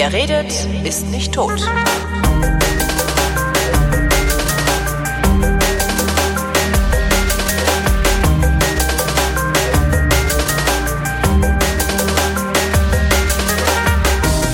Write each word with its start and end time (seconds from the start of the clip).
Wer 0.00 0.12
redet, 0.12 0.52
ist 0.84 1.08
nicht 1.08 1.32
tot. 1.34 1.60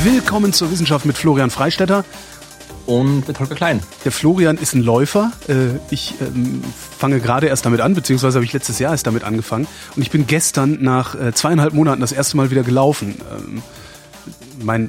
Willkommen 0.02 0.54
zur 0.54 0.70
Wissenschaft 0.70 1.04
mit 1.04 1.18
Florian 1.18 1.50
Freistetter. 1.50 2.06
Und 2.86 3.28
mit 3.28 3.38
Holger 3.38 3.54
Klein. 3.54 3.82
Der 4.06 4.12
Florian 4.12 4.56
ist 4.56 4.74
ein 4.74 4.82
Läufer. 4.82 5.30
Äh, 5.46 5.78
ich 5.90 6.14
ähm, 6.22 6.64
fange 6.98 7.20
gerade 7.20 7.48
erst 7.48 7.66
damit 7.66 7.82
an, 7.82 7.92
beziehungsweise 7.92 8.36
habe 8.36 8.46
ich 8.46 8.54
letztes 8.54 8.78
Jahr 8.78 8.92
erst 8.92 9.06
damit 9.06 9.24
angefangen. 9.24 9.66
Und 9.94 10.00
ich 10.00 10.10
bin 10.10 10.26
gestern 10.26 10.78
nach 10.80 11.14
äh, 11.14 11.34
zweieinhalb 11.34 11.74
Monaten 11.74 12.00
das 12.00 12.12
erste 12.12 12.38
Mal 12.38 12.50
wieder 12.50 12.62
gelaufen. 12.62 13.20
Ähm, 13.30 13.62
mein, 14.62 14.88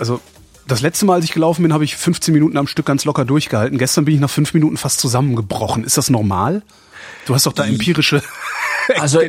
also 0.00 0.20
das 0.66 0.80
letzte 0.80 1.04
Mal, 1.04 1.14
als 1.14 1.24
ich 1.24 1.32
gelaufen 1.32 1.62
bin, 1.62 1.72
habe 1.72 1.84
ich 1.84 1.96
15 1.96 2.32
Minuten 2.32 2.56
am 2.56 2.66
Stück 2.66 2.86
ganz 2.86 3.04
locker 3.04 3.24
durchgehalten. 3.24 3.78
Gestern 3.78 4.04
bin 4.04 4.14
ich 4.14 4.20
nach 4.20 4.30
fünf 4.30 4.54
Minuten 4.54 4.76
fast 4.76 5.00
zusammengebrochen. 5.00 5.84
Ist 5.84 5.96
das 5.96 6.10
normal? 6.10 6.62
Du 7.26 7.34
hast 7.34 7.46
doch 7.46 7.52
da 7.52 7.64
empirische. 7.64 8.22
Also 8.98 9.20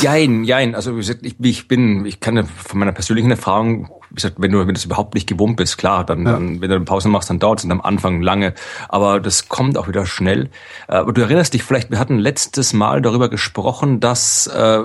jein, 0.00 0.44
jein. 0.44 0.74
Also 0.74 0.94
wie 0.94 0.98
gesagt, 0.98 1.24
ich, 1.24 1.36
ich 1.40 1.68
bin, 1.68 2.06
ich 2.06 2.20
kann 2.20 2.46
von 2.46 2.78
meiner 2.78 2.92
persönlichen 2.92 3.30
Erfahrung 3.30 3.90
wie 4.10 4.14
gesagt, 4.16 4.36
wenn 4.38 4.52
du, 4.52 4.60
wenn 4.60 4.68
du 4.68 4.72
das 4.74 4.84
überhaupt 4.84 5.14
nicht 5.14 5.28
gewohnt 5.28 5.56
bist, 5.56 5.78
klar, 5.78 6.04
dann, 6.04 6.24
ja. 6.24 6.32
dann 6.32 6.60
wenn 6.60 6.70
du 6.70 6.76
eine 6.76 6.84
Pause 6.84 7.08
machst, 7.08 7.28
dann 7.28 7.38
dauert 7.38 7.58
es 7.58 7.70
am 7.70 7.80
Anfang 7.80 8.22
lange. 8.22 8.54
Aber 8.88 9.20
das 9.20 9.48
kommt 9.48 9.76
auch 9.76 9.88
wieder 9.88 10.06
schnell. 10.06 10.48
Äh, 10.88 10.96
aber 10.96 11.12
du 11.12 11.22
erinnerst 11.22 11.54
dich 11.54 11.62
vielleicht, 11.62 11.90
wir 11.90 11.98
hatten 11.98 12.18
letztes 12.18 12.72
Mal 12.72 13.02
darüber 13.02 13.28
gesprochen, 13.28 14.00
dass 14.00 14.46
äh, 14.46 14.80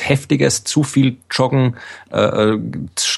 heftiges, 0.00 0.64
zu 0.64 0.84
viel 0.84 1.18
Joggen 1.30 1.76
äh, 2.10 2.56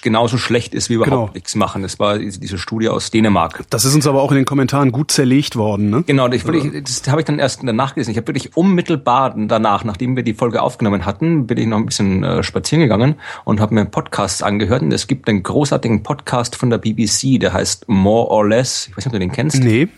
genauso 0.03 0.39
schlecht 0.39 0.75
ist 0.75 0.89
wie 0.89 0.95
überhaupt 0.95 1.11
genau. 1.11 1.31
nichts 1.35 1.55
machen. 1.55 1.83
Das 1.83 1.99
war 1.99 2.19
diese 2.19 2.59
Studie 2.59 2.89
aus 2.89 3.11
Dänemark. 3.11 3.65
Das 3.71 3.85
ist 3.85 3.95
uns 3.95 4.07
aber 4.07 4.23
auch 4.23 4.31
in 4.31 4.39
den 4.39 4.45
Kommentaren 4.45 4.93
gut 4.93 5.11
zerlegt 5.11 5.57
worden, 5.57 5.91
ne? 5.91 6.03
Genau, 6.05 6.29
ich, 6.29 6.47
ich, 6.47 6.85
das 6.85 7.09
habe 7.09 7.21
ich 7.21 7.27
dann 7.27 7.39
erst 7.39 7.61
danach 7.63 7.95
gelesen. 7.95 8.11
Ich 8.11 8.17
habe 8.17 8.29
wirklich 8.29 8.57
unmittelbar 8.57 9.35
danach, 9.37 9.85
nachdem 9.93 10.17
wir 10.17 10.23
die 10.23 10.33
Folge 10.33 10.63
aufgenommen 10.63 11.05
hatten, 11.05 11.47
bin 11.47 11.59
ich 11.59 11.67
noch 11.67 11.77
ein 11.77 11.85
bisschen 11.85 12.25
äh, 12.25 12.43
spazieren 12.43 12.81
gegangen 12.83 13.17
und 13.45 13.61
habe 13.61 13.75
mir 13.75 13.85
Podcasts 13.85 14.43
angehört. 14.43 14.81
Und 14.81 14.91
es 14.91 15.07
gibt 15.07 15.29
einen 15.29 15.43
großartigen 15.43 16.03
Podcast 16.03 16.57
von 16.57 16.71
der 16.71 16.79
BBC, 16.79 17.39
der 17.39 17.53
heißt 17.53 17.91
More 17.91 18.29
or 18.31 18.49
Less. 18.49 18.89
Ich 18.89 18.97
weiß 18.97 19.05
nicht, 19.05 19.07
ob 19.09 19.13
du 19.13 19.19
den 19.19 19.33
kennst. 19.33 19.63
Nee. 19.63 19.89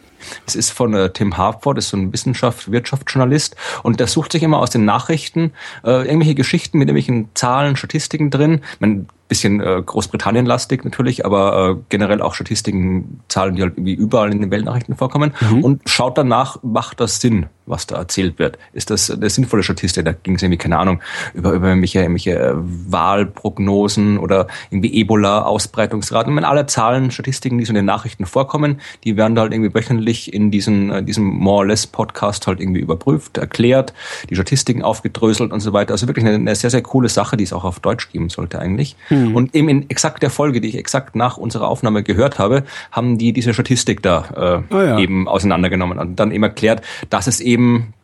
Es 0.46 0.56
ist 0.56 0.70
von 0.70 0.94
äh, 0.94 1.10
Tim 1.10 1.36
Harford, 1.36 1.76
das 1.76 1.84
ist 1.84 1.90
so 1.90 1.96
ein 1.96 2.12
Wissenschaft, 2.12 2.72
Wirtschaftsjournalist 2.72 3.54
und 3.84 4.00
der 4.00 4.08
sucht 4.08 4.32
sich 4.32 4.42
immer 4.42 4.58
aus 4.58 4.70
den 4.70 4.84
Nachrichten 4.84 5.52
äh, 5.84 6.06
irgendwelche 6.06 6.34
Geschichten 6.34 6.78
mit 6.78 6.88
irgendwelchen 6.88 7.28
Zahlen, 7.34 7.76
Statistiken 7.76 8.30
drin. 8.30 8.62
Man 8.80 9.06
bisschen 9.28 9.60
äh, 9.60 9.82
Großbritannien-lastig 9.84 10.84
natürlich, 10.84 11.24
aber 11.24 11.70
äh, 11.70 11.82
generell 11.88 12.20
auch 12.20 12.34
Statistiken, 12.34 13.20
Zahlen, 13.28 13.56
die 13.56 13.62
halt 13.62 13.74
irgendwie 13.76 13.94
überall 13.94 14.30
in 14.32 14.40
den 14.40 14.50
Weltnachrichten 14.50 14.96
vorkommen 14.96 15.32
mhm. 15.40 15.64
und 15.64 15.82
schaut 15.88 16.18
danach, 16.18 16.58
macht 16.62 17.00
das 17.00 17.20
Sinn, 17.20 17.46
was 17.66 17.86
da 17.86 17.96
erzählt 17.96 18.38
wird? 18.38 18.58
Ist 18.74 18.90
das 18.90 19.10
eine 19.10 19.30
sinnvolle 19.30 19.62
Statistik? 19.62 20.04
Da 20.04 20.12
ging 20.12 20.34
es 20.34 20.42
irgendwie, 20.42 20.58
keine 20.58 20.78
Ahnung, 20.78 21.00
über, 21.32 21.52
über 21.52 21.68
irgendwelche, 21.68 22.00
irgendwelche 22.00 22.38
äh, 22.38 22.52
Wahlprognosen 22.54 24.18
oder 24.18 24.46
irgendwie 24.70 24.94
Ebola-Ausbreitungsraten. 25.00 26.32
Und 26.32 26.36
wenn 26.36 26.44
alle 26.44 26.66
Zahlen, 26.66 27.10
Statistiken, 27.10 27.56
die 27.56 27.64
so 27.64 27.70
in 27.70 27.76
den 27.76 27.86
Nachrichten 27.86 28.26
vorkommen, 28.26 28.80
die 29.04 29.16
werden 29.16 29.34
da 29.34 29.42
halt 29.42 29.52
irgendwie 29.52 29.74
wöchentlich 29.74 30.34
in 30.34 30.50
diesen, 30.50 30.90
äh, 30.90 31.02
diesem 31.02 31.24
More 31.24 31.58
or 31.58 31.66
Less 31.66 31.86
Podcast 31.86 32.46
halt 32.46 32.60
irgendwie 32.60 32.80
überprüft, 32.80 33.38
erklärt, 33.38 33.94
die 34.28 34.34
Statistiken 34.34 34.82
aufgedröselt 34.82 35.50
und 35.50 35.60
so 35.60 35.72
weiter. 35.72 35.92
Also 35.92 36.06
wirklich 36.06 36.26
eine, 36.26 36.34
eine 36.34 36.54
sehr, 36.54 36.70
sehr 36.70 36.82
coole 36.82 37.08
Sache, 37.08 37.38
die 37.38 37.44
es 37.44 37.54
auch 37.54 37.64
auf 37.64 37.80
Deutsch 37.80 38.10
geben 38.12 38.28
sollte 38.28 38.58
eigentlich. 38.58 38.96
Mhm. 39.08 39.13
Mhm. 39.14 39.36
Und 39.36 39.54
eben 39.54 39.68
in 39.68 39.90
exakt 39.90 40.22
der 40.22 40.30
Folge, 40.30 40.60
die 40.60 40.68
ich 40.68 40.78
exakt 40.78 41.16
nach 41.16 41.36
unserer 41.36 41.68
Aufnahme 41.68 42.02
gehört 42.02 42.38
habe, 42.38 42.64
haben 42.90 43.18
die 43.18 43.32
diese 43.32 43.54
Statistik 43.54 44.02
da 44.02 44.62
äh, 44.70 44.74
oh 44.74 44.78
ja. 44.78 44.98
eben 44.98 45.28
auseinandergenommen 45.28 45.98
und 45.98 46.16
dann 46.16 46.32
eben 46.32 46.42
erklärt, 46.42 46.82
dass 47.10 47.26
es 47.26 47.40
eben 47.40 47.94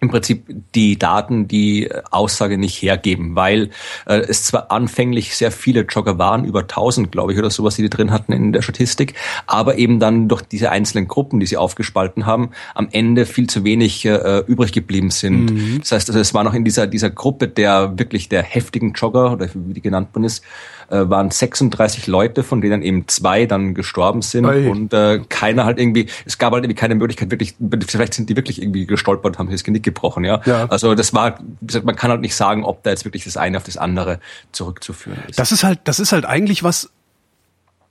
im 0.00 0.08
Prinzip 0.08 0.44
die 0.74 0.98
Daten 0.98 1.48
die 1.48 1.90
Aussage 2.10 2.58
nicht 2.58 2.80
hergeben, 2.80 3.34
weil 3.34 3.70
äh, 4.06 4.18
es 4.18 4.44
zwar 4.44 4.70
anfänglich 4.70 5.36
sehr 5.36 5.50
viele 5.50 5.80
Jogger 5.82 6.18
waren, 6.18 6.44
über 6.44 6.60
1000 6.60 7.10
glaube 7.10 7.32
ich 7.32 7.38
oder 7.38 7.50
sowas, 7.50 7.76
die 7.76 7.82
die 7.82 7.90
drin 7.90 8.10
hatten 8.10 8.32
in 8.32 8.52
der 8.52 8.62
Statistik, 8.62 9.14
aber 9.46 9.76
eben 9.76 9.98
dann 9.98 10.28
durch 10.28 10.42
diese 10.42 10.70
einzelnen 10.70 11.08
Gruppen, 11.08 11.40
die 11.40 11.46
sie 11.46 11.56
aufgespalten 11.56 12.26
haben, 12.26 12.50
am 12.74 12.88
Ende 12.92 13.26
viel 13.26 13.48
zu 13.48 13.64
wenig 13.64 14.04
äh, 14.04 14.40
übrig 14.46 14.72
geblieben 14.72 15.10
sind. 15.10 15.52
Mhm. 15.52 15.78
Das 15.80 15.92
heißt, 15.92 16.10
also 16.10 16.20
es 16.20 16.34
war 16.34 16.44
noch 16.44 16.54
in 16.54 16.64
dieser 16.64 16.86
dieser 16.86 17.10
Gruppe 17.10 17.48
der 17.48 17.98
wirklich 17.98 18.28
der 18.28 18.42
heftigen 18.42 18.92
Jogger 18.92 19.32
oder 19.32 19.48
wie 19.52 19.74
die 19.74 19.82
genannt 19.82 20.14
worden 20.14 20.24
ist, 20.24 20.44
äh, 20.90 21.08
waren 21.08 21.30
36 21.30 22.06
Leute, 22.06 22.42
von 22.42 22.60
denen 22.60 22.82
eben 22.82 23.06
zwei 23.08 23.46
dann 23.46 23.74
gestorben 23.74 24.22
sind 24.22 24.46
Ei. 24.46 24.70
und 24.70 24.92
äh, 24.92 25.20
keiner 25.28 25.64
halt 25.64 25.78
irgendwie, 25.78 26.06
es 26.24 26.38
gab 26.38 26.52
halt 26.52 26.64
irgendwie 26.64 26.78
keine 26.78 26.94
Möglichkeit 26.94 27.30
wirklich, 27.30 27.56
vielleicht 27.86 28.14
sind 28.14 28.30
die 28.30 28.36
wirklich 28.36 28.62
irgendwie 28.62 28.86
gestolpert, 28.86 29.38
haben 29.38 29.48
sich 29.48 29.56
das 29.56 29.64
Genick 29.64 29.82
gebrochen, 29.88 30.24
ja? 30.24 30.40
ja. 30.44 30.66
Also 30.66 30.94
das 30.94 31.14
war, 31.14 31.38
man 31.82 31.96
kann 31.96 32.10
halt 32.10 32.20
nicht 32.20 32.34
sagen, 32.34 32.64
ob 32.64 32.82
da 32.82 32.90
jetzt 32.90 33.04
wirklich 33.04 33.24
das 33.24 33.36
eine 33.36 33.56
auf 33.56 33.64
das 33.64 33.76
andere 33.76 34.20
zurückzuführen 34.52 35.18
ist. 35.28 35.38
Das 35.38 35.52
ist 35.52 35.64
halt, 35.64 35.80
das 35.84 35.98
ist 36.00 36.12
halt 36.12 36.24
eigentlich 36.24 36.62
was, 36.62 36.90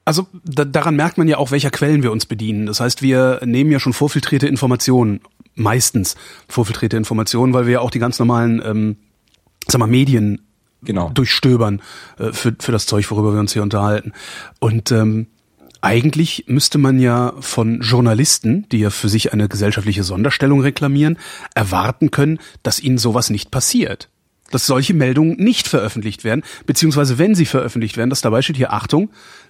also 0.06 0.28
da, 0.44 0.64
daran 0.64 0.96
merkt 0.96 1.18
man 1.18 1.28
ja 1.28 1.38
auch, 1.38 1.52
welcher 1.52 1.72
Quellen 1.72 2.04
wir 2.04 2.12
uns 2.12 2.26
bedienen. 2.26 2.66
Das 2.66 2.80
heißt, 2.80 3.02
wir 3.02 3.42
nehmen 3.44 3.72
ja 3.72 3.80
schon 3.80 3.94
vorfiltrierte 3.94 4.48
Informationen, 4.48 5.22
meistens 5.56 6.16
vorfiltrierte 6.48 6.98
Informationen, 6.98 7.54
weil 7.54 7.66
wir 7.66 7.74
ja 7.74 7.80
auch 7.82 7.92
die 7.92 8.00
ganz 8.00 8.20
normalen, 8.20 8.62
ähm, 8.64 8.98
sag 9.68 9.80
mal, 9.80 9.88
Medien 9.88 10.46
genau. 10.84 11.10
durchstöbern 11.10 11.82
äh, 12.20 12.32
für, 12.32 12.56
für 12.60 12.72
das 12.72 12.86
Zeug, 12.86 13.10
worüber 13.12 13.34
wir 13.34 13.40
uns 13.40 13.54
hier 13.54 13.64
unterhalten. 13.64 14.14
Und 14.60 14.92
ähm, 14.92 15.28
eigentlich 15.82 16.46
müsste 16.48 16.78
man 16.78 17.00
ja 17.00 17.34
von 17.40 17.82
Journalisten, 17.82 18.68
die 18.70 18.80
ja 18.80 18.90
für 18.90 19.10
sich 19.10 19.34
eine 19.34 19.48
gesellschaftliche 19.48 20.04
Sonderstellung 20.04 20.62
reklamieren, 20.62 21.18
erwarten 21.56 22.12
können, 22.12 22.40
dass 22.64 22.80
ihnen 22.80 22.98
sowas 22.98 23.30
nicht 23.30 23.52
passiert. 23.52 24.10
Dass 24.52 24.66
solche 24.66 24.94
Meldungen 24.94 25.36
nicht 25.38 25.68
veröffentlicht 25.68 26.24
werden, 26.24 26.44
beziehungsweise 26.66 27.18
wenn 27.18 27.36
sie 27.36 27.46
veröffentlicht 27.46 27.98
werden, 27.98 28.10
dass 28.10 28.22
dabei 28.22 28.42
steht 28.42 28.58
hier 28.58 28.72
Achtung, 28.72 29.10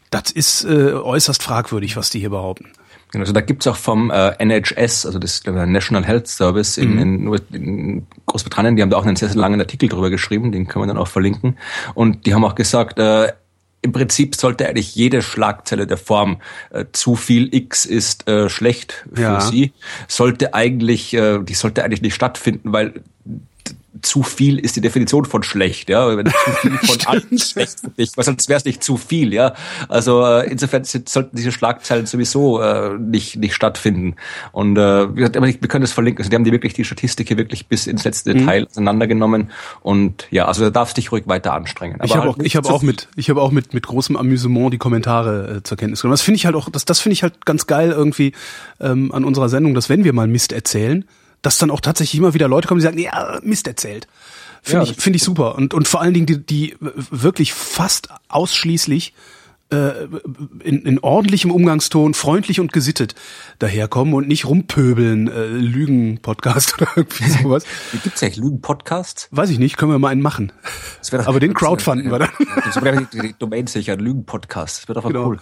das 0.10 0.32
ist 0.32 0.64
äh, 0.64 0.94
äußerst 0.94 1.44
fragwürdig, 1.44 1.98
was 1.98 2.10
die 2.10 2.20
hier 2.20 2.30
behaupten. 2.30 2.72
Genau, 3.12 3.22
also 3.22 3.34
da 3.34 3.42
gibt's 3.42 3.68
auch 3.68 3.76
vom 3.76 4.12
äh, 4.12 4.32
NHS, 4.44 5.06
also 5.06 5.18
das 5.20 5.42
der 5.42 5.66
National 5.66 6.06
Health 6.06 6.28
Service 6.28 6.78
in, 6.78 6.96
mhm. 6.96 7.28
in, 7.28 7.40
in 7.54 8.08
Großbritannien, 8.26 8.76
die 8.76 8.82
haben 8.82 8.90
da 8.90 8.98
auch 8.98 9.06
einen 9.06 9.16
sehr, 9.16 9.30
sehr 9.30 9.38
langen 9.38 9.62
Artikel 9.62 9.88
drüber 9.88 10.10
geschrieben, 10.10 10.52
den 10.52 10.68
können 10.68 10.84
wir 10.84 10.88
dann 10.88 10.98
auch 10.98 11.08
verlinken. 11.08 11.58
Und 11.94 12.26
die 12.26 12.34
haben 12.34 12.44
auch 12.44 12.56
gesagt, 12.56 13.00
äh, 13.00 13.32
im 13.82 13.92
Prinzip 13.92 14.36
sollte 14.36 14.68
eigentlich 14.68 14.96
jede 14.96 15.22
Schlagzeile 15.22 15.88
der 15.88 15.98
Form 15.98 16.42
äh, 16.72 16.86
zu 16.92 17.16
viel 17.16 17.54
X 17.54 17.86
ist 17.86 18.28
äh, 18.28 18.50
schlecht 18.50 19.06
für 19.14 19.22
ja. 19.22 19.42
sie, 19.42 19.72
sollte 20.08 20.54
eigentlich, 20.54 21.14
äh, 21.14 21.40
die 21.40 21.54
sollte 21.54 21.84
eigentlich 21.84 22.02
nicht 22.02 22.16
stattfinden, 22.16 22.74
weil 22.74 22.94
zu 24.02 24.24
viel 24.24 24.60
ist 24.60 24.76
die 24.76 24.82
Definition 24.82 25.26
von 25.26 25.44
schlecht, 25.44 25.90
ja. 25.90 26.16
Wenn 26.16 26.28
zu 26.28 26.52
viel 26.62 26.72
von 26.78 27.08
allem 27.08 27.38
schlecht 27.38 27.80
für 27.80 27.90
dich, 27.90 28.12
weil 28.16 28.26
sonst 28.26 28.50
wäre 28.50 28.58
es 28.58 28.66
nicht 28.66 28.84
zu 28.84 28.98
viel, 28.98 29.34
ja. 29.34 29.54
Also 29.90 30.26
äh, 30.26 30.50
insofern 30.50 30.84
sollten 30.84 31.36
diese 31.36 31.52
Schlagzeilen 31.52 32.06
sowieso 32.06 32.62
äh, 32.62 32.98
nicht 32.98 33.38
nicht 33.38 33.56
stattfinden. 33.56 34.16
Und 34.52 34.78
äh, 34.78 34.82
aber 34.82 35.48
wir 35.48 35.58
können 35.68 35.82
das 35.82 35.92
verlinken. 35.92 36.20
Also 36.20 36.30
die 36.30 36.36
haben 36.36 36.44
die 36.44 36.52
wirklich 36.52 36.74
die 36.74 36.84
Statistik 36.84 37.28
hier 37.28 37.38
wirklich 37.38 37.68
bis 37.68 37.88
ins 37.88 38.04
letzte 38.04 38.34
mhm. 38.34 38.40
Detail 38.40 38.68
auseinandergenommen. 38.68 39.52
Und 39.82 40.28
ja, 40.32 40.46
also 40.46 40.64
da 40.64 40.70
darfst 40.70 40.98
du 40.98 41.02
dich 41.02 41.12
ruhig 41.12 41.28
weiter 41.28 41.54
anstrengen. 41.54 41.96
Aber 41.96 42.06
ich 42.06 42.16
habe 42.16 42.28
halt 42.28 42.40
auch, 42.40 42.44
ich 42.44 42.56
habe 42.56 42.70
auch 42.70 42.82
mit, 42.82 43.08
ich 43.16 43.30
habe 43.30 43.42
auch 43.42 43.52
mit 43.52 43.74
mit 43.74 43.86
großem 43.86 44.16
Amüsement 44.16 44.74
die 44.74 44.78
Kommentare 44.78 45.58
äh, 45.58 45.64
zur 45.64 45.78
Kenntnis 45.78 46.02
genommen. 46.02 46.14
Das 46.14 46.22
finde 46.22 46.38
ich 46.38 46.46
halt 46.46 46.56
auch, 46.56 46.70
das 46.70 46.86
das 46.86 47.00
finde 47.00 47.14
ich 47.14 47.24
halt 47.24 47.46
ganz 47.46 47.68
geil 47.68 47.92
irgendwie 47.92 48.34
ähm, 48.80 49.12
an 49.12 49.24
unserer 49.24 49.50
Sendung, 49.50 49.74
dass 49.74 49.90
wenn 49.90 50.04
wir 50.04 50.14
mal 50.14 50.28
Mist 50.28 50.52
erzählen 50.52 51.06
dass 51.42 51.58
dann 51.58 51.72
auch 51.72 51.82
tatsächlich 51.82 52.20
immer 52.20 52.34
wieder 52.34 52.48
Leute 52.48 52.68
kommen, 52.68 52.80
die 52.80 52.84
sagen, 52.84 53.00
ja, 53.00 53.40
Mist 53.44 53.68
erzählt. 53.68 54.08
Finde 54.62 54.86
ja, 54.86 54.92
ich, 54.92 54.98
finde 54.98 55.18
ich 55.18 55.24
super. 55.24 55.56
Und, 55.56 55.74
und 55.74 55.88
vor 55.88 56.02
allen 56.02 56.14
Dingen 56.14 56.26
die, 56.26 56.46
die 56.46 56.76
wirklich 56.80 57.54
fast 57.54 58.10
ausschließlich 58.28 59.14
in, 59.70 60.82
in 60.84 61.00
ordentlichem 61.00 61.52
Umgangston, 61.52 62.14
freundlich 62.14 62.62
und 62.62 62.72
gesittet 62.72 63.16
daherkommen 63.60 64.14
und 64.14 64.28
nicht 64.28 64.46
rumpöbeln, 64.46 65.28
äh, 65.28 65.48
Lügen-Podcast 65.48 66.76
oder 66.82 66.90
irgendwie 66.96 67.30
sowas. 67.30 67.66
Gibt's 68.04 68.22
ja 68.22 68.30
Lügen-Podcast? 68.34 69.28
Weiß 69.32 69.50
ich 69.50 69.60
nicht, 69.60 69.78
können 69.78 69.92
wir 69.92 70.00
mal 70.00 70.10
einen 70.10 70.22
machen. 70.22 70.54
Doch, 71.12 71.28
Aber 71.28 71.42
den 71.42 71.54
crowdfunden 71.54 72.10
wir 72.10 72.20
dann. 72.20 72.30
Das 72.64 72.82
wäre 72.82 73.08
die 73.12 73.36
Domain 73.38 73.68
sicher, 73.68 73.98
Lügen-Podcast. 73.98 74.84
Das 74.84 74.88
wird 74.88 74.98
doch 74.98 75.08
genau. 75.08 75.28
cool. 75.28 75.40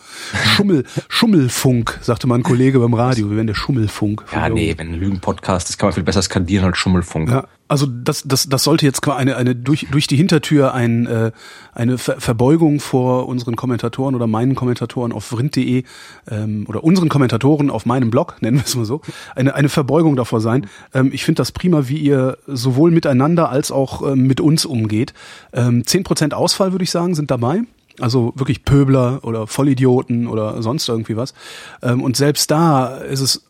Schummel, 0.55 0.85
Schummelfunk, 1.07 1.99
sagte 2.01 2.25
mal 2.25 2.35
ein 2.35 2.43
Kollege 2.43 2.79
beim 2.79 2.95
Radio. 2.95 3.29
Wir 3.29 3.37
werden 3.37 3.47
der 3.47 3.53
Schummelfunk. 3.53 4.25
Ja, 4.33 4.49
nee, 4.49 4.73
wenn 4.75 4.95
Lügen-Podcast, 4.95 5.69
das 5.69 5.77
kann 5.77 5.87
man 5.87 5.93
viel 5.93 6.03
besser 6.03 6.23
skandieren 6.23 6.65
als 6.65 6.79
Schummelfunk. 6.79 7.29
Ja, 7.29 7.47
also 7.67 7.87
das, 7.87 8.23
das, 8.25 8.47
das 8.47 8.63
sollte 8.63 8.85
jetzt 8.85 9.07
eine, 9.07 9.37
eine 9.37 9.55
durch, 9.55 9.87
durch 9.89 10.05
die 10.05 10.15
Hintertür 10.15 10.73
ein, 10.73 11.07
äh, 11.07 11.31
eine 11.73 11.97
Ver 11.97 12.19
Verbeugung 12.19 12.79
vor 12.79 13.27
unseren 13.27 13.55
Kommentatoren 13.55 14.13
oder 14.13 14.27
meinen 14.27 14.55
Kommentatoren 14.55 15.11
auf 15.11 15.25
vrind.de 15.25 15.83
ähm, 16.29 16.65
oder 16.67 16.83
unseren 16.83 17.09
Kommentatoren 17.09 17.71
auf 17.71 17.85
meinem 17.85 18.11
Blog, 18.11 18.35
nennen 18.41 18.57
wir 18.57 18.65
es 18.65 18.75
mal 18.75 18.85
so, 18.85 19.01
eine, 19.35 19.55
eine 19.55 19.69
Verbeugung 19.69 20.15
davor 20.15 20.41
sein. 20.41 20.67
Ähm, 20.93 21.09
ich 21.11 21.25
finde 21.25 21.37
das 21.37 21.51
prima, 21.51 21.87
wie 21.87 21.97
ihr 21.97 22.37
sowohl 22.45 22.91
miteinander 22.91 23.49
als 23.49 23.71
auch 23.71 24.11
ähm, 24.11 24.27
mit 24.27 24.41
uns 24.41 24.65
umgeht. 24.65 25.13
Ähm, 25.51 25.85
zehn 25.87 26.03
Prozent 26.03 26.33
Ausfall, 26.33 26.71
würde 26.71 26.83
ich 26.83 26.91
sagen, 26.91 27.15
sind 27.15 27.31
dabei. 27.31 27.61
Also 27.99 28.33
wirklich 28.35 28.65
Pöbler 28.65 29.21
oder 29.23 29.47
Vollidioten 29.47 30.27
oder 30.27 30.61
sonst 30.61 30.87
irgendwie 30.87 31.17
was. 31.17 31.33
Ähm, 31.81 32.03
und 32.03 32.15
selbst 32.15 32.51
da 32.51 32.97
ist 32.97 33.21
es 33.21 33.47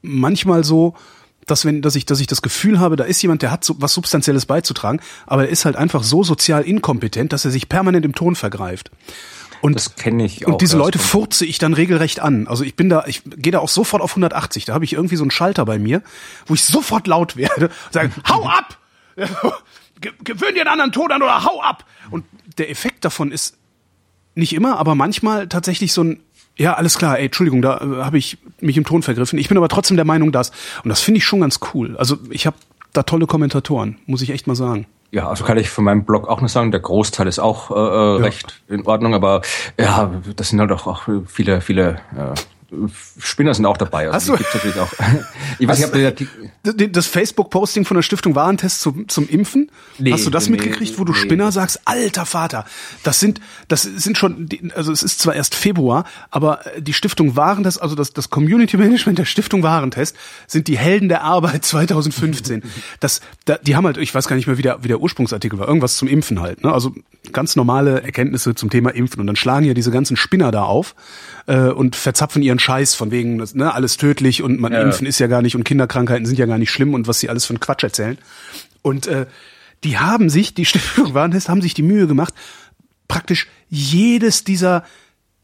manchmal 0.00 0.64
so, 0.64 0.94
dass 1.46 1.64
wenn, 1.64 1.82
dass 1.82 1.96
ich, 1.96 2.06
dass 2.06 2.20
ich 2.20 2.26
das 2.26 2.42
Gefühl 2.42 2.78
habe, 2.80 2.96
da 2.96 3.04
ist 3.04 3.20
jemand, 3.22 3.42
der 3.42 3.50
hat 3.50 3.64
so 3.64 3.76
was 3.78 3.94
Substanzielles 3.94 4.46
beizutragen, 4.46 5.00
aber 5.26 5.44
er 5.44 5.48
ist 5.50 5.64
halt 5.64 5.76
einfach 5.76 6.02
so 6.02 6.22
sozial 6.22 6.62
inkompetent, 6.62 7.32
dass 7.32 7.44
er 7.44 7.50
sich 7.50 7.68
permanent 7.68 8.04
im 8.04 8.14
Ton 8.14 8.36
vergreift. 8.36 8.90
Und, 9.62 9.76
das 9.76 9.94
kenne 9.94 10.24
ich 10.24 10.44
auch. 10.44 10.52
Und 10.52 10.60
diese 10.60 10.76
Leute 10.76 10.98
furze 10.98 11.46
ich 11.46 11.58
dann 11.58 11.72
regelrecht 11.72 12.18
an. 12.18 12.48
Also 12.48 12.64
ich 12.64 12.74
bin 12.74 12.88
da, 12.88 13.04
ich 13.06 13.22
gehe 13.24 13.52
da 13.52 13.60
auch 13.60 13.68
sofort 13.68 14.02
auf 14.02 14.10
180. 14.10 14.64
Da 14.64 14.74
habe 14.74 14.84
ich 14.84 14.92
irgendwie 14.92 15.14
so 15.14 15.22
einen 15.22 15.30
Schalter 15.30 15.64
bei 15.64 15.78
mir, 15.78 16.02
wo 16.46 16.54
ich 16.54 16.64
sofort 16.64 17.06
laut 17.06 17.36
werde 17.36 17.66
und 17.66 17.92
sage, 17.92 18.10
hau 18.28 18.44
ab! 18.44 18.78
Gewöhn 20.00 20.54
dir 20.54 20.62
einen 20.62 20.70
anderen 20.70 20.90
Ton 20.90 21.12
an 21.12 21.22
oder 21.22 21.44
hau 21.44 21.62
ab! 21.62 21.84
Und 22.10 22.24
der 22.58 22.70
Effekt 22.70 23.04
davon 23.04 23.30
ist 23.30 23.56
nicht 24.34 24.52
immer, 24.52 24.78
aber 24.78 24.96
manchmal 24.96 25.48
tatsächlich 25.48 25.92
so 25.92 26.02
ein, 26.02 26.20
ja, 26.62 26.74
alles 26.74 26.96
klar, 26.96 27.18
ey, 27.18 27.24
Entschuldigung, 27.24 27.60
da 27.60 27.78
äh, 27.78 28.04
habe 28.04 28.18
ich 28.18 28.38
mich 28.60 28.76
im 28.76 28.84
Ton 28.84 29.02
vergriffen. 29.02 29.36
Ich 29.36 29.48
bin 29.48 29.56
aber 29.56 29.68
trotzdem 29.68 29.96
der 29.96 30.06
Meinung, 30.06 30.30
dass. 30.30 30.50
Und 30.84 30.90
das 30.90 31.00
finde 31.00 31.18
ich 31.18 31.24
schon 31.24 31.40
ganz 31.40 31.58
cool. 31.74 31.96
Also 31.96 32.18
ich 32.30 32.46
habe 32.46 32.56
da 32.92 33.02
tolle 33.02 33.26
Kommentatoren, 33.26 33.98
muss 34.06 34.22
ich 34.22 34.30
echt 34.30 34.46
mal 34.46 34.54
sagen. 34.54 34.86
Ja, 35.10 35.28
also 35.28 35.44
kann 35.44 35.58
ich 35.58 35.68
von 35.68 35.82
meinem 35.82 36.04
Blog 36.04 36.28
auch 36.28 36.40
nur 36.40 36.48
sagen, 36.48 36.70
der 36.70 36.80
Großteil 36.80 37.26
ist 37.26 37.40
auch 37.40 37.70
äh, 37.70 37.74
äh 37.74 38.18
ja. 38.18 38.24
recht 38.24 38.62
in 38.68 38.86
Ordnung, 38.86 39.12
aber 39.12 39.42
ja, 39.78 40.10
das 40.36 40.50
sind 40.50 40.60
halt 40.60 40.70
auch, 40.70 40.86
auch 40.86 41.08
viele, 41.26 41.60
viele 41.60 42.00
äh, 42.16 42.38
Spinner 43.18 43.54
sind 43.54 43.66
auch 43.66 43.76
dabei. 43.76 44.10
Also 44.10 44.32
Hast 44.34 44.40
du? 44.40 44.58
natürlich 44.58 44.78
auch. 44.78 44.92
ich 45.58 45.68
weiß 45.68 45.92
nicht, 45.92 46.28
ob 46.66 46.92
das 46.92 47.06
Facebook-Posting 47.06 47.84
von 47.84 47.96
der 47.96 48.02
Stiftung 48.02 48.34
Warentest 48.34 48.80
zum, 48.80 49.08
zum 49.08 49.28
Impfen? 49.28 49.70
Nee, 49.98 50.12
Hast 50.12 50.26
du 50.26 50.30
das 50.30 50.46
nee, 50.46 50.52
mitgekriegt, 50.52 50.98
wo 50.98 51.04
du 51.04 51.12
nee, 51.12 51.18
Spinner 51.18 51.52
sagst, 51.52 51.80
alter 51.84 52.24
Vater, 52.24 52.64
das 53.02 53.20
sind, 53.20 53.40
das 53.68 53.82
sind 53.82 54.16
schon, 54.16 54.48
also 54.74 54.92
es 54.92 55.02
ist 55.02 55.20
zwar 55.20 55.34
erst 55.34 55.54
Februar, 55.54 56.04
aber 56.30 56.60
die 56.78 56.92
Stiftung 56.92 57.36
Warentest, 57.36 57.82
also 57.82 57.94
das, 57.94 58.12
das 58.12 58.30
Community 58.30 58.76
Management 58.76 59.18
der 59.18 59.24
Stiftung 59.24 59.62
Warentest 59.62 60.16
sind 60.46 60.68
die 60.68 60.78
Helden 60.78 61.08
der 61.08 61.22
Arbeit 61.22 61.64
2015. 61.64 62.62
das, 63.00 63.20
da, 63.44 63.58
die 63.58 63.76
haben 63.76 63.84
halt, 63.86 63.98
ich 63.98 64.14
weiß 64.14 64.28
gar 64.28 64.36
nicht 64.36 64.46
mehr, 64.46 64.58
wie 64.58 64.62
der, 64.62 64.82
wie 64.82 64.88
der 64.88 65.00
Ursprungsartikel 65.00 65.58
war, 65.58 65.68
irgendwas 65.68 65.96
zum 65.96 66.08
Impfen 66.08 66.40
halt, 66.40 66.64
ne? 66.64 66.72
Also 66.72 66.94
ganz 67.32 67.54
normale 67.54 68.02
Erkenntnisse 68.02 68.54
zum 68.54 68.70
Thema 68.70 68.90
Impfen 68.90 69.20
und 69.20 69.26
dann 69.26 69.36
schlagen 69.36 69.64
ja 69.64 69.74
diese 69.74 69.90
ganzen 69.90 70.16
Spinner 70.16 70.50
da 70.50 70.64
auf 70.64 70.94
äh, 71.46 71.68
und 71.68 71.96
verzapfen 71.96 72.42
ihren 72.42 72.58
Scheiß 72.62 72.94
von 72.94 73.10
wegen, 73.10 73.36
ne, 73.54 73.74
alles 73.74 73.96
tödlich 73.96 74.42
und 74.42 74.60
man 74.60 74.72
ja. 74.72 74.82
impfen 74.82 75.06
ist 75.06 75.18
ja 75.18 75.26
gar 75.26 75.42
nicht 75.42 75.56
und 75.56 75.64
Kinderkrankheiten 75.64 76.26
sind 76.26 76.38
ja 76.38 76.46
gar 76.46 76.58
nicht 76.58 76.70
schlimm 76.70 76.94
und 76.94 77.08
was 77.08 77.20
sie 77.20 77.28
alles 77.28 77.44
für 77.44 77.50
einen 77.50 77.60
Quatsch 77.60 77.82
erzählen. 77.82 78.18
Und 78.80 79.06
äh, 79.06 79.26
die 79.84 79.98
haben 79.98 80.30
sich, 80.30 80.54
die 80.54 80.64
Stiftung 80.66 81.14
Warentest 81.14 81.48
haben 81.48 81.62
sich 81.62 81.74
die 81.74 81.82
Mühe 81.82 82.06
gemacht, 82.06 82.34
praktisch 83.08 83.48
jedes 83.68 84.44
dieser 84.44 84.84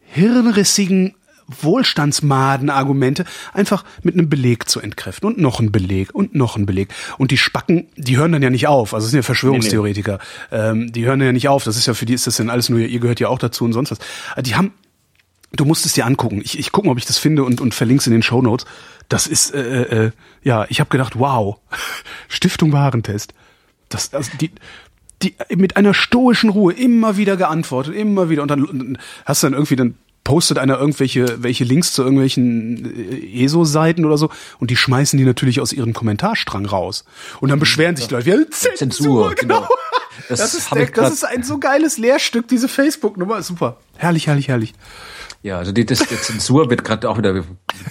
hirnrissigen 0.00 1.14
Wohlstandsmaden-Argumente 1.48 3.24
einfach 3.52 3.84
mit 4.02 4.14
einem 4.14 4.28
Beleg 4.28 4.68
zu 4.68 4.80
entkräften 4.80 5.26
und 5.26 5.38
noch 5.38 5.60
ein 5.60 5.72
Beleg 5.72 6.14
und 6.14 6.34
noch 6.34 6.56
ein 6.56 6.66
Beleg. 6.66 6.88
Und 7.16 7.30
die 7.30 7.38
Spacken, 7.38 7.88
die 7.96 8.16
hören 8.16 8.32
dann 8.32 8.42
ja 8.42 8.50
nicht 8.50 8.66
auf. 8.66 8.94
Also 8.94 9.06
es 9.06 9.10
sind 9.10 9.18
ja 9.18 9.22
Verschwörungstheoretiker. 9.22 10.18
Nee, 10.50 10.58
nee. 10.58 10.68
Ähm, 10.68 10.92
die 10.92 11.06
hören 11.06 11.20
ja 11.20 11.32
nicht 11.32 11.48
auf. 11.48 11.64
Das 11.64 11.76
ist 11.76 11.86
ja 11.86 11.94
für 11.94 12.06
die 12.06 12.14
ist 12.14 12.26
das 12.26 12.36
denn 12.36 12.50
alles 12.50 12.68
nur, 12.68 12.80
ihr 12.80 13.00
gehört 13.00 13.20
ja 13.20 13.28
auch 13.28 13.38
dazu 13.38 13.64
und 13.64 13.72
sonst 13.72 13.90
was. 13.90 13.98
Die 14.42 14.56
haben 14.56 14.72
Du 15.52 15.64
musst 15.64 15.86
es 15.86 15.94
dir 15.94 16.04
angucken. 16.06 16.40
Ich, 16.44 16.58
ich 16.58 16.72
gucke 16.72 16.86
mal, 16.86 16.92
ob 16.92 16.98
ich 16.98 17.06
das 17.06 17.18
finde 17.18 17.44
und, 17.44 17.60
und 17.60 17.74
verlinke 17.74 18.00
es 18.00 18.06
in 18.06 18.12
den 18.12 18.22
Show 18.22 18.42
Notes. 18.42 18.66
Das 19.08 19.26
ist, 19.26 19.54
äh, 19.54 19.82
äh, 19.82 20.06
äh 20.06 20.10
ja, 20.42 20.66
ich 20.68 20.80
habe 20.80 20.90
gedacht, 20.90 21.18
wow, 21.18 21.58
Stiftung 22.28 22.72
Warentest. 22.72 23.32
Das, 23.88 24.12
also 24.12 24.30
die, 24.38 24.50
die 25.22 25.34
mit 25.56 25.76
einer 25.76 25.94
stoischen 25.94 26.50
Ruhe 26.50 26.72
immer 26.72 27.16
wieder 27.16 27.36
geantwortet, 27.36 27.94
immer 27.94 28.28
wieder 28.28 28.42
und 28.42 28.50
dann 28.50 28.98
hast 29.24 29.42
du 29.42 29.46
dann 29.46 29.54
irgendwie 29.54 29.76
dann 29.76 29.94
postet 30.24 30.58
einer 30.58 30.78
irgendwelche 30.78 31.42
welche 31.42 31.64
Links 31.64 31.94
zu 31.94 32.02
irgendwelchen 32.02 32.84
äh, 32.84 33.44
ESO-Seiten 33.44 34.04
oder 34.04 34.18
so 34.18 34.28
und 34.58 34.70
die 34.70 34.76
schmeißen 34.76 35.18
die 35.18 35.24
natürlich 35.24 35.60
aus 35.60 35.72
ihrem 35.72 35.94
Kommentarstrang 35.94 36.66
raus 36.66 37.04
und 37.40 37.48
dann 37.48 37.58
beschweren 37.58 37.96
sich 37.96 38.10
Leute, 38.10 38.28
ja, 38.28 38.36
Zensur, 38.50 38.76
Zensur 38.76 39.34
genau. 39.34 39.60
genau. 39.60 39.68
Das, 40.28 40.40
das, 40.40 40.54
ist 40.54 40.74
der, 40.74 40.86
das 40.86 41.12
ist 41.12 41.24
ein 41.24 41.42
so 41.42 41.58
geiles 41.58 41.96
Lehrstück, 41.96 42.46
diese 42.48 42.68
Facebook-Nummer, 42.68 43.40
super, 43.42 43.78
herrlich, 43.96 44.26
herrlich, 44.26 44.48
herrlich. 44.48 44.74
Ja, 45.40 45.58
also 45.58 45.70
die, 45.70 45.86
das, 45.86 46.00
die 46.00 46.16
Zensur 46.16 46.68
wird 46.68 46.82
gerade 46.82 47.08
auch 47.08 47.16
wieder, 47.16 47.44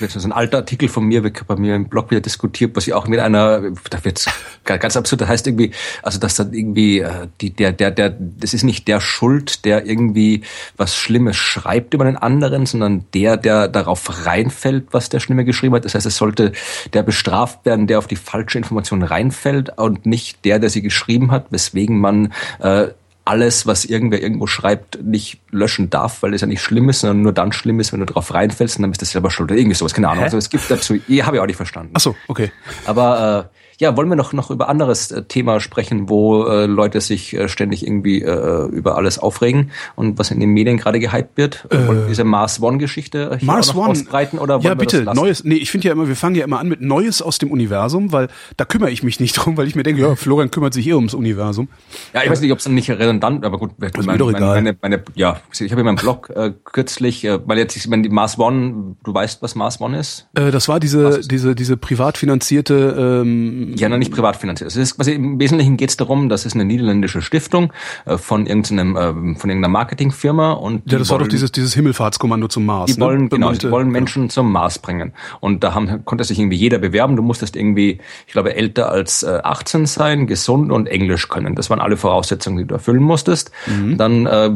so 0.09 0.27
ein 0.27 0.33
alter 0.33 0.57
Artikel 0.57 0.89
von 0.89 1.05
mir 1.05 1.23
wird 1.23 1.47
bei 1.47 1.55
mir 1.55 1.75
im 1.75 1.88
Blog 1.88 2.11
wieder 2.11 2.19
diskutiert, 2.19 2.75
was 2.75 2.88
ich 2.88 2.94
auch 2.94 3.07
mit 3.07 3.21
einer, 3.21 3.71
da 3.89 4.03
wird's 4.03 4.25
ganz 4.65 4.97
absurd, 4.97 5.21
das 5.21 5.29
heißt 5.29 5.47
irgendwie, 5.47 5.71
also 6.03 6.19
dass 6.19 6.35
dann 6.35 6.51
irgendwie 6.53 6.99
äh, 6.99 7.27
die, 7.39 7.51
der, 7.51 7.71
der, 7.71 7.91
der, 7.91 8.09
das 8.19 8.53
ist 8.53 8.63
nicht 8.63 8.89
der 8.89 8.99
Schuld, 8.99 9.63
der 9.63 9.85
irgendwie 9.85 10.41
was 10.75 10.97
Schlimmes 10.97 11.38
schreibt 11.38 11.94
über 11.94 12.03
den 12.03 12.17
anderen, 12.17 12.65
sondern 12.65 13.05
der, 13.13 13.38
der 13.38 13.69
darauf 13.69 14.25
reinfällt, 14.25 14.88
was 14.91 15.07
der 15.07 15.21
Schlimme 15.21 15.45
geschrieben 15.45 15.73
hat. 15.75 15.85
Das 15.85 15.95
heißt, 15.95 16.05
es 16.05 16.17
sollte 16.17 16.51
der 16.91 17.03
bestraft 17.03 17.65
werden, 17.65 17.88
der 17.88 17.99
auf 17.99 18.07
die 18.07 18.17
falsche 18.17 18.57
Information 18.57 19.03
reinfällt 19.03 19.77
und 19.77 20.05
nicht 20.05 20.44
der, 20.44 20.59
der 20.59 20.69
sie 20.69 20.81
geschrieben 20.81 21.31
hat, 21.31 21.45
weswegen 21.49 21.97
man 21.97 22.33
äh, 22.59 22.89
alles, 23.27 23.68
was 23.68 23.83
irgendwer 23.83 24.21
irgendwo 24.21 24.47
schreibt, 24.47 25.03
nicht 25.03 25.39
löschen 25.51 25.89
darf, 25.89 26.24
weil 26.24 26.33
es 26.33 26.41
ja 26.41 26.47
nicht 26.47 26.62
schlimm 26.62 26.88
ist, 26.89 27.01
sondern 27.01 27.21
nur 27.21 27.33
dann 27.33 27.51
schlimm 27.51 27.79
ist, 27.79 27.91
wenn 27.91 28.00
du 28.00 28.06
drauf 28.06 28.33
reinfällst 28.33 28.77
und 28.77 28.83
dann 28.83 28.91
bist 28.91 29.01
du 29.01 29.06
selber 29.06 29.29
schuld 29.29 29.51
oder 29.51 29.59
irgendwie 29.59 29.75
sowas. 29.75 29.94
Keine 29.94 30.07
Ahnung. 30.07 30.19
Hä? 30.19 30.25
Also 30.25 30.38
es 30.38 30.50
gibt 30.50 30.71
dazu, 30.71 30.95
eh, 31.09 31.24
habe 31.24 31.35
ich 31.35 31.41
auch 31.41 31.45
nicht 31.45 31.57
verstanden. 31.57 31.91
Ach 31.94 32.00
so, 32.00 32.15
okay. 32.29 32.51
Aber 32.85 33.50
äh, 33.51 33.57
ja, 33.79 33.95
wollen 33.95 34.09
wir 34.09 34.15
noch, 34.15 34.33
noch 34.33 34.50
über 34.50 34.69
anderes 34.69 35.12
äh, 35.12 35.24
Thema 35.24 35.59
sprechen, 35.59 36.09
wo 36.09 36.45
äh, 36.45 36.65
Leute 36.65 37.00
sich 37.00 37.33
äh, 37.35 37.47
ständig 37.47 37.85
irgendwie 37.85 38.21
äh, 38.21 38.65
über 38.69 38.95
alles 38.95 39.19
aufregen 39.19 39.71
und 39.95 40.18
was 40.18 40.31
in 40.31 40.39
den 40.39 40.50
Medien 40.50 40.77
gerade 40.77 41.00
gehypt 41.00 41.38
wird? 41.38 41.68
Äh, 41.69 41.88
wollen 41.88 42.01
wir 42.01 42.07
diese 42.07 42.24
Mars 42.24 42.62
One-Geschichte 42.62 43.38
hier 43.39 43.45
Mars 43.45 43.75
One. 43.75 43.89
ausbreiten 43.89 44.39
oder 44.39 44.59
ja, 44.62 44.74
bitte, 44.74 45.03
Neues, 45.03 45.44
nee, 45.44 45.56
ich 45.56 45.69
finde 45.69 45.88
ja 45.88 45.94
immer, 45.94 46.07
wir 46.07 46.15
fangen 46.15 46.35
ja 46.35 46.44
immer 46.44 46.59
an 46.59 46.68
mit 46.68 46.81
Neues 46.81 47.21
aus 47.21 47.38
dem 47.38 47.51
Universum, 47.51 48.12
weil 48.12 48.29
da 48.57 48.65
kümmere 48.65 48.89
ich 48.89 49.03
mich 49.03 49.19
nicht 49.19 49.33
drum, 49.38 49.57
weil 49.57 49.68
ich 49.68 49.75
mir 49.75 49.83
denke, 49.83 50.01
ja, 50.01 50.15
Florian 50.15 50.50
kümmert 50.50 50.73
sich 50.73 50.88
eh 50.88 50.94
ums 50.94 51.13
Universum. 51.13 51.68
Ja, 52.13 52.23
ich 52.23 52.31
weiß 52.31 52.41
nicht, 52.41 52.51
ob 52.51 52.57
es 52.57 52.63
dann 52.63 52.73
nicht 52.73 52.89
redundant, 52.89 53.45
aber 53.45 53.59
gut, 53.59 53.71
das 53.77 53.91
ist 53.95 54.07
mir 54.07 54.18
doch 54.18 54.30
egal. 54.30 54.56
Meine, 54.56 54.75
meine, 54.81 55.03
ja, 55.13 55.39
ich 55.51 55.71
habe 55.71 55.81
in 55.81 55.85
meinem 55.85 55.97
Blog 55.97 56.31
äh, 56.35 56.51
kürzlich, 56.63 57.23
äh, 57.25 57.39
weil 57.45 57.59
jetzt, 57.59 57.75
ich 57.75 57.88
meine, 57.88 58.01
die 58.01 58.09
Mars 58.09 58.39
One, 58.39 58.95
du 59.03 59.13
weißt, 59.13 59.44
was 59.44 59.53
Mars 59.53 59.80
One 59.80 60.00
ist? 60.00 60.27
Äh, 60.33 60.50
das 60.50 60.68
war 60.68 60.80
diese, 60.80 61.21
diese, 61.21 61.53
diese 61.53 61.77
privat 61.77 62.18
finanzierte 62.18 62.95
ähm, 62.97 63.67
Ja, 63.75 63.90
noch 63.90 63.98
nicht 63.98 64.12
privat 64.12 64.36
finanziert. 64.36 64.69
Es 64.69 64.76
ist 64.76 64.95
quasi 64.95 65.14
im 65.14 65.40
Wesentlichen 65.40 65.78
geht 65.78 65.90
es 65.90 65.97
darum, 65.97 66.30
das 66.30 66.45
ist 66.45 66.56
eine 66.56 66.66
niederländische 66.66 67.21
Stiftung 67.21 67.74
äh, 68.06 68.18
von 68.18 68.45
irgendeinem 68.45 68.95
äh, 68.95 69.36
von 69.36 69.50
irgendeiner 69.50 69.69
Marketingfirma 69.69 70.54
und 70.54 70.92
ja, 70.92 70.97
das 71.00 71.09
war 71.09 71.19
doch 71.19 71.28
dieses 71.28 71.52
dieses 71.52 71.74
Himmelfahrtskommando 71.74 72.47
zum 72.47 72.66
Mars. 72.66 72.95
Die 72.95 73.02
wollen 73.02 73.24
ne? 73.24 73.30
genau, 73.30 73.52
die 73.52 73.69
wollen 73.71 73.90
Menschen 73.90 74.24
ja. 74.24 74.30
zum 74.30 74.52
Mars 74.52 74.80
bringen 74.80 75.14
und 75.40 75.64
da 75.64 75.74
haben, 75.74 76.06
konnte 76.06 76.24
sich 76.24 76.40
irgendwie 76.40 76.57
jeder 76.57 76.78
bewerben. 76.78 77.16
Du 77.16 77.24
musstest 77.24 77.56
irgendwie, 77.56 78.00
ich 78.26 78.33
glaube, 78.33 78.56
älter 78.56 78.90
als 78.92 79.24
äh, 79.24 79.40
18 79.44 79.86
sein, 79.86 80.28
gesund 80.28 80.71
und 80.71 80.88
Englisch 80.88 81.28
können. 81.28 81.56
Das 81.56 81.69
waren 81.69 81.80
alle 81.80 81.97
Voraussetzungen, 81.97 82.57
die 82.57 82.66
du 82.66 82.76
erfüllen 82.76 83.04
musstest. 83.04 83.52
Mhm. 83.68 83.97
Dann 83.97 84.26
äh, 84.26 84.52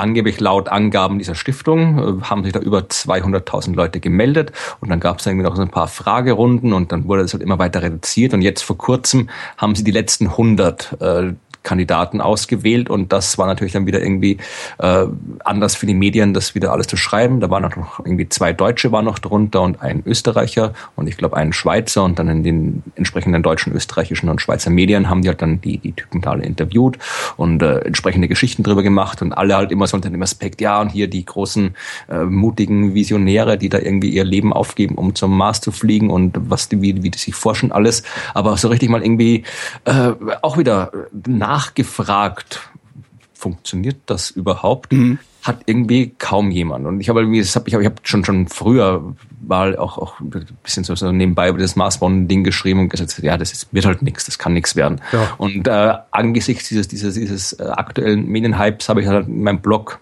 angeblich 0.00 0.40
laut 0.40 0.68
Angaben 0.68 1.18
dieser 1.18 1.34
Stiftung 1.34 1.98
äh, 1.98 2.22
haben 2.22 2.44
sich 2.44 2.52
da 2.52 2.60
über 2.60 2.80
200.000 2.80 3.74
Leute 3.74 4.00
gemeldet. 4.00 4.52
Und 4.80 4.90
dann 4.90 5.00
gab 5.00 5.20
es 5.20 5.26
irgendwie 5.26 5.44
noch 5.44 5.56
so 5.56 5.62
ein 5.62 5.70
paar 5.70 5.88
Fragerunden 5.88 6.72
und 6.72 6.92
dann 6.92 7.06
wurde 7.06 7.22
das 7.22 7.32
halt 7.32 7.42
immer 7.42 7.58
weiter 7.58 7.82
reduziert. 7.82 8.34
Und 8.34 8.42
jetzt 8.42 8.62
vor 8.62 8.78
kurzem 8.78 9.28
haben 9.56 9.74
sie 9.74 9.84
die 9.84 9.90
letzten 9.90 10.28
100 10.28 10.96
äh, 11.00 11.32
Kandidaten 11.62 12.20
ausgewählt 12.20 12.88
und 12.88 13.12
das 13.12 13.36
war 13.38 13.46
natürlich 13.46 13.72
dann 13.72 13.86
wieder 13.86 14.00
irgendwie 14.00 14.38
äh, 14.78 15.06
anders 15.44 15.74
für 15.74 15.86
die 15.86 15.94
Medien, 15.94 16.32
das 16.32 16.54
wieder 16.54 16.72
alles 16.72 16.86
zu 16.86 16.96
schreiben. 16.96 17.40
Da 17.40 17.50
waren 17.50 17.62
noch 17.62 17.98
irgendwie 18.00 18.28
zwei 18.28 18.52
Deutsche 18.52 18.92
waren 18.92 19.04
noch 19.04 19.18
drunter 19.18 19.62
und 19.62 19.82
ein 19.82 20.02
Österreicher 20.06 20.72
und 20.96 21.06
ich 21.06 21.16
glaube 21.16 21.36
einen 21.36 21.52
Schweizer 21.52 22.04
und 22.04 22.18
dann 22.18 22.28
in 22.28 22.42
den 22.42 22.82
entsprechenden 22.96 23.42
deutschen, 23.42 23.74
österreichischen 23.74 24.28
und 24.28 24.40
Schweizer 24.40 24.70
Medien 24.70 25.08
haben 25.08 25.22
die 25.22 25.28
halt 25.28 25.42
dann 25.42 25.60
die, 25.60 25.78
die 25.78 25.92
Typen 25.92 26.22
da 26.22 26.30
alle 26.30 26.44
interviewt 26.44 26.98
und 27.36 27.62
äh, 27.62 27.80
entsprechende 27.80 28.28
Geschichten 28.28 28.62
drüber 28.62 28.82
gemacht 28.82 29.20
und 29.22 29.32
alle 29.32 29.56
halt 29.56 29.70
immer 29.70 29.86
so 29.86 29.96
unter 29.96 30.10
dem 30.10 30.22
Aspekt, 30.22 30.60
ja 30.60 30.80
und 30.80 30.88
hier 30.88 31.08
die 31.08 31.24
großen 31.24 31.74
äh, 32.08 32.24
mutigen 32.24 32.94
Visionäre, 32.94 33.58
die 33.58 33.68
da 33.68 33.78
irgendwie 33.78 34.10
ihr 34.10 34.24
Leben 34.24 34.52
aufgeben, 34.52 34.94
um 34.94 35.14
zum 35.14 35.36
Mars 35.36 35.60
zu 35.60 35.72
fliegen 35.72 36.10
und 36.10 36.38
was 36.48 36.68
die, 36.68 36.80
wie, 36.80 37.02
wie 37.02 37.10
die 37.10 37.18
sich 37.18 37.34
forschen 37.34 37.70
alles, 37.70 38.02
aber 38.34 38.56
so 38.56 38.68
richtig 38.68 38.88
mal 38.88 39.02
irgendwie 39.02 39.44
äh, 39.84 40.12
auch 40.42 40.56
wieder 40.56 40.92
nach 41.26 41.49
nachgefragt, 41.50 42.60
funktioniert 43.34 43.96
das 44.06 44.30
überhaupt? 44.30 44.92
Mhm. 44.92 45.18
Hat 45.42 45.62
irgendwie 45.66 46.12
kaum 46.18 46.50
jemand. 46.50 46.86
Und 46.86 47.00
ich 47.00 47.08
habe 47.08 47.20
irgendwie, 47.20 47.40
das 47.40 47.56
hab, 47.56 47.66
ich 47.66 47.74
habe 47.74 47.84
hab 47.84 48.06
schon 48.06 48.24
schon 48.24 48.46
früher 48.46 49.14
mal 49.40 49.76
auch, 49.76 49.98
auch 49.98 50.20
ein 50.20 50.46
bisschen 50.62 50.84
so, 50.84 51.10
nebenbei 51.10 51.48
über 51.48 51.58
das 51.58 51.74
Mars 51.76 52.00
One-Ding 52.00 52.44
geschrieben 52.44 52.80
und 52.80 52.90
gesagt, 52.90 53.18
ja, 53.22 53.36
das 53.36 53.52
ist, 53.52 53.72
wird 53.72 53.86
halt 53.86 54.02
nichts, 54.02 54.26
das 54.26 54.38
kann 54.38 54.52
nichts 54.52 54.76
werden. 54.76 55.00
Ja. 55.12 55.34
Und 55.38 55.66
äh, 55.66 55.94
angesichts 56.10 56.68
dieses, 56.68 56.86
dieses, 56.88 57.14
dieses 57.14 57.54
äh, 57.54 57.64
aktuellen 57.64 58.28
Medienhypes 58.28 58.88
habe 58.88 59.00
ich 59.00 59.08
halt 59.08 59.26
in 59.26 59.42
meinem 59.42 59.60
Blog 59.60 59.98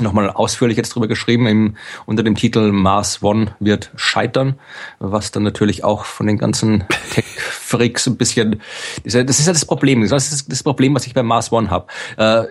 nochmal 0.00 0.30
ausführlich 0.30 0.76
jetzt 0.76 0.94
drüber 0.94 1.08
geschrieben, 1.08 1.46
im, 1.46 1.76
unter 2.06 2.22
dem 2.22 2.34
Titel 2.34 2.72
Mars 2.72 3.22
One 3.22 3.54
wird 3.60 3.90
scheitern, 3.94 4.58
was 4.98 5.32
dann 5.32 5.42
natürlich 5.42 5.84
auch 5.84 6.04
von 6.04 6.26
den 6.26 6.38
ganzen 6.38 6.84
Tech-Freaks 7.10 8.06
ein 8.06 8.16
bisschen, 8.16 8.62
das 9.04 9.14
ist 9.14 9.46
ja 9.46 9.52
das 9.52 9.66
Problem, 9.66 10.06
das 10.08 10.32
ist 10.32 10.50
das 10.50 10.62
Problem, 10.62 10.94
was 10.94 11.06
ich 11.06 11.14
bei 11.14 11.22
Mars 11.22 11.52
One 11.52 11.70
habe. 11.70 11.86
Äh, 12.16 12.44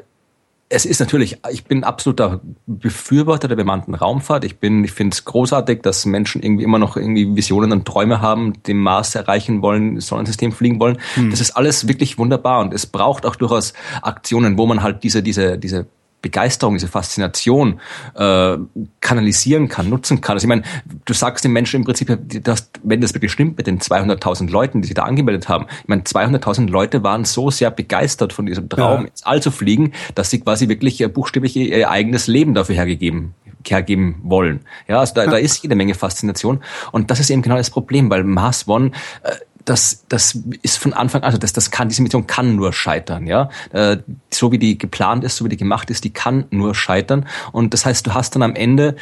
es 0.74 0.86
ist 0.86 1.01
natürlich, 1.01 1.38
ich 1.51 1.65
bin 1.65 1.83
absoluter 1.83 2.39
Befürworter 2.65 3.50
der 3.50 3.57
bemannten 3.57 3.93
Raumfahrt. 3.93 4.45
Ich 4.45 4.57
bin, 4.57 4.86
ich 4.86 4.93
finde 4.93 5.13
es 5.13 5.25
großartig, 5.25 5.81
dass 5.81 6.05
Menschen 6.05 6.41
irgendwie 6.41 6.63
immer 6.63 6.79
noch 6.79 6.95
irgendwie 6.95 7.36
Visionen 7.36 7.74
und 7.74 7.86
Träume 7.86 8.21
haben, 8.21 8.53
den 8.63 8.77
Mars 8.77 9.13
erreichen 9.15 9.62
wollen, 9.62 10.00
Sonnensystem 10.00 10.53
fliegen 10.53 10.79
wollen. 10.79 10.98
Hm. 11.15 11.29
Das 11.29 11.41
ist 11.41 11.51
alles 11.51 11.89
wirklich 11.89 12.17
wunderbar 12.17 12.62
und 12.62 12.74
es 12.74 12.86
braucht 12.86 13.25
auch 13.25 13.36
durchaus 13.36 13.74
Aktionen, 14.01 14.57
wo 14.57 14.65
man 14.65 14.81
halt 14.81 15.03
diese, 15.03 15.21
diese, 15.21 15.57
diese 15.57 15.88
Begeisterung, 16.22 16.75
diese 16.75 16.88
Faszination 16.88 17.80
äh, 18.16 18.58
kanalisieren 19.00 19.68
kann, 19.68 19.90
nutzen 19.90 20.22
kann. 20.22 20.36
Also 20.36 20.46
ich 20.46 20.50
meine, 20.50 20.63
du 21.06 21.13
sagst 21.13 21.44
den 21.44 21.51
Menschen 21.51 21.78
im 21.78 21.84
Prinzip, 21.86 22.18
dass, 22.44 22.70
wenn 22.84 23.01
das 23.01 23.13
wirklich 23.13 23.32
stimmt 23.32 23.58
mit 23.58 23.68
den 23.68 23.80
200.000 23.80 24.50
Leuten, 24.50 24.82
die 24.82 24.88
sich 24.88 24.96
da 24.96 25.04
angemeldet 25.04 25.50
haben, 25.50 25.66
ich 25.82 25.88
meine, 25.88 26.04
200.000 26.04 26.70
Leute 26.70 27.04
waren 27.04 27.25
so 27.25 27.50
sehr 27.50 27.72
begeistert 27.72 28.34
von 28.34 28.46
diesem 28.46 28.70
Traum, 28.70 29.01
ja. 29.01 29.08
ins 29.08 29.24
All 29.24 29.42
zu 29.42 29.51
fliegen, 29.51 29.94
dass 30.16 30.30
sie 30.30 30.40
quasi 30.40 30.70
wirklich 30.70 31.01
äh, 31.01 31.08
buchstäblich 31.08 31.56
ihr, 31.56 31.78
ihr 31.78 31.90
eigenes 31.90 32.28
Leben 32.28 32.54
dafür 32.54 32.75
hergegeben 32.75 33.34
hergeben 33.70 34.16
wollen. 34.24 34.62
Ja, 34.88 35.00
also 35.00 35.13
da, 35.13 35.28
da 35.28 35.38
ist 35.38 35.62
jede 35.62 35.75
Menge 35.75 35.94
Faszination 35.94 36.63
und 36.92 37.12
das 37.12 37.20
ist 37.20 37.30
eben 37.30 37.44
genau 37.44 37.58
das 37.58 37.70
Problem, 37.70 38.10
weil 38.10 38.24
Mars 38.24 38.68
One 38.68 38.92
äh, 39.24 39.36
das, 39.65 40.06
das 40.10 40.38
ist 40.62 40.77
von 40.77 40.94
Anfang 40.94 41.22
an, 41.22 41.27
also 41.27 41.38
das, 41.38 41.53
das 41.53 41.72
kann, 41.72 41.89
diese 41.89 42.01
Mission 42.01 42.27
kann 42.27 42.56
nur 42.56 42.74
scheitern, 42.74 43.27
ja. 43.27 43.50
Äh, 43.72 43.98
so 44.32 44.51
wie 44.51 44.58
die 44.58 44.77
geplant 44.77 45.24
ist, 45.24 45.38
so 45.38 45.46
wie 45.46 45.50
die 45.50 45.58
gemacht 45.58 45.89
ist, 45.89 46.03
die 46.03 46.12
kann 46.12 46.46
nur 46.50 46.75
scheitern. 46.75 47.27
Und 47.51 47.74
das 47.74 47.86
heißt, 47.86 48.08
du 48.08 48.13
hast 48.13 48.36
dann 48.36 48.44
am 48.44 48.56
Ende 48.56 48.96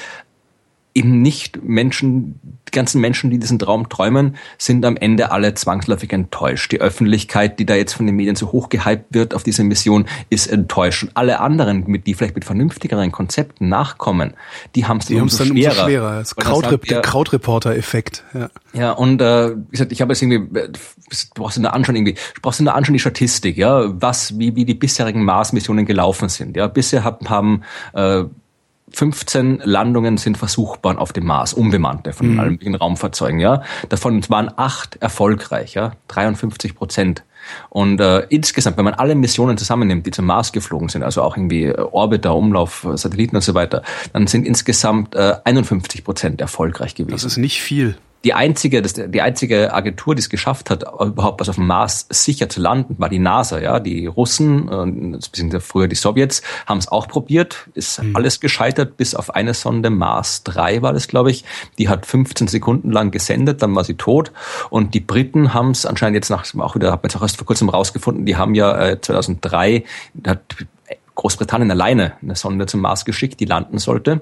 eben 0.93 1.21
nicht 1.21 1.63
Menschen, 1.63 2.39
die 2.69 2.77
ganzen 2.77 3.01
Menschen, 3.01 3.29
die 3.29 3.39
diesen 3.39 3.59
Traum 3.59 3.89
träumen, 3.89 4.35
sind 4.57 4.85
am 4.85 4.97
Ende 4.97 5.31
alle 5.31 5.53
zwangsläufig 5.53 6.11
enttäuscht. 6.13 6.71
Die 6.71 6.81
Öffentlichkeit, 6.81 7.59
die 7.59 7.65
da 7.65 7.75
jetzt 7.75 7.93
von 7.93 8.05
den 8.05 8.15
Medien 8.15 8.35
so 8.35 8.51
hoch 8.51 8.69
gehypt 8.69 9.13
wird 9.13 9.33
auf 9.33 9.43
diese 9.43 9.63
Mission, 9.63 10.05
ist 10.29 10.47
enttäuscht. 10.47 11.03
Und 11.03 11.11
alle 11.15 11.39
anderen, 11.39 11.85
mit 11.87 12.07
die 12.07 12.13
vielleicht 12.13 12.35
mit 12.35 12.45
vernünftigeren 12.45 13.11
Konzepten 13.11 13.69
nachkommen, 13.69 14.33
die 14.75 14.85
haben 14.85 14.97
es 14.97 15.07
dann 15.07 15.21
umso 15.21 15.43
schwerer. 15.43 15.71
Umso 15.71 15.83
schwerer. 15.85 16.19
Das 16.19 16.35
Krautrep 16.35 16.85
der 16.85 17.01
Krautreporter-Effekt. 17.01 18.23
Ja. 18.33 18.49
ja, 18.73 18.91
und 18.91 19.21
äh, 19.21 19.55
wie 19.55 19.71
gesagt, 19.71 19.91
ich 19.91 20.01
habe 20.01 20.13
jetzt 20.13 20.21
irgendwie, 20.21 20.39
du 20.53 20.71
brauchst 21.35 21.57
du 21.57 21.61
nur 21.61 21.73
anschauen, 21.73 21.95
irgendwie, 21.95 22.13
du 22.13 22.41
brauchst 22.41 22.59
du 22.59 22.63
nur 22.63 22.75
anschauen 22.75 22.93
die 22.93 22.99
Statistik, 22.99 23.57
ja, 23.57 23.85
was, 24.01 24.37
wie, 24.37 24.55
wie 24.55 24.65
die 24.65 24.73
bisherigen 24.73 25.23
Mars-Missionen 25.23 25.85
gelaufen 25.85 26.29
sind. 26.29 26.55
Ja, 26.57 26.67
bisher 26.67 27.03
haben, 27.03 27.29
haben 27.29 27.61
äh, 27.93 28.23
15 28.93 29.61
Landungen 29.63 30.17
sind 30.17 30.37
versuchbar 30.37 30.99
auf 30.99 31.13
dem 31.13 31.25
Mars, 31.25 31.53
unbemannte 31.53 32.13
von 32.13 32.33
mhm. 32.33 32.39
allen 32.39 32.51
möglichen 32.51 32.75
Raumfahrzeugen, 32.75 33.39
ja. 33.39 33.63
Davon 33.89 34.27
waren 34.29 34.51
acht 34.55 34.97
erfolgreich, 35.01 35.73
ja, 35.73 35.93
53 36.07 36.75
Prozent. 36.75 37.23
Und 37.69 38.01
äh, 38.01 38.25
insgesamt, 38.29 38.77
wenn 38.77 38.85
man 38.85 38.93
alle 38.95 39.15
Missionen 39.15 39.57
zusammennimmt, 39.57 40.05
die 40.05 40.11
zum 40.11 40.25
Mars 40.25 40.51
geflogen 40.51 40.89
sind, 40.89 41.03
also 41.03 41.21
auch 41.21 41.37
irgendwie 41.37 41.65
äh, 41.65 41.79
Orbiter, 41.79 42.35
Umlauf, 42.35 42.87
Satelliten 42.95 43.35
und 43.35 43.41
so 43.41 43.53
weiter, 43.53 43.83
dann 44.13 44.27
sind 44.27 44.45
insgesamt 44.45 45.15
äh, 45.15 45.35
51 45.43 46.03
Prozent 46.03 46.41
erfolgreich 46.41 46.95
gewesen. 46.95 47.15
Das 47.15 47.23
ist 47.23 47.37
nicht 47.37 47.61
viel 47.61 47.97
die 48.23 48.33
einzige, 48.33 48.81
das, 48.81 48.93
die 48.93 49.21
einzige 49.21 49.73
Agentur, 49.73 50.13
die 50.13 50.19
es 50.19 50.29
geschafft 50.29 50.69
hat, 50.69 50.83
überhaupt 50.83 51.39
was 51.39 51.47
auf 51.47 51.55
dem 51.55 51.67
Mars 51.67 52.05
sicher 52.09 52.49
zu 52.49 52.59
landen, 52.59 52.95
war 52.97 53.07
die 53.07 53.19
NASA. 53.19 53.59
Ja, 53.59 53.79
die 53.79 54.07
Russen, 54.07 54.67
äh, 54.67 55.17
beziehungsweise 55.17 55.61
früher 55.61 55.87
die 55.87 55.95
Sowjets, 55.95 56.41
haben 56.65 56.79
es 56.79 56.89
auch 56.89 57.07
probiert, 57.07 57.67
ist 57.75 58.03
mhm. 58.03 58.15
alles 58.15 58.39
gescheitert, 58.39 58.97
bis 58.97 59.15
auf 59.15 59.33
eine 59.33 59.53
Sonde 59.53 59.89
Mars 59.89 60.43
3 60.43 60.81
war 60.81 60.91
das, 60.91 61.07
glaube 61.07 61.31
ich. 61.31 61.45
Die 61.77 61.87
hat 61.87 62.05
15 62.05 62.47
Sekunden 62.47 62.91
lang 62.91 63.11
gesendet, 63.11 63.61
dann 63.61 63.73
war 63.75 63.85
sie 63.85 63.95
tot. 63.95 64.31
Und 64.69 64.93
die 64.93 64.99
Briten 64.99 65.53
haben 65.53 65.71
es 65.71 65.85
anscheinend 65.85 66.15
jetzt 66.15 66.29
nach 66.29 66.45
auch 66.59 66.75
wieder, 66.75 66.91
hat 66.91 67.03
man 67.03 67.09
jetzt 67.09 67.15
auch 67.15 67.21
erst 67.21 67.37
vor 67.37 67.47
kurzem 67.47 67.69
rausgefunden, 67.69 68.25
die 68.25 68.35
haben 68.35 68.53
ja 68.53 68.77
äh, 68.77 68.99
2003 68.99 69.83
hat 70.27 70.41
Großbritannien 71.19 71.69
alleine 71.69 72.13
eine 72.21 72.35
Sonde 72.35 72.65
zum 72.65 72.79
Mars 72.79 73.03
geschickt, 73.03 73.41
die 73.41 73.45
landen 73.45 73.77
sollte. 73.77 74.21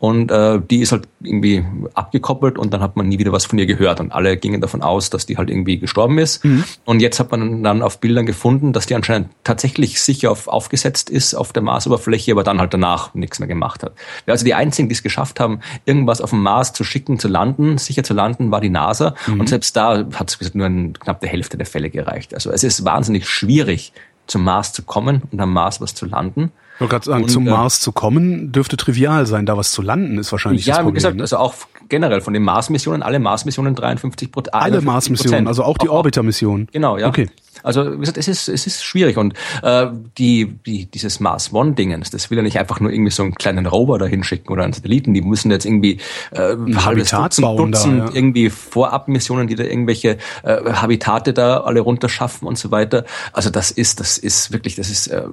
Und 0.00 0.32
äh, 0.32 0.60
die 0.60 0.80
ist 0.80 0.90
halt 0.90 1.04
irgendwie 1.22 1.64
abgekoppelt 1.94 2.58
und 2.58 2.74
dann 2.74 2.80
hat 2.80 2.96
man 2.96 3.06
nie 3.08 3.20
wieder 3.20 3.30
was 3.30 3.44
von 3.44 3.60
ihr 3.60 3.66
gehört. 3.66 4.00
Und 4.00 4.10
alle 4.10 4.36
gingen 4.36 4.60
davon 4.60 4.82
aus, 4.82 5.08
dass 5.08 5.24
die 5.24 5.36
halt 5.36 5.50
irgendwie 5.50 5.78
gestorben 5.78 6.18
ist. 6.18 6.44
Mhm. 6.44 6.64
Und 6.84 7.00
jetzt 7.00 7.20
hat 7.20 7.30
man 7.30 7.62
dann 7.62 7.80
auf 7.80 8.00
Bildern 8.00 8.26
gefunden, 8.26 8.72
dass 8.72 8.86
die 8.86 8.96
anscheinend 8.96 9.28
tatsächlich 9.44 10.00
sicher 10.00 10.32
auf, 10.32 10.48
aufgesetzt 10.48 11.10
ist 11.10 11.34
auf 11.34 11.52
der 11.52 11.62
Marsoberfläche, 11.62 12.32
aber 12.32 12.42
dann 12.42 12.58
halt 12.58 12.74
danach 12.74 13.14
nichts 13.14 13.38
mehr 13.38 13.48
gemacht 13.48 13.84
hat. 13.84 13.92
Also 14.26 14.44
die 14.44 14.54
einzigen, 14.54 14.88
die 14.88 14.94
es 14.96 15.04
geschafft 15.04 15.38
haben, 15.38 15.60
irgendwas 15.84 16.20
auf 16.20 16.30
dem 16.30 16.42
Mars 16.42 16.72
zu 16.72 16.82
schicken, 16.82 17.20
zu 17.20 17.28
landen, 17.28 17.78
sicher 17.78 18.02
zu 18.02 18.14
landen, 18.14 18.50
war 18.50 18.60
die 18.60 18.70
NASA. 18.70 19.14
Mhm. 19.28 19.38
Und 19.38 19.48
selbst 19.48 19.76
da 19.76 20.06
hat 20.14 20.36
es 20.40 20.54
nur 20.54 20.66
in 20.66 20.94
knapp 20.94 21.20
der 21.20 21.28
Hälfte 21.28 21.56
der 21.56 21.66
Fälle 21.66 21.88
gereicht. 21.88 22.34
Also 22.34 22.50
es 22.50 22.64
ist 22.64 22.84
wahnsinnig 22.84 23.28
schwierig, 23.28 23.92
zum 24.26 24.44
Mars 24.44 24.72
zu 24.72 24.82
kommen 24.82 25.22
und 25.30 25.40
am 25.40 25.52
Mars 25.52 25.80
was 25.80 25.94
zu 25.94 26.06
landen. 26.06 26.52
Ich 26.74 26.80
wollte 26.80 26.92
gerade 26.92 27.04
sagen, 27.04 27.24
und, 27.24 27.28
zum 27.30 27.46
äh, 27.46 27.50
Mars 27.50 27.80
zu 27.80 27.92
kommen 27.92 28.52
dürfte 28.52 28.76
trivial 28.76 29.26
sein, 29.26 29.46
da 29.46 29.56
was 29.56 29.72
zu 29.72 29.82
landen 29.82 30.18
ist 30.18 30.32
wahrscheinlich 30.32 30.66
ja, 30.66 30.76
das 30.76 30.84
Problem. 30.84 30.88
Ja, 30.88 30.94
wie 30.94 30.94
gesagt, 30.94 31.16
ne? 31.16 31.22
also 31.22 31.36
auch 31.38 31.54
generell 31.88 32.20
von 32.20 32.32
den 32.32 32.42
Mars-Missionen, 32.42 33.02
alle 33.02 33.18
Mars-Missionen 33.18 33.74
53 33.74 34.30
Prozent. 34.30 34.54
Alle 34.54 34.80
Mars-Missionen, 34.80 35.46
also 35.46 35.64
auch 35.64 35.78
die 35.78 35.88
Orbiter-Mission. 35.88 36.68
Genau, 36.72 36.98
ja. 36.98 37.08
Okay. 37.08 37.28
Also 37.62 37.92
wie 37.92 37.98
gesagt, 37.98 38.18
es 38.18 38.28
ist 38.28 38.48
es 38.48 38.66
ist 38.66 38.82
schwierig 38.84 39.16
und 39.16 39.34
äh, 39.62 39.86
die 40.18 40.58
die 40.66 40.86
dieses 40.86 41.20
Mars 41.20 41.52
One 41.52 41.72
Dingens, 41.72 42.10
das 42.10 42.30
will 42.30 42.38
ja 42.38 42.42
nicht 42.42 42.58
einfach 42.58 42.80
nur 42.80 42.90
irgendwie 42.90 43.12
so 43.12 43.22
einen 43.22 43.34
kleinen 43.34 43.66
Rover 43.66 43.98
da 43.98 44.06
hinschicken 44.06 44.50
oder 44.50 44.64
einen 44.64 44.72
Satelliten. 44.72 45.14
Die 45.14 45.22
müssen 45.22 45.50
jetzt 45.50 45.64
irgendwie 45.64 45.98
äh, 46.32 46.54
ein 46.54 46.84
Habitat 46.84 47.24
Dutzend, 47.24 47.44
bauen 47.44 47.72
Dutzend 47.72 48.00
da, 48.00 48.04
ja. 48.06 48.10
irgendwie 48.14 48.50
Vorabmissionen, 48.50 49.46
die 49.46 49.54
da 49.54 49.64
irgendwelche 49.64 50.18
äh, 50.42 50.72
Habitate 50.72 51.32
da 51.32 51.58
alle 51.58 51.80
runterschaffen 51.80 52.48
und 52.48 52.58
so 52.58 52.70
weiter. 52.70 53.04
Also 53.32 53.50
das 53.50 53.70
ist 53.70 54.00
das 54.00 54.18
ist 54.18 54.52
wirklich 54.52 54.74
das 54.74 54.90
ist 54.90 55.08
äh, 55.08 55.24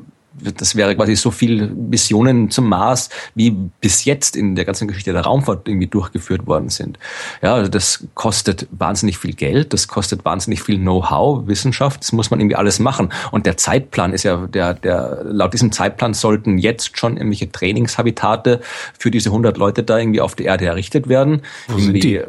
das 0.58 0.76
wäre 0.76 0.96
quasi 0.96 1.16
so 1.16 1.32
viel 1.32 1.68
Missionen 1.68 2.50
zum 2.50 2.68
Mars, 2.68 3.10
wie 3.36 3.52
bis 3.52 4.06
jetzt 4.06 4.36
in 4.36 4.56
der 4.56 4.66
ganzen 4.66 4.88
Geschichte 4.88 5.14
der 5.14 5.22
Raumfahrt 5.22 5.68
irgendwie 5.68 5.88
durchgeführt 5.88 6.48
worden 6.48 6.70
sind. 6.70 7.00
Ja, 7.42 7.56
also 7.56 7.70
das 7.70 8.08
kostet 8.14 8.68
wahnsinnig 8.72 9.18
viel 9.18 9.34
Geld, 9.34 9.74
das 9.74 9.88
kostet 9.88 10.26
wahnsinnig 10.26 10.62
viel 10.62 10.78
Know-how, 10.78 11.48
Wissenschaft, 11.48 12.02
das 12.02 12.12
muss 12.12 12.32
man 12.32 12.40
irgendwie 12.40 12.56
alles 12.56 12.80
machen. 12.80 13.12
Und 13.32 13.46
der 13.46 13.58
Zeitplan 13.58 14.14
ist 14.14 14.24
ja, 14.24 14.48
der, 14.48 14.74
der, 14.74 15.24
laut 15.26 15.54
diesem 15.54 15.72
Zeitplan 15.72 16.14
sollten 16.14 16.58
jetzt 16.58 16.98
schon 16.98 17.18
irgendwelche 17.18 17.52
Trainingshabitate 17.52 18.62
für 18.98 19.12
diese 19.12 19.30
100 19.30 19.58
Leute 19.58 19.84
da 19.84 19.98
irgendwie 19.98 20.22
auf 20.22 20.36
der 20.36 20.48
Erde 20.48 20.66
errichtet 20.66 21.10
werden. 21.10 21.42
Wo 21.68 21.78
irgendwie, 21.78 22.02
sind 22.02 22.04
die? 22.04 22.22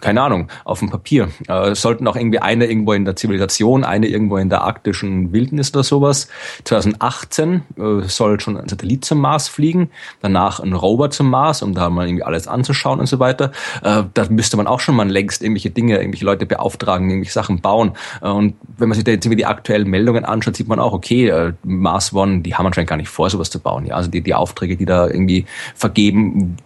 Keine 0.00 0.22
Ahnung, 0.22 0.48
auf 0.64 0.80
dem 0.80 0.90
Papier. 0.90 1.28
Äh, 1.48 1.74
sollten 1.74 2.06
auch 2.06 2.16
irgendwie 2.16 2.38
eine 2.38 2.66
irgendwo 2.66 2.92
in 2.92 3.04
der 3.04 3.16
Zivilisation, 3.16 3.84
eine 3.84 4.06
irgendwo 4.06 4.36
in 4.36 4.48
der 4.48 4.62
arktischen 4.62 5.32
Wildnis 5.32 5.72
oder 5.74 5.82
sowas. 5.82 6.28
2018 6.64 7.62
äh, 7.76 8.08
soll 8.08 8.40
schon 8.40 8.56
ein 8.56 8.68
Satellit 8.68 9.04
zum 9.04 9.18
Mars 9.18 9.48
fliegen, 9.48 9.90
danach 10.20 10.60
ein 10.60 10.72
Rover 10.72 11.10
zum 11.10 11.30
Mars, 11.30 11.62
um 11.62 11.74
da 11.74 11.90
mal 11.90 12.06
irgendwie 12.06 12.24
alles 12.24 12.48
anzuschauen 12.48 13.00
und 13.00 13.06
so 13.06 13.18
weiter. 13.18 13.52
Äh, 13.82 14.04
da 14.14 14.26
müsste 14.28 14.56
man 14.56 14.66
auch 14.66 14.80
schon 14.80 14.96
mal 14.96 15.08
längst 15.08 15.42
irgendwelche 15.42 15.70
Dinge, 15.70 15.98
irgendwelche 15.98 16.24
Leute 16.24 16.46
beauftragen, 16.46 17.08
irgendwelche 17.08 17.32
Sachen 17.32 17.60
bauen. 17.60 17.92
Äh, 18.22 18.28
und 18.28 18.54
wenn 18.78 18.88
man 18.88 18.96
sich 18.96 19.04
da 19.04 19.12
jetzt 19.12 19.24
irgendwie 19.24 19.42
die 19.42 19.46
aktuellen 19.46 19.88
Meldungen 19.88 20.24
anschaut, 20.24 20.56
sieht 20.56 20.68
man 20.68 20.80
auch, 20.80 20.92
okay, 20.92 21.28
äh, 21.28 21.52
Mars 21.62 22.12
One, 22.12 22.40
die 22.40 22.54
haben 22.54 22.66
anscheinend 22.66 22.90
gar 22.90 22.96
nicht 22.96 23.08
vor, 23.08 23.30
sowas 23.30 23.50
zu 23.50 23.60
bauen. 23.60 23.86
Ja, 23.86 23.96
also 23.96 24.10
die, 24.10 24.20
die 24.20 24.34
Aufträge, 24.34 24.76
die 24.76 24.86
da 24.86 25.06
irgendwie 25.06 25.46
vergeben 25.74 26.56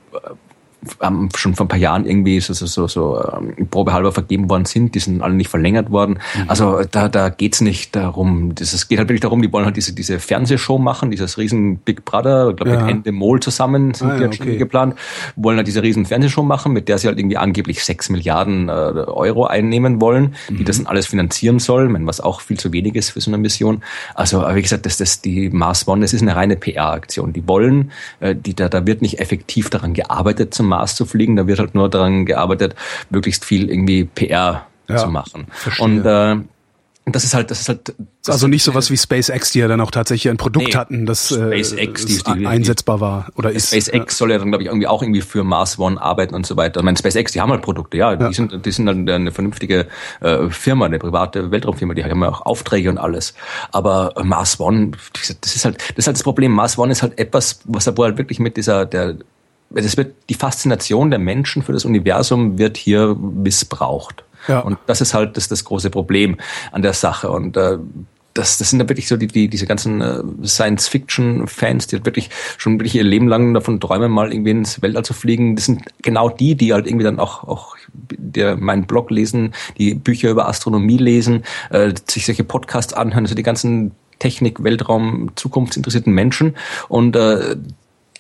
ähm, 1.01 1.29
schon 1.37 1.55
vor 1.55 1.67
ein 1.67 1.69
paar 1.69 1.79
Jahren 1.79 2.07
irgendwie 2.07 2.41
so, 2.41 2.53
so, 2.53 2.67
so, 2.67 2.87
so 2.87 3.23
ähm, 3.23 3.69
probehalber 3.71 4.13
vergeben 4.13 4.49
worden 4.51 4.65
sind, 4.65 4.95
die 4.95 4.99
sind 4.99 5.23
alle 5.23 5.35
nicht 5.35 5.49
verlängert 5.49 5.91
worden. 5.91 6.19
Mhm. 6.37 6.45
Also 6.49 6.83
da, 6.91 7.09
da 7.09 7.29
geht's 7.29 7.61
nicht 7.61 7.95
darum, 7.97 8.55
das, 8.55 8.73
es 8.73 8.89
geht 8.89 8.99
halt 8.99 9.09
wirklich 9.09 9.23
darum, 9.23 9.43
die 9.43 9.53
wollen 9.53 9.65
halt 9.65 9.77
diese, 9.77 9.93
diese 9.93 10.19
Fernsehshow 10.19 10.79
machen, 10.79 11.11
dieses 11.11 11.39
riesen 11.39 11.79
Big 11.79 12.05
Brother, 12.05 12.51
ich 12.51 12.57
glaube 12.57 12.73
ja. 12.73 12.81
mit 12.83 12.91
Ende 12.91 13.13
Mol 13.13 13.41
zusammen 13.41 13.95
sind 13.95 14.11
ah, 14.11 14.17
die 14.17 14.23
ja, 14.23 14.29
okay. 14.29 14.57
geplant, 14.57 14.95
wollen 15.37 15.57
halt 15.57 15.67
diese 15.67 15.83
riesen 15.83 16.07
Fernsehshow 16.07 16.43
machen, 16.43 16.73
mit 16.73 16.89
der 16.89 16.99
sie 16.99 17.09
halt 17.09 17.19
irgendwie 17.19 17.37
angeblich 17.37 17.85
sechs 17.85 18.11
Milliarden 18.11 18.69
äh, 18.69 18.73
Euro 18.73 19.47
einnehmen 19.47 20.01
wollen, 20.01 20.35
mhm. 20.49 20.59
die 20.59 20.65
das 20.65 20.79
dann 20.79 20.87
alles 20.87 21.07
finanzieren 21.07 21.59
soll, 21.59 21.93
wenn 21.93 22.07
was 22.07 22.21
auch 22.21 22.41
viel 22.41 22.59
zu 22.59 22.73
wenig 22.73 22.95
ist 22.95 23.11
für 23.11 23.21
so 23.21 23.31
eine 23.31 23.39
Mission. 23.39 23.83
Also 24.15 24.45
wie 24.55 24.63
gesagt, 24.63 24.87
das, 24.87 24.97
das 24.97 25.21
die 25.21 25.51
Mars 25.51 25.87
One, 25.89 26.03
das 26.03 26.13
ist 26.13 26.23
eine 26.23 26.37
reine 26.37 26.57
PR-Aktion. 26.57 27.33
Die 27.33 27.47
wollen, 27.49 27.91
äh, 28.21 28.35
die 28.35 28.55
da, 28.55 28.69
da 28.69 28.87
wird 28.87 29.03
nicht 29.03 29.21
effektiv 29.21 29.71
daran 29.71 29.95
gearbeitet 29.95 30.55
zum 30.55 30.69
Mars 30.75 30.97
zu 30.97 31.07
fliegen. 31.07 31.37
Da 31.37 31.47
wird 31.47 31.61
halt 31.61 31.75
nur 31.75 31.89
daran 31.89 32.27
gearbeitet, 32.27 32.75
möglichst 33.11 33.45
viel 33.45 33.71
irgendwie 33.71 34.05
PR 34.05 34.67
ja, 34.89 34.97
zu 34.97 35.09
machen. 35.09 35.47
Verstehe. 35.51 35.85
Und 35.85 36.05
äh, 36.05 36.37
das 37.07 37.23
ist 37.25 37.35
halt, 37.35 37.51
das 37.51 37.61
ist 37.61 37.69
halt. 37.69 37.95
Das 38.25 38.37
also 38.37 38.49
nicht 38.49 38.65
sowas 38.65 38.91
wie 38.91 38.97
SpaceX, 38.97 39.53
die 39.53 39.59
ja 39.59 39.69
dann 39.69 39.83
auch 39.83 39.91
tatsächlich 39.91 40.31
ein 40.31 40.39
Produkt 40.39 40.69
nee, 40.69 40.73
hatten, 40.73 41.05
das 41.05 41.29
SpaceX, 41.29 42.05
äh, 42.05 42.07
die, 42.07 42.39
die, 42.39 42.47
einsetzbar 42.47 42.99
war 43.01 43.27
oder 43.37 43.53
ist. 43.53 43.69
SpaceX 43.69 44.15
ja. 44.15 44.17
soll 44.17 44.31
ja 44.31 44.39
dann 44.39 44.49
glaube 44.49 44.63
ich 44.63 44.69
irgendwie 44.69 44.87
auch 44.87 45.03
irgendwie 45.03 45.21
für 45.21 45.45
Mars 45.45 45.79
One 45.79 46.01
arbeiten 46.01 46.35
und 46.35 46.47
so 46.47 46.57
weiter. 46.57 46.81
Ich 46.81 46.85
meine 46.85 46.97
SpaceX, 46.97 47.33
die 47.33 47.43
haben 47.43 47.51
halt 47.51 47.61
Produkte, 47.61 47.99
ja, 47.99 48.17
die 48.17 48.25
ja. 48.25 48.33
sind, 48.33 48.65
die 48.65 48.73
sind 48.73 48.87
dann 48.87 49.07
eine 49.07 49.33
vernünftige 49.33 49.87
äh, 50.23 50.49
Firma, 50.49 50.87
eine 50.87 50.99
private 50.99 51.51
Weltraumfirma, 51.51 51.93
die 51.93 52.05
haben 52.05 52.23
ja 52.23 52.31
auch 52.31 52.47
Aufträge 52.47 52.89
und 52.89 52.97
alles. 52.97 53.35
Aber 53.71 54.15
Mars 54.23 54.59
One, 54.59 54.93
das 55.43 55.55
ist 55.55 55.67
halt, 55.67 55.83
das 55.91 55.99
ist 55.99 56.07
halt 56.07 56.17
das 56.17 56.23
Problem. 56.23 56.53
Mars 56.53 56.79
One 56.79 56.91
ist 56.91 57.03
halt 57.03 57.19
etwas, 57.19 57.61
was 57.65 57.87
er 57.87 57.99
wohl 57.99 58.07
halt 58.07 58.17
wirklich 58.17 58.39
mit 58.39 58.57
dieser 58.57 58.87
der 58.87 59.17
es 59.75 59.97
wird, 59.97 60.15
die 60.29 60.35
Faszination 60.35 61.11
der 61.11 61.19
Menschen 61.19 61.63
für 61.63 61.73
das 61.73 61.85
Universum 61.85 62.59
wird 62.59 62.77
hier 62.77 63.15
missbraucht. 63.15 64.25
Ja. 64.49 64.61
Und 64.61 64.79
das 64.87 65.01
ist 65.01 65.15
halt 65.15 65.37
das, 65.37 65.49
das 65.49 65.65
große 65.65 65.91
Problem 65.91 66.37
an 66.73 66.83
der 66.83 66.93
Sache. 66.93 67.31
Und 67.31 67.57
äh, 67.57 67.79
das, 68.35 68.59
das 68.59 68.71
sind 68.71 68.81
da 68.81 68.89
wirklich 68.89 69.07
so 69.07 69.17
die, 69.17 69.29
die 69.29 69.49
diese 69.49 69.67
ganzen 69.67 70.01
äh, 70.01 70.23
Science-Fiction-Fans, 70.45 71.87
die 71.87 71.97
halt 71.97 72.05
wirklich 72.05 72.31
schon 72.59 72.79
wirklich 72.79 72.97
ihr 72.97 73.05
Leben 73.05 73.29
lang 73.29 73.55
davon 73.55 73.81
träumen, 73.81 74.11
mal 74.11 74.33
irgendwie 74.33 74.51
ins 74.51 74.83
Weltall 74.83 75.05
zu 75.05 75.15
fliegen. 75.15 75.55
Das 75.55 75.67
sind 75.67 75.83
genau 76.03 76.29
die, 76.29 76.57
die 76.57 76.73
halt 76.73 76.87
irgendwie 76.87 77.05
dann 77.05 77.21
auch, 77.21 77.45
auch 77.45 77.77
der 77.93 78.57
meinen 78.57 78.87
Blog 78.87 79.11
lesen, 79.11 79.55
die 79.79 79.95
Bücher 79.95 80.31
über 80.31 80.49
Astronomie 80.49 80.99
lesen, 80.99 81.45
äh, 81.71 81.95
sich 82.09 82.27
solche 82.27 82.45
Podcasts 82.45 82.93
anhören, 82.93 83.25
also 83.25 83.37
die 83.37 83.45
ganzen 83.45 83.93
Technik, 84.19 84.63
Weltraum, 84.63 85.31
zukunftsinteressierten 85.37 86.13
Menschen 86.13 86.57
und 86.89 87.15
äh, 87.17 87.57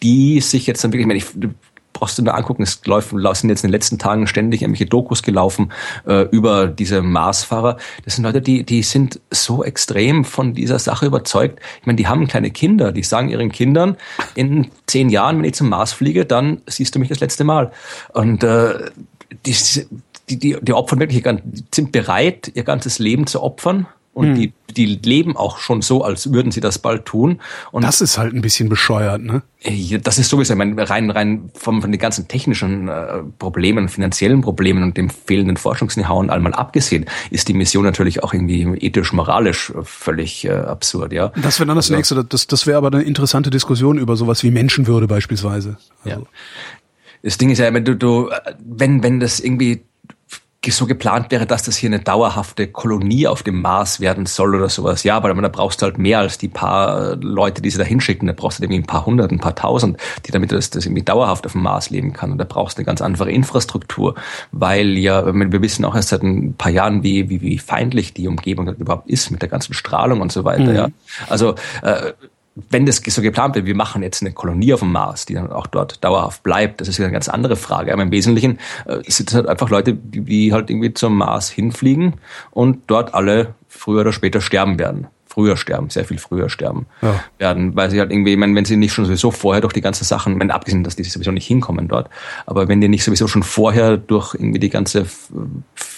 die 0.02 0.40
sich 0.40 0.66
jetzt 0.66 0.82
dann 0.84 0.92
wirklich, 0.92 1.02
ich 1.02 1.06
meine, 1.06 1.18
ich 1.18 1.54
brauchst 1.94 2.18
du 2.18 2.22
nur 2.22 2.34
angucken, 2.34 2.62
es 2.62 2.84
läuft, 2.84 3.10
sind 3.10 3.48
jetzt 3.48 3.64
in 3.64 3.68
den 3.68 3.72
letzten 3.72 3.98
Tagen 3.98 4.26
ständig 4.26 4.60
irgendwelche 4.60 4.84
Dokus 4.84 5.22
gelaufen 5.22 5.72
äh, 6.06 6.22
über 6.28 6.66
diese 6.66 7.00
Marsfahrer. 7.00 7.78
Das 8.04 8.16
sind 8.16 8.24
Leute, 8.24 8.42
die, 8.42 8.64
die 8.64 8.82
sind 8.82 9.20
so 9.30 9.64
extrem 9.64 10.24
von 10.26 10.52
dieser 10.52 10.78
Sache 10.78 11.06
überzeugt. 11.06 11.60
Ich 11.80 11.86
meine, 11.86 11.96
die 11.96 12.06
haben 12.06 12.26
kleine 12.26 12.50
Kinder, 12.50 12.92
die 12.92 13.02
sagen 13.02 13.30
ihren 13.30 13.50
Kindern, 13.50 13.96
in 14.34 14.70
zehn 14.86 15.08
Jahren, 15.08 15.38
wenn 15.38 15.44
ich 15.44 15.54
zum 15.54 15.70
Mars 15.70 15.92
fliege, 15.94 16.26
dann 16.26 16.60
siehst 16.66 16.94
du 16.94 16.98
mich 16.98 17.08
das 17.08 17.20
letzte 17.20 17.44
Mal. 17.44 17.72
Und 18.12 18.44
äh, 18.44 18.90
die, 19.46 19.56
die, 20.28 20.38
die, 20.38 20.56
die 20.60 20.72
opfern 20.72 20.98
wirklich, 21.00 21.24
sind 21.74 21.92
bereit, 21.92 22.50
ihr 22.54 22.64
ganzes 22.64 22.98
Leben 22.98 23.26
zu 23.26 23.42
opfern 23.42 23.86
und 24.14 24.28
hm. 24.28 24.34
die, 24.36 24.52
die 24.70 24.86
leben 24.86 25.36
auch 25.36 25.58
schon 25.58 25.82
so, 25.82 26.04
als 26.04 26.32
würden 26.32 26.52
sie 26.52 26.60
das 26.60 26.78
bald 26.78 27.04
tun. 27.04 27.40
Und 27.72 27.82
das 27.82 28.00
ist 28.00 28.16
halt 28.16 28.32
ein 28.32 28.40
bisschen 28.40 28.68
bescheuert, 28.68 29.22
ne? 29.22 29.42
Das 30.02 30.18
ist 30.18 30.28
sowieso, 30.28 30.52
ich 30.52 30.58
meine, 30.58 30.88
rein, 30.88 31.10
rein 31.10 31.50
von, 31.54 31.80
von 31.80 31.90
den 31.90 31.98
ganzen 31.98 32.28
technischen 32.28 32.88
äh, 32.88 33.22
Problemen, 33.38 33.88
finanziellen 33.88 34.40
Problemen 34.40 34.82
und 34.82 34.96
dem 34.96 35.10
fehlenden 35.10 35.56
Forschungs-Know-how 35.56 36.20
und 36.20 36.30
allem 36.30 36.46
abgesehen, 36.46 37.06
ist 37.30 37.48
die 37.48 37.54
Mission 37.54 37.84
natürlich 37.84 38.22
auch 38.22 38.32
irgendwie 38.32 38.62
ethisch, 38.86 39.12
moralisch 39.12 39.70
äh, 39.70 39.82
völlig 39.82 40.44
äh, 40.44 40.52
absurd, 40.52 41.12
ja. 41.12 41.32
Das 41.42 41.58
wäre 41.58 41.66
dann 41.66 41.76
das 41.76 41.86
also, 41.86 41.96
nächste. 41.96 42.24
Das, 42.24 42.46
das 42.46 42.66
wäre 42.66 42.78
aber 42.78 42.88
eine 42.88 43.02
interessante 43.02 43.50
Diskussion 43.50 43.98
über 43.98 44.16
sowas 44.16 44.42
wie 44.44 44.50
Menschenwürde 44.50 45.08
beispielsweise. 45.08 45.76
Also. 46.04 46.20
Ja. 46.20 46.26
Das 47.22 47.38
Ding 47.38 47.50
ist 47.50 47.58
ja, 47.58 47.72
wenn 47.72 47.84
du, 47.84 47.96
du, 47.96 48.30
wenn, 48.64 49.02
wenn 49.02 49.18
das 49.18 49.40
irgendwie 49.40 49.82
so 50.72 50.86
geplant 50.86 51.30
wäre, 51.30 51.46
dass 51.46 51.62
das 51.62 51.76
hier 51.76 51.88
eine 51.88 52.00
dauerhafte 52.00 52.66
Kolonie 52.66 53.26
auf 53.26 53.42
dem 53.42 53.60
Mars 53.60 54.00
werden 54.00 54.26
soll 54.26 54.54
oder 54.54 54.68
sowas. 54.68 55.04
Ja, 55.04 55.16
aber 55.16 55.32
da 55.34 55.48
brauchst 55.48 55.82
du 55.82 55.86
halt 55.86 55.98
mehr 55.98 56.20
als 56.20 56.38
die 56.38 56.48
paar 56.48 57.12
äh, 57.12 57.16
Leute, 57.20 57.62
die 57.62 57.70
sie 57.70 57.78
da 57.78 57.84
hinschicken. 57.84 58.26
Da 58.28 58.34
brauchst 58.34 58.58
du 58.58 58.62
irgendwie 58.64 58.80
ein 58.80 58.86
paar 58.86 59.06
hundert, 59.06 59.30
ein 59.32 59.40
paar 59.40 59.54
tausend, 59.54 59.98
die 60.26 60.32
damit 60.32 60.52
das, 60.52 60.70
das 60.70 60.86
irgendwie 60.86 61.02
dauerhaft 61.02 61.46
auf 61.46 61.52
dem 61.52 61.62
Mars 61.62 61.90
leben 61.90 62.12
kann. 62.12 62.32
Und 62.32 62.38
da 62.38 62.44
brauchst 62.44 62.78
du 62.78 62.80
eine 62.80 62.86
ganz 62.86 63.00
andere 63.00 63.30
Infrastruktur, 63.30 64.14
weil 64.52 64.96
ja, 64.96 65.26
wir 65.26 65.62
wissen 65.62 65.84
auch 65.84 65.94
erst 65.94 66.10
seit 66.10 66.22
ein 66.22 66.54
paar 66.54 66.72
Jahren, 66.72 67.02
wie, 67.02 67.28
wie, 67.28 67.40
wie 67.42 67.58
feindlich 67.58 68.14
die 68.14 68.28
Umgebung 68.28 68.68
überhaupt 68.74 69.08
ist 69.08 69.30
mit 69.30 69.42
der 69.42 69.48
ganzen 69.48 69.74
Strahlung 69.74 70.20
und 70.20 70.32
so 70.32 70.44
weiter. 70.44 70.70
Mhm. 70.70 70.76
Ja, 70.76 70.88
also 71.28 71.54
äh, 71.82 72.12
wenn 72.70 72.86
das 72.86 73.02
so 73.04 73.22
geplant 73.22 73.56
wird, 73.56 73.66
wir 73.66 73.74
machen 73.74 74.02
jetzt 74.02 74.22
eine 74.22 74.32
Kolonie 74.32 74.72
auf 74.74 74.80
dem 74.80 74.92
Mars, 74.92 75.26
die 75.26 75.34
dann 75.34 75.50
auch 75.50 75.66
dort 75.66 76.04
dauerhaft 76.04 76.42
bleibt, 76.42 76.80
das 76.80 76.88
ist 76.88 76.98
wieder 76.98 77.06
eine 77.06 77.12
ganz 77.12 77.28
andere 77.28 77.56
Frage. 77.56 77.92
Aber 77.92 78.02
im 78.02 78.12
Wesentlichen 78.12 78.58
äh, 78.86 78.98
sind 79.08 79.30
es 79.30 79.34
halt 79.34 79.48
einfach 79.48 79.70
Leute, 79.70 79.94
die, 79.94 80.20
die 80.20 80.52
halt 80.52 80.70
irgendwie 80.70 80.94
zum 80.94 81.16
Mars 81.16 81.50
hinfliegen 81.50 82.14
und 82.52 82.82
dort 82.86 83.14
alle 83.14 83.54
früher 83.68 84.02
oder 84.02 84.12
später 84.12 84.40
sterben 84.40 84.78
werden 84.78 85.08
früher 85.34 85.56
sterben, 85.56 85.90
sehr 85.90 86.04
viel 86.04 86.18
früher 86.18 86.48
sterben 86.48 86.86
ja. 87.02 87.24
werden, 87.38 87.74
weil 87.74 87.90
sie 87.90 87.98
halt 87.98 88.12
irgendwie, 88.12 88.34
ich 88.34 88.38
meine, 88.38 88.54
wenn 88.54 88.64
sie 88.64 88.76
nicht 88.76 88.92
schon 88.92 89.04
sowieso 89.04 89.32
vorher 89.32 89.60
durch 89.60 89.72
die 89.72 89.80
ganzen 89.80 90.04
Sachen, 90.04 90.38
wenn 90.38 90.52
abgesehen, 90.52 90.84
dass 90.84 90.94
die 90.94 91.02
sowieso 91.02 91.32
nicht 91.32 91.46
hinkommen 91.46 91.88
dort, 91.88 92.08
aber 92.46 92.68
wenn 92.68 92.80
die 92.80 92.88
nicht 92.88 93.02
sowieso 93.02 93.26
schon 93.26 93.42
vorher 93.42 93.96
durch 93.96 94.34
irgendwie 94.34 94.60
die 94.60 94.70
ganze 94.70 95.06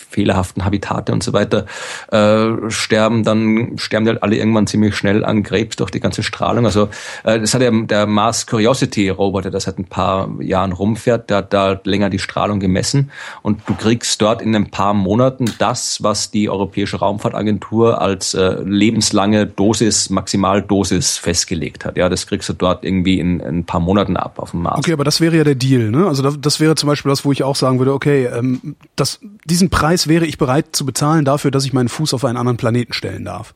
fehlerhaften 0.09 0.65
Habitate 0.65 1.13
und 1.13 1.23
so 1.23 1.33
weiter 1.33 1.67
äh, 2.11 2.71
sterben, 2.71 3.25
dann 3.25 3.79
sterben 3.79 4.07
die 4.07 4.13
halt 4.13 4.23
alle 4.23 4.37
irgendwann 4.37 4.67
ziemlich 4.67 4.97
schnell 4.97 5.25
an 5.25 5.43
Krebs 5.43 5.77
durch 5.77 5.91
die 5.91 6.01
ganze 6.01 6.23
Strahlung. 6.23 6.65
Also 6.65 6.89
äh, 7.25 7.41
das 7.41 7.55
hat 7.55 7.63
ja 7.63 7.71
der 7.71 8.07
Mars 8.07 8.47
Curiosity 8.47 9.09
Roboter, 9.09 9.51
das 9.51 9.65
seit 9.65 9.79
ein 9.79 9.85
paar 9.85 10.31
Jahren 10.41 10.73
rumfährt, 10.73 11.31
der 11.31 11.39
hat 11.39 11.53
da 11.53 11.81
länger 11.85 12.11
die 12.11 12.19
Strahlung 12.19 12.61
gemessen 12.61 13.11
und 13.43 13.61
du 13.67 13.75
kriegst 13.75 14.21
dort 14.23 14.43
in 14.43 14.55
ein 14.55 14.71
paar 14.71 14.95
Monaten 14.95 15.47
das, 15.59 16.03
was 16.03 16.31
die 16.31 16.49
Europäische 16.49 16.99
Raumfahrtagentur 16.99 18.01
als 18.01 18.35
äh, 18.35 18.57
lebenslange 18.65 19.47
Dosis, 19.47 20.11
Maximaldosis 20.11 21.19
festgelegt 21.19 21.85
hat. 21.85 21.97
Ja, 21.97 22.09
das 22.09 22.27
kriegst 22.27 22.49
du 22.49 22.53
dort 22.53 22.85
irgendwie 22.85 23.21
in, 23.21 23.41
in 23.41 23.59
ein 23.59 23.65
paar 23.65 23.81
Monaten 23.81 24.17
ab 24.17 24.39
auf 24.39 24.53
dem 24.53 24.63
Mars. 24.63 24.79
Okay, 24.79 24.93
aber 24.93 25.05
das 25.05 25.21
wäre 25.21 25.37
ja 25.37 25.45
der 25.45 25.55
Deal, 25.55 25.91
ne? 25.91 26.07
Also 26.07 26.23
das, 26.23 26.41
das 26.41 26.61
wäre 26.61 26.75
zum 26.75 26.89
Beispiel 26.89 27.11
das, 27.11 27.25
wo 27.25 27.33
ich 27.33 27.43
auch 27.43 27.57
sagen 27.57 27.79
würde, 27.79 27.93
okay, 27.93 28.27
ähm, 28.27 28.77
das, 28.95 29.21
diesen 29.45 29.71
Preis 29.71 29.96
wäre 30.09 30.27
ich 30.27 30.39
bereit 30.39 30.77
zu 30.77 30.85
bezahlen 30.85 31.25
dafür, 31.25 31.51
dass 31.51 31.65
ich 31.65 31.73
meinen 31.73 31.89
Fuß 31.89 32.15
auf 32.15 32.25
einen 32.25 32.37
anderen 32.37 32.57
Planeten 32.57 32.93
stellen 32.93 33.25
darf. 33.25 33.55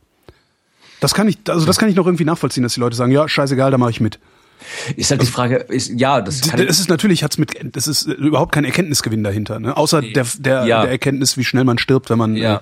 Das 0.99 1.13
kann 1.13 1.27
ich, 1.27 1.39
also 1.47 1.65
das 1.65 1.77
kann 1.77 1.89
ich 1.89 1.95
noch 1.95 2.05
irgendwie 2.05 2.25
nachvollziehen, 2.25 2.63
dass 2.63 2.75
die 2.75 2.79
Leute 2.79 2.95
sagen, 2.95 3.11
ja, 3.11 3.27
scheißegal, 3.27 3.71
da 3.71 3.77
mache 3.77 3.91
ich 3.91 4.01
mit. 4.01 4.19
Ist 4.95 5.09
halt 5.09 5.21
die 5.21 5.27
Frage, 5.27 5.55
ist, 5.55 5.89
ja, 5.99 6.21
das 6.21 6.41
kann 6.41 6.59
Es 6.59 6.79
ist 6.79 6.89
natürlich, 6.89 7.23
hat's 7.23 7.37
mit, 7.37 7.53
das 7.75 7.87
ist 7.87 8.05
überhaupt 8.05 8.51
kein 8.51 8.63
Erkenntnisgewinn 8.63 9.23
dahinter, 9.23 9.59
ne? 9.59 9.75
Außer 9.75 10.01
der, 10.01 10.25
der, 10.37 10.65
ja. 10.65 10.81
der 10.83 10.91
Erkenntnis, 10.91 11.37
wie 11.37 11.43
schnell 11.43 11.63
man 11.63 11.79
stirbt, 11.79 12.11
wenn 12.11 12.19
man 12.19 12.35
ja. 12.35 12.61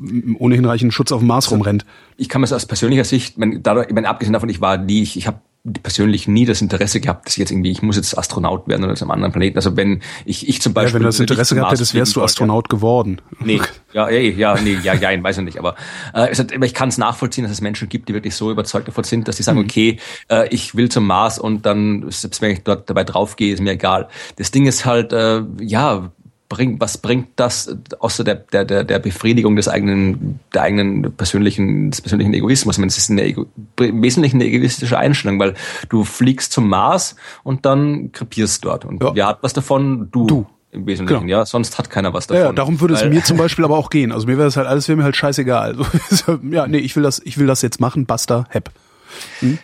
äh, 0.00 0.34
ohne 0.38 0.54
hinreichend 0.54 0.94
Schutz 0.94 1.12
auf 1.12 1.20
dem 1.20 1.28
Mars 1.28 1.46
also, 1.46 1.56
rumrennt. 1.56 1.84
Ich 2.16 2.28
kann 2.30 2.40
mir 2.40 2.46
das 2.46 2.54
aus 2.54 2.66
persönlicher 2.66 3.04
Sicht, 3.04 3.34
wenn, 3.36 3.62
dadurch, 3.62 3.88
wenn 3.92 4.06
abgesehen 4.06 4.32
davon, 4.32 4.48
ich 4.48 4.60
war 4.60 4.78
nie, 4.78 5.02
ich, 5.02 5.18
ich 5.18 5.26
habe 5.26 5.40
persönlich 5.82 6.26
nie 6.26 6.46
das 6.46 6.62
Interesse 6.62 7.00
gehabt, 7.00 7.26
dass 7.26 7.34
ich 7.34 7.38
jetzt 7.38 7.50
irgendwie, 7.50 7.70
ich 7.70 7.82
muss 7.82 7.96
jetzt 7.96 8.16
Astronaut 8.16 8.66
werden 8.66 8.84
oder 8.84 8.94
zu 8.94 9.04
einem 9.04 9.10
anderen 9.10 9.32
Planeten. 9.32 9.58
Also 9.58 9.76
wenn 9.76 10.00
ich, 10.24 10.48
ich 10.48 10.62
zum 10.62 10.72
Beispiel. 10.72 10.90
Ja, 10.90 10.94
wenn 10.94 11.02
du 11.02 11.08
das 11.08 11.20
Interesse 11.20 11.54
gehabt 11.54 11.72
hättest, 11.72 11.94
wärst 11.94 12.16
du 12.16 12.22
Astronaut 12.22 12.66
ja. 12.66 12.76
geworden. 12.76 13.20
Nee, 13.40 13.60
ja, 13.92 14.08
ja, 14.08 14.18
ja, 14.18 14.60
nee, 14.60 14.78
ja, 14.82 14.94
ja, 14.94 15.22
weiß 15.22 15.38
ich 15.38 15.44
nicht. 15.44 15.58
Aber, 15.58 15.76
äh, 16.14 16.30
ich 16.64 16.74
kann 16.74 16.88
es 16.88 16.96
nachvollziehen, 16.96 17.44
dass 17.44 17.52
es 17.52 17.60
Menschen 17.60 17.88
gibt, 17.88 18.08
die 18.08 18.14
wirklich 18.14 18.34
so 18.34 18.50
überzeugt 18.50 18.88
davon 18.88 19.04
sind, 19.04 19.28
dass 19.28 19.36
sie 19.36 19.42
sagen, 19.42 19.58
mhm. 19.58 19.64
okay, 19.64 19.98
äh, 20.30 20.48
ich 20.48 20.74
will 20.74 20.88
zum 20.88 21.06
Mars 21.06 21.38
und 21.38 21.66
dann, 21.66 22.06
selbst 22.08 22.40
wenn 22.40 22.52
ich 22.52 22.62
dort 22.64 22.88
dabei 22.88 23.04
draufgehe, 23.04 23.52
ist 23.52 23.60
mir 23.60 23.72
egal. 23.72 24.08
Das 24.36 24.50
Ding 24.50 24.66
ist 24.66 24.86
halt, 24.86 25.12
äh, 25.12 25.42
ja, 25.60 26.10
bringt, 26.50 26.80
was 26.80 26.98
bringt 26.98 27.28
das 27.36 27.74
außer 27.98 28.24
der, 28.24 28.34
der, 28.34 28.84
der, 28.84 28.98
Befriedigung 28.98 29.56
des 29.56 29.68
eigenen, 29.68 30.40
der 30.52 30.62
eigenen 30.62 31.12
persönlichen, 31.16 31.90
des 31.90 32.02
persönlichen 32.02 32.34
Egoismus? 32.34 32.74
Ich 32.74 32.78
meine, 32.80 32.90
es 32.90 32.98
ist 32.98 33.10
eine 33.10 33.22
Ego, 33.22 33.46
im 33.80 34.02
Wesentlichen 34.02 34.36
eine 34.36 34.50
egoistische 34.50 34.98
Einstellung, 34.98 35.38
weil 35.38 35.54
du 35.88 36.04
fliegst 36.04 36.52
zum 36.52 36.68
Mars 36.68 37.16
und 37.44 37.64
dann 37.64 38.12
krepierst 38.12 38.62
dort. 38.64 38.84
Und 38.84 39.02
ja. 39.02 39.14
wer 39.14 39.26
hat 39.28 39.38
was 39.42 39.54
davon? 39.54 40.08
Du. 40.10 40.26
Du. 40.26 40.46
Im 40.72 40.86
Wesentlichen, 40.86 41.26
genau. 41.26 41.38
ja. 41.38 41.46
Sonst 41.46 41.78
hat 41.78 41.88
keiner 41.90 42.12
was 42.12 42.26
davon. 42.26 42.44
Ja, 42.44 42.52
darum 42.52 42.80
würde 42.80 42.94
es 42.94 43.04
mir 43.04 43.24
zum 43.24 43.36
Beispiel 43.36 43.64
aber 43.64 43.78
auch 43.78 43.88
gehen. 43.88 44.12
Also 44.12 44.26
mir 44.26 44.36
wäre 44.36 44.46
das 44.46 44.56
halt 44.56 44.66
alles, 44.66 44.86
wäre 44.88 44.96
mir 44.96 45.04
halt 45.04 45.16
scheißegal. 45.16 45.76
Also, 46.10 46.38
ja, 46.50 46.66
nee, 46.66 46.78
ich 46.78 46.94
will 46.96 47.02
das, 47.02 47.20
ich 47.24 47.38
will 47.38 47.46
das 47.46 47.62
jetzt 47.62 47.80
machen, 47.80 48.06
basta, 48.06 48.46
hepp. 48.50 48.70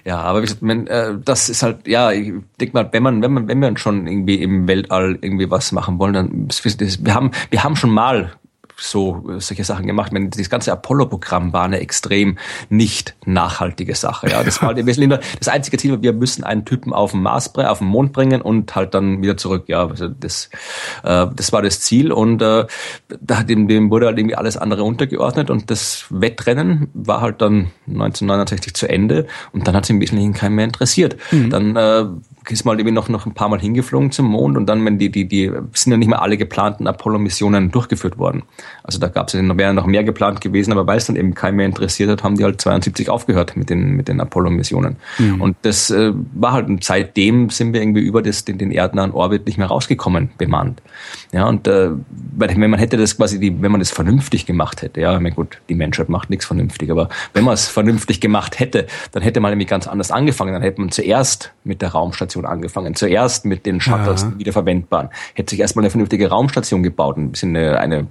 Ja, 0.04 0.20
aber 0.20 0.40
gesagt, 0.40 0.62
man, 0.62 0.86
äh, 0.86 1.14
das 1.24 1.48
ist 1.48 1.62
halt, 1.62 1.86
ja, 1.86 2.12
ich 2.12 2.32
denke 2.60 2.74
mal, 2.74 2.88
wenn 2.92 3.02
man, 3.02 3.22
wenn 3.22 3.32
man, 3.32 3.48
wenn 3.48 3.60
wir 3.60 3.76
schon 3.76 4.06
irgendwie 4.06 4.42
im 4.42 4.66
Weltall 4.68 5.18
irgendwie 5.20 5.50
was 5.50 5.72
machen 5.72 5.98
wollen, 5.98 6.14
dann 6.14 6.48
wir 6.50 7.14
haben, 7.14 7.30
wir 7.50 7.62
haben 7.64 7.76
schon 7.76 7.90
mal 7.90 8.32
so 8.76 9.24
solche 9.38 9.64
Sachen 9.64 9.86
gemacht. 9.86 10.12
Meine, 10.12 10.28
das 10.28 10.50
ganze 10.50 10.72
Apollo-Programm 10.72 11.52
war 11.52 11.64
eine 11.64 11.80
extrem 11.80 12.38
nicht 12.68 13.14
nachhaltige 13.24 13.94
Sache. 13.94 14.28
Ja, 14.28 14.44
das 14.44 14.60
war 14.60 14.68
halt 14.68 14.78
im 14.78 14.86
Wesentlichen 14.86 15.22
das 15.38 15.48
einzige 15.48 15.78
Ziel. 15.78 16.02
Wir 16.02 16.12
müssen 16.12 16.44
einen 16.44 16.64
Typen 16.64 16.92
auf 16.92 17.12
den 17.12 17.22
Mars, 17.22 17.54
auf 17.54 17.78
den 17.78 17.88
Mond 17.88 18.12
bringen 18.12 18.42
und 18.42 18.74
halt 18.74 18.94
dann 18.94 19.22
wieder 19.22 19.36
zurück. 19.36 19.64
Ja, 19.68 19.86
also 19.86 20.08
das, 20.08 20.50
äh, 21.04 21.26
das 21.34 21.52
war 21.52 21.62
das 21.62 21.80
Ziel 21.80 22.12
und 22.12 22.42
äh, 22.42 22.66
da 23.20 23.42
dem, 23.42 23.66
dem 23.68 23.90
wurde 23.90 24.06
halt 24.06 24.18
irgendwie 24.18 24.36
alles 24.36 24.56
andere 24.56 24.84
untergeordnet 24.84 25.50
und 25.50 25.70
das 25.70 26.06
Wettrennen 26.10 26.88
war 26.92 27.20
halt 27.22 27.40
dann 27.40 27.70
1969 27.86 28.74
zu 28.74 28.88
Ende 28.88 29.26
und 29.52 29.66
dann 29.66 29.74
hat 29.74 29.84
es 29.84 29.90
im 29.90 30.00
Wesentlichen 30.00 30.34
keinen 30.34 30.54
mehr 30.54 30.66
interessiert. 30.66 31.16
Mhm. 31.30 31.50
Dann 31.50 31.76
äh, 31.76 32.04
ist 32.50 32.64
mal 32.64 32.78
irgendwie 32.78 32.92
noch, 32.92 33.08
noch 33.08 33.26
ein 33.26 33.34
paar 33.34 33.48
Mal 33.48 33.60
hingeflogen 33.60 34.10
zum 34.10 34.26
Mond 34.26 34.56
und 34.56 34.66
dann, 34.66 34.84
wenn 34.84 34.98
die, 34.98 35.10
die, 35.10 35.26
die 35.26 35.50
sind 35.72 35.92
ja 35.92 35.96
nicht 35.96 36.08
mehr 36.08 36.22
alle 36.22 36.36
geplanten 36.36 36.86
Apollo-Missionen 36.86 37.70
durchgeführt 37.70 38.18
worden. 38.18 38.42
Also 38.82 38.98
da 38.98 39.08
gab 39.08 39.28
es 39.28 39.34
ja 39.34 39.42
noch 39.42 39.86
mehr 39.86 40.04
geplant 40.04 40.40
gewesen, 40.40 40.72
aber 40.72 40.86
weil 40.86 40.98
es 40.98 41.06
dann 41.06 41.16
eben 41.16 41.34
keinen 41.34 41.56
mehr 41.56 41.66
interessiert 41.66 42.10
hat, 42.10 42.22
haben 42.22 42.36
die 42.36 42.44
halt 42.44 42.60
72 42.60 43.10
aufgehört 43.10 43.56
mit 43.56 43.70
den, 43.70 43.96
mit 43.96 44.08
den 44.08 44.20
Apollo-Missionen. 44.20 44.96
Mhm. 45.18 45.40
Und 45.40 45.56
das 45.62 45.90
äh, 45.90 46.12
war 46.34 46.52
halt, 46.52 46.68
und 46.68 46.84
seitdem 46.84 47.50
sind 47.50 47.72
wir 47.72 47.80
irgendwie 47.80 48.02
über 48.02 48.22
das, 48.22 48.44
den, 48.44 48.58
den 48.58 48.70
erdnahen 48.70 49.12
Orbit 49.12 49.46
nicht 49.46 49.58
mehr 49.58 49.68
rausgekommen, 49.68 50.30
bemannt. 50.38 50.82
Ja, 51.32 51.46
und 51.46 51.66
äh, 51.66 51.90
wenn 52.36 52.70
man 52.70 52.78
hätte 52.78 52.96
das 52.96 53.16
quasi, 53.16 53.40
die, 53.40 53.60
wenn 53.62 53.70
man 53.70 53.80
das 53.80 53.90
vernünftig 53.90 54.46
gemacht 54.46 54.82
hätte, 54.82 55.00
ja, 55.00 55.14
ich 55.14 55.20
meine, 55.20 55.34
gut, 55.34 55.58
die 55.68 55.74
Menschheit 55.74 56.08
macht 56.08 56.30
nichts 56.30 56.46
vernünftig, 56.46 56.90
aber 56.90 57.08
wenn 57.32 57.44
man 57.44 57.54
es 57.54 57.68
vernünftig 57.68 58.20
gemacht 58.20 58.58
hätte, 58.58 58.86
dann 59.12 59.22
hätte 59.22 59.40
man 59.40 59.50
nämlich 59.50 59.68
ganz 59.68 59.86
anders 59.86 60.10
angefangen. 60.10 60.52
Dann 60.52 60.62
hätte 60.62 60.80
man 60.80 60.90
zuerst 60.90 61.52
mit 61.64 61.82
der 61.82 61.90
Raumstation 61.90 62.35
angefangen, 62.44 62.94
zuerst 62.94 63.44
mit 63.44 63.64
den 63.66 63.80
Shuttles, 63.80 64.22
ja. 64.22 64.38
wiederverwendbaren. 64.38 65.10
Hätte 65.34 65.50
sich 65.50 65.60
erstmal 65.60 65.84
eine 65.84 65.90
vernünftige 65.90 66.28
Raumstation 66.28 66.82
gebaut, 66.82 67.16
ein 67.16 67.30
bisschen 67.30 67.56
eine, 67.56 67.78
eine 67.78 68.06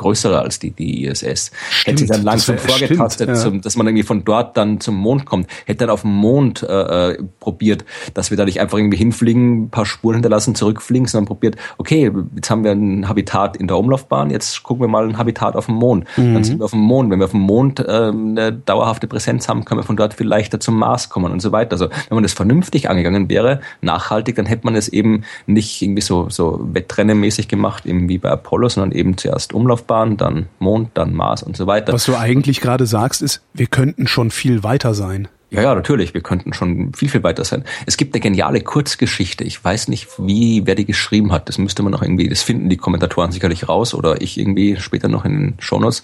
größere 0.00 0.40
als 0.40 0.58
die, 0.58 0.70
die 0.70 1.04
ISS. 1.04 1.50
Stimmt, 1.70 1.86
hätte 1.86 1.98
sich 1.98 2.08
dann 2.08 2.22
langsam 2.22 2.56
das 2.56 2.64
wär- 2.64 2.70
vorgetastet, 2.78 3.24
stimmt, 3.28 3.36
ja. 3.38 3.42
zum, 3.44 3.60
dass 3.60 3.76
man 3.76 3.86
irgendwie 3.86 4.02
von 4.02 4.24
dort 4.24 4.56
dann 4.56 4.80
zum 4.80 4.96
Mond 4.96 5.26
kommt. 5.26 5.46
Hätte 5.66 5.80
dann 5.80 5.90
auf 5.90 6.02
dem 6.02 6.12
Mond 6.12 6.62
äh, 6.62 7.12
äh, 7.12 7.22
probiert, 7.38 7.84
dass 8.14 8.30
wir 8.30 8.36
da 8.36 8.44
nicht 8.44 8.60
einfach 8.60 8.78
irgendwie 8.78 8.96
hinfliegen, 8.96 9.64
ein 9.64 9.70
paar 9.70 9.86
Spuren 9.86 10.14
hinterlassen, 10.16 10.54
zurückfliegen, 10.54 11.06
sondern 11.06 11.26
probiert, 11.26 11.56
okay, 11.78 12.10
jetzt 12.34 12.50
haben 12.50 12.64
wir 12.64 12.72
ein 12.72 13.08
Habitat 13.08 13.56
in 13.56 13.66
der 13.68 13.76
Umlaufbahn, 13.78 14.30
jetzt 14.30 14.62
gucken 14.62 14.82
wir 14.82 14.88
mal 14.88 15.06
ein 15.08 15.18
Habitat 15.18 15.54
auf 15.56 15.66
dem 15.66 15.74
Mond. 15.76 16.06
Mhm. 16.16 16.34
Dann 16.34 16.44
sind 16.44 16.58
wir 16.58 16.64
auf 16.64 16.70
dem 16.70 16.80
Mond. 16.80 17.10
Wenn 17.10 17.18
wir 17.18 17.26
auf 17.26 17.30
dem 17.32 17.40
Mond 17.40 17.84
ähm, 17.86 18.30
eine 18.30 18.52
dauerhafte 18.52 19.06
Präsenz 19.06 19.48
haben, 19.48 19.64
können 19.64 19.80
wir 19.80 19.84
von 19.84 19.96
dort 19.96 20.14
viel 20.14 20.26
leichter 20.26 20.60
zum 20.60 20.78
Mars 20.78 21.08
kommen 21.10 21.30
und 21.32 21.40
so 21.40 21.52
weiter. 21.52 21.72
Also 21.72 21.88
wenn 22.08 22.14
man 22.16 22.22
das 22.22 22.32
vernünftig 22.32 22.88
angegangen 22.88 23.28
wäre, 23.28 23.60
nachhaltig, 23.82 24.36
dann 24.36 24.46
hätte 24.46 24.64
man 24.64 24.74
es 24.76 24.88
eben 24.88 25.24
nicht 25.46 25.82
irgendwie 25.82 26.02
so, 26.02 26.28
so 26.30 26.60
wettrennenmäßig 26.72 27.48
gemacht, 27.48 27.84
eben 27.86 28.08
wie 28.08 28.18
bei 28.18 28.30
Apollo, 28.30 28.68
sondern 28.70 28.92
eben 28.92 29.16
zuerst 29.16 29.52
Umlaufbahn, 29.52 29.89
dann 29.90 30.48
Mond, 30.58 30.90
dann 30.94 31.14
Mars 31.14 31.42
und 31.42 31.56
so 31.56 31.66
weiter. 31.66 31.92
Was 31.92 32.04
du 32.04 32.16
eigentlich 32.16 32.60
gerade 32.60 32.86
sagst, 32.86 33.22
ist, 33.22 33.42
wir 33.52 33.66
könnten 33.66 34.06
schon 34.06 34.30
viel 34.30 34.62
weiter 34.62 34.94
sein. 34.94 35.28
Ja, 35.50 35.62
ja, 35.62 35.74
natürlich. 35.74 36.14
Wir 36.14 36.20
könnten 36.20 36.52
schon 36.52 36.92
viel, 36.94 37.08
viel 37.08 37.24
weiter 37.24 37.44
sein. 37.44 37.64
Es 37.84 37.96
gibt 37.96 38.14
eine 38.14 38.20
geniale 38.20 38.60
Kurzgeschichte. 38.60 39.42
Ich 39.42 39.62
weiß 39.62 39.88
nicht, 39.88 40.08
wie, 40.18 40.62
wer 40.64 40.76
die 40.76 40.84
geschrieben 40.84 41.32
hat. 41.32 41.48
Das 41.48 41.58
müsste 41.58 41.82
man 41.82 41.92
noch 41.92 42.02
irgendwie, 42.02 42.28
das 42.28 42.42
finden 42.42 42.68
die 42.68 42.76
Kommentatoren 42.76 43.32
sicherlich 43.32 43.68
raus 43.68 43.92
oder 43.92 44.22
ich 44.22 44.38
irgendwie 44.38 44.76
später 44.76 45.08
noch 45.08 45.24
in 45.24 45.32
den 45.32 45.54
Shownotes. 45.58 46.02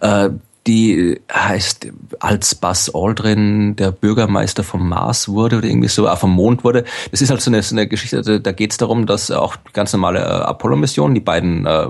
Äh, 0.00 0.30
die 0.66 1.20
heißt, 1.32 1.88
als 2.20 2.54
Buzz 2.54 2.90
Aldrin 2.94 3.76
der 3.76 3.90
Bürgermeister 3.90 4.62
vom 4.62 4.88
Mars 4.88 5.28
wurde 5.28 5.58
oder 5.58 5.66
irgendwie 5.66 5.88
so, 5.88 6.06
ah, 6.06 6.16
vom 6.16 6.32
Mond 6.32 6.62
wurde. 6.64 6.84
Das 7.10 7.22
ist 7.22 7.30
halt 7.30 7.40
so 7.40 7.50
eine, 7.50 7.62
so 7.62 7.74
eine 7.74 7.88
Geschichte, 7.88 8.20
da, 8.20 8.38
da 8.38 8.52
geht 8.52 8.72
es 8.72 8.76
darum, 8.76 9.06
dass 9.06 9.30
auch 9.30 9.56
ganz 9.72 9.92
normale 9.92 10.20
äh, 10.20 10.22
Apollo-Mission, 10.22 11.14
die 11.14 11.20
beiden 11.20 11.66
äh, 11.66 11.88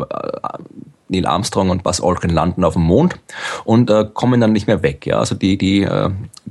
Neil 1.09 1.27
Armstrong 1.27 1.71
und 1.71 1.83
Buzz 1.83 2.01
Aldrin 2.01 2.31
landen 2.31 2.65
auf 2.65 2.75
dem 2.75 2.83
Mond 2.83 3.17
und 3.65 3.91
äh, 3.91 4.07
kommen 4.13 4.41
dann 4.41 4.53
nicht 4.53 4.67
mehr 4.67 4.83
weg. 4.83 5.07
Ja, 5.07 5.19
also 5.19 5.35
die 5.35 5.59
die 5.59 5.83
äh, 5.83 6.11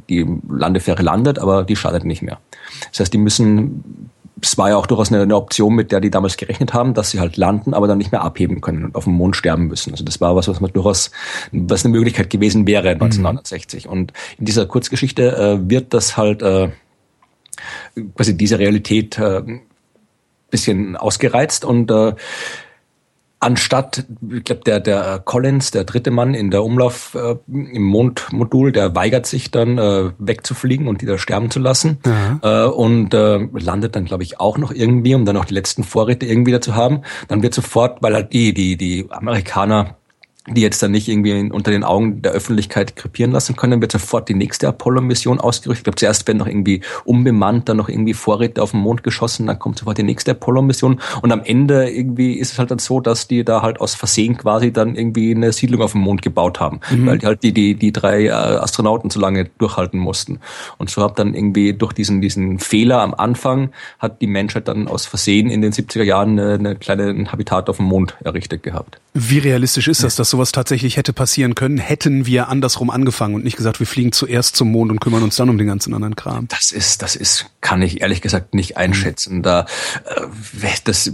die 0.10 0.26
Landefähre 0.50 1.04
landet, 1.04 1.40
aber 1.40 1.64
die 1.64 1.76
startet 1.76 2.06
nicht 2.06 2.22
mehr. 2.22 2.40
Das 2.92 3.02
heißt, 3.02 3.14
die 3.14 3.18
müssen 3.18 4.12
es 4.42 4.58
war 4.58 4.70
ja 4.70 4.78
auch 4.78 4.86
durchaus 4.86 5.12
eine, 5.12 5.24
eine 5.24 5.36
Option, 5.36 5.74
mit 5.74 5.92
der 5.92 6.00
die 6.00 6.12
damals 6.12 6.38
gerechnet 6.38 6.74
haben, 6.74 6.94
dass 6.94 7.12
sie 7.12 7.20
halt 7.20 7.38
landen, 7.38 7.74
aber 7.74 7.88
dann 7.88 7.98
nicht 7.98 8.12
mehr 8.12 8.22
abheben 8.22 8.62
können 8.62 8.86
und 8.86 8.96
auf 8.96 9.06
dem 9.06 9.14
Mond 9.14 9.36
sterben 9.36 9.68
müssen. 9.68 9.92
Also 9.92 10.04
das 10.04 10.22
war 10.22 10.36
was, 10.36 10.48
was 10.48 10.60
man 10.60 10.72
durchaus, 10.72 11.12
was 11.52 11.84
eine 11.84 11.92
Möglichkeit 11.92 12.30
gewesen 12.30 12.68
wäre 12.68 12.90
1969. 12.90 13.88
Und 13.88 14.14
in 14.38 14.46
dieser 14.46 14.66
Kurzgeschichte 14.66 15.36
äh, 15.36 15.70
wird 15.70 15.94
das 15.94 16.18
halt 16.18 16.42
äh, 16.42 16.70
quasi 18.16 18.38
diese 18.38 18.60
Realität 18.60 19.18
äh, 19.18 19.42
bisschen 20.50 20.96
ausgereizt 20.96 21.66
und 21.66 21.92
äh, 21.92 22.14
anstatt, 23.40 24.06
ich 24.30 24.44
glaube, 24.44 24.62
der, 24.66 24.80
der 24.80 25.20
Collins, 25.24 25.72
der 25.72 25.84
dritte 25.84 26.12
Mann 26.12 26.34
in 26.34 26.50
der 26.52 26.64
Umlauf 26.64 27.16
äh, 27.16 27.36
im 27.48 27.84
Mondmodul, 27.84 28.72
der 28.72 28.96
weigert 28.96 29.26
sich 29.26 29.52
dann 29.52 29.78
äh, 29.78 30.12
wegzufliegen 30.18 30.88
und 30.88 31.02
die 31.02 31.06
da 31.06 31.18
sterben 31.18 31.52
zu 31.52 31.60
lassen 31.60 32.00
äh, 32.42 32.66
und 32.66 33.14
äh, 33.14 33.48
landet 33.54 33.96
dann, 33.96 34.06
glaube 34.06 34.24
ich, 34.24 34.40
auch 34.40 34.58
noch 34.58 34.72
irgendwie, 34.72 35.14
um 35.16 35.26
dann 35.26 35.38
auch 35.38 35.46
die 35.46 35.54
letzten 35.54 35.84
Vorräte 35.84 36.26
irgendwie 36.26 36.52
da 36.52 36.62
zu 36.62 36.76
haben. 36.76 37.02
Dann 37.28 37.44
wird 37.44 37.54
sofort, 37.54 38.02
weil 38.02 38.14
halt 38.14 38.34
die, 38.34 38.54
die, 38.54 38.78
die 38.78 39.08
Amerikaner 39.10 39.97
die 40.50 40.62
jetzt 40.62 40.82
dann 40.82 40.92
nicht 40.92 41.08
irgendwie 41.08 41.50
unter 41.52 41.72
den 41.72 41.84
Augen 41.84 42.22
der 42.22 42.32
Öffentlichkeit 42.32 42.96
krepieren 42.96 43.32
lassen 43.32 43.56
können, 43.56 43.82
wird 43.82 43.92
sofort 43.92 44.30
die 44.30 44.34
nächste 44.34 44.68
Apollo-Mission 44.68 45.40
ausgerüstet. 45.40 45.80
Ich 45.80 45.84
glaube, 45.84 45.98
zuerst 45.98 46.28
werden 46.28 46.38
noch 46.38 46.48
irgendwie 46.48 46.82
unbemannt, 47.04 47.68
dann 47.68 47.78
noch 47.78 47.90
irgendwie 47.90 48.14
Vorräte 48.14 48.62
auf 48.62 48.72
den 48.72 48.80
Mond 48.80 49.04
geschossen, 49.04 49.48
dann 49.48 49.60
kommt 49.60 49.80
sofort 49.80 49.98
die 49.98 50.04
nächste 50.04 50.32
Apollo-Mission 50.32 51.02
und 51.22 51.32
am 51.32 51.42
Ende 51.44 51.90
irgendwie 51.90 52.34
ist 52.34 52.54
es 52.54 52.60
halt 52.60 52.72
dann 52.72 52.80
so, 52.80 53.02
dass 53.02 53.28
die 53.28 53.44
da 53.44 53.62
halt 53.62 53.82
aus 53.82 53.96
Versehen 53.96 54.38
quasi 54.38 54.72
dann 54.72 54.96
irgendwie 54.96 55.36
eine 55.36 55.52
Siedlung 55.52 55.82
auf 55.82 55.92
dem 55.92 56.02
Mond 56.02 56.22
gebaut 56.22 56.60
haben, 56.60 56.80
weil 56.90 57.18
die 57.18 57.26
halt 57.26 57.44
die, 57.44 57.52
die, 57.52 57.76
die 57.76 57.92
drei 57.92 58.28
äh, 58.28 58.32
Astronauten 58.32 59.10
so 59.10 59.20
lange 59.20 59.46
durchhalten 59.58 60.00
mussten. 60.00 60.40
Und 60.78 60.90
so 60.90 61.04
hat 61.04 61.20
dann 61.20 61.34
irgendwie 61.34 61.74
durch 61.74 61.94
diesen, 61.94 62.22
diesen 62.22 62.60
Fehler 62.60 63.02
am 63.02 63.14
Anfang 63.14 63.72
hat 64.00 64.22
die 64.22 64.28
Menschheit 64.28 64.68
dann 64.68 64.88
aus 64.88 65.06
Versehen 65.06 65.50
in 65.50 65.62
den 65.62 65.74
70er 65.74 66.04
Jahren 66.04 66.40
eine, 66.40 66.54
eine 66.54 66.76
kleine 66.76 67.10
ein 67.10 67.32
Habitat 67.32 67.70
auf 67.70 67.78
dem 67.78 67.88
Mond 67.88 68.16
errichtet 68.24 68.64
gehabt. 68.64 69.00
Wie 69.14 69.40
realistisch 69.40 69.88
ist 69.88 70.04
das, 70.04 70.16
dass 70.16 70.37
sowas 70.38 70.52
tatsächlich 70.52 70.98
hätte 70.98 71.14
passieren 71.14 71.56
können, 71.56 71.78
hätten 71.80 72.26
wir 72.26 72.48
andersrum 72.50 72.90
angefangen 72.90 73.36
und 73.36 73.44
nicht 73.44 73.58
gesagt, 73.58 73.80
wir 73.80 73.88
fliegen 73.88 74.12
zuerst 74.12 74.56
zum 74.56 74.72
Mond 74.72 74.92
und 74.92 75.02
kümmern 75.02 75.24
uns 75.24 75.36
dann 75.36 75.50
um 75.50 75.58
den 75.58 75.68
ganzen 75.68 75.94
anderen 75.94 76.16
Kram? 76.16 76.48
Das 76.50 76.72
ist, 76.72 77.02
das 77.02 77.16
ist, 77.16 77.48
kann 77.62 77.82
ich 77.82 78.02
ehrlich 78.02 78.22
gesagt 78.22 78.54
nicht 78.54 78.78
einschätzen. 78.78 79.42
Da, 79.44 79.66
äh, 80.06 80.68
das, 80.84 81.12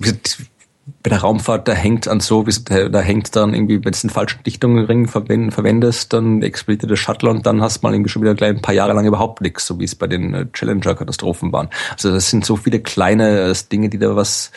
bei 1.02 1.10
der 1.10 1.20
Raumfahrt, 1.22 1.70
da 1.70 1.72
hängt 1.74 2.10
an 2.10 2.20
so, 2.20 2.46
wie- 2.46 2.90
da 2.90 3.00
hängt 3.00 3.34
dann 3.38 3.54
irgendwie, 3.54 3.76
wenn 3.86 3.94
du 3.94 3.98
den 3.98 4.10
falschen 4.10 4.44
Dichtungsring 4.44 5.08
verwen- 5.08 5.52
verwendest, 5.52 6.12
dann 6.12 6.42
explodiert 6.42 6.92
der 6.92 6.98
Shuttle 6.98 7.30
und 7.30 7.46
dann 7.46 7.62
hast 7.62 7.78
du 7.78 7.88
mal 7.88 7.94
irgendwie 7.94 8.10
schon 8.10 8.22
wieder 8.22 8.36
gleich 8.36 8.50
ein 8.50 8.62
paar 8.62 8.76
Jahre 8.76 8.92
lang 8.92 9.06
überhaupt 9.06 9.40
nichts, 9.40 9.66
so 9.66 9.80
wie 9.80 9.86
es 9.86 9.96
bei 9.96 10.08
den 10.08 10.34
äh, 10.34 10.46
Challenger-Katastrophen 10.52 11.54
waren. 11.54 11.70
Also 11.92 12.12
das 12.12 12.30
sind 12.30 12.44
so 12.44 12.58
viele 12.58 12.82
kleine 12.82 13.52
äh, 13.52 13.56
Dinge, 13.72 13.88
die 13.88 13.98
da 14.00 14.18
was, 14.18 14.52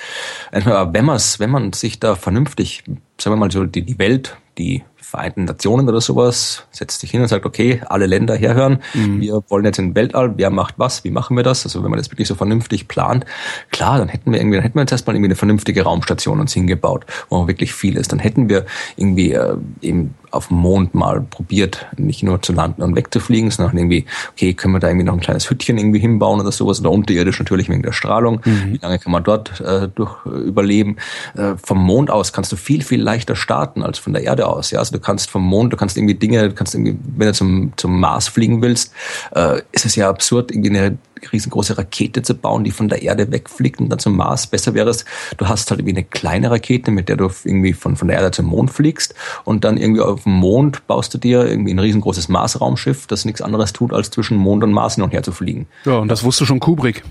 wenn 0.50 0.64
man 1.04 1.28
wenn 1.38 1.50
man 1.50 1.72
sich 1.72 2.00
da 2.00 2.16
vernünftig, 2.16 2.82
sagen 3.20 3.36
wir 3.36 3.36
mal 3.36 3.50
so, 3.52 3.64
die 3.64 3.98
Welt, 4.00 4.36
die 4.58 4.82
Vereinten 4.96 5.44
Nationen 5.44 5.88
oder 5.88 6.00
sowas, 6.00 6.64
setzt 6.72 7.00
sich 7.00 7.12
hin 7.12 7.20
und 7.20 7.28
sagt, 7.28 7.46
okay, 7.46 7.80
alle 7.86 8.06
Länder 8.06 8.34
herhören, 8.34 8.80
wir 9.20 9.40
wollen 9.48 9.64
jetzt 9.64 9.78
in 9.78 9.90
den 9.90 9.94
Weltall, 9.94 10.34
wer 10.36 10.50
macht 10.50 10.74
was, 10.78 11.04
wie 11.04 11.10
machen 11.10 11.36
wir 11.36 11.44
das? 11.44 11.64
Also 11.64 11.84
wenn 11.84 11.90
man 11.90 11.98
das 11.98 12.10
wirklich 12.10 12.26
so 12.26 12.34
vernünftig 12.34 12.88
plant, 12.88 13.24
klar, 13.70 13.98
dann 13.98 14.08
hätten 14.08 14.32
wir 14.32 14.40
irgendwie, 14.40 14.56
dann 14.56 14.64
hätten 14.64 14.74
wir 14.74 14.82
jetzt 14.82 14.90
erstmal 14.90 15.14
irgendwie 15.14 15.28
eine 15.28 15.36
vernünftige 15.36 15.82
Raumstation 15.82 16.40
uns 16.40 16.52
hingebaut, 16.54 17.06
wo 17.28 17.46
wirklich 17.46 17.72
viel 17.72 17.96
ist. 17.96 18.10
Dann 18.10 18.18
hätten 18.18 18.48
wir 18.48 18.66
irgendwie 18.96 19.32
äh, 19.32 19.56
eben 19.80 20.14
auf 20.30 20.48
dem 20.48 20.58
Mond 20.58 20.94
mal 20.94 21.20
probiert, 21.20 21.86
nicht 21.96 22.22
nur 22.22 22.42
zu 22.42 22.52
landen 22.52 22.82
und 22.82 22.96
wegzufliegen, 22.96 23.50
sondern 23.50 23.76
irgendwie, 23.76 24.06
okay, 24.32 24.54
können 24.54 24.74
wir 24.74 24.80
da 24.80 24.88
irgendwie 24.88 25.06
noch 25.06 25.14
ein 25.14 25.20
kleines 25.20 25.48
Hüttchen 25.48 25.78
irgendwie 25.78 25.98
hinbauen 25.98 26.40
oder 26.40 26.52
sowas 26.52 26.80
oder 26.80 26.90
unterirdisch 26.90 27.38
natürlich 27.38 27.68
wegen 27.68 27.82
der 27.82 27.92
Strahlung. 27.92 28.40
Wie 28.44 28.78
lange 28.78 28.98
kann 28.98 29.12
man 29.12 29.24
dort 29.24 29.60
äh, 29.60 29.88
durch 29.94 30.14
äh, 30.26 30.30
überleben? 30.30 30.96
Äh, 31.36 31.54
vom 31.62 31.78
Mond 31.78 32.10
aus 32.10 32.32
kannst 32.32 32.52
du 32.52 32.56
viel, 32.56 32.82
viel 32.82 33.02
leichter 33.02 33.36
starten 33.36 33.82
als 33.82 33.98
von 33.98 34.12
der 34.12 34.22
Erde 34.22 34.46
aus. 34.46 34.70
Ja, 34.70 34.78
also 34.78 34.92
du 34.92 35.00
kannst 35.00 35.30
vom 35.30 35.42
Mond, 35.42 35.72
du 35.72 35.76
kannst 35.76 35.96
irgendwie 35.96 36.14
Dinge, 36.14 36.48
du 36.48 36.54
kannst 36.54 36.74
irgendwie, 36.74 36.98
wenn 37.16 37.28
du 37.28 37.32
zum, 37.32 37.72
zum 37.76 37.98
Mars 38.00 38.28
fliegen 38.28 38.62
willst, 38.62 38.92
äh, 39.34 39.60
ist 39.72 39.86
es 39.86 39.96
ja 39.96 40.08
absurd, 40.08 40.50
irgendwie 40.50 40.70
eine 40.70 40.98
riesengroße 41.32 41.78
Rakete 41.78 42.22
zu 42.22 42.34
bauen, 42.34 42.64
die 42.64 42.70
von 42.70 42.88
der 42.88 43.02
Erde 43.02 43.30
wegfliegt 43.30 43.80
und 43.80 43.88
dann 43.88 43.98
zum 43.98 44.16
Mars. 44.16 44.46
Besser 44.46 44.74
wäre 44.74 44.90
es, 44.90 45.04
du 45.36 45.48
hast 45.48 45.70
halt 45.70 45.80
irgendwie 45.80 45.96
eine 45.96 46.04
kleine 46.04 46.50
Rakete, 46.50 46.90
mit 46.90 47.08
der 47.08 47.16
du 47.16 47.30
irgendwie 47.44 47.72
von, 47.72 47.96
von 47.96 48.08
der 48.08 48.18
Erde 48.18 48.30
zum 48.30 48.46
Mond 48.46 48.70
fliegst 48.70 49.14
und 49.44 49.64
dann 49.64 49.76
irgendwie 49.76 50.02
auf 50.02 50.24
dem 50.24 50.32
Mond 50.32 50.86
baust 50.86 51.14
du 51.14 51.18
dir 51.18 51.46
irgendwie 51.46 51.72
ein 51.72 51.78
riesengroßes 51.78 52.28
Mars-Raumschiff, 52.28 53.06
das 53.06 53.24
nichts 53.24 53.42
anderes 53.42 53.72
tut, 53.72 53.92
als 53.92 54.10
zwischen 54.10 54.36
Mond 54.36 54.62
und 54.64 54.72
Mars 54.72 54.96
hin 54.96 55.04
und 55.04 55.12
her 55.12 55.22
zu 55.22 55.32
fliegen. 55.32 55.66
Ja, 55.84 55.98
und 55.98 56.08
das 56.08 56.24
wusste 56.24 56.46
schon 56.46 56.60
Kubrick. 56.60 57.02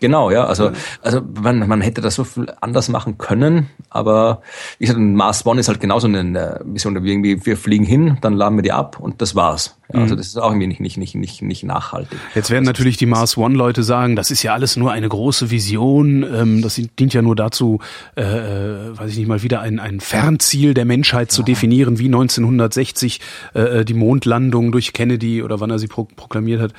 Genau, 0.00 0.30
ja. 0.30 0.44
Also, 0.44 0.70
also 1.02 1.20
man, 1.40 1.66
man 1.66 1.80
hätte 1.80 2.00
das 2.00 2.14
so 2.14 2.24
viel 2.24 2.46
anders 2.60 2.88
machen 2.88 3.18
können, 3.18 3.70
aber 3.90 4.42
wie 4.78 4.86
gesagt, 4.86 5.00
Mars 5.00 5.44
One 5.46 5.60
ist 5.60 5.68
halt 5.68 5.80
genauso 5.80 6.06
eine 6.06 6.60
Mission, 6.64 7.02
wie 7.02 7.10
irgendwie, 7.10 7.44
wir 7.44 7.56
fliegen 7.56 7.84
hin, 7.84 8.18
dann 8.20 8.34
laden 8.34 8.56
wir 8.56 8.62
die 8.62 8.72
ab 8.72 9.00
und 9.00 9.20
das 9.20 9.34
war's. 9.34 9.76
Ja, 9.92 10.00
also 10.00 10.14
das 10.14 10.28
ist 10.28 10.38
auch 10.38 10.50
irgendwie 10.50 10.66
nicht, 10.66 10.80
nicht, 10.80 10.96
nicht, 10.96 11.14
nicht, 11.14 11.42
nicht 11.42 11.64
nachhaltig. 11.64 12.18
Jetzt 12.34 12.50
werden 12.50 12.64
natürlich 12.64 12.96
die 12.96 13.06
Mars 13.14 13.36
One 13.36 13.54
Leute 13.54 13.82
sagen, 13.82 14.16
das 14.16 14.30
ist 14.30 14.42
ja 14.42 14.54
alles 14.54 14.76
nur 14.76 14.92
eine 14.92 15.08
große 15.08 15.50
Vision, 15.50 16.22
ähm, 16.22 16.62
das 16.62 16.80
dient 16.98 17.14
ja 17.14 17.22
nur 17.22 17.36
dazu, 17.36 17.80
äh, 18.16 18.22
äh, 18.22 18.98
weiß 18.98 19.10
ich 19.10 19.18
nicht 19.18 19.28
mal 19.28 19.42
wieder 19.42 19.60
ein, 19.60 19.78
ein 19.78 20.00
Fernziel 20.00 20.74
der 20.74 20.84
Menschheit 20.84 21.30
zu 21.30 21.42
definieren, 21.42 21.98
wie 21.98 22.06
1960 22.06 23.20
äh, 23.54 23.84
die 23.84 23.94
Mondlandung 23.94 24.72
durch 24.72 24.92
Kennedy 24.92 25.42
oder 25.42 25.60
wann 25.60 25.70
er 25.70 25.78
sie 25.78 25.86
pro 25.86 26.04
proklamiert 26.04 26.60
hat. 26.60 26.72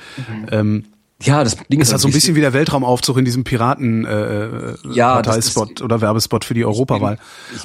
Ähm, 0.50 0.84
Ja, 1.22 1.42
das 1.42 1.56
Ding 1.70 1.80
ist 1.80 1.90
halt 1.92 2.00
so 2.02 2.08
ein 2.08 2.12
bisschen 2.12 2.34
wie 2.34 2.40
der 2.42 2.52
Weltraumaufzug 2.52 3.16
in 3.16 3.24
diesem 3.24 3.42
Piraten 3.44 4.04
äh, 4.04 4.74
Ja, 4.92 5.14
Parteispot 5.14 5.80
oder 5.80 6.00
Werbespot 6.00 6.44
für 6.44 6.54
die 6.54 6.64
Europawahl, 6.64 7.18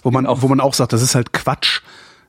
wo 0.04 0.12
man 0.12 0.26
wo 0.28 0.48
man 0.48 0.62
auch 0.62 0.74
sagt, 0.74 0.94
das 0.94 1.02
ist 1.02 1.16
halt 1.16 1.34
Quatsch. 1.34 1.82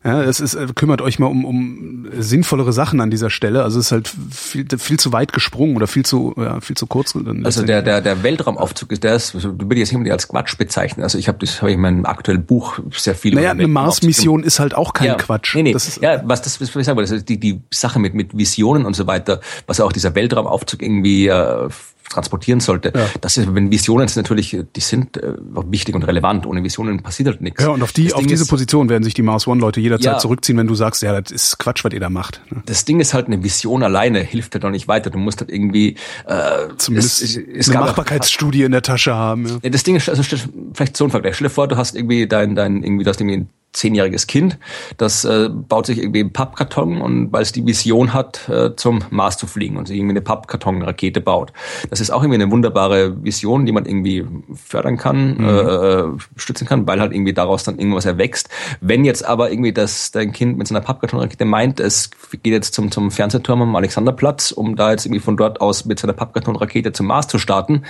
Ja, 0.04 0.20
es 0.22 0.40
ist, 0.40 0.54
äh, 0.54 0.66
kümmert 0.74 1.00
euch 1.00 1.20
mal 1.20 1.26
um, 1.26 1.44
um 1.44 2.08
sinnvollere 2.18 2.72
Sachen 2.72 3.00
an 3.00 3.10
dieser 3.10 3.30
Stelle. 3.30 3.62
Also 3.62 3.78
es 3.78 3.86
ist 3.86 3.92
halt 3.92 4.12
viel, 4.32 4.66
viel 4.78 4.98
zu 4.98 5.12
weit 5.12 5.32
gesprungen 5.32 5.76
oder 5.76 5.86
viel 5.86 6.04
zu, 6.04 6.34
ja, 6.36 6.60
viel 6.60 6.76
zu 6.76 6.86
kurz. 6.86 7.16
Also 7.44 7.64
der, 7.64 7.82
der, 7.82 8.00
der 8.00 8.22
Weltraumaufzug 8.24 8.90
ist, 8.90 9.04
der 9.04 9.14
ist, 9.14 9.34
du 9.34 9.40
würde 9.42 9.76
jetzt 9.76 9.92
nicht 9.92 10.10
als 10.10 10.26
Quatsch 10.26 10.58
bezeichnen. 10.58 11.04
Also 11.04 11.18
ich 11.18 11.28
habe 11.28 11.38
das 11.38 11.60
habe 11.60 11.70
ich 11.70 11.76
in 11.76 11.80
meinem 11.80 12.04
aktuellen 12.04 12.44
Buch 12.44 12.80
sehr 12.90 13.14
viel. 13.14 13.34
Naja, 13.34 13.52
eine 13.52 13.68
Mars-Mission 13.68 14.42
ist 14.42 14.58
halt 14.58 14.74
auch 14.74 14.92
kein 14.92 15.06
ja, 15.06 15.14
Quatsch. 15.14 15.54
Nee, 15.54 15.62
nee. 15.62 15.72
Das 15.72 15.86
ist, 15.86 16.02
ja, 16.02 16.20
was 16.24 16.42
das, 16.42 16.60
was 16.60 16.74
ich 16.74 16.84
sagen 16.84 16.96
wollte, 16.96 17.12
das 17.12 17.20
ist 17.20 17.28
die, 17.28 17.38
die 17.38 17.60
Sache 17.70 18.00
mit, 18.00 18.14
mit 18.14 18.36
Visionen 18.36 18.86
und 18.86 18.96
so 18.96 19.06
weiter, 19.06 19.40
was 19.66 19.80
auch 19.80 19.92
dieser 19.92 20.14
Weltraumaufzug 20.16 20.82
irgendwie 20.82 21.28
äh, 21.28 21.68
transportieren 22.12 22.60
sollte. 22.60 22.92
Ja. 22.94 23.06
Das 23.20 23.36
ist, 23.36 23.54
wenn 23.54 23.70
Visionen 23.70 24.08
sind 24.08 24.22
natürlich, 24.22 24.56
die 24.76 24.80
sind 24.80 25.16
äh, 25.16 25.34
wichtig 25.70 25.94
und 25.94 26.04
relevant. 26.04 26.46
Ohne 26.46 26.62
Visionen 26.62 27.02
passiert 27.02 27.28
halt 27.28 27.40
nichts. 27.40 27.62
ja, 27.62 27.70
und 27.70 27.82
auf 27.82 27.92
die, 27.92 28.04
Das 28.04 28.14
auf 28.14 28.20
Ding 28.20 28.28
diese 28.28 28.42
ist, 28.44 28.48
Position 28.48 28.88
werden 28.88 29.04
sich 29.04 29.14
die 29.14 29.22
Mars 29.22 29.46
One-Leute 29.46 29.80
jederzeit 29.80 30.12
Ja. 30.14 30.18
zurückziehen, 30.18 30.56
wenn 30.58 30.66
du 30.66 30.74
sagst, 30.74 31.02
ja, 31.02 31.20
das 31.20 31.30
ist 31.32 31.58
Quatsch, 31.58 31.84
was 31.84 31.92
ihr 31.92 32.00
da 32.00 32.10
macht. 32.10 32.40
ne? 32.50 32.62
Das 32.66 32.84
Ding 32.84 33.00
ist 33.00 33.14
halt, 33.14 33.26
eine 33.26 33.42
Vision 33.42 33.82
alleine 33.82 34.20
hilft 34.20 34.54
halt 34.54 34.62
noch 34.64 34.70
nicht 34.70 34.88
weiter. 34.88 35.10
Du 35.10 35.18
musst 35.18 35.40
halt 35.40 35.50
irgendwie 35.50 35.96
äh, 36.26 36.68
Zumindest 36.76 37.22
es, 37.22 37.36
es 37.36 37.68
eine 37.68 37.74
gab 37.74 37.82
auch- 37.82 37.86
Machbarkeitsstudie 37.88 38.62
in 38.62 38.72
der 38.72 38.82
Tasche 38.82 39.14
haben. 39.14 39.46
Ja. 39.62 39.70
Das 39.70 39.82
Ding 39.82 39.96
ist, 39.96 40.08
also 40.08 40.22
vielleicht 40.22 40.96
so 40.96 41.04
ein 41.04 41.10
Vergleich. 41.10 41.34
Stell 41.36 41.48
dir 41.48 41.54
vor, 41.54 41.68
du 41.68 41.76
hast 41.76 41.94
irgendwie 41.96 42.26
dein, 42.26 42.54
dein, 42.54 42.82
irgendwie, 42.82 43.04
du 43.04 43.10
hast 43.10 43.20
irgendwie 43.20 43.46
zehnjähriges 43.72 44.26
Kind, 44.26 44.58
das 44.98 45.24
äh, 45.24 45.48
baut 45.50 45.86
sich 45.86 45.98
irgendwie 45.98 46.20
einen 46.20 46.32
Pappkarton 46.32 47.00
und 47.00 47.32
weil 47.32 47.42
es 47.42 47.52
die 47.52 47.66
Vision 47.66 48.12
hat, 48.12 48.48
äh, 48.48 48.76
zum 48.76 49.00
Mars 49.10 49.38
zu 49.38 49.46
fliegen 49.46 49.76
und 49.76 49.88
sich 49.88 49.96
irgendwie 49.96 50.12
eine 50.12 50.20
Pappkartonrakete 50.20 51.20
baut. 51.20 51.52
Das 51.88 52.00
ist 52.00 52.10
auch 52.10 52.22
irgendwie 52.22 52.42
eine 52.42 52.50
wunderbare 52.50 53.22
Vision, 53.24 53.64
die 53.64 53.72
man 53.72 53.86
irgendwie 53.86 54.26
fördern 54.54 54.98
kann, 54.98 55.36
mhm. 55.38 55.48
äh, 55.48 56.40
stützen 56.40 56.66
kann, 56.66 56.86
weil 56.86 57.00
halt 57.00 57.12
irgendwie 57.12 57.32
daraus 57.32 57.64
dann 57.64 57.78
irgendwas 57.78 58.04
erwächst. 58.04 58.50
Wenn 58.80 59.04
jetzt 59.04 59.24
aber 59.24 59.50
irgendwie 59.50 59.72
das 59.72 60.10
dein 60.10 60.32
Kind 60.32 60.58
mit 60.58 60.68
seiner 60.68 60.82
Pappkartonrakete 60.82 61.44
meint, 61.44 61.80
es 61.80 62.10
geht 62.42 62.52
jetzt 62.52 62.74
zum, 62.74 62.90
zum 62.90 63.10
Fernsehturm 63.10 63.62
am 63.62 63.76
Alexanderplatz, 63.76 64.52
um 64.52 64.76
da 64.76 64.90
jetzt 64.90 65.06
irgendwie 65.06 65.20
von 65.20 65.36
dort 65.36 65.60
aus 65.60 65.86
mit 65.86 65.98
seiner 65.98 66.12
Pappkartonrakete 66.12 66.92
zum 66.92 67.06
Mars 67.06 67.26
zu 67.28 67.38
starten, 67.38 67.84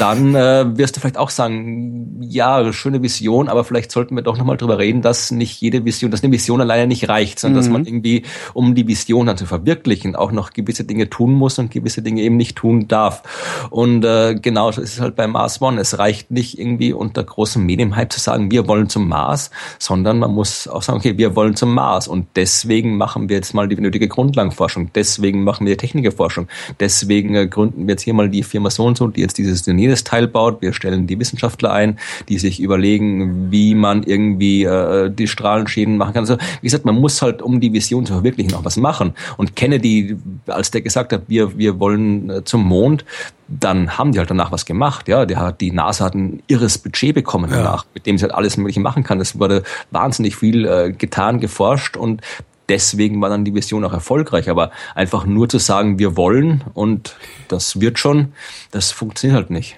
dann 0.00 0.34
äh, 0.34 0.76
wirst 0.76 0.96
du 0.96 1.00
vielleicht 1.00 1.16
auch 1.16 1.30
sagen, 1.30 2.20
ja, 2.22 2.72
schöne 2.72 3.02
Vision, 3.02 3.48
aber 3.48 3.62
vielleicht 3.62 3.92
sollten 3.92 4.16
wir 4.16 4.22
doch 4.22 4.36
nochmal 4.36 4.56
drüber 4.56 4.78
reden, 4.78 5.00
dass 5.02 5.27
nicht 5.30 5.60
jede 5.60 5.84
Vision, 5.84 6.10
dass 6.10 6.22
eine 6.22 6.32
Vision 6.32 6.60
alleine 6.60 6.86
nicht 6.86 7.08
reicht, 7.08 7.38
sondern 7.38 7.60
mhm. 7.60 7.64
dass 7.64 7.72
man 7.72 7.84
irgendwie, 7.84 8.22
um 8.54 8.74
die 8.74 8.86
Vision 8.86 9.26
dann 9.26 9.36
zu 9.36 9.46
verwirklichen, 9.46 10.16
auch 10.16 10.32
noch 10.32 10.52
gewisse 10.52 10.84
Dinge 10.84 11.10
tun 11.10 11.34
muss 11.34 11.58
und 11.58 11.70
gewisse 11.70 12.02
Dinge 12.02 12.22
eben 12.22 12.36
nicht 12.36 12.56
tun 12.56 12.88
darf. 12.88 13.22
Und 13.70 14.04
äh, 14.04 14.34
genau 14.34 14.70
so 14.72 14.80
ist 14.80 14.94
es 14.94 15.00
halt 15.00 15.16
bei 15.16 15.26
Mars 15.26 15.60
One. 15.60 15.80
Es 15.80 15.98
reicht 15.98 16.30
nicht 16.30 16.58
irgendwie 16.58 16.92
unter 16.92 17.22
großem 17.24 17.64
Medienhype 17.64 18.08
zu 18.08 18.20
sagen, 18.20 18.50
wir 18.50 18.68
wollen 18.68 18.88
zum 18.88 19.08
Mars, 19.08 19.50
sondern 19.78 20.18
man 20.18 20.32
muss 20.32 20.68
auch 20.68 20.82
sagen, 20.82 20.98
okay, 20.98 21.18
wir 21.18 21.36
wollen 21.36 21.56
zum 21.56 21.74
Mars 21.74 22.08
und 22.08 22.26
deswegen 22.36 22.96
machen 22.96 23.28
wir 23.28 23.36
jetzt 23.36 23.54
mal 23.54 23.68
die 23.68 23.76
nötige 23.76 24.08
Grundlagenforschung, 24.08 24.90
deswegen 24.94 25.44
machen 25.44 25.66
wir 25.66 25.76
Technikerforschung, 25.76 26.48
deswegen 26.80 27.34
äh, 27.34 27.46
gründen 27.46 27.86
wir 27.86 27.92
jetzt 27.92 28.02
hier 28.02 28.14
mal 28.14 28.28
die 28.28 28.42
Firma 28.42 28.70
so 28.70 28.84
und 28.84 28.96
so, 28.96 29.08
die 29.08 29.20
jetzt 29.20 29.38
dieses 29.38 29.66
und 29.66 29.78
jenes 29.78 30.04
Teil 30.04 30.28
baut. 30.28 30.62
Wir 30.62 30.72
stellen 30.72 31.06
die 31.06 31.18
Wissenschaftler 31.18 31.72
ein, 31.72 31.98
die 32.28 32.38
sich 32.38 32.60
überlegen, 32.60 33.50
wie 33.50 33.74
man 33.74 34.02
irgendwie 34.02 34.64
äh, 34.64 35.10
die 35.18 35.28
Strahlenschäden 35.28 35.96
machen 35.96 36.14
kann. 36.14 36.22
Also 36.22 36.36
wie 36.60 36.66
gesagt, 36.66 36.84
man 36.84 36.96
muss 36.96 37.22
halt, 37.22 37.42
um 37.42 37.60
die 37.60 37.72
Vision 37.72 38.06
zu 38.06 38.12
verwirklichen, 38.14 38.54
auch 38.54 38.64
was 38.64 38.76
machen. 38.76 39.14
Und 39.36 39.56
Kennedy, 39.56 40.16
als 40.46 40.70
der 40.70 40.80
gesagt 40.80 41.12
hat, 41.12 41.22
wir, 41.28 41.58
wir 41.58 41.78
wollen 41.78 42.30
äh, 42.30 42.44
zum 42.44 42.64
Mond, 42.64 43.04
dann 43.48 43.96
haben 43.96 44.12
die 44.12 44.18
halt 44.18 44.30
danach 44.30 44.52
was 44.52 44.66
gemacht. 44.66 45.08
Ja, 45.08 45.24
der 45.26 45.38
hat, 45.38 45.60
die 45.60 45.72
NASA 45.72 46.04
hat 46.04 46.14
ein 46.14 46.42
irres 46.46 46.78
Budget 46.78 47.14
bekommen 47.14 47.50
danach, 47.50 47.84
ja. 47.84 47.90
mit 47.94 48.06
dem 48.06 48.18
sie 48.18 48.22
halt 48.22 48.34
alles 48.34 48.56
Mögliche 48.56 48.80
machen 48.80 49.04
kann. 49.04 49.20
Es 49.20 49.38
wurde 49.38 49.62
wahnsinnig 49.90 50.36
viel 50.36 50.66
äh, 50.66 50.92
getan, 50.92 51.40
geforscht 51.40 51.96
und 51.96 52.20
deswegen 52.68 53.20
war 53.20 53.30
dann 53.30 53.44
die 53.44 53.54
Vision 53.54 53.84
auch 53.84 53.92
erfolgreich. 53.92 54.50
Aber 54.50 54.70
einfach 54.94 55.24
nur 55.24 55.48
zu 55.48 55.58
sagen, 55.58 55.98
wir 55.98 56.16
wollen 56.16 56.62
und 56.74 57.16
das 57.48 57.80
wird 57.80 57.98
schon, 57.98 58.32
das 58.70 58.92
funktioniert 58.92 59.36
halt 59.36 59.50
nicht. 59.50 59.76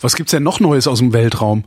Was 0.00 0.16
gibt's 0.16 0.32
denn 0.32 0.42
noch 0.42 0.60
Neues 0.60 0.86
aus 0.86 0.98
dem 0.98 1.12
Weltraum? 1.12 1.64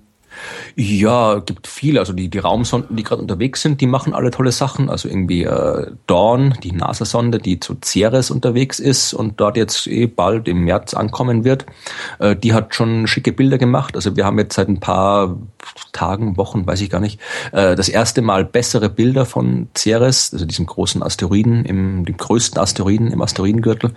Ja, 0.76 1.40
gibt 1.40 1.68
viele. 1.68 2.00
Also 2.00 2.14
die, 2.14 2.30
die 2.30 2.40
Raumsonden, 2.40 2.96
die 2.96 3.04
gerade 3.04 3.22
unterwegs 3.22 3.62
sind, 3.62 3.82
die 3.82 3.88
machen 3.88 4.14
alle 4.14 4.32
tolle 4.32 4.52
Sachen. 4.52 4.90
Also 4.90 5.10
irgendwie 5.10 5.44
äh, 5.44 5.92
Dawn, 6.08 6.56
die 6.64 6.72
NASA-Sonde, 6.72 7.40
die 7.40 7.60
zu 7.60 7.78
Ceres 7.84 8.32
unterwegs 8.32 8.80
ist 8.80 9.14
und 9.14 9.40
dort 9.40 9.58
jetzt 9.58 9.88
eh 9.88 10.08
bald 10.08 10.48
im 10.48 10.64
März 10.64 10.94
ankommen 10.94 11.44
wird, 11.44 11.66
äh, 12.20 12.36
die 12.36 12.54
hat 12.54 12.76
schon 12.76 13.08
schicke 13.08 13.32
Bilder 13.32 13.58
gemacht. 13.58 13.96
Also 13.96 14.16
wir 14.16 14.26
haben 14.26 14.38
jetzt 14.38 14.56
seit 14.56 14.70
ein 14.70 14.80
paar 14.80 15.38
Tagen, 15.92 16.38
Wochen, 16.38 16.66
weiß 16.68 16.82
ich 16.82 16.90
gar 16.90 17.00
nicht, 17.00 17.20
äh, 17.52 17.76
das 17.76 17.90
erste 17.90 18.22
Mal 18.22 18.46
bessere 18.46 18.90
Bilder 18.90 19.26
von 19.26 19.68
Ceres, 19.76 20.32
also 20.32 20.46
diesem 20.46 20.66
großen 20.66 21.02
Asteroiden, 21.02 21.66
im, 21.66 22.06
dem 22.06 22.18
größten 22.18 22.60
Asteroiden 22.60 23.12
im 23.12 23.22
Asteroidengürtel. 23.22 23.92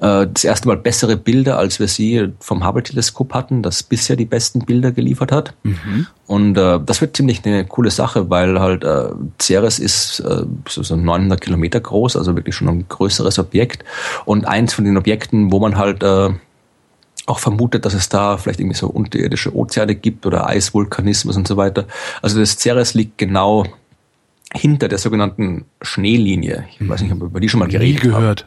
Äh, 0.00 0.26
das 0.32 0.44
erste 0.44 0.68
Mal 0.68 0.76
bessere 0.76 1.16
Bilder, 1.16 1.58
als 1.58 1.78
wir 1.78 1.88
sie 1.88 2.32
vom 2.40 2.66
Hubble-Teleskop 2.66 3.34
hatten, 3.34 3.62
das 3.62 3.82
bisher 3.82 4.16
die 4.16 4.24
besten 4.24 4.64
Bilder 4.64 4.92
geliefert 4.92 5.32
hat. 5.32 5.54
Mhm. 5.62 5.78
Und 6.26 6.56
äh, 6.56 6.80
das 6.84 7.00
wird 7.00 7.16
ziemlich 7.16 7.44
eine 7.44 7.64
coole 7.64 7.90
Sache, 7.90 8.30
weil 8.30 8.60
halt 8.60 8.84
äh, 8.84 9.08
Ceres 9.40 9.78
ist 9.78 10.20
äh, 10.20 10.44
so, 10.68 10.82
so 10.82 10.96
900 10.96 11.40
Kilometer 11.40 11.80
groß, 11.80 12.16
also 12.16 12.34
wirklich 12.36 12.54
schon 12.54 12.68
ein 12.68 12.86
größeres 12.88 13.38
Objekt. 13.38 13.84
Und 14.24 14.46
eins 14.46 14.74
von 14.74 14.84
den 14.84 14.96
Objekten, 14.96 15.52
wo 15.52 15.60
man 15.60 15.76
halt 15.76 16.02
äh, 16.02 16.30
auch 17.26 17.38
vermutet, 17.38 17.84
dass 17.84 17.94
es 17.94 18.08
da 18.08 18.36
vielleicht 18.36 18.60
irgendwie 18.60 18.76
so 18.76 18.88
unterirdische 18.88 19.54
Ozeane 19.54 19.94
gibt 19.94 20.26
oder 20.26 20.46
Eisvulkanismus 20.46 21.36
und 21.36 21.48
so 21.48 21.56
weiter. 21.56 21.86
Also 22.22 22.38
das 22.38 22.58
Ceres 22.58 22.94
liegt 22.94 23.18
genau 23.18 23.64
hinter 24.52 24.88
der 24.88 24.98
sogenannten 24.98 25.64
Schneelinie. 25.82 26.66
Ich 26.78 26.88
weiß 26.88 27.02
nicht, 27.02 27.12
ob 27.12 27.20
wir 27.20 27.26
über 27.26 27.40
die 27.40 27.48
schon 27.48 27.60
mal 27.60 27.68
geredet 27.68 28.00
haben. 28.00 28.08
Nie 28.08 28.14
gehört. 28.14 28.46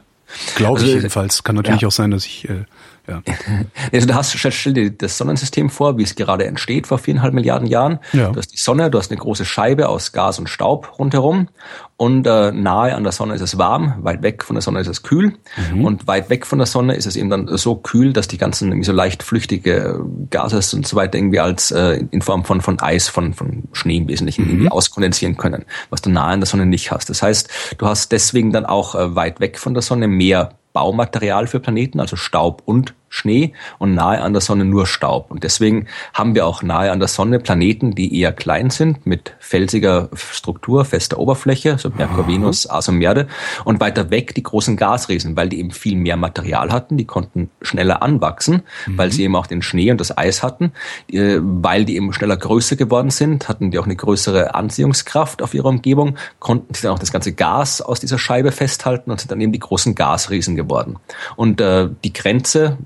Glaube 0.56 0.80
also, 0.80 0.88
ich 0.88 0.96
jedenfalls. 0.96 1.44
Kann 1.44 1.56
natürlich 1.56 1.82
ja. 1.82 1.88
auch 1.88 1.94
sein, 1.94 2.12
dass 2.12 2.26
ich 2.26 2.50
äh, 2.50 2.66
ja. 3.08 3.22
Also 3.94 4.08
du 4.08 4.16
hast, 4.16 4.38
stell 4.38 4.74
dir 4.74 4.92
das 4.92 5.18
Sonnensystem 5.18 5.70
vor, 5.70 5.98
wie 5.98 6.04
es 6.04 6.16
gerade 6.16 6.46
entsteht 6.46 6.88
vor 6.88 6.98
viereinhalb 6.98 7.34
Milliarden 7.34 7.68
Jahren. 7.68 8.00
Ja. 8.12 8.30
Du 8.30 8.38
hast 8.38 8.50
die 8.50 8.58
Sonne, 8.58 8.92
du 8.92 8.98
hast 8.98 9.12
eine 9.12 9.20
große 9.20 9.46
Scheibe 9.46 9.88
aus 9.88 10.12
Gas 10.12 10.40
und 10.40 10.50
Staub 10.50 11.00
rundherum 11.00 11.48
und 11.96 12.28
äh, 12.28 12.52
nahe 12.52 12.94
an 12.94 13.04
der 13.04 13.12
Sonne 13.12 13.34
ist 13.34 13.42
es 13.42 13.58
warm, 13.58 13.96
weit 14.02 14.22
weg 14.22 14.44
von 14.44 14.56
der 14.56 14.62
Sonne 14.62 14.80
ist 14.82 14.88
es 14.88 15.04
kühl 15.04 15.34
mhm. 15.72 15.86
und 15.86 16.08
weit 16.08 16.30
weg 16.30 16.46
von 16.46 16.60
der 16.60 16.68
Sonne 16.68 16.96
ist 16.96 17.06
es 17.06 17.16
eben 17.16 17.30
dann 17.30 17.48
so 17.58 17.76
kühl, 17.76 18.14
dass 18.14 18.28
die 18.28 18.38
ganzen 18.38 18.70
irgendwie 18.70 18.86
so 18.86 18.92
leicht 18.92 19.24
flüchtige 19.24 20.02
Gase 20.30 20.76
und 20.76 20.86
so 20.86 20.96
weiter 20.96 21.18
irgendwie 21.18 21.40
als 21.40 21.72
äh, 21.72 22.04
in 22.12 22.22
Form 22.22 22.44
von 22.46 22.62
von 22.62 22.80
Eis, 22.80 23.08
von 23.08 23.34
von 23.34 23.64
Schnee 23.72 23.98
im 23.98 24.08
Wesentlichen 24.08 24.46
mhm. 24.46 24.52
irgendwie 24.52 24.72
auskondensieren 24.72 25.38
können, 25.38 25.66
was 25.90 26.02
du 26.02 26.10
nahe 26.10 26.34
an 26.34 26.42
der 26.42 26.48
Sonne 26.48 26.66
nicht 26.66 26.92
hast. 26.92 27.10
Das 27.10 27.22
heißt, 27.22 27.50
du 27.78 27.88
hast 27.88 28.12
deswegen 28.12 28.52
dann 28.52 28.66
auch 28.66 28.96
äh, 28.96 29.16
weit 29.16 29.40
weg 29.40 29.58
von 29.58 29.74
der 29.74 29.82
Sonne 29.82 30.08
mehr 30.08 30.52
Baumaterial 30.74 31.48
für 31.48 31.60
Planeten, 31.60 32.00
also 32.00 32.16
Staub 32.16 32.62
und 32.66 32.94
Schnee 33.18 33.54
und 33.80 33.96
nahe 33.96 34.22
an 34.22 34.34
der 34.34 34.42
Sonne 34.42 34.64
nur 34.64 34.86
Staub. 34.86 35.32
Und 35.32 35.44
deswegen 35.44 35.88
haben 36.14 36.36
wir 36.36 36.46
auch 36.46 36.62
nahe 36.62 36.92
an 36.92 37.00
der 37.00 37.08
Sonne 37.08 37.40
Planeten, 37.40 37.96
die 37.96 38.20
eher 38.20 38.32
klein 38.32 38.70
sind, 38.70 39.06
mit 39.06 39.36
felsiger 39.40 40.10
Struktur, 40.14 40.86
fester 40.86 41.18
Oberfläche, 41.18 41.78
so 41.78 41.90
Merkur. 41.90 42.28
Venus, 42.28 42.68
Ars 42.68 42.90
und 42.90 43.02
Erde. 43.02 43.28
Und 43.64 43.80
weiter 43.80 44.12
weg 44.12 44.36
die 44.36 44.44
großen 44.44 44.78
Gasriesen, 44.78 45.36
weil 45.36 45.50
die 45.50 45.60
eben 45.60 45.72
viel 45.72 45.96
mehr 45.96 46.18
Material 46.18 46.72
hatten, 46.72 46.98
die 46.98 47.06
konnten 47.06 47.50
schneller 47.62 48.04
anwachsen, 48.04 48.64
mhm. 48.86 48.98
weil 48.98 49.12
sie 49.12 49.24
eben 49.24 49.36
auch 49.36 49.48
den 49.48 49.62
Schnee 49.62 49.90
und 49.92 50.00
das 50.00 50.16
Eis 50.18 50.44
hatten. 50.44 50.74
Äh, 51.12 51.38
weil 51.42 51.86
die 51.86 51.96
eben 51.96 52.14
schneller 52.14 52.38
größer 52.38 52.76
geworden 52.76 53.10
sind, 53.10 53.50
hatten 53.50 53.72
die 53.72 53.80
auch 53.80 53.86
eine 53.86 53.96
größere 53.96 54.54
Anziehungskraft 54.54 55.42
auf 55.42 55.54
ihre 55.54 55.68
Umgebung, 55.68 56.18
konnten 56.40 56.74
sie 56.74 56.84
dann 56.84 56.92
auch 56.92 57.00
das 57.00 57.12
ganze 57.12 57.34
Gas 57.34 57.82
aus 57.82 58.00
dieser 58.00 58.20
Scheibe 58.20 58.52
festhalten 58.52 59.12
und 59.12 59.20
sind 59.20 59.32
dann 59.32 59.42
eben 59.42 59.52
die 59.52 59.60
großen 59.60 59.96
Gasriesen 59.96 60.56
geworden. 60.56 60.98
Und 61.36 61.62
äh, 61.62 61.90
die 62.04 62.14
Grenze 62.14 62.78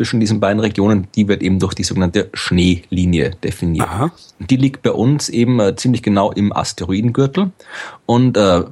zwischen 0.00 0.18
diesen 0.18 0.40
beiden 0.40 0.60
Regionen, 0.60 1.08
die 1.14 1.28
wird 1.28 1.42
eben 1.42 1.58
durch 1.58 1.74
die 1.74 1.84
sogenannte 1.84 2.30
Schneelinie 2.32 3.32
definiert. 3.44 3.86
Aha. 3.86 4.10
Die 4.38 4.56
liegt 4.56 4.82
bei 4.82 4.92
uns 4.92 5.28
eben 5.28 5.60
äh, 5.60 5.76
ziemlich 5.76 6.02
genau 6.02 6.32
im 6.32 6.54
Asteroidengürtel 6.54 7.50
und 8.06 8.38
äh, 8.38 8.62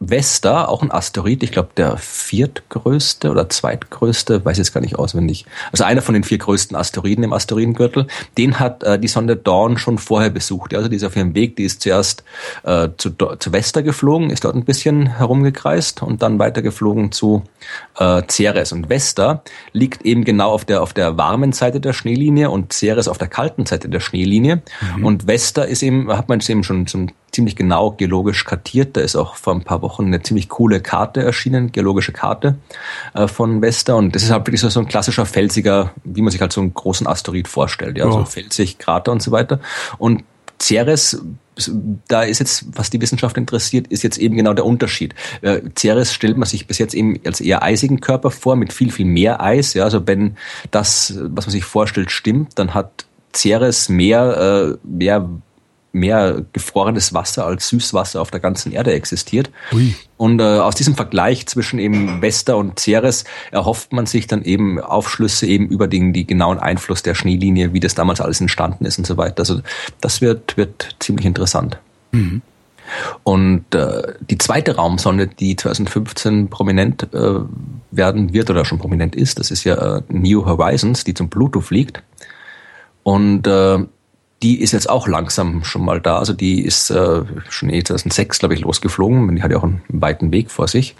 Vesta, 0.00 0.66
auch 0.66 0.82
ein 0.82 0.92
Asteroid, 0.92 1.42
ich 1.42 1.50
glaube 1.50 1.70
der 1.76 1.96
viertgrößte 1.96 3.30
oder 3.30 3.48
zweitgrößte, 3.48 4.44
weiß 4.44 4.58
jetzt 4.58 4.72
gar 4.72 4.80
nicht 4.80 4.96
auswendig. 4.96 5.44
Also 5.72 5.82
einer 5.82 6.02
von 6.02 6.14
den 6.14 6.22
vier 6.22 6.38
größten 6.38 6.76
Asteroiden 6.76 7.24
im 7.24 7.32
Asteroidengürtel, 7.32 8.06
den 8.36 8.60
hat 8.60 8.84
äh, 8.84 8.98
die 8.98 9.08
Sonde 9.08 9.36
Dawn 9.36 9.76
schon 9.76 9.98
vorher 9.98 10.30
besucht. 10.30 10.72
Also 10.72 10.88
die 10.88 10.96
ist 10.96 11.04
auf 11.04 11.16
ihrem 11.16 11.34
Weg, 11.34 11.56
die 11.56 11.64
ist 11.64 11.82
zuerst 11.82 12.22
äh, 12.62 12.90
zu, 12.96 13.10
zu 13.10 13.52
Vesta 13.52 13.80
geflogen, 13.80 14.30
ist 14.30 14.44
dort 14.44 14.54
ein 14.54 14.64
bisschen 14.64 15.16
herumgekreist 15.16 16.02
und 16.02 16.22
dann 16.22 16.38
weitergeflogen 16.38 17.10
zu 17.10 17.42
äh, 17.98 18.22
Ceres. 18.28 18.70
Und 18.70 18.88
Vesta 18.88 19.42
liegt 19.72 20.02
eben 20.02 20.22
genau 20.24 20.52
auf 20.52 20.64
der 20.64 20.80
auf 20.80 20.92
der 20.92 21.16
warmen 21.16 21.52
Seite 21.52 21.80
der 21.80 21.92
Schneelinie 21.92 22.50
und 22.50 22.72
Ceres 22.72 23.08
auf 23.08 23.18
der 23.18 23.28
kalten 23.28 23.66
Seite 23.66 23.88
der 23.88 24.00
Schneelinie. 24.00 24.62
Mhm. 24.96 25.04
Und 25.04 25.26
Vesta 25.26 25.62
ist 25.62 25.82
eben, 25.82 26.08
hat 26.16 26.28
man 26.28 26.38
es 26.38 26.48
eben 26.48 26.62
schon 26.62 26.86
zum 26.86 27.08
ziemlich 27.38 27.54
genau 27.54 27.92
geologisch 27.92 28.44
kartiert. 28.44 28.96
Da 28.96 29.00
ist 29.00 29.14
auch 29.14 29.36
vor 29.36 29.54
ein 29.54 29.62
paar 29.62 29.80
Wochen 29.80 30.06
eine 30.06 30.20
ziemlich 30.20 30.48
coole 30.48 30.80
Karte 30.80 31.22
erschienen, 31.22 31.70
geologische 31.70 32.10
Karte 32.10 32.56
äh, 33.14 33.28
von 33.28 33.62
Vesta. 33.62 33.94
Und 33.94 34.16
das 34.16 34.24
ist 34.24 34.32
halt 34.32 34.44
wirklich 34.44 34.60
so, 34.60 34.68
so 34.68 34.80
ein 34.80 34.88
klassischer 34.88 35.24
felsiger, 35.24 35.92
wie 36.02 36.20
man 36.20 36.32
sich 36.32 36.40
halt 36.40 36.52
so 36.52 36.60
einen 36.60 36.74
großen 36.74 37.06
Asteroid 37.06 37.46
vorstellt. 37.46 37.96
Ja, 37.96 38.06
oh. 38.06 38.10
so 38.10 38.24
felsig, 38.24 38.78
Krater 38.78 39.12
und 39.12 39.22
so 39.22 39.30
weiter. 39.30 39.60
Und 39.98 40.24
Ceres 40.60 41.22
da 42.06 42.22
ist 42.22 42.38
jetzt, 42.38 42.66
was 42.72 42.88
die 42.88 43.00
Wissenschaft 43.00 43.36
interessiert, 43.36 43.88
ist 43.88 44.04
jetzt 44.04 44.16
eben 44.16 44.36
genau 44.36 44.54
der 44.54 44.64
Unterschied. 44.64 45.16
Äh, 45.42 45.60
Ceres 45.76 46.14
stellt 46.14 46.36
man 46.36 46.48
sich 46.48 46.68
bis 46.68 46.78
jetzt 46.78 46.94
eben 46.94 47.18
als 47.26 47.40
eher 47.40 47.64
eisigen 47.64 48.00
Körper 48.00 48.30
vor, 48.30 48.54
mit 48.54 48.72
viel, 48.72 48.92
viel 48.92 49.06
mehr 49.06 49.42
Eis. 49.42 49.74
Ja, 49.74 49.82
also 49.82 50.06
wenn 50.06 50.36
das, 50.70 51.14
was 51.20 51.46
man 51.46 51.50
sich 51.50 51.64
vorstellt, 51.64 52.12
stimmt, 52.12 52.60
dann 52.60 52.74
hat 52.74 53.06
Ceres 53.34 53.88
mehr, 53.88 54.76
äh, 54.84 54.86
mehr 54.86 55.28
mehr 55.92 56.44
gefrorenes 56.52 57.14
Wasser 57.14 57.46
als 57.46 57.68
Süßwasser 57.68 58.20
auf 58.20 58.30
der 58.30 58.40
ganzen 58.40 58.72
Erde 58.72 58.92
existiert. 58.92 59.50
Ui. 59.72 59.94
Und 60.16 60.40
äh, 60.40 60.44
aus 60.44 60.74
diesem 60.74 60.94
Vergleich 60.94 61.46
zwischen 61.46 61.78
eben 61.78 62.20
Vesta 62.20 62.54
und 62.54 62.78
Ceres 62.78 63.24
erhofft 63.50 63.92
man 63.92 64.06
sich 64.06 64.26
dann 64.26 64.42
eben 64.42 64.80
Aufschlüsse 64.80 65.46
eben 65.46 65.68
über 65.68 65.88
den 65.88 66.12
die 66.12 66.26
genauen 66.26 66.58
Einfluss 66.58 67.02
der 67.02 67.14
Schneelinie, 67.14 67.72
wie 67.72 67.80
das 67.80 67.94
damals 67.94 68.20
alles 68.20 68.40
entstanden 68.40 68.84
ist 68.84 68.98
und 68.98 69.06
so 69.06 69.16
weiter. 69.16 69.40
Also 69.40 69.60
das 70.00 70.20
wird 70.20 70.56
wird 70.56 70.96
ziemlich 70.98 71.26
interessant. 71.26 71.78
Mhm. 72.12 72.42
Und 73.22 73.74
äh, 73.74 74.14
die 74.20 74.38
zweite 74.38 74.76
Raumsonde, 74.76 75.26
die 75.26 75.56
2015 75.56 76.48
prominent 76.48 77.12
äh, 77.12 77.40
werden 77.90 78.32
wird 78.32 78.50
oder 78.50 78.64
schon 78.64 78.78
prominent 78.78 79.14
ist, 79.14 79.38
das 79.38 79.50
ist 79.50 79.64
ja 79.64 79.98
äh, 79.98 80.02
New 80.08 80.46
Horizons, 80.46 81.04
die 81.04 81.14
zum 81.14 81.28
Pluto 81.28 81.60
fliegt. 81.60 82.02
Und 83.02 83.46
äh, 83.46 83.78
die 84.42 84.60
ist 84.60 84.72
jetzt 84.72 84.88
auch 84.88 85.08
langsam 85.08 85.64
schon 85.64 85.84
mal 85.84 86.00
da. 86.00 86.18
Also 86.18 86.32
die 86.32 86.62
ist 86.62 86.90
äh, 86.90 87.22
schon 87.48 87.70
eh 87.70 87.82
2006, 87.82 88.38
glaube 88.38 88.54
ich, 88.54 88.60
losgeflogen. 88.60 89.34
Die 89.34 89.42
hat 89.42 89.50
ja 89.50 89.58
auch 89.58 89.64
einen 89.64 89.82
weiten 89.88 90.30
Weg 90.30 90.50
vor 90.50 90.68
sich 90.68 90.94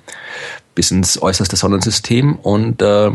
bis 0.75 0.91
ins 0.91 1.21
äußerste 1.21 1.57
Sonnensystem. 1.57 2.37
Und 2.37 2.83
äh, 2.83 3.11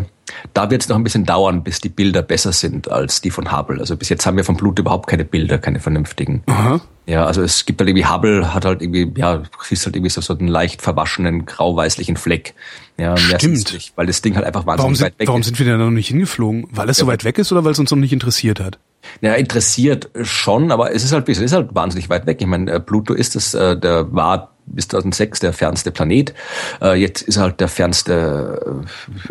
da 0.54 0.70
wird 0.70 0.82
es 0.82 0.90
noch 0.90 0.96
ein 0.96 1.04
bisschen 1.04 1.26
dauern, 1.26 1.64
bis 1.64 1.82
die 1.82 1.90
Bilder 1.90 2.22
besser 2.22 2.54
sind 2.54 2.90
als 2.90 3.22
die 3.22 3.32
von 3.32 3.52
Hubble. 3.56 3.80
Also 3.80 3.98
bis 3.98 4.10
jetzt 4.10 4.26
haben 4.26 4.38
wir 4.38 4.46
von 4.46 4.56
Blut 4.56 4.80
überhaupt 4.80 5.08
keine 5.08 5.26
Bilder, 5.26 5.58
keine 5.58 5.80
vernünftigen. 5.80 6.44
Aha. 6.46 6.80
Ja, 7.06 7.26
also 7.26 7.42
es 7.42 7.66
gibt 7.66 7.82
halt 7.82 7.90
irgendwie 7.90 8.06
Hubble 8.06 8.54
hat 8.54 8.64
halt 8.64 8.82
irgendwie, 8.82 9.12
ja, 9.18 9.44
siehst 9.62 9.86
halt 9.86 9.96
irgendwie 9.96 10.10
so, 10.10 10.22
so 10.22 10.38
einen 10.38 10.48
leicht 10.48 10.82
verwaschenen 10.82 11.46
grau-weißlichen 11.46 12.16
Fleck. 12.16 12.54
Ja, 12.98 13.18
Stimmt. 13.18 13.74
Nicht, 13.74 13.94
weil 13.98 14.06
das 14.06 14.22
Ding 14.22 14.36
halt 14.36 14.46
einfach 14.46 14.66
wahnsinnig 14.66 14.84
warum 14.84 14.96
sind, 14.96 15.06
weit 15.06 15.20
weg 15.20 15.28
warum 15.28 15.42
ist. 15.42 15.48
Warum 15.48 15.56
sind 15.56 15.60
wir 15.60 15.66
denn 15.66 15.80
da 15.80 15.86
noch 15.86 15.92
nicht 15.92 16.08
hingeflogen? 16.08 16.68
Weil 16.72 16.90
es 16.90 16.98
ja. 16.98 17.02
so 17.02 17.08
weit 17.08 17.26
weg 17.26 17.38
ist 17.38 17.52
oder 17.52 17.66
weil 17.66 17.74
es 17.74 17.80
uns 17.80 17.92
noch 17.92 17.98
nicht 17.98 18.14
interessiert 18.14 18.62
hat? 18.62 18.78
Ja, 19.22 19.34
interessiert 19.34 20.10
schon, 20.22 20.72
aber 20.72 20.94
es 20.94 21.04
ist 21.04 21.12
halt, 21.12 21.28
es 21.30 21.40
ist 21.40 21.54
halt 21.54 21.74
wahnsinnig 21.74 22.10
weit 22.10 22.26
weg. 22.26 22.42
Ich 22.42 22.48
meine, 22.48 22.72
äh, 22.72 22.80
Pluto 22.80 23.14
ist 23.14 23.36
das, 23.36 23.54
äh, 23.54 23.78
der 23.78 24.14
war 24.14 24.54
bis 24.66 24.88
2006 24.88 25.40
der 25.42 25.54
fernste 25.54 25.92
Planet. 25.92 26.34
Äh, 26.82 26.96
jetzt 26.96 27.22
ist 27.22 27.38
er 27.38 27.44
halt 27.44 27.60
der 27.60 27.68
fernste 27.68 28.84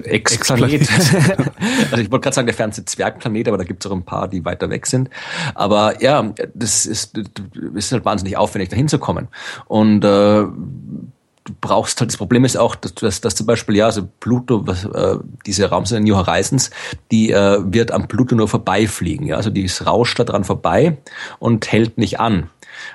Ex-Planet. 0.04 0.88
also 1.90 2.02
ich 2.02 2.10
wollte 2.10 2.20
gerade 2.20 2.34
sagen, 2.34 2.46
der 2.46 2.54
fernste 2.54 2.84
Zwergplanet, 2.84 3.48
aber 3.48 3.58
da 3.58 3.64
gibt 3.64 3.84
es 3.84 3.90
auch 3.90 3.94
ein 3.94 4.04
paar, 4.04 4.28
die 4.28 4.44
weiter 4.44 4.70
weg 4.70 4.86
sind. 4.86 5.10
Aber 5.54 6.02
ja, 6.02 6.32
das 6.54 6.86
ist, 6.86 7.16
das 7.16 7.24
ist 7.74 7.92
halt 7.92 8.04
wahnsinnig 8.04 8.36
aufwendig, 8.36 8.68
da 8.68 8.76
hinzukommen. 8.76 9.28
Und 9.66 10.04
äh, 10.04 10.44
du 11.44 11.52
brauchst 11.60 12.00
halt, 12.00 12.10
das 12.10 12.16
Problem 12.16 12.44
ist 12.44 12.56
auch, 12.56 12.74
dass, 12.74 12.94
dass, 12.94 13.20
dass 13.20 13.34
zum 13.34 13.46
Beispiel, 13.46 13.76
ja, 13.76 13.86
also 13.86 14.08
Pluto, 14.20 14.66
was, 14.66 14.84
äh, 14.84 15.18
diese 15.46 15.68
Raumsonde 15.68 16.04
New 16.04 16.16
Horizons, 16.16 16.70
die 17.10 17.30
äh, 17.30 17.58
wird 17.64 17.90
am 17.90 18.08
Pluto 18.08 18.34
nur 18.34 18.48
vorbeifliegen. 18.48 19.26
Ja? 19.26 19.36
Also 19.36 19.50
die 19.50 19.68
rauscht 19.84 20.18
da 20.18 20.24
dran 20.24 20.44
vorbei 20.44 20.98
und 21.38 21.70
hält 21.70 21.98
nicht 21.98 22.20
an 22.20 22.50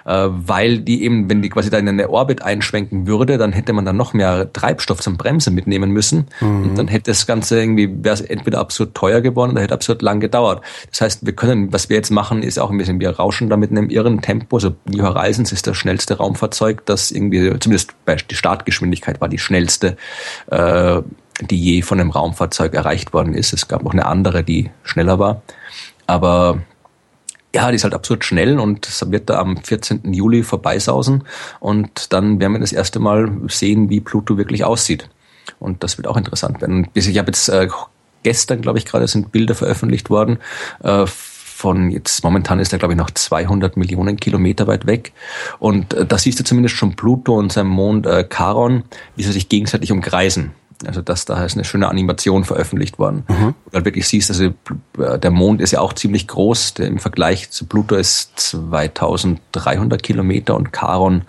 äh, 0.05 0.27
weil 0.29 0.79
die 0.79 1.03
eben, 1.03 1.29
wenn 1.29 1.41
die 1.41 1.49
quasi 1.49 1.69
da 1.69 1.77
in 1.77 1.87
eine 1.87 2.09
Orbit 2.09 2.41
einschwenken 2.41 3.07
würde, 3.07 3.37
dann 3.37 3.53
hätte 3.53 3.73
man 3.73 3.85
dann 3.85 3.97
noch 3.97 4.13
mehr 4.13 4.51
Treibstoff 4.51 4.99
zum 4.99 5.17
Bremsen 5.17 5.53
mitnehmen 5.53 5.91
müssen. 5.91 6.27
Mhm. 6.39 6.63
Und 6.63 6.75
dann 6.77 6.87
hätte 6.87 7.11
das 7.11 7.27
Ganze 7.27 7.59
irgendwie, 7.59 8.03
wäre 8.03 8.13
es 8.13 8.21
entweder 8.21 8.59
absurd 8.59 8.95
teuer 8.95 9.21
geworden 9.21 9.51
oder 9.51 9.61
hätte 9.61 9.73
absurd 9.73 10.01
lang 10.01 10.19
gedauert. 10.19 10.61
Das 10.91 11.01
heißt, 11.01 11.25
wir 11.25 11.33
können, 11.33 11.71
was 11.73 11.89
wir 11.89 11.97
jetzt 11.97 12.11
machen, 12.11 12.43
ist 12.43 12.59
auch 12.59 12.71
ein 12.71 12.77
bisschen, 12.77 12.99
wir 12.99 13.11
rauschen 13.11 13.49
damit 13.49 13.71
in 13.71 13.77
einem 13.77 13.89
irren 13.89 14.21
Tempo. 14.21 14.57
Also 14.57 14.75
New 14.85 15.03
Horizons 15.03 15.51
ist 15.51 15.67
das 15.67 15.77
schnellste 15.77 16.17
Raumfahrzeug, 16.17 16.85
das 16.85 17.11
irgendwie, 17.11 17.57
zumindest 17.59 17.93
bei 18.05 18.15
die 18.15 18.35
Startgeschwindigkeit 18.35 19.21
war 19.21 19.29
die 19.29 19.39
schnellste, 19.39 19.97
äh, 20.51 21.01
die 21.41 21.59
je 21.59 21.81
von 21.81 21.99
einem 21.99 22.09
Raumfahrzeug 22.09 22.73
erreicht 22.73 23.13
worden 23.13 23.33
ist. 23.33 23.53
Es 23.53 23.67
gab 23.67 23.83
noch 23.83 23.93
eine 23.93 24.05
andere, 24.05 24.43
die 24.43 24.71
schneller 24.83 25.19
war. 25.19 25.41
Aber 26.07 26.59
ja, 27.57 27.71
die 27.71 27.75
ist 27.75 27.83
halt 27.83 27.95
absurd 27.95 28.23
schnell 28.23 28.59
und 28.59 28.87
es 28.87 29.09
wird 29.09 29.31
da 29.31 29.39
am 29.39 29.57
14. 29.57 30.13
Juli 30.13 30.43
vorbeisausen 30.43 31.23
und 31.59 32.13
dann 32.13 32.39
werden 32.39 32.53
wir 32.53 32.59
das 32.59 32.71
erste 32.71 32.99
Mal 32.99 33.31
sehen, 33.47 33.89
wie 33.89 33.99
Pluto 33.99 34.37
wirklich 34.37 34.63
aussieht. 34.63 35.09
Und 35.59 35.83
das 35.83 35.97
wird 35.97 36.07
auch 36.07 36.17
interessant 36.17 36.61
werden. 36.61 36.87
Ich 36.93 37.17
habe 37.17 37.29
jetzt 37.29 37.49
äh, 37.49 37.67
gestern, 38.21 38.61
glaube 38.61 38.77
ich, 38.77 38.85
gerade 38.85 39.07
sind 39.07 39.31
Bilder 39.31 39.55
veröffentlicht 39.55 40.11
worden 40.11 40.37
äh, 40.83 41.07
von 41.07 41.89
jetzt 41.89 42.23
momentan 42.23 42.59
ist 42.59 42.71
er 42.71 42.77
glaube 42.77 42.93
ich 42.93 42.99
noch 42.99 43.09
200 43.09 43.77
Millionen 43.77 44.17
Kilometer 44.17 44.67
weit 44.67 44.85
weg 44.85 45.13
und 45.57 45.95
äh, 45.95 46.05
da 46.05 46.19
siehst 46.19 46.39
du 46.39 46.43
zumindest 46.43 46.75
schon 46.75 46.95
Pluto 46.95 47.35
und 47.35 47.51
sein 47.51 47.65
Mond 47.65 48.05
äh, 48.05 48.23
Charon, 48.31 48.83
wie 49.15 49.23
sie 49.23 49.31
sich 49.31 49.49
gegenseitig 49.49 49.91
umkreisen. 49.91 50.51
Also 50.85 51.01
das 51.01 51.25
da 51.25 51.43
ist 51.43 51.55
eine 51.55 51.63
schöne 51.63 51.89
Animation 51.89 52.43
veröffentlicht 52.43 52.99
worden. 52.99 53.23
Mhm. 53.27 53.55
Wo 53.65 53.69
du 53.71 53.75
halt 53.75 53.85
wirklich 53.85 54.07
siehst, 54.07 54.29
also 54.29 54.53
der 54.97 55.31
Mond 55.31 55.61
ist 55.61 55.71
ja 55.71 55.79
auch 55.79 55.93
ziemlich 55.93 56.27
groß. 56.27 56.75
Der 56.75 56.87
Im 56.87 56.99
Vergleich 56.99 57.49
zu 57.49 57.65
Pluto 57.65 57.95
ist 57.95 58.39
2300 58.39 60.03
Kilometer 60.03 60.55
und 60.55 60.71
Charon 60.71 61.23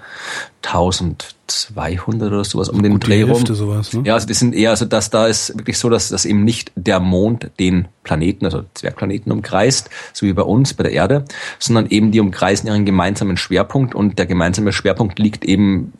1200 0.62 2.30
oder 2.30 2.44
sowas 2.44 2.68
um 2.68 2.82
den 2.82 3.00
Dreh 3.00 3.22
rum. 3.22 3.46
Sowas, 3.46 3.92
ne? 3.94 4.02
Ja, 4.04 4.14
also 4.14 4.26
das 4.26 4.38
sind 4.38 4.54
eher, 4.54 4.70
also 4.70 4.84
das 4.84 5.08
da 5.08 5.26
ist 5.26 5.56
wirklich 5.56 5.78
so, 5.78 5.88
dass, 5.88 6.10
dass 6.10 6.26
eben 6.26 6.44
nicht 6.44 6.72
der 6.74 7.00
Mond 7.00 7.50
den 7.58 7.88
Planeten, 8.02 8.44
also 8.44 8.64
Zwergplaneten 8.74 9.32
umkreist, 9.32 9.88
so 10.12 10.26
wie 10.26 10.32
bei 10.32 10.42
uns, 10.42 10.74
bei 10.74 10.82
der 10.82 10.92
Erde, 10.92 11.24
sondern 11.58 11.86
eben 11.88 12.10
die 12.10 12.20
umkreisen 12.20 12.68
ihren 12.68 12.84
gemeinsamen 12.84 13.36
Schwerpunkt 13.36 13.94
und 13.94 14.18
der 14.18 14.26
gemeinsame 14.26 14.72
Schwerpunkt 14.72 15.18
liegt 15.18 15.44
eben 15.44 15.94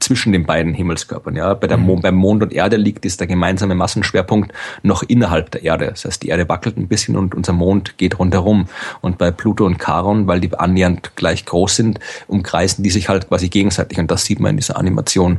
zwischen 0.00 0.32
den 0.32 0.46
beiden 0.46 0.74
Himmelskörpern. 0.74 1.36
Ja, 1.36 1.54
bei 1.54 1.66
der 1.66 1.76
mhm. 1.76 1.84
Mo 1.84 1.96
beim 1.96 2.14
Mond 2.14 2.42
und 2.42 2.52
Erde 2.52 2.76
liegt 2.76 3.04
ist 3.04 3.20
der 3.20 3.26
gemeinsame 3.26 3.74
Massenschwerpunkt 3.74 4.52
noch 4.82 5.02
innerhalb 5.02 5.50
der 5.50 5.62
Erde. 5.62 5.86
Das 5.86 6.04
heißt, 6.04 6.22
die 6.22 6.28
Erde 6.28 6.48
wackelt 6.48 6.76
ein 6.76 6.88
bisschen 6.88 7.16
und 7.16 7.34
unser 7.34 7.52
Mond 7.52 7.98
geht 7.98 8.18
rundherum. 8.18 8.68
Und 9.00 9.18
bei 9.18 9.30
Pluto 9.30 9.64
und 9.64 9.78
Charon, 9.78 10.26
weil 10.26 10.40
die 10.40 10.54
annähernd 10.54 11.16
gleich 11.16 11.44
groß 11.44 11.76
sind, 11.76 12.00
umkreisen 12.26 12.82
die 12.84 12.90
sich 12.90 13.08
halt 13.08 13.28
quasi 13.28 13.48
gegenseitig. 13.48 13.98
Und 13.98 14.10
das 14.10 14.24
sieht 14.24 14.40
man 14.40 14.50
in 14.50 14.56
dieser 14.56 14.76
Animation 14.76 15.38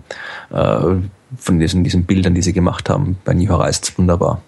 äh, 0.51 0.55
von 1.37 1.59
diesen, 1.59 1.83
diesen 1.83 2.05
Bildern, 2.05 2.33
die 2.33 2.41
sie 2.41 2.53
gemacht 2.53 2.89
haben 2.89 3.17
bei 3.23 3.33
New 3.33 3.49
Horizons. 3.49 3.97
Wunderbar. 3.97 4.41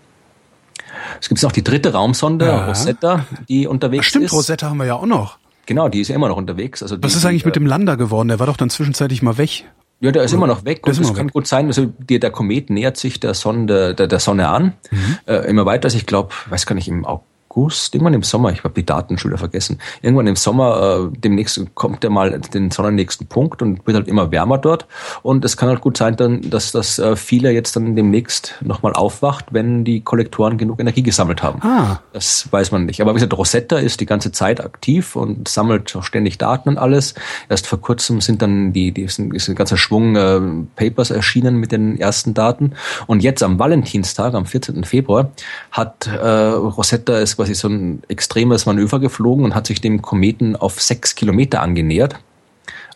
Es 1.19 1.29
gibt 1.29 1.41
noch 1.43 1.51
die 1.51 1.63
dritte 1.63 1.93
Raumsonde, 1.93 2.45
ja. 2.45 2.65
Rosetta, 2.65 3.25
die 3.47 3.67
unterwegs 3.67 4.07
Stimmt, 4.07 4.25
ist. 4.25 4.31
Stimmt, 4.31 4.39
Rosetta 4.39 4.69
haben 4.69 4.77
wir 4.77 4.85
ja 4.85 4.95
auch 4.95 5.05
noch. 5.05 5.37
Genau, 5.65 5.89
die 5.89 6.01
ist 6.01 6.07
ja 6.07 6.15
immer 6.15 6.27
noch 6.27 6.37
unterwegs. 6.37 6.81
Also 6.81 6.97
Was 7.01 7.15
ist 7.15 7.25
eigentlich 7.25 7.45
mit 7.45 7.55
dem 7.55 7.65
Lander 7.65 7.95
geworden? 7.97 8.27
Der 8.27 8.39
war 8.39 8.47
doch 8.47 8.57
dann 8.57 8.69
zwischenzeitlich 8.69 9.21
mal 9.21 9.37
weg. 9.37 9.65
Ja, 10.01 10.11
der 10.11 10.23
ist 10.23 10.33
immer 10.33 10.47
noch 10.47 10.65
weg. 10.65 10.85
Und 10.85 10.99
es 10.99 11.13
kann 11.13 11.27
weg. 11.27 11.33
gut 11.33 11.47
sein, 11.47 11.67
also 11.67 11.85
die, 11.85 12.19
der 12.19 12.31
Komet 12.31 12.71
nähert 12.71 12.97
sich 12.97 13.19
der 13.19 13.35
Sonne, 13.35 13.93
der, 13.93 14.07
der 14.07 14.19
Sonne 14.19 14.49
an. 14.49 14.73
Mhm. 14.89 15.17
Äh, 15.27 15.47
immer 15.47 15.65
weiter. 15.65 15.85
Also 15.85 15.97
ich 15.97 16.07
glaube, 16.07 16.33
weiß 16.49 16.65
gar 16.65 16.75
nicht, 16.75 16.87
im 16.87 17.05
August 17.05 17.30
August, 17.51 17.93
irgendwann 17.93 18.13
im 18.13 18.23
Sommer, 18.23 18.51
ich 18.51 18.63
habe 18.63 18.73
die 18.73 18.85
Daten 18.85 19.17
schon 19.17 19.31
wieder 19.31 19.37
vergessen, 19.37 19.79
irgendwann 20.01 20.27
im 20.27 20.35
Sommer, 20.35 21.09
äh, 21.11 21.17
demnächst 21.17 21.59
kommt 21.75 22.03
er 22.03 22.09
mal 22.09 22.39
den 22.39 22.71
sonnennächsten 22.71 23.27
Punkt 23.27 23.61
und 23.61 23.85
wird 23.85 23.95
halt 23.95 24.07
immer 24.07 24.31
wärmer 24.31 24.57
dort. 24.57 24.87
Und 25.21 25.43
es 25.43 25.57
kann 25.57 25.67
halt 25.67 25.81
gut 25.81 25.97
sein, 25.97 26.15
dann, 26.15 26.49
dass 26.49 26.71
das 26.71 26.97
äh, 26.99 27.15
viele 27.15 27.51
jetzt 27.51 27.75
dann 27.75 27.95
demnächst 27.95 28.55
nochmal 28.61 28.93
aufwacht, 28.93 29.47
wenn 29.51 29.83
die 29.83 30.01
Kollektoren 30.01 30.57
genug 30.57 30.79
Energie 30.79 31.03
gesammelt 31.03 31.43
haben. 31.43 31.61
Ah. 31.61 31.99
Das 32.13 32.47
weiß 32.51 32.71
man 32.71 32.85
nicht. 32.85 33.01
Aber 33.01 33.11
wie 33.11 33.15
gesagt, 33.15 33.37
Rosetta 33.37 33.77
ist 33.77 33.99
die 33.99 34.05
ganze 34.05 34.31
Zeit 34.31 34.63
aktiv 34.63 35.15
und 35.15 35.47
sammelt 35.47 35.93
auch 35.95 36.03
ständig 36.03 36.37
Daten 36.37 36.69
und 36.69 36.77
alles. 36.77 37.15
Erst 37.49 37.67
vor 37.67 37.81
kurzem 37.81 38.21
sind 38.21 38.41
dann 38.41 38.71
die, 38.71 38.91
die 38.93 39.03
ein, 39.03 39.31
ist 39.31 39.49
ein 39.49 39.55
ganzer 39.55 39.77
Schwung 39.77 40.15
äh, 40.15 40.39
Papers 40.75 41.11
erschienen 41.11 41.57
mit 41.57 41.73
den 41.73 41.99
ersten 41.99 42.33
Daten. 42.33 42.73
Und 43.07 43.23
jetzt 43.23 43.43
am 43.43 43.59
Valentinstag, 43.59 44.35
am 44.35 44.45
14. 44.45 44.85
Februar, 44.85 45.31
hat 45.71 46.07
äh, 46.07 46.27
Rosetta 46.27 47.19
es 47.19 47.40
quasi 47.41 47.55
so 47.55 47.67
ein 47.67 48.03
extremes 48.07 48.67
Manöver 48.67 48.99
geflogen 48.99 49.45
und 49.45 49.55
hat 49.55 49.65
sich 49.65 49.81
dem 49.81 50.03
Kometen 50.03 50.55
auf 50.55 50.79
sechs 50.79 51.15
Kilometer 51.15 51.61
angenähert 51.61 52.19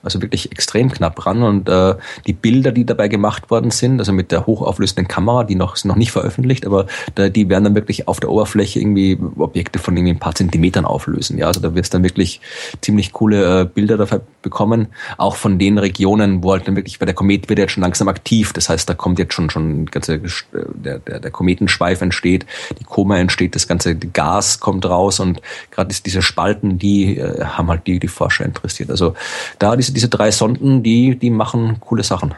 also 0.06 0.22
wirklich 0.22 0.52
extrem 0.52 0.92
knapp 0.92 1.26
ran. 1.26 1.44
Und 1.44 1.70
äh, 1.70 1.96
die 2.26 2.34
Bilder, 2.34 2.72
die 2.72 2.86
dabei 2.86 3.08
gemacht 3.08 3.50
worden 3.50 3.72
sind, 3.72 4.00
also 4.00 4.14
mit 4.14 4.32
der 4.32 4.46
hochauflösenden 4.46 5.08
Kamera, 5.08 5.44
die 5.44 5.56
noch 5.56 5.76
sind 5.76 5.90
noch 5.90 5.96
nicht 5.96 6.12
veröffentlicht, 6.12 6.66
aber 6.66 6.86
da, 7.16 7.30
die 7.30 7.50
werden 7.50 7.66
dann 7.66 7.76
wirklich 7.76 8.08
auf 8.08 8.20
der 8.20 8.30
Oberfläche 8.30 8.80
irgendwie 8.80 9.18
Objekte 9.38 9.80
von 9.80 9.96
irgendwie 9.96 10.14
ein 10.14 10.20
paar 10.20 10.36
Zentimetern 10.36 10.86
auflösen. 10.86 11.38
Ja, 11.38 11.48
also 11.48 11.60
da 11.60 11.76
wirst 11.76 11.94
dann 11.94 12.04
wirklich 12.04 12.42
ziemlich 12.82 13.12
coole 13.14 13.62
äh, 13.62 13.66
Bilder 13.66 13.98
dafür 13.98 14.22
bekommen, 14.42 14.88
auch 15.18 15.36
von 15.36 15.60
den 15.60 15.78
Regionen, 15.78 16.44
wo 16.44 16.52
halt 16.52 16.68
dann 16.68 16.76
wirklich, 16.76 17.02
weil 17.02 17.08
der 17.08 17.16
Komet 17.16 17.50
wird 17.50 17.60
jetzt 17.60 17.72
schon 17.72 17.84
langsam 17.84 18.08
aktiv. 18.08 18.54
Das 18.54 18.70
heißt, 18.70 18.88
da 18.88 18.94
kommt 18.94 19.20
jetzt 19.20 19.34
schon 19.34 19.50
schon 19.50 19.86
ganze 19.88 20.22
der, 20.74 21.00
der, 21.00 21.20
der 21.20 21.32
Kometenschweif 21.32 22.02
entsteht, 22.02 22.46
die 22.80 22.84
Koma 22.84 23.18
entsteht, 23.18 23.56
das 23.56 23.68
ganze 23.68 23.96
Gas 23.96 24.60
kommt 24.60 24.86
raus 24.86 25.20
und 25.20 25.42
gerade 25.72 25.94
diese 25.94 26.22
Spalten, 26.22 26.78
die 26.78 27.18
äh, 27.18 27.44
haben 27.44 27.70
halt 27.70 27.88
die 27.88 28.00
die 28.00 28.08
Forscher 28.08 28.46
interessiert. 28.46 28.90
Also 28.90 29.16
da 29.60 29.76
diese 29.76 29.94
diese 29.96 30.10
drei 30.10 30.32
Sonden, 30.32 30.84
die, 30.84 31.18
die 31.18 31.30
machen 31.30 31.78
coole 31.80 32.04
Sachen. 32.04 32.34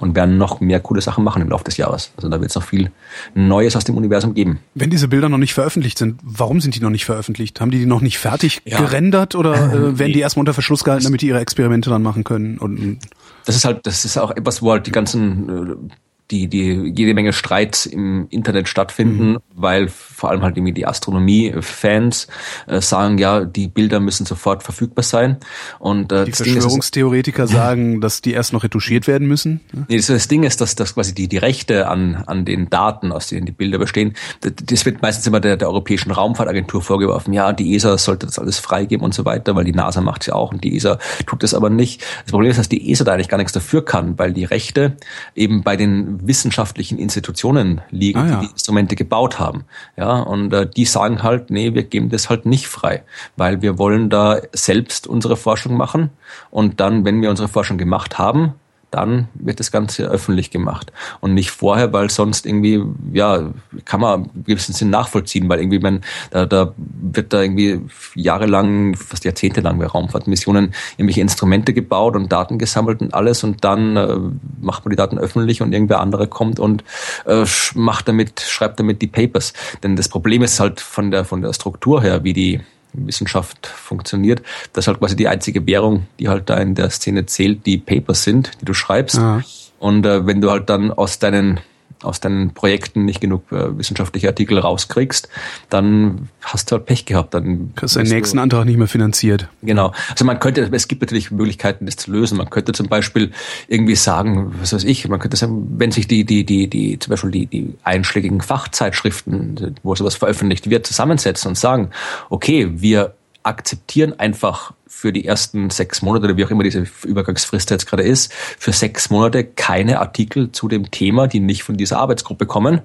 Und 0.00 0.14
werden 0.14 0.38
noch 0.38 0.60
mehr 0.60 0.78
coole 0.78 1.00
Sachen 1.00 1.24
machen 1.24 1.42
im 1.42 1.48
Laufe 1.48 1.64
des 1.64 1.76
Jahres. 1.76 2.12
Also 2.16 2.28
da 2.28 2.40
wird 2.40 2.50
es 2.50 2.54
noch 2.54 2.62
viel 2.62 2.92
Neues 3.34 3.74
aus 3.74 3.82
dem 3.82 3.96
Universum 3.96 4.32
geben. 4.32 4.60
Wenn 4.74 4.90
diese 4.90 5.08
Bilder 5.08 5.28
noch 5.28 5.38
nicht 5.38 5.54
veröffentlicht 5.54 5.98
sind, 5.98 6.20
warum 6.22 6.60
sind 6.60 6.76
die 6.76 6.80
noch 6.80 6.90
nicht 6.90 7.04
veröffentlicht? 7.04 7.60
Haben 7.60 7.72
die 7.72 7.80
die 7.80 7.86
noch 7.86 8.00
nicht 8.00 8.18
fertig 8.18 8.62
ja. 8.64 8.78
gerendert 8.78 9.34
oder 9.34 9.54
äh, 9.72 9.98
werden 9.98 10.12
die 10.12 10.20
erstmal 10.20 10.42
unter 10.42 10.54
Verschluss 10.54 10.84
gehalten, 10.84 11.02
damit 11.02 11.22
die 11.22 11.26
ihre 11.26 11.40
Experimente 11.40 11.90
dann 11.90 12.04
machen 12.04 12.22
können? 12.22 12.58
Und, 12.58 13.00
das 13.44 13.56
ist 13.56 13.64
halt, 13.64 13.86
das 13.88 14.04
ist 14.04 14.16
auch 14.18 14.30
etwas, 14.30 14.62
wo 14.62 14.70
halt 14.70 14.86
die 14.86 14.92
ganzen 14.92 15.48
äh, 15.48 15.94
die, 16.30 16.46
die 16.48 16.92
jede 16.94 17.14
Menge 17.14 17.32
Streits 17.32 17.86
im 17.86 18.26
Internet 18.30 18.68
stattfinden, 18.68 19.32
mhm. 19.32 19.38
weil 19.54 19.88
vor 19.88 20.30
allem 20.30 20.42
halt 20.42 20.56
irgendwie 20.56 20.74
die 20.74 20.86
Astronomie-Fans 20.86 22.26
äh, 22.66 22.80
sagen, 22.80 23.18
ja, 23.18 23.44
die 23.44 23.68
Bilder 23.68 23.98
müssen 24.00 24.26
sofort 24.26 24.62
verfügbar 24.62 25.04
sein. 25.04 25.38
Und 25.78 26.12
äh, 26.12 26.26
die 26.26 26.32
Verschwörungstheoretiker 26.32 27.44
ist, 27.44 27.50
sagen, 27.52 28.00
dass 28.00 28.20
die 28.20 28.32
erst 28.32 28.52
noch 28.52 28.62
retuschiert 28.62 29.06
werden 29.06 29.26
müssen. 29.26 29.60
Nee, 29.88 29.96
das, 29.96 30.06
das 30.06 30.28
Ding 30.28 30.42
ist, 30.42 30.60
dass, 30.60 30.74
dass 30.74 30.94
quasi 30.94 31.14
die, 31.14 31.28
die 31.28 31.38
Rechte 31.38 31.88
an, 31.88 32.16
an 32.26 32.44
den 32.44 32.68
Daten, 32.68 33.10
aus 33.10 33.28
denen 33.28 33.46
die 33.46 33.52
Bilder 33.52 33.78
bestehen, 33.78 34.14
das, 34.42 34.52
das 34.62 34.84
wird 34.84 35.00
meistens 35.00 35.26
immer 35.26 35.40
der, 35.40 35.56
der 35.56 35.68
Europäischen 35.68 36.10
Raumfahrtagentur 36.10 36.82
vorgeworfen. 36.82 37.32
Ja, 37.32 37.52
die 37.54 37.74
ESA 37.74 37.96
sollte 37.96 38.26
das 38.26 38.38
alles 38.38 38.58
freigeben 38.58 39.04
und 39.04 39.14
so 39.14 39.24
weiter, 39.24 39.56
weil 39.56 39.64
die 39.64 39.72
NASA 39.72 40.02
macht 40.02 40.22
es 40.22 40.26
ja 40.26 40.34
auch 40.34 40.52
und 40.52 40.62
die 40.62 40.76
ESA 40.76 40.98
tut 41.26 41.42
das 41.42 41.54
aber 41.54 41.70
nicht. 41.70 42.02
Das 42.24 42.32
Problem 42.32 42.50
ist, 42.50 42.58
dass 42.58 42.68
die 42.68 42.90
ESA 42.90 43.04
da 43.04 43.14
eigentlich 43.14 43.28
gar 43.28 43.38
nichts 43.38 43.52
dafür 43.52 43.82
kann, 43.84 44.18
weil 44.18 44.34
die 44.34 44.44
Rechte 44.44 44.96
eben 45.34 45.62
bei 45.62 45.76
den 45.76 46.17
wissenschaftlichen 46.26 46.98
Institutionen 46.98 47.80
liegen, 47.90 48.18
Ah, 48.18 48.26
ja. 48.26 48.40
die 48.40 48.46
die 48.46 48.52
Instrumente 48.52 48.96
gebaut 48.96 49.38
haben. 49.38 49.64
Ja, 49.96 50.20
und 50.20 50.52
äh, 50.52 50.68
die 50.68 50.84
sagen 50.84 51.22
halt, 51.22 51.50
nee, 51.50 51.74
wir 51.74 51.82
geben 51.84 52.08
das 52.10 52.28
halt 52.30 52.46
nicht 52.46 52.66
frei, 52.68 53.02
weil 53.36 53.62
wir 53.62 53.78
wollen 53.78 54.10
da 54.10 54.40
selbst 54.52 55.06
unsere 55.06 55.36
Forschung 55.36 55.76
machen 55.76 56.10
und 56.50 56.80
dann, 56.80 57.04
wenn 57.04 57.20
wir 57.22 57.30
unsere 57.30 57.48
Forschung 57.48 57.78
gemacht 57.78 58.18
haben, 58.18 58.54
dann 58.90 59.28
wird 59.34 59.60
das 59.60 59.70
Ganze 59.70 60.04
öffentlich 60.04 60.50
gemacht 60.50 60.92
und 61.20 61.34
nicht 61.34 61.50
vorher, 61.50 61.92
weil 61.92 62.10
sonst 62.10 62.46
irgendwie, 62.46 62.82
ja, 63.12 63.50
kann 63.84 64.00
man 64.00 64.30
im 64.34 64.44
gewissen 64.44 64.72
Sinn 64.72 64.90
nachvollziehen, 64.90 65.48
weil 65.48 65.60
irgendwie, 65.60 65.78
man, 65.78 66.00
da, 66.30 66.46
da 66.46 66.74
wird 66.76 67.32
da 67.32 67.42
irgendwie 67.42 67.80
jahrelang, 68.14 68.94
fast 68.94 69.24
jahrzehntelang 69.24 69.78
bei 69.78 69.86
Raumfahrtmissionen 69.86 70.74
irgendwelche 70.96 71.20
Instrumente 71.20 71.72
gebaut 71.74 72.16
und 72.16 72.32
Daten 72.32 72.58
gesammelt 72.58 73.00
und 73.00 73.12
alles 73.14 73.44
und 73.44 73.64
dann 73.64 73.96
äh, 73.96 74.16
macht 74.60 74.84
man 74.84 74.90
die 74.90 74.96
Daten 74.96 75.18
öffentlich 75.18 75.60
und 75.62 75.72
irgendwer 75.72 76.00
andere 76.00 76.26
kommt 76.26 76.58
und 76.58 76.84
äh, 77.26 77.44
macht 77.74 78.08
damit, 78.08 78.40
schreibt 78.40 78.80
damit 78.80 79.02
die 79.02 79.06
Papers. 79.06 79.52
Denn 79.82 79.96
das 79.96 80.08
Problem 80.08 80.42
ist 80.42 80.60
halt 80.60 80.80
von 80.80 81.10
der, 81.10 81.24
von 81.24 81.42
der 81.42 81.52
Struktur 81.52 82.02
her, 82.02 82.24
wie 82.24 82.32
die 82.32 82.60
Wissenschaft 82.92 83.66
funktioniert, 83.66 84.42
dass 84.72 84.86
halt 84.86 84.98
quasi 84.98 85.16
die 85.16 85.28
einzige 85.28 85.66
Währung, 85.66 86.06
die 86.18 86.28
halt 86.28 86.50
da 86.50 86.56
in 86.56 86.74
der 86.74 86.90
Szene 86.90 87.26
zählt, 87.26 87.66
die 87.66 87.78
Papers 87.78 88.24
sind, 88.24 88.52
die 88.60 88.64
du 88.64 88.74
schreibst. 88.74 89.16
Ja. 89.16 89.42
Und 89.78 90.06
äh, 90.06 90.26
wenn 90.26 90.40
du 90.40 90.50
halt 90.50 90.68
dann 90.70 90.90
aus 90.90 91.18
deinen 91.18 91.60
aus 92.02 92.20
deinen 92.20 92.54
Projekten 92.54 93.04
nicht 93.04 93.20
genug 93.20 93.50
äh, 93.52 93.76
wissenschaftliche 93.76 94.28
Artikel 94.28 94.58
rauskriegst, 94.58 95.28
dann 95.70 96.28
hast 96.42 96.70
du 96.70 96.76
halt 96.76 96.86
Pech 96.86 97.04
gehabt. 97.04 97.34
Dann 97.34 97.74
Kriegst 97.74 97.96
deinen 97.96 98.08
nächsten 98.08 98.38
Antrag 98.38 98.64
nicht 98.64 98.78
mehr 98.78 98.88
finanziert. 98.88 99.48
Genau. 99.62 99.92
Also 100.10 100.24
man 100.24 100.38
könnte, 100.40 100.68
es 100.72 100.88
gibt 100.88 101.02
natürlich 101.02 101.30
Möglichkeiten, 101.30 101.86
das 101.86 101.96
zu 101.96 102.10
lösen. 102.10 102.38
Man 102.38 102.50
könnte 102.50 102.72
zum 102.72 102.88
Beispiel 102.88 103.32
irgendwie 103.68 103.96
sagen, 103.96 104.54
was 104.60 104.72
weiß 104.72 104.84
ich, 104.84 105.08
man 105.08 105.18
könnte 105.18 105.36
sagen, 105.36 105.66
wenn 105.78 105.90
sich 105.90 106.08
die, 106.08 106.24
die, 106.24 106.44
die, 106.44 106.68
die, 106.68 106.98
zum 106.98 107.10
Beispiel 107.10 107.30
die, 107.30 107.46
die 107.46 107.74
einschlägigen 107.84 108.40
Fachzeitschriften, 108.40 109.76
wo 109.82 109.94
sowas 109.94 110.14
veröffentlicht 110.14 110.70
wird, 110.70 110.86
zusammensetzen 110.86 111.50
und 111.50 111.54
sagen, 111.56 111.90
okay, 112.30 112.68
wir 112.72 113.14
akzeptieren 113.48 114.18
einfach 114.18 114.72
für 114.86 115.12
die 115.12 115.24
ersten 115.24 115.70
sechs 115.70 116.02
Monate 116.02 116.26
oder 116.26 116.36
wie 116.36 116.44
auch 116.44 116.50
immer 116.50 116.62
diese 116.62 116.86
Übergangsfrist 117.04 117.70
jetzt 117.70 117.86
gerade 117.86 118.02
ist, 118.02 118.32
für 118.32 118.72
sechs 118.72 119.10
Monate 119.10 119.44
keine 119.44 120.00
Artikel 120.00 120.52
zu 120.52 120.68
dem 120.68 120.90
Thema, 120.90 121.26
die 121.26 121.40
nicht 121.40 121.62
von 121.62 121.76
dieser 121.76 121.98
Arbeitsgruppe 121.98 122.46
kommen. 122.46 122.82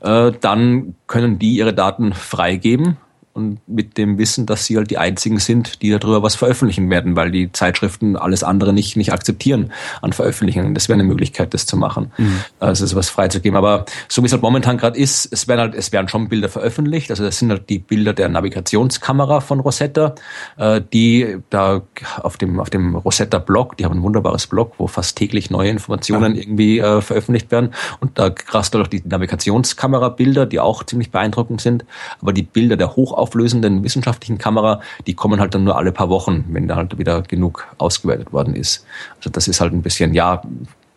Äh, 0.00 0.32
dann 0.40 0.94
können 1.06 1.38
die 1.38 1.56
ihre 1.56 1.74
Daten 1.74 2.12
freigeben 2.12 2.96
und 3.36 3.60
mit 3.68 3.98
dem 3.98 4.18
Wissen, 4.18 4.46
dass 4.46 4.64
sie 4.64 4.76
halt 4.76 4.90
die 4.90 4.98
einzigen 4.98 5.38
sind, 5.38 5.82
die 5.82 5.90
darüber 5.90 6.22
was 6.22 6.34
veröffentlichen 6.34 6.88
werden, 6.88 7.16
weil 7.16 7.30
die 7.30 7.52
Zeitschriften 7.52 8.16
alles 8.16 8.42
andere 8.42 8.72
nicht, 8.72 8.96
nicht 8.96 9.12
akzeptieren 9.12 9.72
an 10.00 10.12
Veröffentlichungen. 10.12 10.74
Das 10.74 10.88
wäre 10.88 10.98
eine 10.98 11.06
Möglichkeit, 11.06 11.52
das 11.52 11.66
zu 11.66 11.76
machen. 11.76 12.12
Also 12.58 12.86
sowas 12.86 13.10
freizugeben. 13.10 13.56
Aber 13.56 13.84
so 14.08 14.22
wie 14.22 14.26
es 14.26 14.32
halt 14.32 14.42
momentan 14.42 14.78
gerade 14.78 14.98
ist, 14.98 15.30
es 15.30 15.46
werden 15.48 15.60
halt, 15.60 15.74
es 15.74 15.92
werden 15.92 16.08
schon 16.08 16.28
Bilder 16.28 16.48
veröffentlicht. 16.48 17.10
Also 17.10 17.24
das 17.24 17.38
sind 17.38 17.50
halt 17.50 17.68
die 17.68 17.78
Bilder 17.78 18.14
der 18.14 18.28
Navigationskamera 18.30 19.40
von 19.40 19.60
Rosetta, 19.60 20.14
äh, 20.56 20.80
die 20.92 21.36
da 21.50 21.82
auf 22.22 22.38
dem, 22.38 22.58
auf 22.58 22.70
dem 22.70 22.96
Rosetta-Blog, 22.96 23.76
die 23.76 23.84
haben 23.84 23.98
ein 23.98 24.02
wunderbares 24.02 24.46
Blog, 24.46 24.74
wo 24.78 24.86
fast 24.86 25.18
täglich 25.18 25.50
neue 25.50 25.70
Informationen 25.70 26.36
irgendwie 26.36 26.78
äh, 26.78 27.02
veröffentlicht 27.02 27.50
werden. 27.50 27.74
Und 28.00 28.18
da 28.18 28.30
rast 28.48 28.72
du 28.72 28.80
auch 28.80 28.86
die 28.86 29.02
Navigationskamera-Bilder, 29.04 30.46
die 30.46 30.58
auch 30.58 30.84
ziemlich 30.84 31.10
beeindruckend 31.10 31.60
sind. 31.60 31.84
Aber 32.22 32.32
die 32.32 32.42
Bilder 32.42 32.76
der 32.76 32.96
hochauflösenden 33.26 33.82
wissenschaftlichen 33.82 34.38
Kamera, 34.38 34.80
die 35.06 35.14
kommen 35.14 35.40
halt 35.40 35.54
dann 35.54 35.64
nur 35.64 35.76
alle 35.76 35.92
paar 35.92 36.08
Wochen, 36.08 36.44
wenn 36.48 36.68
da 36.68 36.76
halt 36.76 36.98
wieder 36.98 37.22
genug 37.22 37.66
ausgewertet 37.78 38.32
worden 38.32 38.54
ist. 38.54 38.86
Also 39.18 39.30
das 39.30 39.48
ist 39.48 39.60
halt 39.60 39.72
ein 39.72 39.82
bisschen, 39.82 40.14
ja, 40.14 40.42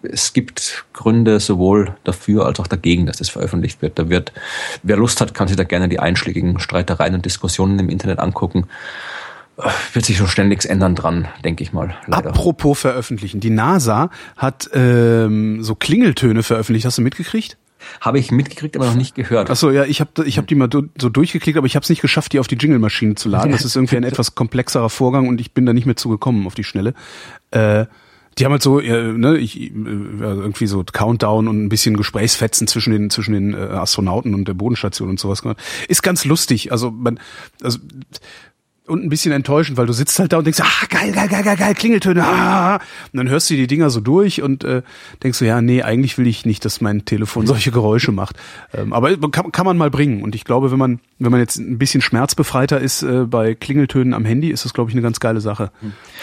es 0.02 0.32
gibt 0.32 0.86
Gründe 0.94 1.40
sowohl 1.40 1.96
dafür 2.06 2.46
als 2.46 2.60
auch 2.60 2.68
dagegen, 2.68 3.06
dass 3.06 3.18
das 3.18 3.30
veröffentlicht 3.30 3.82
wird. 3.82 4.00
Da 4.00 4.10
wird, 4.10 4.32
wer 4.82 4.96
Lust 4.96 5.20
hat, 5.20 5.34
kann 5.34 5.48
sich 5.48 5.58
da 5.58 5.66
gerne 5.66 5.90
die 5.90 6.00
einschlägigen 6.00 6.60
Streitereien 6.60 7.16
und 7.16 7.26
Diskussionen 7.26 7.78
im 7.80 7.90
Internet 7.90 8.20
angucken. 8.20 8.68
Äh, 9.58 9.70
Wird 9.92 10.06
sich 10.06 10.18
so 10.18 10.26
ständig 10.26 10.64
ändern 10.66 10.96
dran, 10.96 11.28
denke 11.44 11.64
ich 11.64 11.74
mal. 11.74 11.96
Leider. 12.08 12.30
Apropos 12.30 12.80
veröffentlichen. 12.80 13.42
Die 13.42 13.50
NASA 13.50 14.10
hat 14.38 14.70
ähm, 14.74 15.64
so 15.64 15.76
Klingeltöne 15.76 16.44
veröffentlicht. 16.44 16.86
Hast 16.86 16.98
du 16.98 17.02
mitgekriegt? 17.02 17.58
Habe 18.02 18.20
ich 18.20 18.32
mitgekriegt, 18.32 18.76
aber 18.76 18.86
noch 18.86 18.96
nicht 18.96 19.16
gehört. 19.16 19.50
Achso, 19.50 19.72
ja, 19.72 19.86
ich 19.86 20.02
habe 20.02 20.26
ich 20.26 20.38
hab 20.38 20.48
die 20.48 20.56
mal 20.56 20.70
so 20.72 21.10
durchgeklickt, 21.10 21.58
aber 21.58 21.68
ich 21.68 21.76
habe 21.76 21.84
es 21.84 21.90
nicht 21.90 22.02
geschafft, 22.02 22.34
die 22.34 22.40
auf 22.40 22.48
die 22.48 22.56
Jingle-Maschine 22.56 23.16
zu 23.16 23.30
laden. 23.30 23.52
Das 23.52 23.66
ist 23.66 23.76
irgendwie 23.76 23.98
ein 23.98 24.04
etwas 24.04 24.36
komplexerer 24.36 24.90
Vorgang 24.90 25.28
und 25.28 25.42
ich 25.42 25.54
bin 25.54 25.66
da 25.66 25.74
nicht 25.74 25.86
mehr 25.86 25.96
zugekommen 25.96 26.46
auf 26.48 26.56
die 26.56 26.64
Schnelle. 26.64 26.94
Äh, 27.52 27.86
die 28.38 28.46
haben 28.46 28.54
halt 28.54 28.64
so, 28.64 28.80
äh, 28.80 29.14
ne, 29.14 29.38
ich, 29.38 29.60
äh, 29.60 29.72
irgendwie 29.74 30.68
so 30.68 30.84
Countdown 30.84 31.48
und 31.48 31.66
ein 31.66 31.70
bisschen 31.70 31.98
Gesprächsfetzen 31.98 32.68
zwischen 32.68 32.94
den 32.94 33.10
zwischen 33.10 33.34
den 33.34 33.54
äh, 33.54 33.58
Astronauten 33.58 34.34
und 34.34 34.48
der 34.48 34.54
Bodenstation 34.54 35.10
und 35.10 35.20
sowas 35.20 35.42
gemacht. 35.42 35.58
Ist 35.88 36.04
ganz 36.04 36.24
lustig. 36.26 36.72
Also 36.72 36.92
man, 36.92 37.20
also 37.62 37.80
und 38.90 39.04
ein 39.04 39.10
bisschen 39.10 39.32
enttäuschend, 39.32 39.78
weil 39.78 39.86
du 39.86 39.94
sitzt 39.94 40.20
halt 40.20 40.34
da 40.34 40.38
und 40.38 40.46
denkst, 40.46 40.60
ah, 40.62 40.86
geil, 40.90 41.12
geil, 41.12 41.28
geil, 41.28 41.44
geil, 41.44 41.58
geil, 41.58 41.74
Klingeltöne, 41.76 42.24
ah. 42.24 42.76
Und 42.76 43.18
dann 43.18 43.30
hörst 43.30 43.50
du 43.50 43.56
die 43.56 43.68
Dinger 43.68 43.90
so 43.90 44.00
durch 44.00 44.42
und 44.42 44.64
äh, 44.64 44.82
denkst 45.24 45.40
du, 45.40 45.46
ja, 45.46 45.62
nee, 45.62 45.84
eigentlich 45.84 46.18
will 46.18 46.28
ich 46.28 46.46
nicht, 46.46 46.66
dass 46.66 46.82
mein 46.82 47.06
Telefon 47.06 47.48
solche 47.48 47.72
Geräusche 47.72 48.12
macht. 48.12 48.38
Ähm, 48.74 48.94
aber 48.94 49.16
kann, 49.32 49.52
kann 49.52 49.66
man 49.66 49.78
mal 49.78 49.90
bringen. 49.90 50.24
Und 50.24 50.36
ich 50.36 50.44
glaube, 50.44 50.72
wenn 50.72 50.80
man, 50.80 51.00
wenn 51.20 51.32
man 51.32 51.40
jetzt 51.40 51.58
ein 51.58 51.78
bisschen 51.78 52.02
schmerzbefreiter 52.02 52.80
ist 52.80 53.04
äh, 53.04 53.26
bei 53.26 53.56
Klingeltönen 53.56 54.14
am 54.14 54.26
Handy, 54.26 54.50
ist 54.50 54.66
das, 54.66 54.74
glaube 54.74 54.90
ich, 54.90 54.96
eine 54.96 55.02
ganz 55.02 55.20
geile 55.20 55.42
Sache. 55.42 55.72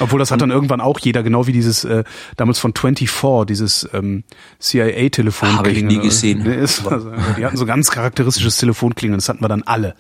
Obwohl 0.00 0.18
das 0.18 0.30
hat 0.30 0.40
dann 0.40 0.50
irgendwann 0.50 0.80
auch 0.80 0.98
jeder, 0.98 1.22
genau 1.22 1.46
wie 1.46 1.52
dieses 1.52 1.84
äh, 1.84 2.04
damals 2.36 2.58
von 2.58 2.74
24, 2.74 3.46
dieses 3.46 3.88
ähm, 3.92 4.24
CIA-Telefon. 4.60 5.56
Habe 5.56 5.70
ich 5.70 5.82
nie 5.82 5.98
gesehen. 5.98 6.42
Nee, 6.44 6.56
ist, 6.56 6.86
also, 6.86 7.12
die 7.36 7.44
hatten 7.44 7.56
so 7.56 7.66
ganz 7.66 7.90
charakteristisches 7.90 8.56
Telefonklingeln, 8.56 9.18
das 9.18 9.28
hatten 9.28 9.42
wir 9.42 9.48
dann 9.48 9.62
alle. 9.62 9.94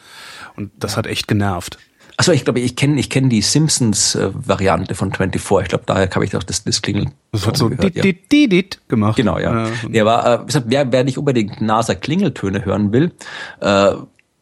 Und 0.56 0.70
das 0.78 0.96
hat 0.96 1.06
echt 1.06 1.28
genervt. 1.28 1.78
Achso, 2.18 2.32
ich 2.32 2.44
glaube, 2.44 2.60
ich 2.60 2.76
kenne 2.76 2.98
ich 2.98 3.10
kenn 3.10 3.28
die 3.28 3.42
Simpsons-Variante 3.42 4.94
von 4.94 5.12
24. 5.12 5.64
Ich 5.64 5.68
glaube, 5.68 5.84
daher 5.86 6.08
habe 6.08 6.24
ich 6.24 6.34
auch 6.34 6.42
das, 6.42 6.64
das 6.64 6.80
Klingeln. 6.80 7.12
Das 7.32 7.46
hat 7.46 7.56
so 7.58 7.68
gehört, 7.68 7.94
dit, 7.94 8.04
dit, 8.04 8.32
dit, 8.32 8.52
dit 8.52 8.80
gemacht. 8.88 9.16
Genau, 9.16 9.38
ja. 9.38 9.68
ja 9.90 10.06
aber 10.06 10.42
äh, 10.42 10.46
gesagt, 10.46 10.66
wer, 10.68 10.90
wer 10.92 11.04
nicht 11.04 11.18
unbedingt 11.18 11.60
NASA-Klingeltöne 11.60 12.64
hören 12.64 12.92
will, 12.92 13.12
äh, 13.60 13.92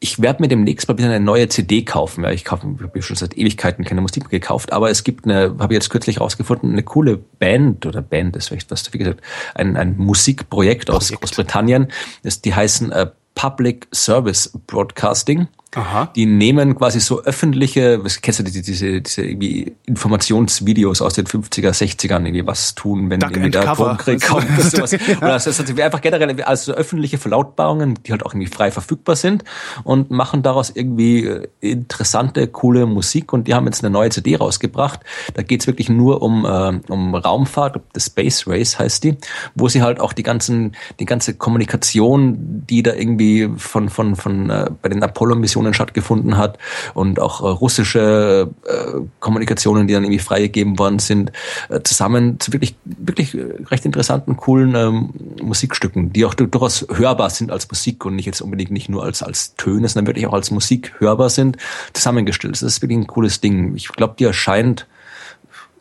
ich 0.04 0.20
werde 0.20 0.42
mir 0.42 0.48
demnächst 0.48 0.86
mal 0.86 0.98
wieder 0.98 1.08
eine 1.08 1.18
neue 1.18 1.48
CD 1.48 1.82
kaufen. 1.82 2.24
Ja, 2.24 2.30
ich 2.30 2.44
kaufe, 2.44 2.66
ich 2.76 2.82
habe 2.82 3.02
schon 3.02 3.16
seit 3.16 3.38
Ewigkeiten 3.38 3.86
keine 3.86 4.02
Musik 4.02 4.24
mehr 4.24 4.38
gekauft, 4.38 4.70
aber 4.70 4.90
es 4.90 5.02
gibt 5.02 5.24
eine, 5.24 5.56
habe 5.58 5.72
ich 5.72 5.78
jetzt 5.78 5.88
kürzlich 5.88 6.20
rausgefunden, 6.20 6.72
eine 6.72 6.82
coole 6.82 7.16
Band 7.16 7.86
oder 7.86 8.02
Band 8.02 8.36
ist 8.36 8.48
vielleicht 8.48 8.70
was, 8.70 8.92
wie 8.92 8.98
gesagt, 8.98 9.22
ein, 9.54 9.78
ein 9.78 9.96
Musikprojekt 9.96 10.90
aus 10.90 11.06
Projekt. 11.06 11.22
Großbritannien. 11.22 11.88
Das, 12.22 12.42
die 12.42 12.54
heißen 12.54 12.92
äh, 12.92 13.06
Public 13.34 13.88
Service 13.92 14.52
Broadcasting. 14.66 15.48
Aha. 15.74 16.10
Die 16.14 16.26
nehmen 16.26 16.76
quasi 16.76 17.00
so 17.00 17.22
öffentliche, 17.22 18.04
was 18.04 18.20
kennst 18.20 18.40
du 18.40 18.44
diese, 18.44 18.62
diese, 18.62 19.00
diese 19.00 19.22
irgendwie 19.22 19.74
Informationsvideos 19.86 21.02
aus 21.02 21.14
den 21.14 21.26
50er, 21.26 21.70
60ern, 21.70 22.24
irgendwie 22.24 22.46
was 22.46 22.74
tun, 22.74 23.10
wenn 23.10 23.20
Duck 23.20 23.32
irgendwie 23.32 23.50
der. 23.50 23.68
Atomkrieg 23.68 24.22
kommt 24.22 24.46
oder 24.50 24.62
sowas. 24.62 24.94
Oder 25.18 25.32
das 25.32 25.46
also 25.46 25.82
einfach 25.82 26.00
generell 26.00 26.40
also 26.42 26.72
so 26.72 26.78
öffentliche 26.78 27.18
Verlautbarungen, 27.18 27.98
die 28.04 28.12
halt 28.12 28.24
auch 28.24 28.32
irgendwie 28.32 28.46
frei 28.46 28.70
verfügbar 28.70 29.16
sind 29.16 29.44
und 29.82 30.10
machen 30.10 30.42
daraus 30.42 30.70
irgendwie 30.70 31.26
äh, 31.26 31.48
interessante, 31.60 32.46
coole 32.48 32.86
Musik 32.86 33.32
und 33.32 33.48
die 33.48 33.54
haben 33.54 33.66
jetzt 33.66 33.82
eine 33.82 33.90
neue 33.90 34.10
CD 34.10 34.36
rausgebracht. 34.36 35.00
Da 35.34 35.42
geht's 35.42 35.66
wirklich 35.66 35.88
nur 35.88 36.22
um, 36.22 36.44
äh, 36.44 36.80
um 36.92 37.14
Raumfahrt, 37.14 37.80
The 37.94 38.00
Space 38.00 38.46
Race 38.46 38.78
heißt 38.78 39.04
die, 39.04 39.16
wo 39.54 39.68
sie 39.68 39.82
halt 39.82 40.00
auch 40.00 40.12
die 40.12 40.22
ganzen, 40.22 40.76
die 41.00 41.04
ganze 41.04 41.34
Kommunikation, 41.34 42.64
die 42.68 42.82
da 42.82 42.92
irgendwie 42.92 43.50
von, 43.56 43.88
von, 43.88 44.16
von 44.16 44.50
äh, 44.50 44.70
bei 44.82 44.88
den 44.88 45.02
Apollo-Missionen 45.02 45.63
stattgefunden 45.72 46.36
hat 46.36 46.58
und 46.92 47.20
auch 47.20 47.40
äh, 47.40 47.46
russische 47.48 48.50
äh, 48.66 49.00
Kommunikationen, 49.20 49.86
die 49.86 49.94
dann 49.94 50.04
irgendwie 50.04 50.18
freigegeben 50.18 50.78
worden 50.78 50.98
sind, 50.98 51.32
äh, 51.70 51.80
zusammen 51.82 52.38
zu 52.40 52.52
wirklich, 52.52 52.74
wirklich 52.84 53.34
recht 53.70 53.84
interessanten, 53.86 54.36
coolen 54.36 54.74
ähm, 54.74 55.10
Musikstücken, 55.42 56.12
die 56.12 56.24
auch 56.26 56.34
du- 56.34 56.46
durchaus 56.46 56.86
hörbar 56.92 57.30
sind 57.30 57.50
als 57.50 57.68
Musik 57.70 58.04
und 58.04 58.16
nicht 58.16 58.26
jetzt 58.26 58.42
unbedingt 58.42 58.70
nicht 58.70 58.88
nur 58.88 59.04
als, 59.04 59.22
als 59.22 59.54
Töne, 59.54 59.88
sondern 59.88 60.08
wirklich 60.08 60.26
auch 60.26 60.34
als 60.34 60.50
Musik 60.50 60.92
hörbar 60.98 61.30
sind, 61.30 61.56
zusammengestellt. 61.92 62.52
Das 62.54 62.62
ist 62.62 62.82
wirklich 62.82 62.98
ein 62.98 63.06
cooles 63.06 63.40
Ding. 63.40 63.74
Ich 63.76 63.88
glaube, 63.88 64.14
die 64.18 64.24
erscheint 64.24 64.86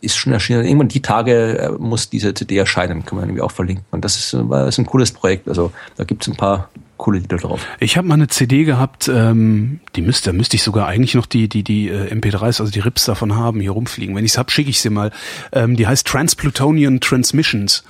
ist 0.01 0.17
schon 0.17 0.33
erschienen. 0.33 0.65
Irgendwann 0.65 0.89
die 0.89 1.01
Tage 1.01 1.77
muss 1.79 2.09
diese 2.09 2.33
CD 2.33 2.57
erscheinen, 2.57 3.05
kann 3.05 3.17
man 3.17 3.23
irgendwie 3.29 3.41
auch 3.41 3.51
verlinken. 3.51 3.85
Und 3.91 4.03
das 4.03 4.17
ist, 4.17 4.49
war- 4.49 4.67
ist 4.67 4.77
ein 4.77 4.85
cooles 4.85 5.13
Projekt. 5.13 5.47
Also 5.47 5.71
da 5.95 6.03
gibt's 6.03 6.27
ein 6.27 6.35
paar 6.35 6.69
coole 6.97 7.19
Lieder 7.19 7.37
drauf. 7.37 7.65
Ich 7.79 7.97
habe 7.97 8.07
mal 8.07 8.15
eine 8.15 8.27
CD 8.27 8.63
gehabt, 8.63 9.09
ähm, 9.13 9.79
die 9.95 10.01
müsste, 10.01 10.33
müsste 10.33 10.55
ich 10.55 10.63
sogar 10.63 10.87
eigentlich 10.87 11.15
noch 11.15 11.25
die, 11.25 11.49
die, 11.49 11.63
die 11.63 11.89
äh, 11.89 12.13
MP3s, 12.13 12.61
also 12.61 12.69
die 12.69 12.79
Rips 12.79 13.05
davon 13.05 13.35
haben, 13.35 13.59
hier 13.59 13.71
rumfliegen. 13.71 14.15
Wenn 14.15 14.25
ich's 14.25 14.37
hab, 14.37 14.51
schicke 14.51 14.69
ich 14.69 14.79
sie 14.79 14.89
mal. 14.89 15.11
Ähm, 15.51 15.75
die 15.75 15.87
heißt 15.87 16.07
Transplutonian 16.07 16.99
Transmissions. 16.99 17.83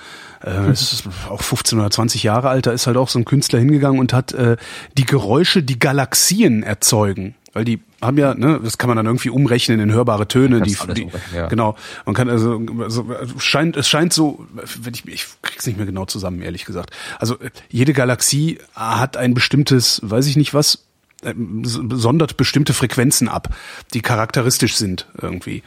Äh, 0.43 0.71
ist 0.71 1.03
auch 1.29 1.41
15 1.41 1.79
oder 1.79 1.91
20 1.91 2.23
Jahre 2.23 2.49
alt, 2.49 2.65
da 2.65 2.71
ist 2.71 2.87
halt 2.87 2.97
auch 2.97 3.09
so 3.09 3.19
ein 3.19 3.25
Künstler 3.25 3.59
hingegangen 3.59 3.99
und 3.99 4.13
hat 4.13 4.33
äh, 4.33 4.57
die 4.97 5.05
Geräusche, 5.05 5.63
die 5.63 5.79
Galaxien 5.79 6.63
erzeugen, 6.63 7.35
weil 7.53 7.65
die 7.65 7.81
haben 8.01 8.17
ja, 8.17 8.33
ne, 8.33 8.59
das 8.63 8.77
kann 8.77 8.89
man 8.89 8.97
dann 8.97 9.05
irgendwie 9.05 9.29
umrechnen 9.29 9.79
in 9.79 9.91
hörbare 9.91 10.27
Töne, 10.27 10.61
die, 10.61 10.75
die 10.93 11.07
ja. 11.33 11.47
genau, 11.47 11.75
man 12.05 12.15
kann 12.15 12.29
also, 12.29 12.61
also 12.79 13.05
scheint 13.37 13.77
es 13.77 13.87
scheint 13.87 14.11
so, 14.11 14.45
wenn 14.81 14.93
ich 14.93 15.05
ich 15.07 15.25
krieg's 15.41 15.65
nicht 15.65 15.77
mehr 15.77 15.85
genau 15.85 16.05
zusammen, 16.05 16.41
ehrlich 16.41 16.65
gesagt. 16.65 16.91
Also 17.19 17.37
jede 17.69 17.93
Galaxie 17.93 18.59
hat 18.75 19.17
ein 19.17 19.33
bestimmtes, 19.33 20.01
weiß 20.03 20.27
ich 20.27 20.35
nicht 20.35 20.53
was, 20.53 20.85
äh, 21.23 21.33
sondert 21.63 22.37
bestimmte 22.37 22.73
Frequenzen 22.73 23.29
ab, 23.29 23.55
die 23.93 24.01
charakteristisch 24.01 24.75
sind 24.75 25.07
irgendwie. 25.21 25.63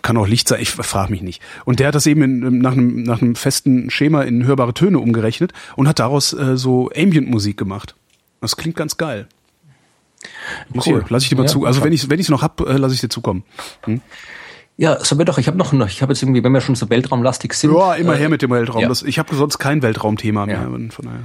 Kann 0.00 0.16
auch 0.16 0.26
Licht 0.26 0.48
sein, 0.48 0.60
ich 0.60 0.70
frage 0.70 1.10
mich 1.10 1.22
nicht. 1.22 1.42
Und 1.64 1.78
der 1.78 1.88
hat 1.88 1.94
das 1.94 2.06
eben 2.06 2.22
in, 2.22 2.58
nach, 2.58 2.72
einem, 2.72 3.02
nach 3.02 3.20
einem 3.20 3.34
festen 3.34 3.90
Schema 3.90 4.22
in 4.22 4.44
hörbare 4.44 4.72
Töne 4.72 4.98
umgerechnet 4.98 5.52
und 5.76 5.86
hat 5.86 5.98
daraus 5.98 6.32
äh, 6.32 6.56
so 6.56 6.90
Ambient-Musik 6.96 7.56
gemacht. 7.56 7.94
Das 8.40 8.56
klingt 8.56 8.76
ganz 8.76 8.96
geil. 8.96 9.26
Cool, 10.86 11.04
lass 11.08 11.24
ich 11.24 11.28
dir 11.28 11.36
mal 11.36 11.42
ja, 11.42 11.48
zu. 11.48 11.66
Also 11.66 11.82
wenn 11.82 11.92
ich 11.92 12.08
wenn 12.08 12.20
ich 12.20 12.28
noch 12.28 12.42
hab, 12.42 12.60
äh, 12.60 12.76
lass 12.76 12.92
ich 12.92 13.00
dir 13.00 13.08
zukommen. 13.08 13.44
Hm? 13.84 14.00
Ja, 14.76 15.04
so 15.04 15.18
wir 15.18 15.24
doch. 15.24 15.38
Ich 15.38 15.46
habe 15.46 15.58
noch, 15.58 15.72
ich 15.72 16.02
habe 16.02 16.12
jetzt 16.12 16.22
irgendwie, 16.22 16.42
wenn 16.42 16.52
wir 16.52 16.60
schon 16.60 16.74
so 16.74 16.88
weltraumlastig 16.88 17.52
sind. 17.54 17.74
Ja, 17.74 17.94
immer 17.94 18.14
äh, 18.14 18.18
her 18.18 18.28
mit 18.28 18.42
dem 18.42 18.50
Weltraum. 18.50 18.82
Ja. 18.82 18.88
Das, 18.88 19.02
ich 19.02 19.18
habe 19.18 19.34
sonst 19.34 19.58
kein 19.58 19.82
Weltraumthema 19.82 20.46
mehr. 20.46 20.62
Von 20.90 20.90
daher. 21.04 21.20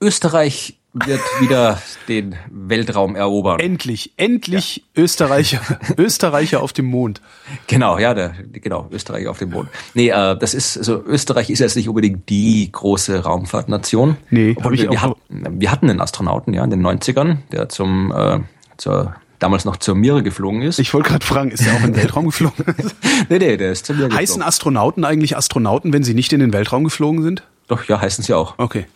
Österreich 0.00 0.78
wird 1.04 1.20
wieder 1.40 1.80
den 2.08 2.36
Weltraum 2.50 3.16
erobern. 3.16 3.60
Endlich, 3.60 4.12
endlich 4.16 4.82
ja. 4.94 5.02
Österreicher, 5.02 5.60
Österreicher 5.96 6.62
auf 6.62 6.72
dem 6.72 6.86
Mond. 6.86 7.20
Genau, 7.66 7.98
ja, 7.98 8.14
der, 8.14 8.34
genau, 8.52 8.88
Österreicher 8.90 9.30
auf 9.30 9.38
dem 9.38 9.50
Mond. 9.50 9.68
Nee, 9.94 10.08
äh, 10.08 10.36
das 10.38 10.54
ist, 10.54 10.78
also 10.78 11.02
Österreich 11.04 11.50
ist 11.50 11.58
jetzt 11.58 11.76
nicht 11.76 11.88
unbedingt 11.88 12.28
die 12.28 12.70
große 12.70 13.24
Raumfahrtnation. 13.24 14.16
Nee, 14.30 14.56
hab 14.62 14.72
ich 14.72 14.82
wir, 14.82 14.90
auch 14.90 14.92
wir, 14.92 15.02
hatten, 15.02 15.60
wir 15.60 15.70
hatten 15.70 15.90
einen 15.90 16.00
Astronauten, 16.00 16.54
ja, 16.54 16.64
in 16.64 16.70
den 16.70 16.86
90ern, 16.86 17.38
der 17.52 17.68
zum, 17.68 18.12
äh, 18.12 18.40
zur 18.76 19.16
damals 19.38 19.64
noch 19.64 19.76
zur 19.76 19.94
Mir 19.94 20.22
geflogen 20.22 20.62
ist. 20.62 20.78
Ich 20.78 20.94
wollte 20.94 21.10
gerade 21.10 21.24
fragen, 21.24 21.50
ist 21.50 21.66
er 21.66 21.74
auch 21.74 21.80
in 21.80 21.92
den 21.92 21.96
Weltraum 21.96 22.26
geflogen? 22.26 22.64
nee, 23.28 23.38
nee, 23.38 23.56
der 23.56 23.72
ist 23.72 23.86
zur 23.86 23.96
Mir 23.96 24.04
geflogen. 24.04 24.18
Heißen 24.18 24.42
Astronauten 24.42 25.04
eigentlich 25.04 25.36
Astronauten, 25.36 25.92
wenn 25.92 26.02
sie 26.02 26.14
nicht 26.14 26.32
in 26.32 26.40
den 26.40 26.52
Weltraum 26.52 26.84
geflogen 26.84 27.22
sind? 27.22 27.42
Doch, 27.68 27.84
ja, 27.84 28.00
heißen 28.00 28.24
sie 28.24 28.32
auch. 28.32 28.54
Okay. 28.58 28.86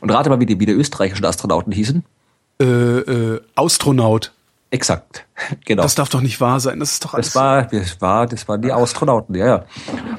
Und 0.00 0.10
rate 0.10 0.30
mal, 0.30 0.40
wie 0.40 0.46
die, 0.46 0.60
wie 0.60 0.66
die 0.66 0.72
österreichischen 0.72 1.24
Astronauten 1.24 1.72
hießen. 1.72 2.04
Äh, 2.60 2.64
äh, 2.64 3.40
Astronaut. 3.54 4.32
Exakt, 4.70 5.24
genau. 5.64 5.82
Das 5.82 5.94
darf 5.94 6.10
doch 6.10 6.20
nicht 6.20 6.40
wahr 6.42 6.60
sein. 6.60 6.78
Das 6.80 6.92
ist 6.92 7.04
doch 7.04 7.14
alles. 7.14 7.28
Das 7.28 7.34
war, 7.36 7.62
das 7.62 8.00
war, 8.02 8.26
das 8.26 8.48
waren 8.48 8.60
die 8.60 8.70
Astronauten, 8.70 9.34
ja, 9.34 9.46
ja. 9.46 9.64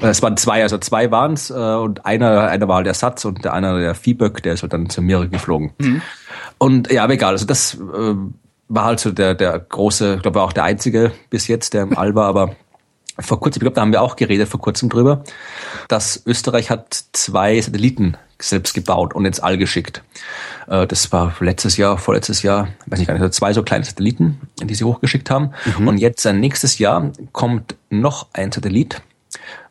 Es 0.00 0.22
waren 0.22 0.36
zwei, 0.36 0.62
also 0.62 0.78
zwei 0.78 1.10
waren 1.12 1.34
es 1.34 1.50
äh, 1.50 1.54
und 1.54 2.04
einer, 2.04 2.48
einer 2.48 2.66
war 2.66 2.76
halt 2.76 2.86
der 2.86 2.94
Satz 2.94 3.24
und 3.24 3.44
der 3.44 3.52
einer 3.52 3.78
der 3.78 3.94
Viehböck, 3.94 4.42
der 4.42 4.54
ist 4.54 4.62
halt 4.62 4.72
dann 4.72 4.90
zur 4.90 5.04
Meere 5.04 5.28
geflogen. 5.28 5.72
Mhm. 5.78 6.02
Und 6.58 6.90
ja, 6.90 7.04
aber 7.04 7.12
egal. 7.12 7.34
Also 7.34 7.46
das 7.46 7.74
äh, 7.74 8.14
war 8.68 8.84
halt 8.84 8.98
so 8.98 9.12
der 9.12 9.34
der 9.34 9.56
große, 9.56 10.16
ich 10.16 10.22
glaube 10.22 10.42
auch 10.42 10.52
der 10.52 10.64
einzige 10.64 11.12
bis 11.28 11.46
jetzt, 11.46 11.72
der 11.72 11.82
im 11.82 11.96
All 11.96 12.16
war, 12.16 12.26
aber 12.26 12.56
vor 13.20 13.38
kurzem, 13.38 13.60
ich 13.60 13.64
glaube, 13.64 13.74
da 13.74 13.82
haben 13.82 13.92
wir 13.92 14.02
auch 14.02 14.16
geredet 14.16 14.48
vor 14.48 14.60
kurzem 14.60 14.88
drüber, 14.88 15.22
dass 15.88 16.22
Österreich 16.26 16.70
hat 16.70 17.04
zwei 17.12 17.60
Satelliten 17.60 18.16
selbst 18.40 18.74
gebaut 18.74 19.14
und 19.14 19.24
ins 19.24 19.40
All 19.40 19.58
geschickt. 19.58 20.02
Äh, 20.68 20.86
das 20.86 21.12
war 21.12 21.34
letztes 21.40 21.76
Jahr, 21.76 21.98
vorletztes 21.98 22.42
Jahr, 22.42 22.68
weiß 22.86 22.98
nicht 22.98 23.08
gar 23.08 23.18
nicht, 23.18 23.34
zwei 23.34 23.52
so 23.52 23.62
kleine 23.62 23.84
Satelliten, 23.84 24.40
die 24.62 24.74
sie 24.74 24.84
hochgeschickt 24.84 25.30
haben. 25.30 25.52
Mhm. 25.78 25.88
Und 25.88 25.98
jetzt 25.98 26.24
äh, 26.24 26.32
nächstes 26.32 26.78
Jahr 26.78 27.12
kommt 27.32 27.76
noch 27.90 28.28
ein 28.32 28.52
Satellit. 28.52 29.02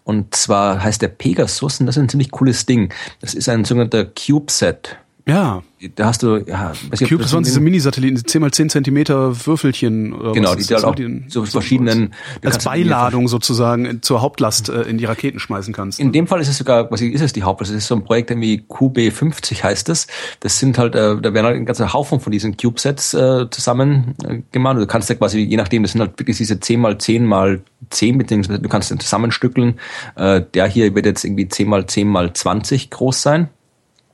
Und 0.03 0.35
zwar 0.35 0.83
heißt 0.83 1.01
der 1.01 1.09
Pegasus 1.09 1.79
und 1.79 1.85
das 1.85 1.95
ist 1.95 2.01
ein 2.01 2.09
ziemlich 2.09 2.31
cooles 2.31 2.65
Ding. 2.65 2.91
Das 3.21 3.33
ist 3.33 3.47
ein 3.47 3.63
sogenannter 3.63 4.05
CubeSat. 4.05 4.97
Ja. 5.29 5.63
Da 5.95 6.07
hast 6.07 6.23
du, 6.23 6.43
ja, 6.45 6.73
Cube, 7.07 7.23
das 7.23 7.31
waren 7.31 7.43
diese 7.43 7.61
Mini-Satelliten, 7.61 8.17
10 8.25 8.41
mal 8.41 8.51
10 8.51 8.69
Zentimeter 8.69 9.45
Würfelchen. 9.45 10.11
Oder 10.11 10.33
genau, 10.33 10.53
die 10.53 10.65
du 10.65 10.75
halt 10.75 10.83
auch 10.83 10.95
so 11.29 11.45
verschiedenen. 11.45 12.13
Als 12.43 12.65
Beiladung 12.65 13.29
sozusagen 13.29 14.01
zur 14.01 14.21
Hauptlast 14.21 14.67
äh, 14.67 14.81
in 14.81 14.97
die 14.97 15.05
Raketen 15.05 15.39
schmeißen 15.39 15.73
kannst. 15.73 16.01
In 16.01 16.11
dem 16.11 16.27
Fall 16.27 16.41
ist 16.41 16.49
es 16.49 16.57
sogar, 16.57 16.91
was 16.91 16.99
ist 16.99 17.21
es 17.21 17.31
die 17.31 17.43
Hauptlast? 17.43 17.71
Das 17.71 17.77
ist 17.77 17.87
so 17.87 17.95
ein 17.95 18.03
Projekt 18.03 18.29
wie 18.29 18.65
QB50 18.67 19.63
heißt 19.63 19.87
es. 19.87 20.07
Das 20.41 20.59
sind 20.59 20.77
halt, 20.77 20.95
äh, 20.95 21.15
da 21.15 21.33
werden 21.33 21.45
halt 21.45 21.55
ein 21.55 21.65
ganzer 21.65 21.93
Haufen 21.93 22.19
von 22.19 22.31
diesen 22.31 22.57
CubeSets 22.57 23.13
äh, 23.13 23.49
zusammen 23.49 24.15
äh, 24.25 24.39
gemacht. 24.51 24.77
Du 24.77 24.85
kannst 24.85 25.09
ja 25.09 25.15
quasi, 25.15 25.39
je 25.39 25.55
nachdem, 25.55 25.83
das 25.83 25.93
sind 25.93 26.01
halt 26.01 26.19
wirklich 26.19 26.37
diese 26.37 26.59
10 26.59 26.79
mal 26.79 26.97
10 26.97 27.25
mal 27.25 27.61
10, 27.89 28.17
beziehungsweise 28.17 28.59
du 28.59 28.67
kannst 28.67 28.91
den 28.91 28.99
zusammenstückeln. 28.99 29.79
Äh, 30.15 30.41
der 30.53 30.67
hier 30.67 30.93
wird 30.93 31.05
jetzt 31.05 31.23
irgendwie 31.23 31.47
10 31.47 31.69
mal 31.69 31.85
10 31.85 32.07
mal 32.07 32.33
20 32.33 32.89
groß 32.89 33.21
sein. 33.21 33.49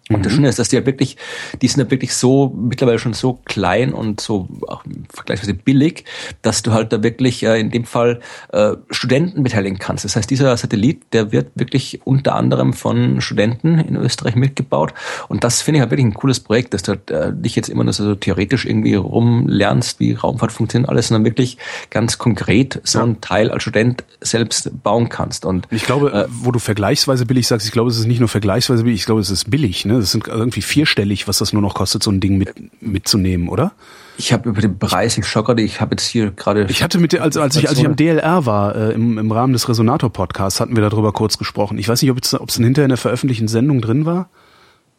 Und 0.10 0.20
mhm. 0.20 0.24
das 0.24 0.34
Schöne 0.34 0.49
ist, 0.49 0.60
dass 0.60 0.70
die 0.70 0.76
ja 0.76 0.86
wirklich, 0.86 1.18
die 1.62 1.68
sind 1.68 1.84
ja 1.84 1.89
wirklich 1.89 2.14
so, 2.14 2.53
mittlerweile 2.56 2.99
schon 2.99 3.14
so 3.14 3.39
klein 3.45 3.91
und 3.91 4.22
so 4.22 4.47
auch 4.68 4.84
vergleichsweise 5.12 5.56
billig, 5.56 6.06
dass 6.43 6.62
du 6.62 6.74
halt 6.74 6.93
da 6.93 7.01
wirklich 7.01 7.43
äh, 7.43 7.60
in 7.60 7.72
dem 7.72 7.86
Fall 7.86 8.20
äh, 8.51 8.74
Studenten 8.91 9.41
beteiligen 9.41 9.80
kannst. 9.80 10.06
Das 10.06 10.16
heißt, 10.16 10.30
dieser 10.30 10.56
Satellit, 10.58 11.01
der 11.12 11.32
wird 11.32 11.47
wirklich 11.56 12.01
unter 12.06 12.36
anderem 12.36 12.74
von 12.74 13.20
Studenten 13.20 13.80
in 13.80 13.95
Österreich 13.95 14.36
mitgebaut. 14.36 14.93
Und 15.28 15.43
das 15.43 15.64
finde 15.64 15.78
ich 15.78 15.82
halt 15.82 15.89
wirklich 15.89 16.06
ein 16.06 16.14
cooles 16.14 16.39
Projekt, 16.39 16.76
dass 16.76 16.84
du 16.84 16.91
halt, 16.91 17.10
äh, 17.10 17.32
nicht 17.32 17.56
jetzt 17.56 17.70
immer 17.70 17.84
nur 17.84 17.93
so 17.93 18.14
theoretisch 18.14 18.66
irgendwie 18.66 18.93
rumlernst, 18.93 19.99
wie 19.99 20.14
Raumfahrt 20.14 20.51
funktioniert 20.51 20.88
alles, 20.88 21.08
sondern 21.08 21.26
wirklich 21.26 21.58
ganz 21.89 22.20
konkret 22.20 22.80
so 22.84 22.99
ja. 22.99 23.06
ein 23.06 23.22
Teil 23.22 23.49
als 23.49 23.64
Student 23.64 24.03
selbst 24.22 24.70
bauen 24.84 25.10
kannst. 25.10 25.45
Und 25.45 25.68
ich 25.72 25.84
glaube, 25.84 26.14
äh, 26.14 26.26
wo 26.30 26.51
du 26.51 26.60
vergleichsweise 26.60 27.26
billig 27.26 27.47
sagst, 27.47 27.66
ich 27.66 27.72
glaube, 27.72 27.89
es 27.89 27.97
ist 27.97 28.06
nicht 28.06 28.20
nur 28.20 28.30
vergleichsweise 28.30 28.84
billig, 28.84 28.99
ich 28.99 29.06
glaube, 29.08 29.22
es 29.22 29.32
ist 29.32 29.49
billig, 29.49 29.86
ne? 29.86 29.94
Ne? 29.95 30.01
Das 30.01 30.11
sind 30.11 30.27
irgendwie 30.27 30.61
vierstellig, 30.61 31.27
was 31.27 31.37
das 31.39 31.53
nur 31.53 31.61
noch 31.61 31.73
kostet, 31.73 32.03
so 32.03 32.11
ein 32.11 32.19
Ding 32.19 32.37
mit, 32.37 32.53
mitzunehmen, 32.81 33.49
oder? 33.49 33.71
Ich 34.17 34.31
habe 34.31 34.49
über 34.49 34.61
den 34.61 34.79
Preis, 34.79 35.17
ich 35.17 35.25
schockere 35.25 35.57
ich 35.57 35.81
habe 35.81 35.93
jetzt 35.93 36.05
hier 36.05 36.31
gerade. 36.31 36.65
Ich 36.69 36.83
hatte 36.83 36.99
mit 36.99 37.11
der, 37.11 37.23
als, 37.23 37.35
als 37.37 37.55
ich, 37.55 37.67
als 37.67 37.77
ich 37.77 37.85
am 37.85 37.95
DLR 37.95 38.45
war, 38.45 38.75
äh, 38.75 38.93
im, 38.93 39.17
im 39.17 39.31
Rahmen 39.31 39.53
des 39.53 39.67
Resonator-Podcasts, 39.67 40.59
hatten 40.59 40.75
wir 40.75 40.87
darüber 40.87 41.11
kurz 41.11 41.37
gesprochen. 41.37 41.77
Ich 41.77 41.89
weiß 41.89 42.01
nicht, 42.01 42.11
ob 42.11 42.23
es, 42.23 42.33
ob 42.33 42.49
es 42.49 42.55
dann 42.55 42.63
hinterher 42.63 42.85
in 42.85 42.89
der 42.89 42.97
veröffentlichten 42.97 43.47
Sendung 43.47 43.81
drin 43.81 44.05
war, 44.05 44.29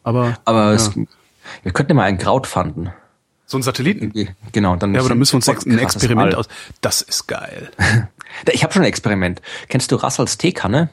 aber. 0.03 0.37
Aber 0.45 0.67
ja. 0.67 0.73
es, 0.73 0.93
wir 1.63 1.73
könnten 1.73 1.93
ja 1.93 1.97
mal 1.97 2.03
einen 2.05 2.19
Kraut 2.19 2.47
fanden. 2.47 2.91
So 3.47 3.57
ein 3.57 3.63
Satelliten? 3.63 4.13
Genau, 4.53 4.77
dann. 4.77 4.93
Ja, 4.93 5.01
aber 5.01 5.11
dann 5.11 5.19
müssen 5.19 5.35
wir 5.35 5.37
uns 5.37 5.67
ein 5.67 5.79
Experiment 5.79 6.35
aus. 6.35 6.49
Das 6.81 7.01
ist 7.01 7.27
geil. 7.29 7.71
ich 8.53 8.65
habe 8.65 8.73
schon 8.73 8.83
ein 8.83 8.89
Experiment. 8.89 9.41
Kennst 9.69 9.93
du 9.93 9.97
Russells 9.97 10.37
Teekanne? 10.37 10.91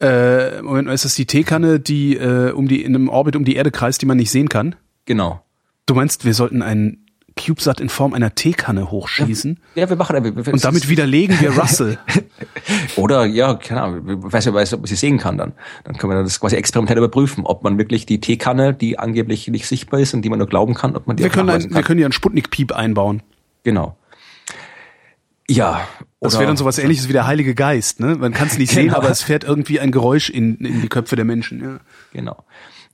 Äh, 0.00 0.62
Moment, 0.62 0.88
ist 0.88 1.04
das 1.04 1.14
die 1.14 1.26
Teekanne, 1.26 1.80
die 1.80 2.16
äh, 2.16 2.50
um 2.52 2.68
die 2.68 2.82
in 2.82 2.94
einem 2.94 3.08
Orbit 3.08 3.36
um 3.36 3.44
die 3.44 3.56
Erde 3.56 3.70
kreist, 3.70 4.02
die 4.02 4.06
man 4.06 4.16
nicht 4.18 4.30
sehen 4.30 4.48
kann? 4.48 4.74
Genau. 5.06 5.42
Du 5.86 5.94
meinst, 5.94 6.24
wir 6.24 6.34
sollten 6.34 6.62
einen 6.62 7.06
CubeSat 7.36 7.80
in 7.80 7.88
Form 7.88 8.14
einer 8.14 8.34
Teekanne 8.34 8.90
hochschießen? 8.90 9.60
Ja, 9.74 9.82
ja 9.82 9.90
wir 9.90 9.96
machen 9.96 10.22
wir, 10.24 10.46
wir, 10.46 10.52
Und 10.52 10.64
damit 10.64 10.88
widerlegen 10.88 11.38
wir 11.40 11.50
Russell. 11.58 11.98
Oder, 12.96 13.26
ja, 13.26 13.54
keine 13.54 13.82
Ahnung, 13.82 14.24
ich 14.26 14.32
weiß 14.32 14.46
ja, 14.46 14.54
weiß, 14.54 14.74
ob 14.74 14.80
man 14.80 14.86
sie 14.86 14.96
sehen 14.96 15.18
kann 15.18 15.36
dann. 15.36 15.52
Dann 15.84 15.96
können 15.96 16.12
wir 16.12 16.22
das 16.22 16.40
quasi 16.40 16.56
experimentell 16.56 16.98
überprüfen, 16.98 17.44
ob 17.44 17.62
man 17.62 17.78
wirklich 17.78 18.06
die 18.06 18.20
Teekanne, 18.20 18.74
die 18.74 18.98
angeblich 18.98 19.48
nicht 19.48 19.66
sichtbar 19.66 20.00
ist 20.00 20.14
und 20.14 20.22
die 20.22 20.30
man 20.30 20.38
nur 20.38 20.48
glauben 20.48 20.74
kann, 20.74 20.96
ob 20.96 21.06
man 21.06 21.16
die 21.16 21.22
wir 21.22 21.30
können, 21.30 21.50
ein, 21.50 21.74
wir 21.74 21.82
können 21.82 22.00
ja 22.00 22.06
einen 22.06 22.12
Sputnik-Piep 22.12 22.72
einbauen. 22.72 23.22
Genau. 23.64 23.96
Ja. 25.48 25.86
Das 26.20 26.34
wäre 26.34 26.46
dann 26.46 26.56
sowas 26.56 26.78
ähnliches 26.78 27.08
wie 27.08 27.12
der 27.12 27.26
Heilige 27.26 27.54
Geist, 27.54 28.00
ne? 28.00 28.16
Man 28.16 28.32
kann 28.32 28.48
es 28.48 28.58
nicht 28.58 28.70
genau. 28.74 28.82
sehen, 28.82 28.94
aber 28.94 29.10
es 29.10 29.22
fährt 29.22 29.44
irgendwie 29.44 29.80
ein 29.80 29.92
Geräusch 29.92 30.30
in, 30.30 30.56
in 30.56 30.80
die 30.80 30.88
Köpfe 30.88 31.16
der 31.16 31.24
Menschen, 31.24 31.62
ja. 31.62 31.80
Genau. 32.12 32.44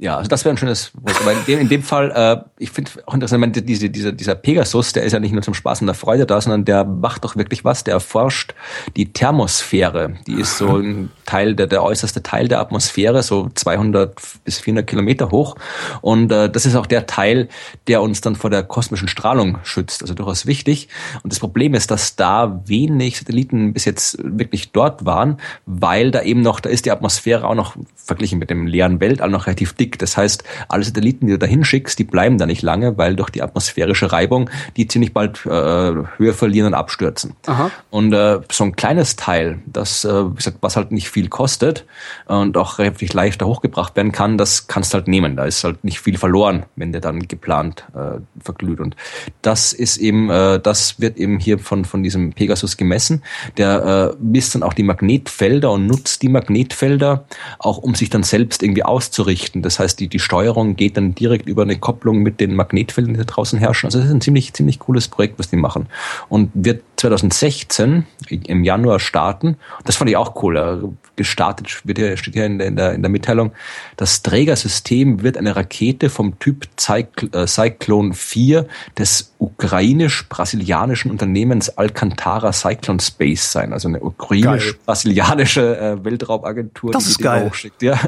Ja, 0.03 0.17
also 0.17 0.29
das 0.29 0.45
wäre 0.45 0.53
ein 0.53 0.57
schönes 0.59 0.91
in 0.97 1.45
dem, 1.47 1.61
in 1.61 1.69
dem 1.69 1.83
Fall, 1.85 2.11
äh, 2.11 2.43
ich 2.59 2.73
finde 2.73 2.91
auch 3.07 3.15
interessant, 3.15 3.69
diese, 3.69 3.89
dieser, 3.89 4.11
dieser 4.11 4.35
Pegasus, 4.35 4.93
der 4.93 5.05
ist 5.05 5.13
ja 5.13 5.21
nicht 5.21 5.31
nur 5.31 5.43
zum 5.43 5.55
Spaß 5.55 5.81
und 5.81 5.87
der 5.87 5.95
Freude 5.95 6.27
da, 6.27 6.41
sondern 6.41 6.65
der 6.65 6.85
macht 6.85 7.25
doch 7.25 7.37
wirklich 7.37 7.65
was. 7.65 7.85
Der 7.85 7.95
erforscht 7.95 8.53
die 8.97 9.13
Thermosphäre. 9.13 10.15
Die 10.27 10.41
ist 10.41 10.59
so 10.59 10.79
ein 10.79 11.11
Teil, 11.25 11.55
der, 11.55 11.69
der 11.69 11.85
äußerste 11.85 12.21
Teil 12.21 12.49
der 12.49 12.59
Atmosphäre, 12.59 13.23
so 13.23 13.49
200 13.55 14.17
bis 14.45 14.59
400 14.59 14.89
Kilometer 14.89 15.31
hoch. 15.31 15.55
Und 16.01 16.33
äh, 16.33 16.51
das 16.51 16.67
ist 16.67 16.75
auch 16.75 16.87
der 16.87 17.07
Teil, 17.07 17.49
der 17.87 18.03
uns 18.03 18.21
dann 18.21 18.35
vor 18.35 18.51
der 18.51 18.65
kosmischen 18.65 19.07
Strahlung 19.07 19.59
schützt. 19.63 20.03
Also 20.03 20.15
durchaus 20.15 20.47
wichtig. 20.47 20.89
Und 21.23 21.33
das 21.33 21.39
Problem 21.39 21.75
ist, 21.75 21.93
dass 21.93 22.17
da 22.17 22.61
wenig 22.67 23.19
Satelliten 23.19 23.73
bis 23.73 23.85
jetzt 23.85 24.19
wirklich 24.21 24.73
dort 24.73 25.05
waren, 25.05 25.39
weil 25.65 26.11
da 26.11 26.23
eben 26.23 26.43
noch, 26.43 26.59
da 26.59 26.71
ist 26.71 26.87
die 26.87 26.91
Atmosphäre 26.91 27.47
auch 27.47 27.55
noch 27.55 27.77
verglichen 27.95 28.41
mit 28.41 28.51
dem 28.51 28.67
leeren 28.67 29.01
Weltall 29.01 29.31
noch 29.31 29.47
relativ 29.47 29.75
dick 29.75 29.91
geschickt. 29.93 30.03
Das 30.03 30.16
heißt, 30.16 30.45
alle 30.68 30.84
Satelliten, 30.84 31.26
die 31.26 31.32
du 31.32 31.38
dahin 31.38 31.64
schickst, 31.64 31.99
die 31.99 32.05
bleiben 32.05 32.38
da 32.38 32.47
nicht 32.47 32.62
lange, 32.62 32.97
weil 32.99 33.16
durch 33.16 33.30
die 33.30 33.43
atmosphärische 33.43 34.12
Reibung 34.12 34.51
die 34.76 34.88
ziemlich 34.88 35.12
bald 35.12 35.45
äh, 35.47 35.51
Höhe 35.51 36.32
verlieren 36.34 36.68
und 36.68 36.74
abstürzen. 36.74 37.34
Aha. 37.47 37.70
Und 37.90 38.12
äh, 38.12 38.40
so 38.51 38.64
ein 38.64 38.76
kleines 38.76 39.16
Teil, 39.16 39.61
das, 39.66 40.05
äh, 40.05 40.30
wie 40.30 40.34
gesagt, 40.34 40.59
was 40.61 40.76
halt 40.76 40.93
nicht 40.93 41.09
viel 41.09 41.28
kostet 41.28 41.84
und 42.26 42.57
auch 42.57 42.78
relativ 42.78 43.12
leichter 43.12 43.47
hochgebracht 43.47 43.97
werden 43.97 44.12
kann, 44.12 44.38
das 44.38 44.66
kannst 44.66 44.93
du 44.93 44.99
halt 44.99 45.09
nehmen. 45.09 45.36
Da 45.36 45.45
ist 45.45 45.64
halt 45.64 45.84
nicht 45.84 46.01
viel 46.01 46.18
verloren, 46.18 46.64
wenn 46.76 46.93
der 46.93 47.01
dann 47.01 47.28
geplant 47.28 47.84
äh, 47.95 48.20
verglüht. 48.43 48.80
Und 48.80 48.97
das 49.43 49.72
ist 49.72 49.99
eben, 49.99 50.30
äh, 50.30 50.59
das 50.61 51.01
wird 51.01 51.16
eben 51.18 51.38
hier 51.38 51.59
von, 51.59 51.84
von 51.84 52.03
diesem 52.03 52.32
Pegasus 52.32 52.76
gemessen. 52.76 53.22
Der 53.57 54.14
äh, 54.14 54.22
misst 54.22 54.55
dann 54.55 54.62
auch 54.62 54.72
die 54.72 54.82
Magnetfelder 54.82 55.70
und 55.70 55.86
nutzt 55.86 56.22
die 56.22 56.28
Magnetfelder 56.28 57.24
auch, 57.59 57.78
um 57.78 57.95
sich 57.95 58.11
dann 58.11 58.22
selbst 58.22 58.62
irgendwie 58.62 58.84
auszurichten. 58.84 59.62
Das 59.62 59.78
heißt, 59.78 59.82
die, 59.87 60.09
die 60.09 60.18
Steuerung 60.18 60.76
geht 60.76 60.97
dann 60.97 61.14
direkt 61.14 61.49
über 61.49 61.62
eine 61.62 61.78
Kopplung 61.78 62.18
mit 62.20 62.41
den 62.41 62.55
Magnetfeldern, 62.55 63.14
die 63.14 63.18
da 63.18 63.24
draußen 63.24 63.59
herrschen. 63.59 63.87
Also 63.87 63.99
das 63.99 64.09
ist 64.09 64.14
ein 64.14 64.20
ziemlich, 64.20 64.53
ziemlich 64.53 64.78
cooles 64.78 65.09
Projekt, 65.09 65.39
was 65.39 65.51
die 65.51 65.57
machen. 65.57 65.87
Und 66.28 66.51
wird 66.55 66.83
2016 66.97 68.07
im 68.28 68.64
Januar 68.64 69.01
starten. 69.01 69.57
Das 69.85 69.97
fand 69.97 70.09
ich 70.09 70.16
auch 70.16 70.43
cool. 70.43 70.95
Gestartet 71.16 71.85
wird 71.85 71.99
hier, 71.99 72.16
steht 72.16 72.35
hier 72.35 72.47
in 72.47 72.59
der, 72.59 72.93
in 72.93 73.03
der, 73.03 73.11
Mitteilung. 73.11 73.53
Das 73.97 74.22
Trägersystem 74.22 75.22
wird 75.22 75.37
eine 75.37 75.57
Rakete 75.57 76.11
vom 76.11 76.39
Typ 76.39 76.68
äh, 76.89 77.47
Cyclone 77.47 78.14
4 78.14 78.66
des 78.97 79.35
ukrainisch-brasilianischen 79.39 81.11
Unternehmens 81.11 81.76
Alcantara 81.76 82.53
Cyclone 82.53 83.01
Space 83.01 83.51
sein. 83.51 83.72
Also 83.72 83.89
eine 83.89 84.01
ukrainisch-brasilianische 84.01 85.76
äh, 85.76 86.05
Weltraumagentur. 86.05 86.93
Das 86.93 87.07
ist 87.07 87.18
geil. 87.18 87.47
Hochschickt. 87.47 87.83
Ja. 87.83 87.99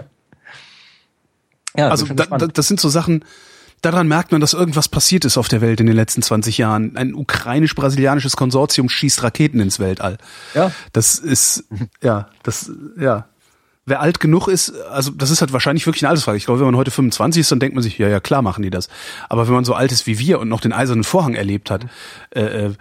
Ja, 1.77 1.89
also 1.89 2.07
da, 2.07 2.27
das 2.27 2.69
sind 2.69 2.81
so 2.81 2.89
Sachen, 2.89 3.25
daran 3.83 4.09
merkt 4.09 4.33
man, 4.33 4.41
dass 4.41 4.55
irgendwas 4.55 4.89
passiert 4.89 5.25
ist 5.25 5.37
auf 5.37 5.49
der 5.49 5.61
Welt 5.61 5.81
in 5.81 5.87
den 5.87 5.97
letzten 5.97 6.23
20 6.23 6.59
Jahren. 6.59 6.97
Ein 6.97 7.15
ukrainisch-brasilianisches 7.15 8.37
Konsortium 8.37 8.89
schießt 8.89 9.23
Raketen 9.23 9.61
ins 9.61 9.79
Weltall. 9.79 10.19
Ja. 10.55 10.73
Das 10.93 11.19
ist, 11.19 11.65
ja, 12.03 12.29
das, 12.43 12.71
ja. 12.99 13.27
Wer 13.87 14.01
alt 14.01 14.19
genug 14.19 14.49
ist, 14.49 14.73
also 14.91 15.11
das 15.11 15.31
ist 15.31 15.43
halt 15.43 15.53
wahrscheinlich 15.53 15.85
wirklich 15.85 16.05
eine 16.05 16.09
Altersfrage. 16.11 16.39
Ich 16.39 16.47
glaube, 16.47 16.61
wenn 16.61 16.67
man 16.67 16.77
heute 16.77 16.91
25 16.91 17.41
ist, 17.41 17.53
dann 17.53 17.61
denkt 17.61 17.75
man 17.75 17.83
sich, 17.83 17.99
ja, 17.99 18.09
ja, 18.09 18.19
klar 18.19 18.41
machen 18.41 18.63
die 18.63 18.71
das. 18.71 18.89
Aber 19.29 19.47
wenn 19.47 19.55
man 19.55 19.67
so 19.67 19.75
alt 19.75 19.93
ist 19.93 20.07
wie 20.07 20.19
wir 20.19 20.41
und 20.41 20.49
noch 20.49 20.63
den 20.63 20.73
eisernen 20.73 21.05
Vorhang 21.05 21.35
erlebt 21.35 21.71
hat, 21.71 21.87
äh, 22.31 22.41
äh 22.41 22.75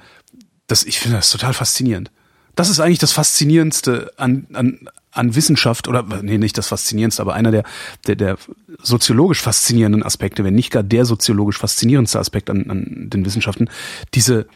das, 0.67 0.85
ich 0.85 0.99
finde 0.99 1.17
das 1.17 1.29
total 1.29 1.53
faszinierend. 1.53 2.09
Das 2.55 2.69
ist 2.69 2.79
eigentlich 2.79 2.99
das 2.99 3.11
Faszinierendste 3.11 4.13
an, 4.15 4.47
an, 4.53 4.87
an 5.13 5.35
Wissenschaft 5.35 5.87
oder 5.87 6.03
nee, 6.21 6.37
nicht 6.37 6.57
das 6.57 6.67
Faszinierendste, 6.67 7.21
aber 7.21 7.33
einer 7.33 7.51
der, 7.51 7.63
der, 8.07 8.15
der 8.15 8.37
soziologisch 8.81 9.41
faszinierenden 9.41 10.03
Aspekte, 10.03 10.43
wenn 10.43 10.55
nicht 10.55 10.71
gar 10.71 10.83
der 10.83 11.05
soziologisch 11.05 11.57
faszinierendste 11.57 12.19
Aspekt 12.19 12.49
an, 12.49 12.69
an 12.69 13.09
den 13.09 13.25
Wissenschaften, 13.25 13.69
diese 14.13 14.47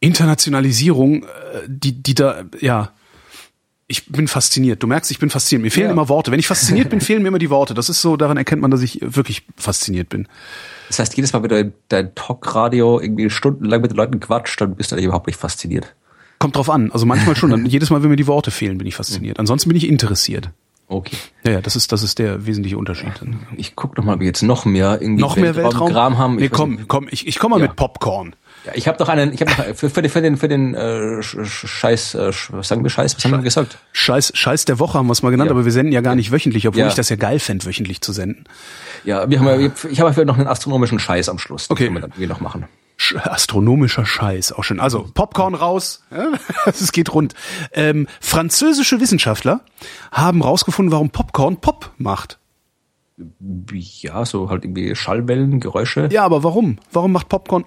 Internationalisierung, 0.00 1.22
äh, 1.22 1.26
die, 1.66 2.02
die 2.02 2.14
da, 2.14 2.44
ja, 2.60 2.92
ich 3.86 4.06
bin 4.06 4.28
fasziniert. 4.28 4.82
Du 4.82 4.86
merkst, 4.86 5.10
ich 5.10 5.18
bin 5.18 5.30
fasziniert. 5.30 5.62
Mir 5.62 5.70
fehlen 5.70 5.88
ja. 5.88 5.92
immer 5.92 6.08
Worte. 6.08 6.32
Wenn 6.32 6.38
ich 6.38 6.46
fasziniert 6.46 6.88
bin, 6.88 7.00
fehlen 7.00 7.22
mir 7.22 7.28
immer 7.28 7.38
die 7.38 7.50
Worte. 7.50 7.74
Das 7.74 7.88
ist 7.88 8.00
so, 8.00 8.16
daran 8.16 8.38
erkennt 8.38 8.62
man, 8.62 8.70
dass 8.70 8.80
ich 8.80 8.98
wirklich 9.02 9.46
fasziniert 9.56 10.08
bin. 10.08 10.26
Das 10.88 10.98
heißt, 10.98 11.16
jedes 11.16 11.32
Mal, 11.32 11.42
wenn 11.42 11.50
du 11.50 11.72
dein 11.88 12.14
Talkradio 12.14 12.98
irgendwie 12.98 13.28
stundenlang 13.28 13.82
mit 13.82 13.90
den 13.90 13.96
Leuten 13.96 14.20
quatscht, 14.20 14.60
dann 14.60 14.74
bist 14.74 14.90
du 14.90 14.96
eigentlich 14.96 15.06
überhaupt 15.06 15.26
nicht 15.26 15.38
fasziniert. 15.38 15.94
Kommt 16.38 16.56
drauf 16.56 16.70
an. 16.70 16.90
Also 16.92 17.06
manchmal 17.06 17.36
schon. 17.36 17.50
Dann, 17.50 17.66
jedes 17.66 17.90
Mal, 17.90 18.02
wenn 18.02 18.10
mir 18.10 18.16
die 18.16 18.26
Worte 18.26 18.50
fehlen, 18.50 18.78
bin 18.78 18.86
ich 18.86 18.96
fasziniert. 18.96 19.38
Ansonsten 19.38 19.68
bin 19.68 19.76
ich 19.76 19.88
interessiert. 19.88 20.50
Okay. 20.86 21.16
Ja, 21.44 21.52
ja, 21.52 21.60
das 21.62 21.76
ist 21.76 21.92
das 21.92 22.02
ist 22.02 22.18
der 22.18 22.46
wesentliche 22.46 22.76
Unterschied. 22.76 23.12
Ich 23.56 23.74
guck 23.74 23.96
noch 23.96 24.04
mal, 24.04 24.14
ob 24.14 24.20
wir 24.20 24.26
jetzt 24.26 24.42
noch 24.42 24.66
mehr 24.66 24.98
irgendwie 25.00 25.22
noch 25.22 25.36
mehr 25.36 25.56
Weltraum, 25.56 25.88
Weltraum 25.88 26.18
haben. 26.18 26.36
Nee, 26.36 26.50
komm, 26.50 26.86
komm, 26.88 27.08
ich, 27.10 27.26
ich 27.26 27.38
komm 27.38 27.52
mal 27.52 27.60
ja. 27.60 27.66
mit 27.66 27.76
Popcorn. 27.76 28.36
Ja, 28.66 28.72
ich 28.74 28.86
habe 28.86 28.98
doch 28.98 29.08
einen, 29.08 29.32
ich 29.32 29.40
habe 29.40 29.50
noch 29.50 29.76
für, 29.76 29.88
für 29.88 30.02
den 30.02 30.10
für 30.10 30.20
den 30.20 30.36
für 30.36 30.48
den 30.48 30.74
äh, 30.74 31.22
Scheiß, 31.22 32.14
äh, 32.14 32.32
was 32.50 32.68
sagen 32.68 32.82
wir 32.82 32.90
Scheiß, 32.90 33.14
was 33.14 33.22
Scheiß, 33.22 33.32
haben 33.32 33.40
wir 33.40 33.44
gesagt? 33.44 33.78
Scheiß 33.92 34.32
Scheiß 34.34 34.66
der 34.66 34.78
Woche 34.78 34.98
haben 34.98 35.06
wir 35.06 35.12
es 35.12 35.22
mal 35.22 35.30
genannt, 35.30 35.48
ja. 35.48 35.54
aber 35.54 35.64
wir 35.64 35.72
senden 35.72 35.92
ja 35.92 36.02
gar 36.02 36.14
nicht 36.14 36.30
wöchentlich, 36.32 36.68
obwohl 36.68 36.86
ich 36.86 36.94
das 36.94 37.08
ja 37.08 37.16
geil 37.16 37.38
fände, 37.38 37.64
wöchentlich 37.64 38.02
zu 38.02 38.12
senden. 38.12 38.44
Ja, 39.04 39.28
wir 39.28 39.40
haben 39.40 39.60
ja, 39.60 39.70
ich 39.90 40.00
habe 40.00 40.26
noch 40.26 40.36
einen 40.36 40.48
astronomischen 40.48 40.98
Scheiß 40.98 41.30
am 41.30 41.38
Schluss. 41.38 41.68
Den 41.68 41.72
okay. 41.72 41.84
können 41.84 41.96
wir 41.96 42.28
dann 42.28 42.28
noch 42.28 42.40
machen 42.40 42.66
astronomischer 42.98 44.06
Scheiß, 44.06 44.52
auch 44.52 44.64
schön. 44.64 44.80
Also 44.80 45.08
Popcorn 45.14 45.54
raus, 45.54 46.04
es 46.66 46.92
geht 46.92 47.12
rund. 47.12 47.34
Ähm, 47.72 48.06
französische 48.20 49.00
Wissenschaftler 49.00 49.60
haben 50.12 50.42
rausgefunden, 50.42 50.92
warum 50.92 51.10
Popcorn 51.10 51.60
Pop 51.60 51.90
macht. 51.98 52.38
Ja, 53.72 54.24
so 54.24 54.50
halt 54.50 54.64
irgendwie 54.64 54.94
Schallwellen, 54.96 55.60
Geräusche. 55.60 56.08
Ja, 56.10 56.24
aber 56.24 56.42
warum? 56.42 56.78
Warum 56.90 57.12
macht 57.12 57.28
Popcorn 57.28 57.64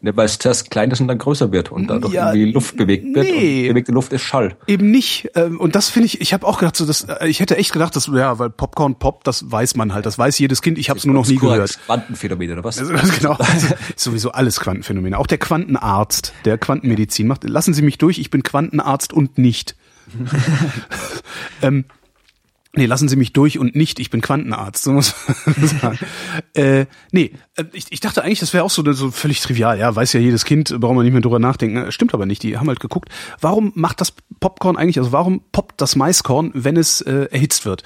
Ne, 0.00 0.16
weil 0.16 0.26
es 0.26 0.38
zuerst 0.38 0.70
klein 0.70 0.92
ist 0.92 1.00
und 1.00 1.08
dann 1.08 1.18
größer 1.18 1.50
wird 1.50 1.72
und 1.72 1.88
dadurch 1.88 2.14
ja, 2.14 2.32
irgendwie 2.32 2.52
Luft 2.52 2.76
bewegt 2.76 3.16
wird. 3.16 3.26
Nee. 3.26 3.62
Und 3.62 3.70
bewegte 3.70 3.90
Luft 3.90 4.12
ist 4.12 4.22
Schall. 4.22 4.56
Eben 4.68 4.92
nicht. 4.92 5.28
Ähm, 5.34 5.58
und 5.58 5.74
das 5.74 5.88
finde 5.88 6.06
ich, 6.06 6.20
ich 6.20 6.32
habe 6.32 6.46
auch 6.46 6.60
gedacht, 6.60 6.76
so 6.76 6.86
das, 6.86 7.02
äh, 7.02 7.26
ich 7.26 7.40
hätte 7.40 7.56
echt 7.56 7.72
gedacht, 7.72 7.96
dass, 7.96 8.06
ja, 8.06 8.38
weil 8.38 8.48
Popcorn 8.48 8.94
Pop, 8.94 9.24
das 9.24 9.50
weiß 9.50 9.74
man 9.74 9.92
halt, 9.92 10.06
das 10.06 10.16
weiß 10.16 10.38
jedes 10.38 10.62
Kind, 10.62 10.78
ich 10.78 10.88
habe 10.88 11.00
es 11.00 11.04
nur 11.04 11.16
noch 11.16 11.26
nie 11.26 11.34
gehört. 11.34 11.80
Quantenphänomen 11.86 12.52
oder 12.52 12.62
was? 12.62 12.78
Also, 12.78 12.92
genau. 13.18 13.36
Sowieso 13.96 14.30
alles 14.30 14.60
Quantenphänomene. 14.60 15.18
Auch 15.18 15.26
der 15.26 15.38
Quantenarzt, 15.38 16.32
der 16.44 16.58
Quantenmedizin 16.58 17.26
macht, 17.26 17.42
lassen 17.42 17.74
Sie 17.74 17.82
mich 17.82 17.98
durch, 17.98 18.20
ich 18.20 18.30
bin 18.30 18.44
Quantenarzt 18.44 19.12
und 19.12 19.36
nicht. 19.36 19.74
ähm, 21.62 21.86
Nee, 22.78 22.86
lassen 22.86 23.08
Sie 23.08 23.16
mich 23.16 23.32
durch 23.32 23.58
und 23.58 23.74
nicht, 23.74 23.98
ich 23.98 24.08
bin 24.08 24.20
Quantenarzt, 24.20 24.84
so 24.84 24.92
muss 24.92 25.12
man 25.44 25.66
sagen. 25.80 25.98
äh, 26.54 26.86
nee, 27.10 27.32
äh, 27.56 27.64
ich, 27.72 27.86
ich 27.90 27.98
dachte 27.98 28.22
eigentlich, 28.22 28.38
das 28.38 28.54
wäre 28.54 28.62
auch 28.62 28.70
so, 28.70 28.88
so 28.92 29.10
völlig 29.10 29.40
trivial, 29.40 29.80
ja, 29.80 29.96
weiß 29.96 30.12
ja 30.12 30.20
jedes 30.20 30.44
Kind, 30.44 30.68
braucht 30.78 30.94
man 30.94 31.04
nicht 31.04 31.12
mehr 31.12 31.20
drüber 31.20 31.40
nachdenken. 31.40 31.90
Stimmt 31.90 32.14
aber 32.14 32.24
nicht, 32.24 32.44
die 32.44 32.56
haben 32.56 32.68
halt 32.68 32.78
geguckt, 32.78 33.08
warum 33.40 33.72
macht 33.74 34.00
das 34.00 34.12
Popcorn 34.38 34.76
eigentlich, 34.76 34.96
also 34.96 35.10
warum 35.10 35.42
poppt 35.50 35.80
das 35.80 35.96
Maiskorn, 35.96 36.52
wenn 36.54 36.76
es 36.76 37.00
äh, 37.00 37.26
erhitzt 37.32 37.66
wird? 37.66 37.82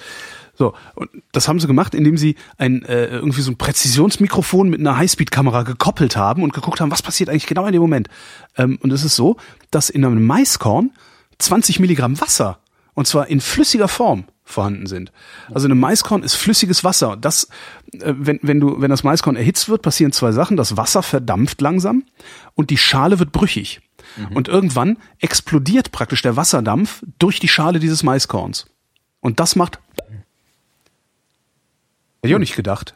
So, 0.53 0.75
und 0.95 1.09
das 1.33 1.49
haben 1.49 1.59
sie 1.59 1.67
gemacht, 1.67 1.95
indem 1.95 2.19
sie 2.19 2.37
ein 2.59 2.85
äh, 2.85 3.07
irgendwie 3.07 3.41
so 3.41 3.51
ein 3.51 3.57
Präzisionsmikrofon 3.57 4.69
mit 4.69 4.81
einer 4.81 4.99
Highspeed-Kamera 4.99 5.63
gekoppelt 5.63 6.19
haben 6.19 6.43
und 6.43 6.53
geguckt 6.53 6.83
haben, 6.83 6.91
was 6.91 7.01
passiert 7.01 7.31
eigentlich 7.31 7.47
genau 7.47 7.65
in 7.65 7.73
dem 7.73 7.81
Moment. 7.81 8.09
Ähm, 8.59 8.79
und 8.83 8.93
es 8.93 9.05
ist 9.05 9.17
so, 9.17 9.39
dass 9.71 9.89
in 9.89 10.05
einem 10.05 10.27
Maiskorn 10.27 10.91
20 11.39 11.81
Milligramm 11.81 12.21
Wasser, 12.21 12.59
und 12.93 13.07
zwar 13.07 13.29
in 13.29 13.41
flüssiger 13.41 13.89
Form, 13.89 14.27
vorhanden 14.53 14.87
sind. 14.87 15.13
Also 15.53 15.67
eine 15.67 15.75
Maiskorn 15.75 16.23
ist 16.23 16.35
flüssiges 16.35 16.85
Wasser. 16.85 17.17
Das, 17.17 17.49
äh, 17.93 18.15
wenn, 18.17 18.39
wenn 18.43 18.61
du, 18.61 18.81
wenn 18.81 18.91
das 18.91 19.05
Maiskorn 19.05 19.37
erhitzt 19.37 19.69
wird, 19.69 19.83
passieren 19.83 20.13
zwei 20.13 20.33
Sachen. 20.33 20.57
Das 20.57 20.77
Wasser 20.77 21.03
verdampft 21.03 21.61
langsam 21.61 22.05
und 22.55 22.71
die 22.71 22.79
Schale 22.79 23.19
wird 23.19 23.33
brüchig. 23.33 23.81
Mhm. 24.17 24.37
Und 24.37 24.49
irgendwann 24.49 24.99
explodiert 25.19 25.93
praktisch 25.93 26.23
der 26.23 26.37
Wasserdampf 26.37 27.03
durch 27.19 27.41
die 27.41 27.49
Schale 27.49 27.79
dieses 27.79 28.03
Maiskorns. 28.03 28.67
Und 29.21 29.41
das 29.41 29.57
macht. 29.57 29.79
Hätte 32.21 32.29
ich 32.29 32.35
auch 32.35 32.39
nicht 32.39 32.57
gedacht 32.57 32.95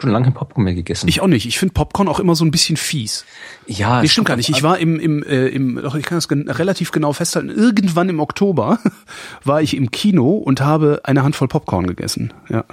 schon 0.00 0.10
lange 0.10 0.24
kein 0.24 0.34
Popcorn 0.34 0.64
mehr 0.64 0.74
gegessen. 0.74 1.08
Ich 1.08 1.20
auch 1.20 1.26
nicht. 1.26 1.46
Ich 1.46 1.58
finde 1.58 1.74
Popcorn 1.74 2.08
auch 2.08 2.20
immer 2.20 2.34
so 2.34 2.44
ein 2.44 2.50
bisschen 2.50 2.76
fies. 2.76 3.24
Ja. 3.66 4.02
Nee, 4.02 4.08
stimmt 4.08 4.28
gar 4.28 4.36
nicht. 4.36 4.48
Ich 4.48 4.62
war 4.62 4.78
im, 4.78 4.98
im, 4.98 5.22
äh, 5.22 5.48
im 5.48 5.76
doch, 5.76 5.94
ich 5.94 6.04
kann 6.04 6.16
das 6.18 6.28
relativ 6.30 6.92
genau 6.92 7.12
festhalten, 7.12 7.50
irgendwann 7.50 8.08
im 8.08 8.20
Oktober 8.20 8.78
war 9.44 9.62
ich 9.62 9.76
im 9.76 9.90
Kino 9.90 10.32
und 10.32 10.60
habe 10.60 11.00
eine 11.04 11.22
Handvoll 11.22 11.48
Popcorn 11.48 11.86
gegessen. 11.86 12.32
Ja. 12.48 12.64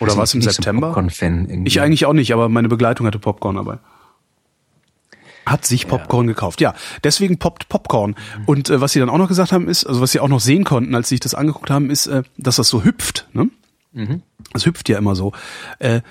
Oder 0.00 0.16
war 0.16 0.24
es 0.24 0.34
im 0.34 0.42
September? 0.42 0.92
Ich 1.64 1.80
eigentlich 1.80 2.06
auch 2.06 2.12
nicht, 2.12 2.32
aber 2.32 2.48
meine 2.48 2.68
Begleitung 2.68 3.06
hatte 3.06 3.18
Popcorn 3.18 3.56
dabei. 3.56 3.78
Hat 5.46 5.66
sich 5.66 5.88
Popcorn 5.88 6.26
ja. 6.26 6.32
gekauft. 6.32 6.60
Ja, 6.60 6.74
deswegen 7.02 7.38
poppt 7.38 7.68
Popcorn. 7.68 8.14
Mhm. 8.38 8.44
Und 8.46 8.70
äh, 8.70 8.80
was 8.80 8.92
sie 8.92 9.00
dann 9.00 9.10
auch 9.10 9.18
noch 9.18 9.28
gesagt 9.28 9.52
haben 9.52 9.68
ist, 9.68 9.84
also 9.84 10.00
was 10.00 10.12
sie 10.12 10.20
auch 10.20 10.28
noch 10.28 10.40
sehen 10.40 10.64
konnten, 10.64 10.94
als 10.94 11.08
sie 11.08 11.16
sich 11.16 11.20
das 11.20 11.34
angeguckt 11.34 11.70
haben, 11.70 11.90
ist, 11.90 12.06
äh, 12.06 12.22
dass 12.38 12.56
das 12.56 12.68
so 12.68 12.82
hüpft. 12.82 13.28
Ne? 13.32 13.50
Mhm. 13.94 14.22
Es 14.52 14.66
hüpft 14.66 14.88
ja 14.88 14.98
immer 14.98 15.14
so. 15.14 15.32
Äh, 15.78 16.02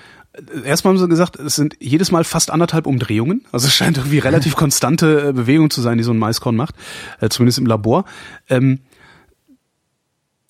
Erstmal 0.64 0.92
haben 0.92 0.98
sie 0.98 1.08
gesagt, 1.08 1.36
es 1.36 1.54
sind 1.54 1.76
jedes 1.78 2.10
Mal 2.10 2.24
fast 2.24 2.50
anderthalb 2.50 2.86
Umdrehungen. 2.88 3.44
Also 3.52 3.68
es 3.68 3.74
scheint 3.74 3.98
irgendwie 3.98 4.18
relativ 4.18 4.56
konstante 4.56 5.28
äh, 5.28 5.32
Bewegung 5.32 5.70
zu 5.70 5.80
sein, 5.80 5.96
die 5.96 6.02
so 6.02 6.10
ein 6.10 6.18
Maiskorn 6.18 6.56
macht, 6.56 6.74
äh, 7.20 7.28
zumindest 7.28 7.58
im 7.58 7.66
Labor. 7.66 8.04
Ähm, 8.48 8.80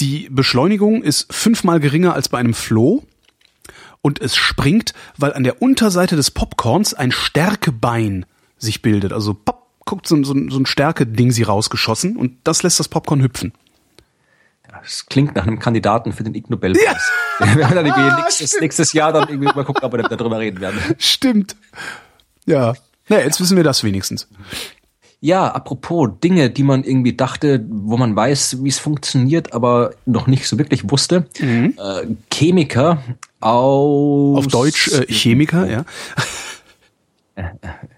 die 0.00 0.28
Beschleunigung 0.30 1.02
ist 1.02 1.32
fünfmal 1.34 1.80
geringer 1.80 2.14
als 2.14 2.30
bei 2.30 2.38
einem 2.38 2.54
Floh 2.54 3.04
und 4.00 4.22
es 4.22 4.36
springt, 4.36 4.94
weil 5.18 5.34
an 5.34 5.44
der 5.44 5.60
Unterseite 5.60 6.16
des 6.16 6.30
Popcorns 6.30 6.94
ein 6.94 7.12
Stärkebein 7.12 8.24
sich 8.56 8.80
bildet. 8.80 9.12
Also 9.12 9.34
pop, 9.34 9.68
guckt 9.84 10.08
so, 10.08 10.16
so, 10.24 10.34
so 10.48 10.58
ein 10.58 10.66
Stärke-Ding 10.66 11.30
sie 11.30 11.42
rausgeschossen 11.42 12.16
und 12.16 12.38
das 12.44 12.62
lässt 12.62 12.80
das 12.80 12.88
Popcorn 12.88 13.20
hüpfen. 13.20 13.52
Das 14.82 15.06
klingt 15.06 15.36
nach 15.36 15.46
einem 15.46 15.58
Kandidaten 15.58 16.12
für 16.12 16.24
den 16.24 16.34
Ig 16.34 16.48
Nobelpreis. 16.48 16.84
Ja. 16.84 16.96
Wir 17.38 17.56
werden 17.56 17.74
dann 17.74 17.86
irgendwie 17.86 18.10
ah, 18.10 18.16
nächstes, 18.20 18.60
nächstes 18.60 18.92
Jahr 18.92 19.12
dann 19.12 19.28
irgendwie 19.28 19.46
mal 19.46 19.64
gucken, 19.64 19.82
ob 19.82 19.92
wir 19.92 20.02
darüber 20.02 20.38
reden 20.38 20.60
werden. 20.60 20.78
Stimmt. 20.98 21.56
Ja. 22.46 22.74
Naja, 23.08 23.24
jetzt 23.24 23.40
wissen 23.40 23.56
wir 23.56 23.64
das 23.64 23.84
wenigstens. 23.84 24.28
Ja, 25.20 25.48
apropos 25.48 26.10
Dinge, 26.22 26.50
die 26.50 26.62
man 26.62 26.84
irgendwie 26.84 27.16
dachte, 27.16 27.64
wo 27.68 27.96
man 27.96 28.14
weiß, 28.14 28.62
wie 28.62 28.68
es 28.68 28.78
funktioniert, 28.78 29.54
aber 29.54 29.94
noch 30.04 30.26
nicht 30.26 30.46
so 30.46 30.58
wirklich 30.58 30.90
wusste. 30.90 31.26
Mhm. 31.40 31.78
Äh, 31.78 32.14
Chemiker 32.30 33.02
aus... 33.40 34.38
Auf 34.38 34.46
Deutsch 34.48 34.92
äh, 34.92 35.06
Chemiker, 35.10 35.66
ja. 35.66 35.84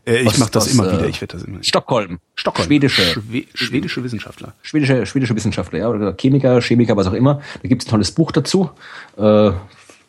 Äh, 0.07 0.23
ich 0.23 0.39
mache 0.39 0.51
das 0.51 0.67
aus, 0.67 0.73
immer 0.73 0.91
wieder. 0.93 1.09
Ich 1.09 1.21
werde 1.21 1.37
das 1.37 1.43
immer. 1.43 1.63
Stockholm. 1.63 2.19
Stockholm. 2.37 2.67
Schwedische. 2.67 3.03
Schwe 3.03 3.45
schwedische 3.55 4.05
Wissenschaftler. 4.05 4.55
Schwedische, 4.63 5.05
schwedische 5.05 5.35
Wissenschaftler, 5.35 5.81
ja. 5.81 5.89
Oder 5.89 6.15
Chemiker, 6.17 6.61
Chemiker, 6.61 6.97
was 6.97 7.07
auch 7.09 7.13
immer. 7.13 7.41
Da 7.63 7.69
gibt 7.69 7.83
es 7.83 7.89
ein 7.89 7.91
tolles 7.91 8.13
Buch 8.13 8.33
dazu. 8.33 8.71
Äh, 9.17 9.51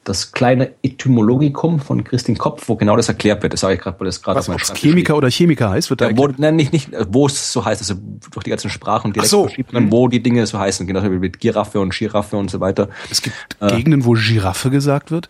das 0.08 0.32
kleine 0.32 0.72
Etymologicum 0.84 1.80
von 1.80 2.04
Christine 2.04 2.38
Kopf, 2.38 2.70
wo 2.70 2.76
genau 2.76 2.96
das 2.96 3.10
erklärt 3.10 3.44
wird. 3.44 3.54
Das 3.54 3.60
sage 3.60 3.74
ich 3.76 3.82
gerade, 3.82 4.00
weil 4.00 4.06
das 4.06 4.22
gerade 4.22 4.40
auf 4.40 4.48
meinem 4.48 4.60
Chemiker 4.60 5.18
oder 5.18 5.30
Chemiker 5.30 5.70
heißt, 5.70 5.90
wird 5.90 6.00
da 6.00 6.10
ja, 6.10 6.18
wo, 6.18 6.30
nein, 6.38 6.56
nicht, 6.56 6.72
nicht, 6.72 6.90
wo 7.10 7.26
es 7.26 7.52
so 7.52 7.66
heißt, 7.66 7.82
also 7.82 7.96
durch 8.32 8.46
die 8.46 8.50
ganzen 8.50 8.70
Sprachen 8.70 9.12
direkt 9.12 9.30
so. 9.30 9.44
verschieben, 9.44 9.92
wo 9.92 10.08
die 10.08 10.24
Dinge 10.24 10.48
so 10.48 10.60
heißen, 10.60 10.88
genau 10.88 11.04
wie 11.04 11.10
mit 11.10 11.40
Giraffe 11.40 11.82
und 11.82 11.94
Giraffe 11.94 12.38
und 12.38 12.50
so 12.50 12.62
weiter. 12.62 12.88
Es 13.12 13.22
gibt 13.22 13.36
äh, 13.60 13.76
Gegenden, 13.76 14.06
wo 14.06 14.14
Giraffe 14.14 14.70
gesagt 14.70 15.12
wird? 15.12 15.30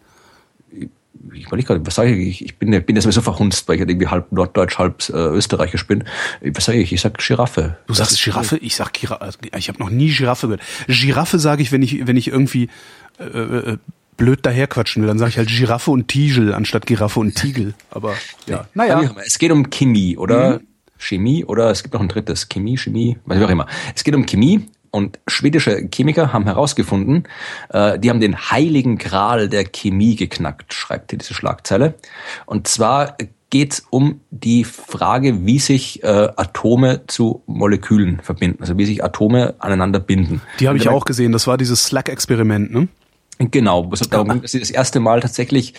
Ich 1.33 1.47
überlege 1.47 1.67
gerade, 1.67 1.85
was 1.85 1.95
sage 1.95 2.15
ich? 2.15 2.43
Ich 2.43 2.57
bin, 2.57 2.71
bin 2.83 2.95
jetzt 2.95 3.11
so 3.11 3.21
verhunzt, 3.21 3.67
weil 3.67 3.75
ich 3.75 3.81
halt 3.81 3.89
irgendwie 3.89 4.07
halb 4.07 4.31
Norddeutsch, 4.31 4.77
halb 4.77 5.07
äh, 5.09 5.13
Österreichisch 5.13 5.85
bin. 5.87 6.03
Was 6.41 6.65
sage 6.65 6.79
ich? 6.79 6.93
Ich 6.93 7.01
sag 7.01 7.17
Giraffe. 7.17 7.77
Du 7.87 7.93
sagst 7.93 8.21
Giraffe? 8.23 8.57
Ich 8.57 8.75
sag 8.75 8.93
Giraffe. 8.93 9.21
Also, 9.21 9.39
ich 9.55 9.69
habe 9.69 9.79
noch 9.79 9.89
nie 9.89 10.11
Giraffe 10.11 10.47
gehört. 10.47 10.61
Giraffe 10.87 11.39
sage 11.39 11.61
ich, 11.61 11.71
wenn 11.71 11.81
ich, 11.81 12.07
wenn 12.07 12.17
ich 12.17 12.27
irgendwie 12.27 12.69
äh, 13.19 13.23
äh, 13.23 13.77
blöd 14.17 14.45
daherquatschen 14.45 15.01
will, 15.01 15.07
dann 15.07 15.19
sage 15.19 15.29
ich 15.29 15.37
halt 15.37 15.49
Giraffe 15.49 15.91
und 15.91 16.07
Tigel 16.07 16.53
anstatt 16.53 16.85
Giraffe 16.85 17.19
und 17.19 17.35
Tigel. 17.35 17.73
Aber 17.91 18.15
ja, 18.47 18.67
naja. 18.73 19.15
Es 19.25 19.39
geht 19.39 19.51
um 19.51 19.69
Chemie, 19.69 20.17
oder? 20.17 20.59
Mhm. 20.59 20.67
Chemie 20.99 21.45
oder 21.45 21.69
es 21.69 21.83
gibt 21.83 21.93
noch 21.93 22.01
ein 22.01 22.07
drittes. 22.07 22.49
Chemie, 22.49 22.77
Chemie, 22.77 23.17
was 23.25 23.41
auch 23.41 23.49
immer. 23.49 23.67
Es 23.95 24.03
geht 24.03 24.15
um 24.15 24.25
Chemie 24.25 24.67
und 24.91 25.19
schwedische 25.27 25.87
Chemiker 25.93 26.33
haben 26.33 26.45
herausgefunden, 26.45 27.23
äh, 27.69 27.99
die 27.99 28.09
haben 28.09 28.19
den 28.19 28.37
heiligen 28.49 28.97
Gral 28.97 29.49
der 29.49 29.65
Chemie 29.65 30.15
geknackt, 30.15 30.73
schreibt 30.73 31.11
hier 31.11 31.19
diese 31.19 31.33
Schlagzeile. 31.33 31.95
Und 32.45 32.67
zwar 32.67 33.17
geht 33.49 33.73
es 33.73 33.83
um 33.89 34.21
die 34.29 34.63
Frage, 34.63 35.45
wie 35.45 35.59
sich 35.59 36.03
äh, 36.03 36.07
Atome 36.07 37.01
zu 37.07 37.43
Molekülen 37.45 38.19
verbinden, 38.21 38.61
also 38.61 38.77
wie 38.77 38.85
sich 38.85 39.03
Atome 39.03 39.55
aneinander 39.59 39.99
binden. 39.99 40.41
Die 40.59 40.67
habe 40.67 40.77
ich 40.77 40.89
auch 40.89 41.05
gesehen, 41.05 41.31
das 41.31 41.47
war 41.47 41.57
dieses 41.57 41.85
Slack-Experiment, 41.85 42.71
ne? 42.71 42.87
Genau, 43.39 43.87
es 43.93 43.99
darum 44.09 44.29
ging, 44.29 44.41
dass 44.41 44.51
sie 44.51 44.59
das 44.59 44.71
erste 44.71 44.99
Mal 44.99 45.19
tatsächlich 45.19 45.75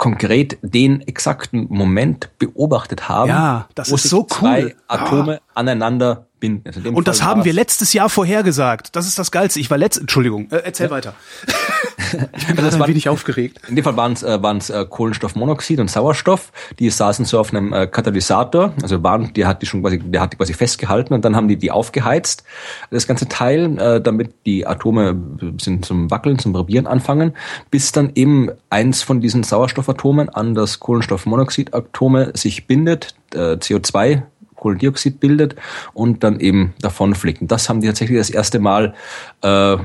konkret 0.00 0.56
den 0.62 1.02
exakten 1.02 1.66
Moment 1.68 2.30
beobachtet 2.38 3.10
haben, 3.10 3.28
ja, 3.28 3.68
das 3.74 3.90
ist 3.90 4.04
so 4.04 4.20
cool. 4.20 4.26
zwei 4.28 4.76
Atome 4.88 5.40
ah. 5.48 5.49
Aneinander 5.60 6.26
binden. 6.40 6.66
Also 6.66 6.80
und 6.80 6.94
Fall 6.94 7.04
das 7.04 7.22
haben 7.22 7.44
wir 7.44 7.52
letztes 7.52 7.92
Jahr 7.92 8.08
vorhergesagt. 8.08 8.96
Das 8.96 9.06
ist 9.06 9.18
das 9.18 9.30
Geilste. 9.30 9.60
Ich 9.60 9.70
war 9.70 9.78
letzt, 9.78 10.00
Entschuldigung, 10.00 10.50
äh, 10.50 10.62
erzähl 10.64 10.86
ja. 10.86 10.90
weiter. 10.90 11.14
ich 12.36 12.46
bin 12.46 12.56
gerade 12.56 12.74
ein 12.74 12.88
wenig 12.88 13.08
aufgeregt. 13.08 13.60
In 13.68 13.76
dem 13.76 13.84
Fall 13.84 13.96
waren 13.96 14.14
es 14.14 14.22
äh, 14.22 14.42
waren's, 14.42 14.70
äh, 14.70 14.84
Kohlenstoffmonoxid 14.88 15.78
und 15.78 15.90
Sauerstoff. 15.90 16.50
Die 16.78 16.90
saßen 16.90 17.26
so 17.26 17.38
auf 17.38 17.52
einem 17.52 17.72
äh, 17.72 17.86
Katalysator, 17.86 18.72
also 18.82 19.02
waren, 19.02 19.32
die 19.34 19.46
hat 19.46 19.62
die 19.62 19.66
schon 19.66 19.82
quasi, 19.82 19.98
der 19.98 20.22
hat 20.22 20.32
die 20.32 20.36
quasi 20.36 20.54
festgehalten 20.54 21.14
und 21.14 21.24
dann 21.24 21.36
haben 21.36 21.46
die 21.46 21.56
die 21.56 21.70
aufgeheizt, 21.70 22.42
das 22.90 23.06
ganze 23.06 23.28
Teil, 23.28 23.78
äh, 23.78 24.00
damit 24.00 24.34
die 24.46 24.66
Atome 24.66 25.20
sind 25.60 25.84
zum 25.84 26.10
Wackeln, 26.10 26.38
zum 26.38 26.54
Probieren 26.54 26.86
anfangen, 26.86 27.36
bis 27.70 27.92
dann 27.92 28.12
eben 28.14 28.50
eins 28.70 29.02
von 29.02 29.20
diesen 29.20 29.42
Sauerstoffatomen 29.42 30.30
an 30.30 30.54
das 30.54 30.80
Kohlenstoffmonoxidatome 30.80 32.32
sich 32.34 32.66
bindet, 32.66 33.14
äh, 33.34 33.56
CO2 33.56 34.22
Kohlendioxid 34.60 35.18
bildet 35.18 35.56
und 35.92 36.22
dann 36.22 36.38
eben 36.38 36.74
davon 36.80 37.14
fliegt. 37.14 37.40
Und 37.42 37.50
das 37.50 37.68
haben 37.68 37.80
die 37.80 37.88
tatsächlich 37.88 38.18
das 38.18 38.30
erste 38.30 38.60
Mal 38.60 38.94
äh, 39.42 39.76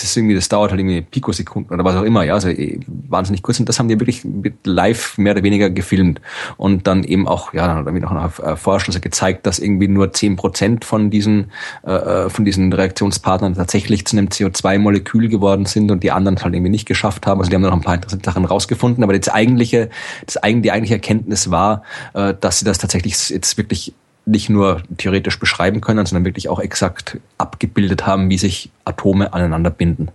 das 0.00 0.10
ist 0.10 0.16
irgendwie, 0.16 0.34
das 0.34 0.48
dauert 0.48 0.70
halt 0.70 0.80
irgendwie 0.80 1.00
Pikosekunden 1.00 1.74
oder 1.74 1.84
was 1.84 1.96
auch 1.96 2.02
immer, 2.02 2.22
ja, 2.24 2.34
also 2.34 2.48
eh, 2.48 2.80
wahnsinnig 2.86 3.42
kurz. 3.42 3.58
Und 3.58 3.68
das 3.68 3.78
haben 3.78 3.88
die 3.88 3.98
wirklich 3.98 4.24
mit 4.24 4.66
live 4.66 5.16
mehr 5.18 5.32
oder 5.32 5.42
weniger 5.42 5.70
gefilmt. 5.70 6.20
Und 6.56 6.86
dann 6.86 7.04
eben 7.04 7.26
auch, 7.26 7.52
ja, 7.54 7.66
dann 7.66 7.86
haben 7.86 7.94
wir 7.94 8.00
noch 8.00 8.38
erforscht, 8.38 8.88
also 8.88 9.00
gezeigt, 9.00 9.46
dass 9.46 9.58
irgendwie 9.58 9.88
nur 9.88 10.12
zehn 10.12 10.36
Prozent 10.36 10.84
von 10.84 11.10
diesen, 11.10 11.50
äh, 11.86 11.92
äh, 11.92 12.30
von 12.30 12.44
diesen 12.44 12.72
Reaktionspartnern 12.72 13.54
tatsächlich 13.54 14.06
zu 14.06 14.16
einem 14.16 14.28
CO2-Molekül 14.28 15.28
geworden 15.28 15.66
sind 15.66 15.90
und 15.90 16.02
die 16.02 16.12
anderen 16.12 16.38
halt 16.42 16.54
irgendwie 16.54 16.70
nicht 16.70 16.86
geschafft 16.86 17.26
haben. 17.26 17.40
Also 17.40 17.50
die 17.50 17.56
haben 17.56 17.62
noch 17.62 17.72
ein 17.72 17.80
paar 17.80 17.94
interessante 17.94 18.24
Sachen 18.24 18.44
rausgefunden. 18.44 19.02
Aber 19.02 19.18
das 19.18 19.32
eigentliche, 19.32 19.90
das 20.26 20.38
die 20.42 20.70
eigentliche 20.70 20.94
Erkenntnis 20.94 21.50
war, 21.50 21.82
äh, 22.14 22.34
dass 22.38 22.58
sie 22.58 22.64
das 22.64 22.78
tatsächlich 22.78 23.30
jetzt 23.30 23.56
wirklich 23.56 23.94
nicht 24.26 24.50
nur 24.50 24.82
theoretisch 24.98 25.38
beschreiben 25.38 25.80
können, 25.80 26.04
sondern 26.04 26.24
wirklich 26.24 26.48
auch 26.48 26.58
exakt 26.58 27.18
abgebildet 27.38 28.06
haben, 28.06 28.28
wie 28.28 28.38
sich 28.38 28.70
Atome 28.84 29.32
aneinander 29.32 29.70
binden. 29.70 30.08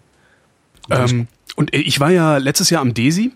Ähm, 0.90 1.28
und 1.56 1.74
ich 1.74 2.00
war 2.00 2.12
ja 2.12 2.38
letztes 2.38 2.70
Jahr 2.70 2.82
am 2.82 2.94
DESI, 2.94 3.32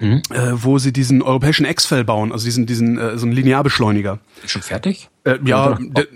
mhm. 0.00 0.22
äh, 0.30 0.52
wo 0.54 0.78
sie 0.78 0.92
diesen 0.92 1.22
europäischen 1.22 1.64
X-Fell 1.64 2.04
bauen, 2.04 2.32
also 2.32 2.44
diesen, 2.44 2.66
diesen 2.66 2.98
äh, 2.98 3.16
so 3.16 3.26
einen 3.26 3.34
Linearbeschleuniger. 3.34 4.18
Ist 4.42 4.50
schon 4.50 4.62
fertig? 4.62 5.08
Äh, 5.24 5.38
ja, 5.44 5.78
der, 5.80 6.06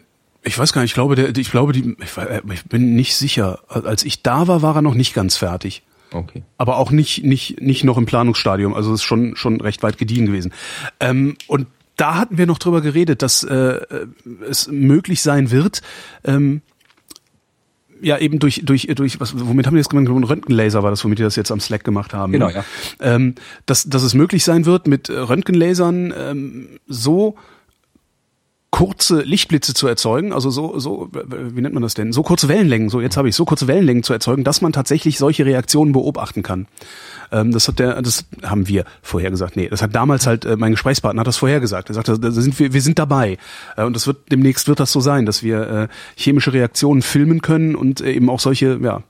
ich 0.42 0.58
weiß 0.58 0.72
gar 0.72 0.82
nicht, 0.82 0.90
ich 0.90 0.94
glaube, 0.94 1.14
der, 1.14 1.36
ich 1.36 1.50
glaube, 1.50 1.72
die, 1.72 1.96
ich, 2.02 2.16
äh, 2.16 2.42
ich 2.52 2.64
bin 2.64 2.96
nicht 2.96 3.14
sicher. 3.16 3.60
Als 3.68 4.04
ich 4.04 4.22
da 4.22 4.48
war, 4.48 4.62
war 4.62 4.76
er 4.76 4.82
noch 4.82 4.94
nicht 4.94 5.14
ganz 5.14 5.36
fertig. 5.36 5.82
Okay. 6.12 6.42
Aber 6.56 6.78
auch 6.78 6.90
nicht, 6.90 7.24
nicht, 7.24 7.60
nicht 7.60 7.84
noch 7.84 7.98
im 7.98 8.06
Planungsstadium. 8.06 8.74
Also 8.74 8.92
es 8.92 9.00
ist 9.00 9.04
schon, 9.04 9.36
schon 9.36 9.60
recht 9.60 9.82
weit 9.82 9.98
gediehen 9.98 10.26
gewesen. 10.26 10.52
Ähm, 11.00 11.36
und 11.46 11.66
da 11.96 12.16
hatten 12.16 12.38
wir 12.38 12.46
noch 12.46 12.58
drüber 12.58 12.80
geredet, 12.80 13.22
dass 13.22 13.42
äh, 13.42 13.80
es 14.48 14.68
möglich 14.68 15.22
sein 15.22 15.50
wird, 15.50 15.82
ähm, 16.24 16.62
ja 18.00 18.18
eben 18.18 18.38
durch 18.38 18.62
durch 18.64 18.86
durch 18.94 19.20
was 19.20 19.32
womit 19.38 19.66
haben 19.66 19.74
die 19.74 19.80
das 19.80 19.88
gemacht? 19.88 20.06
Röntgenlaser 20.06 20.82
war 20.82 20.90
das 20.90 21.04
womit 21.04 21.18
die 21.18 21.22
das 21.22 21.36
jetzt 21.36 21.50
am 21.50 21.60
Slack 21.60 21.82
gemacht 21.82 22.12
haben 22.12 22.32
genau 22.32 22.50
ja. 22.50 22.64
Ähm, 23.00 23.34
dass 23.64 23.84
dass 23.84 24.02
es 24.02 24.14
möglich 24.14 24.44
sein 24.44 24.66
wird 24.66 24.86
mit 24.86 25.08
Röntgenlasern 25.08 26.12
ähm, 26.16 26.68
so 26.86 27.36
kurze 28.70 29.22
Lichtblitze 29.22 29.74
zu 29.74 29.86
erzeugen, 29.86 30.32
also 30.32 30.50
so, 30.50 30.78
so, 30.78 31.08
wie 31.12 31.60
nennt 31.60 31.74
man 31.74 31.82
das 31.82 31.94
denn? 31.94 32.12
So 32.12 32.22
kurze 32.22 32.48
Wellenlängen, 32.48 32.88
so 32.90 33.00
jetzt 33.00 33.16
habe 33.16 33.28
ich 33.28 33.34
so 33.34 33.44
kurze 33.44 33.68
Wellenlängen 33.68 34.02
zu 34.02 34.12
erzeugen, 34.12 34.44
dass 34.44 34.60
man 34.60 34.72
tatsächlich 34.72 35.18
solche 35.18 35.46
Reaktionen 35.46 35.92
beobachten 35.92 36.42
kann. 36.42 36.66
Ähm, 37.32 37.52
das 37.52 37.68
hat 37.68 37.78
der, 37.78 38.02
das 38.02 38.26
haben 38.42 38.68
wir 38.68 38.84
vorher 39.02 39.30
gesagt. 39.30 39.56
Nee, 39.56 39.68
das 39.68 39.82
hat 39.82 39.94
damals 39.94 40.26
halt 40.26 40.44
äh, 40.44 40.56
mein 40.56 40.72
Gesprächspartner 40.72 41.20
hat 41.20 41.26
das 41.26 41.38
vorher 41.38 41.60
gesagt. 41.60 41.88
Er 41.88 41.94
sagte, 41.94 42.18
da 42.18 42.30
sind 42.30 42.58
wir, 42.58 42.72
wir 42.72 42.82
sind 42.82 42.98
dabei. 42.98 43.38
Äh, 43.76 43.84
und 43.84 43.94
das 43.94 44.06
wird 44.06 44.30
demnächst 44.30 44.68
wird 44.68 44.80
das 44.80 44.92
so 44.92 45.00
sein, 45.00 45.26
dass 45.26 45.42
wir 45.42 45.68
äh, 45.68 45.88
chemische 46.16 46.52
Reaktionen 46.52 47.02
filmen 47.02 47.40
können 47.42 47.76
und 47.76 48.00
äh, 48.00 48.12
eben 48.12 48.28
auch 48.28 48.40
solche, 48.40 48.78
ja, 48.82 49.02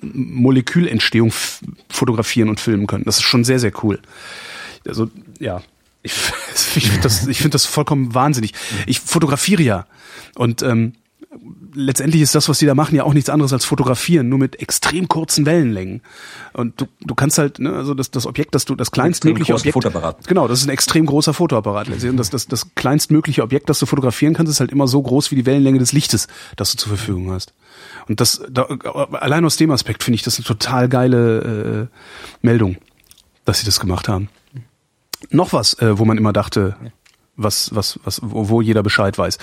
Molekülentstehung 0.00 1.32
fotografieren 1.88 2.48
und 2.48 2.60
filmen 2.60 2.86
können. 2.86 3.04
Das 3.04 3.16
ist 3.16 3.22
schon 3.22 3.44
sehr, 3.44 3.58
sehr 3.58 3.72
cool. 3.82 3.98
Also, 4.86 5.10
ja, 5.40 5.60
ich, 6.02 6.12
ich 6.76 6.86
finde 6.86 7.02
das, 7.02 7.26
ich 7.26 7.38
finde 7.38 7.50
das 7.50 7.66
vollkommen 7.66 8.14
wahnsinnig. 8.14 8.52
Ich 8.86 9.00
fotografiere 9.00 9.62
ja 9.62 9.86
und 10.34 10.62
ähm, 10.62 10.94
letztendlich 11.74 12.22
ist 12.22 12.34
das, 12.34 12.48
was 12.48 12.58
die 12.58 12.66
da 12.66 12.74
machen, 12.74 12.94
ja 12.94 13.04
auch 13.04 13.14
nichts 13.14 13.30
anderes 13.30 13.52
als 13.52 13.64
fotografieren, 13.64 14.28
nur 14.28 14.38
mit 14.38 14.60
extrem 14.60 15.08
kurzen 15.08 15.46
Wellenlängen. 15.46 16.02
Und 16.52 16.80
du, 16.80 16.86
du 17.00 17.14
kannst 17.14 17.38
halt, 17.38 17.58
ne, 17.58 17.72
also 17.72 17.94
das, 17.94 18.10
das 18.10 18.26
Objekt, 18.26 18.54
das 18.54 18.64
du, 18.64 18.74
das 18.74 18.90
kleinstmögliche 18.90 19.54
Objekt. 19.54 19.74
Fotoapparat. 19.74 20.26
Genau, 20.26 20.48
das 20.48 20.60
ist 20.60 20.66
ein 20.66 20.70
extrem 20.70 21.06
großer 21.06 21.34
Fotoapparat. 21.34 21.88
Und 21.88 22.16
das, 22.16 22.30
das, 22.30 22.46
das 22.46 22.74
kleinstmögliche 22.74 23.42
Objekt, 23.42 23.70
das 23.70 23.78
du 23.78 23.86
fotografieren 23.86 24.34
kannst, 24.34 24.50
ist 24.50 24.60
halt 24.60 24.72
immer 24.72 24.86
so 24.86 25.00
groß 25.02 25.30
wie 25.30 25.36
die 25.36 25.46
Wellenlänge 25.46 25.78
des 25.78 25.92
Lichtes, 25.92 26.28
das 26.56 26.72
du 26.72 26.78
zur 26.78 26.88
Verfügung 26.88 27.30
hast. 27.30 27.54
Und 28.08 28.20
das, 28.20 28.42
da, 28.50 28.64
allein 29.12 29.44
aus 29.44 29.56
dem 29.56 29.70
Aspekt 29.70 30.04
finde 30.04 30.16
ich 30.16 30.22
das 30.22 30.36
eine 30.36 30.44
total 30.44 30.88
geile 30.88 31.88
äh, 31.90 31.96
Meldung, 32.42 32.76
dass 33.44 33.60
sie 33.60 33.64
das 33.64 33.80
gemacht 33.80 34.08
haben. 34.08 34.28
Noch 35.32 35.52
was, 35.52 35.74
äh, 35.80 35.98
wo 35.98 36.04
man 36.04 36.18
immer 36.18 36.32
dachte, 36.32 36.76
was, 37.36 37.74
was, 37.74 37.98
was, 38.04 38.20
wo, 38.22 38.48
wo 38.48 38.60
jeder 38.60 38.82
Bescheid 38.82 39.16
weiß. 39.16 39.38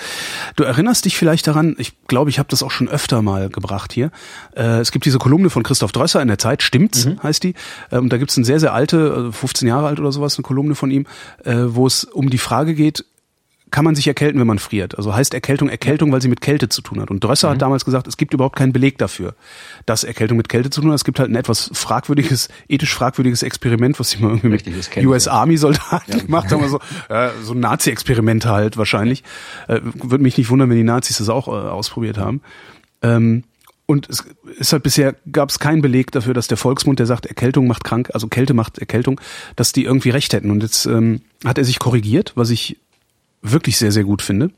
Du 0.56 0.64
erinnerst 0.64 1.04
dich 1.04 1.16
vielleicht 1.16 1.46
daran, 1.46 1.74
ich 1.78 1.92
glaube, 2.06 2.30
ich 2.30 2.38
habe 2.38 2.48
das 2.48 2.62
auch 2.62 2.70
schon 2.70 2.88
öfter 2.88 3.20
mal 3.22 3.48
gebracht 3.48 3.92
hier. 3.92 4.10
Äh, 4.54 4.78
es 4.78 4.92
gibt 4.92 5.04
diese 5.06 5.18
Kolumne 5.18 5.50
von 5.50 5.62
Christoph 5.62 5.92
Drösser 5.92 6.22
in 6.22 6.28
der 6.28 6.38
Zeit, 6.38 6.62
stimmt's, 6.62 7.06
mhm. 7.06 7.22
heißt 7.22 7.42
die. 7.42 7.54
Ähm, 7.90 8.08
da 8.08 8.16
gibt's 8.16 8.36
eine 8.36 8.46
sehr, 8.46 8.60
sehr 8.60 8.72
alte, 8.72 9.32
15 9.32 9.66
äh, 9.66 9.70
Jahre 9.70 9.88
alt 9.88 9.98
oder 9.98 10.12
sowas, 10.12 10.36
eine 10.36 10.42
Kolumne 10.42 10.74
von 10.74 10.90
ihm, 10.90 11.06
äh, 11.44 11.54
wo 11.66 11.86
es 11.86 12.04
um 12.04 12.30
die 12.30 12.38
Frage 12.38 12.74
geht, 12.74 13.04
kann 13.70 13.84
man 13.84 13.94
sich 13.94 14.06
erkälten, 14.06 14.40
wenn 14.40 14.46
man 14.46 14.58
friert. 14.58 14.96
Also 14.96 15.14
heißt 15.14 15.34
Erkältung 15.34 15.68
Erkältung, 15.68 16.12
weil 16.12 16.20
sie 16.20 16.28
mit 16.28 16.40
Kälte 16.40 16.68
zu 16.68 16.82
tun 16.82 17.00
hat. 17.00 17.10
Und 17.10 17.22
Drösser 17.22 17.48
mhm. 17.48 17.52
hat 17.52 17.62
damals 17.62 17.84
gesagt, 17.84 18.06
es 18.06 18.16
gibt 18.16 18.34
überhaupt 18.34 18.56
keinen 18.56 18.72
Beleg 18.72 18.98
dafür, 18.98 19.34
dass 19.86 20.04
Erkältung 20.04 20.36
mit 20.36 20.48
Kälte 20.48 20.70
zu 20.70 20.80
tun 20.80 20.90
hat. 20.90 20.96
Es 20.96 21.04
gibt 21.04 21.18
halt 21.18 21.30
ein 21.30 21.36
etwas 21.36 21.70
fragwürdiges, 21.72 22.48
ethisch 22.68 22.94
fragwürdiges 22.94 23.42
Experiment, 23.42 23.98
was 24.00 24.10
sie 24.10 24.18
mal 24.18 24.30
irgendwie 24.30 24.48
mit 24.48 25.06
US 25.06 25.28
Army 25.28 25.56
Soldaten 25.56 26.12
ja. 26.12 26.18
gemacht 26.18 26.50
haben. 26.50 26.62
Also, 26.62 26.80
äh, 27.08 27.30
so 27.42 27.54
ein 27.54 27.60
Nazi-Experiment 27.60 28.46
halt 28.46 28.76
wahrscheinlich. 28.76 29.24
Äh, 29.68 29.80
Würde 29.82 30.22
mich 30.22 30.36
nicht 30.38 30.50
wundern, 30.50 30.70
wenn 30.70 30.76
die 30.76 30.82
Nazis 30.82 31.18
das 31.18 31.28
auch 31.28 31.48
äh, 31.48 31.50
ausprobiert 31.50 32.18
haben. 32.18 32.40
Ähm, 33.02 33.44
und 33.90 34.08
es 34.08 34.24
ist 34.56 34.72
halt 34.72 34.84
bisher 34.84 35.16
gab 35.32 35.48
es 35.48 35.58
keinen 35.58 35.82
Beleg 35.82 36.12
dafür, 36.12 36.32
dass 36.32 36.46
der 36.46 36.56
Volksmund, 36.56 37.00
der 37.00 37.06
sagt, 37.06 37.26
Erkältung 37.26 37.66
macht 37.66 37.82
krank, 37.82 38.10
also 38.14 38.28
Kälte 38.28 38.54
macht 38.54 38.78
Erkältung, 38.78 39.20
dass 39.56 39.72
die 39.72 39.82
irgendwie 39.82 40.10
recht 40.10 40.32
hätten. 40.32 40.52
Und 40.52 40.62
jetzt 40.62 40.86
ähm, 40.86 41.22
hat 41.44 41.58
er 41.58 41.64
sich 41.64 41.80
korrigiert, 41.80 42.30
was 42.36 42.50
ich 42.50 42.76
wirklich 43.42 43.76
sehr, 43.76 43.92
sehr 43.92 44.04
gut 44.04 44.22
finde. 44.22 44.50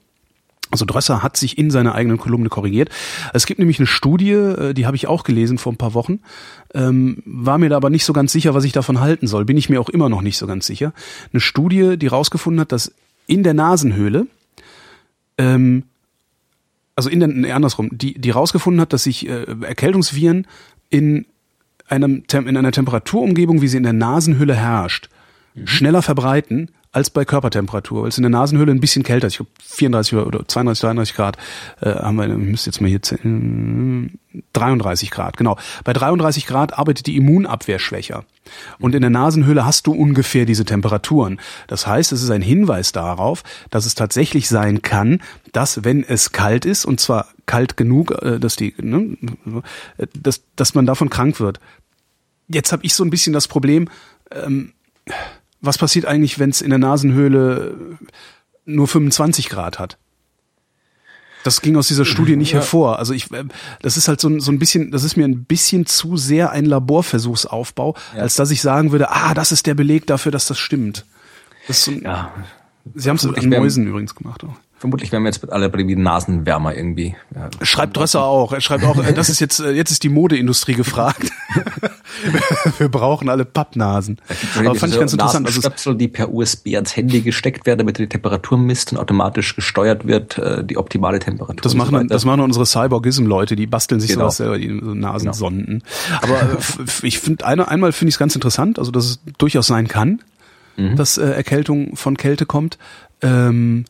Also 0.73 0.87
Drösser 0.87 1.23
hat 1.23 1.37
sich 1.37 1.59
in 1.59 1.71
seiner 1.71 1.95
eigenen 1.95 2.17
Kolumne 2.17 2.49
korrigiert. 2.49 2.89
Es 3.35 3.45
gibt 3.45 3.59
nämlich 3.59 3.79
eine 3.79 3.87
Studie, 3.87 4.31
äh, 4.31 4.73
die 4.73 4.87
habe 4.87 4.97
ich 4.97 5.07
auch 5.07 5.23
gelesen 5.23 5.59
vor 5.59 5.73
ein 5.73 5.77
paar 5.77 5.93
Wochen, 5.93 6.21
ähm, 6.73 7.23
war 7.27 7.59
mir 7.59 7.69
da 7.69 7.77
aber 7.77 7.91
nicht 7.91 8.07
so 8.07 8.15
ganz 8.15 8.33
sicher, 8.33 8.55
was 8.55 8.65
ich 8.65 8.73
davon 8.73 8.99
halten 8.99 9.27
soll. 9.27 9.45
Bin 9.45 9.59
ich 9.59 9.69
mir 9.69 9.81
auch 9.81 9.91
immer 9.91 10.09
noch 10.09 10.23
nicht 10.23 10.39
so 10.39 10.47
ganz 10.47 10.67
sicher. 10.67 10.95
Eine 11.33 11.41
Studie, 11.41 11.99
die 11.99 12.07
rausgefunden 12.07 12.61
hat, 12.61 12.73
dass 12.73 12.93
in 13.27 13.43
der 13.43 13.53
Nasenhöhle, 13.53 14.27
ähm, 15.37 15.85
also 16.97 17.11
in 17.11 17.21
der, 17.21 17.29
nee, 17.29 17.53
andersrum, 17.53 17.91
die, 17.93 18.15
die 18.15 18.31
rausgefunden 18.31 18.81
hat, 18.81 18.95
dass 18.95 19.05
sich 19.05 19.29
äh, 19.29 19.45
Erkältungsviren 19.61 20.47
in 20.89 21.27
einem, 21.87 22.25
in 22.33 22.57
einer 22.57 22.73
Temperaturumgebung, 22.73 23.61
wie 23.61 23.69
sie 23.69 23.77
in 23.77 23.83
der 23.83 23.93
Nasenhöhle 23.93 24.55
herrscht, 24.55 25.11
schneller 25.65 26.03
verbreiten 26.03 26.71
als 26.93 27.09
bei 27.09 27.25
Körpertemperatur, 27.25 28.03
weil 28.03 28.11
es 28.11 28.19
in 28.19 28.23
der 28.23 28.31
Nasenhöhle 28.31 28.71
ein 28.71 28.81
bisschen 28.81 29.03
kälter 29.03 29.27
ist. 29.27 29.35
Ich 29.35 29.39
glaube 29.39 29.51
34 29.63 30.15
oder 30.15 30.47
32, 30.47 30.83
33 30.83 31.17
Grad 31.17 31.39
äh, 31.81 31.95
haben 31.95 32.17
wir, 32.17 32.29
ich 32.29 32.37
müsste 32.37 32.69
jetzt 32.69 32.81
mal 32.83 32.89
hier 32.89 33.01
äh, 33.01 34.11
33 34.53 35.11
Grad, 35.11 35.39
genau. 35.39 35.57
Bei 35.85 35.95
33 35.95 36.47
Grad 36.47 36.79
arbeitet 36.79 37.07
die 37.07 37.17
Immunabwehr 37.17 37.79
schwächer. 37.79 38.25
Und 38.79 38.95
in 38.95 39.01
der 39.01 39.11
Nasenhöhle 39.11 39.65
hast 39.65 39.87
du 39.87 39.93
ungefähr 39.93 40.45
diese 40.45 40.67
Temperaturen. 40.67 41.41
Das 41.67 41.87
heißt, 41.87 42.13
es 42.13 42.23
ist 42.23 42.31
ein 42.31 42.43
Hinweis 42.43 42.93
darauf, 42.93 43.43
dass 43.71 43.87
es 43.87 43.95
tatsächlich 43.95 44.49
sein 44.49 44.83
kann, 44.83 45.23
dass 45.53 45.85
wenn 45.85 46.05
es 46.05 46.33
kalt 46.33 46.67
ist, 46.67 46.85
und 46.85 47.01
zwar 47.01 47.29
kalt 47.47 47.79
genug, 47.79 48.11
äh, 48.23 48.39
dass 48.39 48.57
die, 48.57 48.75
ne, 48.79 49.17
dass, 50.13 50.43
dass 50.57 50.75
man 50.75 50.85
davon 50.85 51.09
krank 51.09 51.41
wird. 51.41 51.59
Jetzt 52.49 52.71
habe 52.73 52.85
ich 52.85 52.95
so 52.95 53.03
ein 53.03 53.11
bisschen 53.11 53.33
das 53.33 53.49
Problem, 53.49 53.89
ähm, 54.31 54.75
was 55.63 55.79
passiert 55.79 56.05
eigentlich, 56.05 56.39
wenn 56.39 56.51
es 56.51 56.61
in 56.61 56.71
der 56.71 56.79
Nasenhöhle 56.79 57.99
nur 58.67 58.89
25 58.89 59.49
Grad 59.49 59.79
hat? 59.79 59.97
Das 61.45 61.61
ging 61.61 61.77
aus 61.77 61.89
dieser 61.89 62.05
Studie 62.05 62.37
nicht 62.37 62.53
ja. 62.53 62.61
hervor. 62.61 62.99
Also 62.99 63.15
ich, 63.15 63.33
äh, 63.33 63.45
das 63.81 63.97
ist 63.97 64.09
halt 64.09 64.21
so, 64.21 64.39
so 64.39 64.53
ein 64.53 64.59
bisschen, 64.59 64.91
das 64.91 65.03
ist 65.03 65.17
mir 65.17 65.25
ein 65.25 65.45
bisschen 65.45 65.87
zu 65.87 66.17
sehr 66.17 66.51
ein 66.51 66.67
Laborversuchsaufbau, 66.67 67.97
ja. 68.15 68.23
als 68.23 68.37
dass 68.37 68.51
ich 68.51 68.63
sagen 68.63 68.93
würde, 68.93 69.11
ah, 69.11 69.35
das 69.35 69.51
ist 69.51 69.67
der 69.67 69.75
Beleg 69.75 70.07
dafür, 70.07 70.31
dass 70.31 70.47
das 70.47 70.59
stimmt. 70.59 71.05
Das 71.67 71.85
so 71.85 71.91
ein, 71.91 72.03
ja. 72.03 72.33
Sie 72.95 73.09
haben 73.09 73.17
es 73.17 73.27
an 73.27 73.49
Mäusen 73.49 73.87
übrigens 73.87 74.15
gemacht 74.15 74.45
auch. 74.45 74.57
Vermutlich 74.83 75.13
werden 75.13 75.23
wir 75.23 75.31
jetzt 75.31 75.49
alle 75.53 75.73
wie 75.73 75.95
Nasenwärmer 75.95 76.75
irgendwie. 76.75 77.15
Ja. 77.37 77.49
Schreibt 77.65 77.97
Drösser 77.97 78.25
auch. 78.25 78.53
Er 78.53 78.61
schreibt 78.61 78.83
auch, 78.83 78.97
das 79.15 79.29
ist 79.29 79.39
jetzt, 79.39 79.61
äh, 79.61 79.71
jetzt 79.71 79.93
ist 79.93 80.03
die 80.03 80.09
Modeindustrie 80.09 80.75
gefragt. 80.75 81.31
wir 82.79 82.89
brauchen 82.89 83.29
alle 83.29 83.45
Pappnasen. 83.45 84.19
Aber 84.59 84.75
fand 84.75 84.93
ich 84.93 84.99
ganz 84.99 85.13
interessant. 85.13 85.47
Also 85.47 85.61
Stöpsel, 85.61 85.95
die 85.95 86.09
per 86.09 86.35
USB 86.35 86.75
ans 86.75 86.97
Handy 86.97 87.21
gesteckt 87.21 87.65
werden, 87.65 87.79
damit 87.79 87.99
die 87.99 88.09
Temperatur 88.09 88.59
misst 88.59 88.91
und 88.91 88.99
automatisch 88.99 89.55
gesteuert 89.55 90.09
wird, 90.09 90.39
äh, 90.39 90.65
die 90.65 90.77
optimale 90.77 91.21
Temperatur. 91.21 91.63
Das 91.63 91.75
machen, 91.75 91.97
so 91.97 92.03
das 92.03 92.25
machen 92.25 92.41
unsere 92.41 92.67
Cyborgism-Leute, 92.67 93.55
die 93.55 93.69
basteln 93.69 94.01
sich 94.01 94.11
genau. 94.11 94.23
sowas 94.23 94.39
selber, 94.39 94.59
die 94.59 94.81
so 94.83 94.95
Nasensonden. 94.95 95.85
Genau. 96.21 96.35
Aber 96.35 96.55
äh, 96.55 97.07
ich 97.07 97.21
finde, 97.21 97.47
eine, 97.47 97.69
einmal 97.69 97.93
finde 97.93 98.09
ich 98.09 98.17
es 98.17 98.19
ganz 98.19 98.35
interessant, 98.35 98.81
also 98.81 98.91
dass 98.91 99.05
es 99.05 99.21
durchaus 99.39 99.69
sein 99.69 99.87
kann, 99.87 100.23
mhm. 100.77 100.97
dass 100.97 101.19
äh, 101.19 101.31
Erkältung 101.31 101.95
von 101.95 102.17
Kälte 102.17 102.47
kommt. 102.47 102.79
Ähm, 103.21 103.85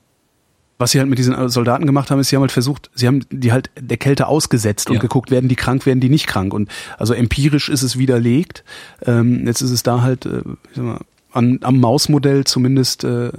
was 0.83 0.91
sie 0.91 0.99
halt 0.99 1.09
mit 1.09 1.19
diesen 1.19 1.49
Soldaten 1.49 1.87
gemacht 1.87 2.11
haben, 2.11 2.19
ist, 2.19 2.29
sie 2.29 2.37
haben 2.37 2.43
halt 2.43 2.53
versucht, 2.53 2.91
sie 2.95 3.07
haben 3.07 3.25
die 3.31 3.53
halt 3.53 3.71
der 3.79 3.97
Kälte 3.97 4.27
ausgesetzt 4.27 4.91
und 4.91 4.97
ja. 4.97 5.01
geguckt, 5.01 5.31
werden 5.31 5.49
die 5.49 5.57
krank, 5.57 5.87
werden 5.87 6.01
die 6.01 6.09
nicht 6.09 6.27
krank. 6.27 6.53
Und 6.53 6.69
also 6.99 7.15
empirisch 7.15 7.69
ist 7.69 7.83
es 7.83 7.99
widerlegt. 7.99 8.65
Ähm, 9.07 9.47
jetzt 9.47 9.63
ist 9.63 9.71
es 9.71 9.83
da 9.83 10.03
halt 10.03 10.27
äh, 10.27 10.43
ich 10.71 10.77
sag 10.77 10.85
mal, 10.85 11.01
an, 11.33 11.61
am 11.63 11.81
Mausmodell 11.81 12.45
zumindest 12.45 13.05
äh, 13.05 13.31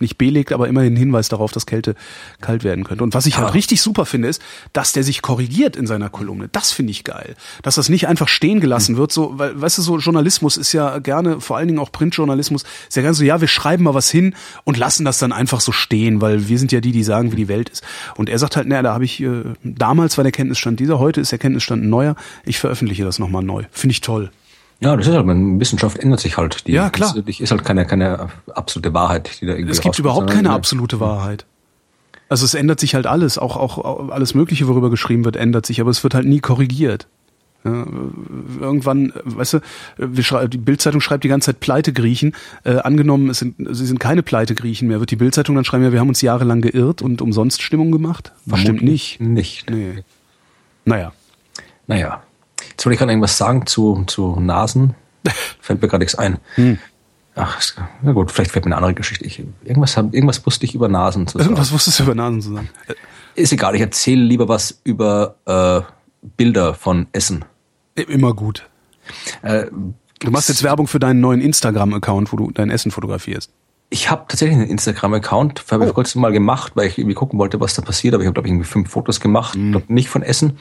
nicht 0.00 0.18
belegt, 0.18 0.52
aber 0.52 0.68
immerhin 0.68 0.96
Hinweis 0.96 1.28
darauf, 1.28 1.52
dass 1.52 1.66
Kälte 1.66 1.94
kalt 2.40 2.64
werden 2.64 2.84
könnte. 2.84 3.04
Und 3.04 3.14
was 3.14 3.26
ich 3.26 3.36
halt 3.36 3.48
ja. 3.48 3.52
richtig 3.52 3.82
super 3.82 4.06
finde, 4.06 4.28
ist, 4.28 4.42
dass 4.72 4.92
der 4.92 5.04
sich 5.04 5.22
korrigiert 5.22 5.76
in 5.76 5.86
seiner 5.86 6.08
Kolumne. 6.08 6.48
Das 6.50 6.72
finde 6.72 6.90
ich 6.90 7.04
geil. 7.04 7.34
Dass 7.62 7.76
das 7.76 7.88
nicht 7.88 8.08
einfach 8.08 8.28
stehen 8.28 8.60
gelassen 8.60 8.94
hm. 8.94 8.98
wird, 8.98 9.12
so, 9.12 9.38
weil, 9.38 9.60
weißt 9.60 9.78
du, 9.78 9.82
so 9.82 9.98
Journalismus 9.98 10.56
ist 10.56 10.72
ja 10.72 10.98
gerne, 10.98 11.40
vor 11.40 11.56
allen 11.56 11.68
Dingen 11.68 11.80
auch 11.80 11.92
Printjournalismus, 11.92 12.62
ist 12.62 12.96
ja 12.96 13.02
gerne 13.02 13.14
so, 13.14 13.24
ja, 13.24 13.40
wir 13.40 13.48
schreiben 13.48 13.84
mal 13.84 13.94
was 13.94 14.10
hin 14.10 14.34
und 14.64 14.76
lassen 14.76 15.04
das 15.04 15.18
dann 15.18 15.32
einfach 15.32 15.60
so 15.60 15.72
stehen, 15.72 16.20
weil 16.20 16.48
wir 16.48 16.58
sind 16.58 16.72
ja 16.72 16.80
die, 16.80 16.92
die 16.92 17.04
sagen, 17.04 17.32
wie 17.32 17.36
die 17.36 17.48
Welt 17.48 17.68
ist. 17.68 17.84
Und 18.16 18.28
er 18.28 18.38
sagt 18.38 18.56
halt, 18.56 18.68
naja, 18.68 18.82
da 18.82 18.94
habe 18.94 19.04
ich, 19.04 19.20
äh, 19.22 19.42
damals 19.62 20.16
war 20.18 20.24
der 20.24 20.32
Kenntnisstand 20.32 20.80
dieser, 20.80 20.98
heute 20.98 21.20
ist 21.20 21.32
der 21.32 21.38
Kenntnisstand 21.38 21.84
neuer, 21.84 22.16
ich 22.44 22.58
veröffentliche 22.58 23.04
das 23.04 23.18
nochmal 23.18 23.42
neu. 23.42 23.64
Finde 23.70 23.92
ich 23.92 24.00
toll. 24.00 24.30
Ja, 24.82 24.96
das 24.96 25.06
ist 25.06 25.14
halt, 25.14 25.26
Wissenschaft 25.26 25.98
ändert 25.98 26.20
sich 26.20 26.36
halt. 26.36 26.66
Die, 26.66 26.72
ja, 26.72 26.90
klar. 26.90 27.16
Ist, 27.16 27.40
ist 27.40 27.50
halt 27.50 27.64
keine, 27.64 27.86
keine 27.86 28.28
absolute 28.52 28.92
Wahrheit, 28.92 29.40
die 29.40 29.46
da 29.46 29.52
irgendwie 29.52 29.70
Es 29.72 29.80
gibt 29.80 29.98
überhaupt 29.98 30.30
keine 30.30 30.50
absolute 30.50 30.98
Wahrheit. 30.98 31.46
Also 32.28 32.44
es 32.44 32.54
ändert 32.54 32.80
sich 32.80 32.94
halt 32.94 33.06
alles, 33.06 33.38
auch, 33.38 33.56
auch 33.56 34.08
alles 34.08 34.34
Mögliche, 34.34 34.66
worüber 34.66 34.90
geschrieben 34.90 35.24
wird, 35.24 35.36
ändert 35.36 35.66
sich, 35.66 35.80
aber 35.80 35.90
es 35.90 36.02
wird 36.02 36.14
halt 36.14 36.26
nie 36.26 36.40
korrigiert. 36.40 37.06
Ja, 37.64 37.86
irgendwann, 38.60 39.12
weißt 39.22 39.54
du, 39.54 39.60
wir 39.98 40.48
die 40.48 40.58
Bildzeitung 40.58 41.00
schreibt 41.00 41.22
die 41.22 41.28
ganze 41.28 41.46
Zeit 41.46 41.60
Pleite 41.60 41.92
Griechen. 41.92 42.34
Äh, 42.64 42.78
angenommen, 42.78 43.30
es 43.30 43.38
sind, 43.38 43.54
sie 43.70 43.86
sind 43.86 44.00
keine 44.00 44.24
Pleite 44.24 44.56
Griechen 44.56 44.88
mehr, 44.88 44.98
wird 44.98 45.12
die 45.12 45.16
Bildzeitung 45.16 45.54
dann 45.54 45.64
schreiben, 45.64 45.84
ja, 45.84 45.92
wir 45.92 46.00
haben 46.00 46.08
uns 46.08 46.22
jahrelang 46.22 46.60
geirrt 46.60 47.02
und 47.02 47.22
umsonst 47.22 47.62
Stimmung 47.62 47.92
gemacht? 47.92 48.32
Bestimmt 48.46 48.82
nicht. 48.82 49.20
Nicht. 49.20 49.70
Nee. 49.70 50.02
Naja. 50.84 51.12
Naja. 51.86 52.22
Jetzt 52.82 52.86
wollte 52.86 52.94
ich 52.94 52.98
gerade 52.98 53.12
irgendwas 53.12 53.38
sagen 53.38 53.64
zu, 53.64 54.02
zu 54.08 54.40
Nasen. 54.40 54.96
Fällt 55.60 55.80
mir 55.80 55.86
gerade 55.86 56.02
nichts 56.02 56.16
ein. 56.16 56.38
Hm. 56.56 56.80
Ach, 57.36 57.62
na 58.02 58.10
gut, 58.10 58.32
vielleicht 58.32 58.50
fällt 58.50 58.64
mir 58.64 58.70
eine 58.70 58.76
andere 58.78 58.94
Geschichte. 58.94 59.24
Ich, 59.24 59.40
irgendwas, 59.62 59.96
irgendwas 59.96 60.44
wusste 60.44 60.66
ich 60.66 60.74
über 60.74 60.88
Nasen 60.88 61.28
zu 61.28 61.38
sagen. 61.38 61.50
Irgendwas 61.50 61.70
wusstest 61.70 62.00
du 62.00 62.02
über 62.02 62.16
Nasen 62.16 62.42
zu 62.42 62.54
sagen. 62.54 62.68
Ist 63.36 63.52
egal, 63.52 63.76
ich 63.76 63.82
erzähle 63.82 64.24
lieber 64.24 64.48
was 64.48 64.80
über 64.82 65.36
äh, 65.44 65.82
Bilder 66.36 66.74
von 66.74 67.06
Essen. 67.12 67.44
Immer 67.94 68.34
gut. 68.34 68.68
Äh, 69.42 69.66
du 70.18 70.30
machst 70.32 70.48
jetzt 70.48 70.64
Werbung 70.64 70.88
für 70.88 70.98
deinen 70.98 71.20
neuen 71.20 71.40
Instagram-Account, 71.40 72.32
wo 72.32 72.36
du 72.36 72.50
dein 72.50 72.68
Essen 72.68 72.90
fotografierst. 72.90 73.52
Ich 73.92 74.10
habe 74.10 74.24
tatsächlich 74.26 74.56
einen 74.56 74.70
Instagram-Account, 74.70 75.64
habe 75.70 75.84
oh. 75.84 75.86
ich 75.86 75.92
kurz 75.92 76.14
mal 76.14 76.32
gemacht, 76.32 76.72
weil 76.76 76.86
ich 76.86 76.96
irgendwie 76.96 77.14
gucken 77.14 77.38
wollte, 77.38 77.60
was 77.60 77.74
da 77.74 77.82
passiert. 77.82 78.14
Aber 78.14 78.22
ich 78.22 78.26
habe, 78.26 78.32
glaube 78.32 78.48
ich, 78.48 78.52
irgendwie 78.52 78.68
fünf 78.68 78.88
Fotos 78.88 79.20
gemacht, 79.20 79.54
mm. 79.54 79.72
glaub, 79.72 79.90
nicht 79.90 80.08
von 80.08 80.22
Essen. 80.22 80.58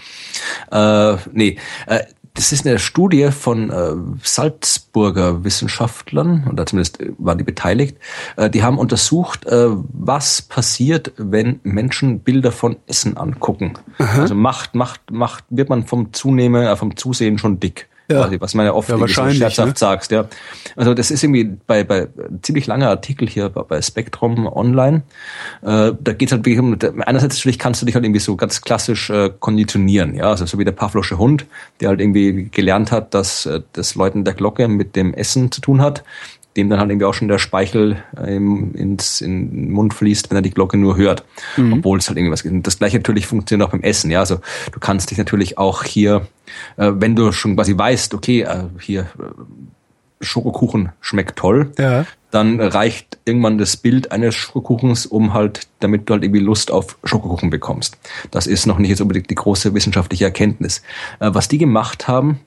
Äh, 0.69 1.15
nee, 1.31 1.57
äh, 1.87 2.01
das 2.33 2.51
ist 2.51 2.67
eine 2.67 2.77
Studie 2.77 3.31
von 3.31 3.69
äh, 3.69 3.93
Salzburger 4.21 5.45
Wissenschaftlern, 5.45 6.49
oder 6.51 6.65
zumindest 6.65 6.99
äh, 6.99 7.13
waren 7.19 7.37
die 7.37 7.45
beteiligt. 7.45 7.95
Äh, 8.35 8.49
die 8.49 8.63
haben 8.63 8.77
untersucht, 8.77 9.45
äh, 9.45 9.67
was 9.69 10.41
passiert, 10.41 11.13
wenn 11.15 11.61
Menschen 11.63 12.19
Bilder 12.19 12.51
von 12.51 12.75
Essen 12.85 13.15
angucken. 13.15 13.75
Aha. 13.97 14.23
Also 14.23 14.35
macht, 14.35 14.75
macht, 14.75 15.09
macht, 15.09 15.45
wird 15.49 15.69
man 15.69 15.85
vom 15.85 16.11
Zunehmen, 16.11 16.63
äh, 16.63 16.75
vom 16.75 16.97
Zusehen 16.97 17.37
schon 17.37 17.61
dick 17.61 17.87
ja. 18.11 18.21
quasi, 18.21 18.39
was 18.39 18.53
man 18.53 18.65
ja 18.65 18.73
oft 18.73 18.89
ja, 18.89 18.97
so 18.97 19.07
scherzhaft 19.07 19.57
ne? 19.57 19.73
sagst, 19.75 20.11
ja. 20.11 20.25
Also 20.75 20.93
das 20.93 21.11
ist 21.11 21.23
irgendwie 21.23 21.57
bei, 21.67 21.83
bei 21.83 22.07
ziemlich 22.41 22.67
langer 22.67 22.89
Artikel 22.89 23.27
hier 23.27 23.49
bei 23.49 23.81
Spektrum 23.81 24.47
Online. 24.47 25.03
Äh, 25.61 25.93
da 25.99 26.13
geht 26.13 26.29
es 26.29 26.31
halt 26.31 26.45
wirklich 26.45 26.59
um, 26.59 26.77
einerseits 27.05 27.37
natürlich 27.37 27.59
kannst 27.59 27.81
du 27.81 27.85
dich 27.85 27.95
halt 27.95 28.05
irgendwie 28.05 28.19
so 28.19 28.35
ganz 28.35 28.61
klassisch 28.61 29.09
äh, 29.09 29.31
konditionieren, 29.39 30.13
ja, 30.15 30.29
also 30.29 30.45
so 30.45 30.59
wie 30.59 30.65
der 30.65 30.71
Pavlosche 30.71 31.17
Hund, 31.17 31.45
der 31.79 31.89
halt 31.89 31.99
irgendwie 31.99 32.49
gelernt 32.51 32.91
hat, 32.91 33.13
dass 33.13 33.45
äh, 33.45 33.61
das 33.73 33.95
Läuten 33.95 34.23
der 34.23 34.33
Glocke 34.33 34.67
mit 34.67 34.95
dem 34.95 35.13
Essen 35.13 35.51
zu 35.51 35.61
tun 35.61 35.81
hat 35.81 36.03
dem 36.57 36.69
dann 36.69 36.79
halt 36.79 36.89
irgendwie 36.89 37.05
auch 37.05 37.13
schon 37.13 37.27
der 37.27 37.39
Speichel 37.39 38.03
ähm, 38.17 38.73
ins 38.75 39.21
in 39.21 39.51
den 39.51 39.71
Mund 39.71 39.93
fließt, 39.93 40.29
wenn 40.29 40.37
er 40.37 40.41
die 40.41 40.51
Glocke 40.51 40.77
nur 40.77 40.97
hört, 40.97 41.23
mhm. 41.55 41.73
obwohl 41.73 41.99
es 41.99 42.09
halt 42.09 42.17
irgendwas 42.17 42.43
gibt. 42.43 42.67
Das 42.67 42.77
gleiche 42.79 42.97
natürlich 42.97 43.25
funktioniert 43.25 43.67
auch 43.67 43.71
beim 43.71 43.83
Essen, 43.83 44.11
ja. 44.11 44.19
Also 44.19 44.39
du 44.71 44.79
kannst 44.79 45.11
dich 45.11 45.17
natürlich 45.17 45.57
auch 45.57 45.83
hier, 45.83 46.27
äh, 46.77 46.91
wenn 46.93 47.15
du 47.15 47.31
schon 47.31 47.55
quasi 47.55 47.77
weißt, 47.77 48.13
okay, 48.13 48.41
äh, 48.41 48.65
hier 48.79 49.01
äh, 49.01 50.23
Schokokuchen 50.23 50.89
schmeckt 50.99 51.39
toll, 51.39 51.71
ja. 51.79 52.05
dann 52.31 52.59
reicht 52.59 53.17
irgendwann 53.25 53.57
das 53.57 53.77
Bild 53.77 54.11
eines 54.11 54.35
Schokokuchens, 54.35 55.05
um 55.05 55.33
halt, 55.33 55.67
damit 55.79 56.09
du 56.09 56.13
halt 56.13 56.23
irgendwie 56.23 56.41
Lust 56.41 56.69
auf 56.69 56.97
Schokokuchen 57.03 57.49
bekommst. 57.49 57.97
Das 58.29 58.45
ist 58.45 58.67
noch 58.67 58.77
nicht 58.77 58.89
jetzt 58.89 59.01
unbedingt 59.01 59.29
die 59.29 59.35
große 59.35 59.73
wissenschaftliche 59.73 60.25
Erkenntnis. 60.25 60.83
Äh, 61.19 61.29
was 61.33 61.47
die 61.47 61.57
gemacht 61.57 62.07
haben, 62.09 62.41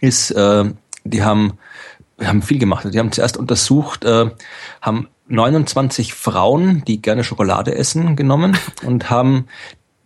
ist, 0.00 0.30
äh, 0.30 0.64
die 1.04 1.22
haben 1.22 1.52
wir 2.18 2.28
haben 2.28 2.42
viel 2.42 2.58
gemacht. 2.58 2.86
Die 2.92 2.98
haben 2.98 3.12
zuerst 3.12 3.36
untersucht, 3.36 4.04
äh, 4.04 4.30
haben 4.80 5.08
29 5.28 6.14
Frauen, 6.14 6.84
die 6.86 7.02
gerne 7.02 7.24
Schokolade 7.24 7.74
essen, 7.74 8.16
genommen 8.16 8.56
und 8.84 9.10
haben 9.10 9.46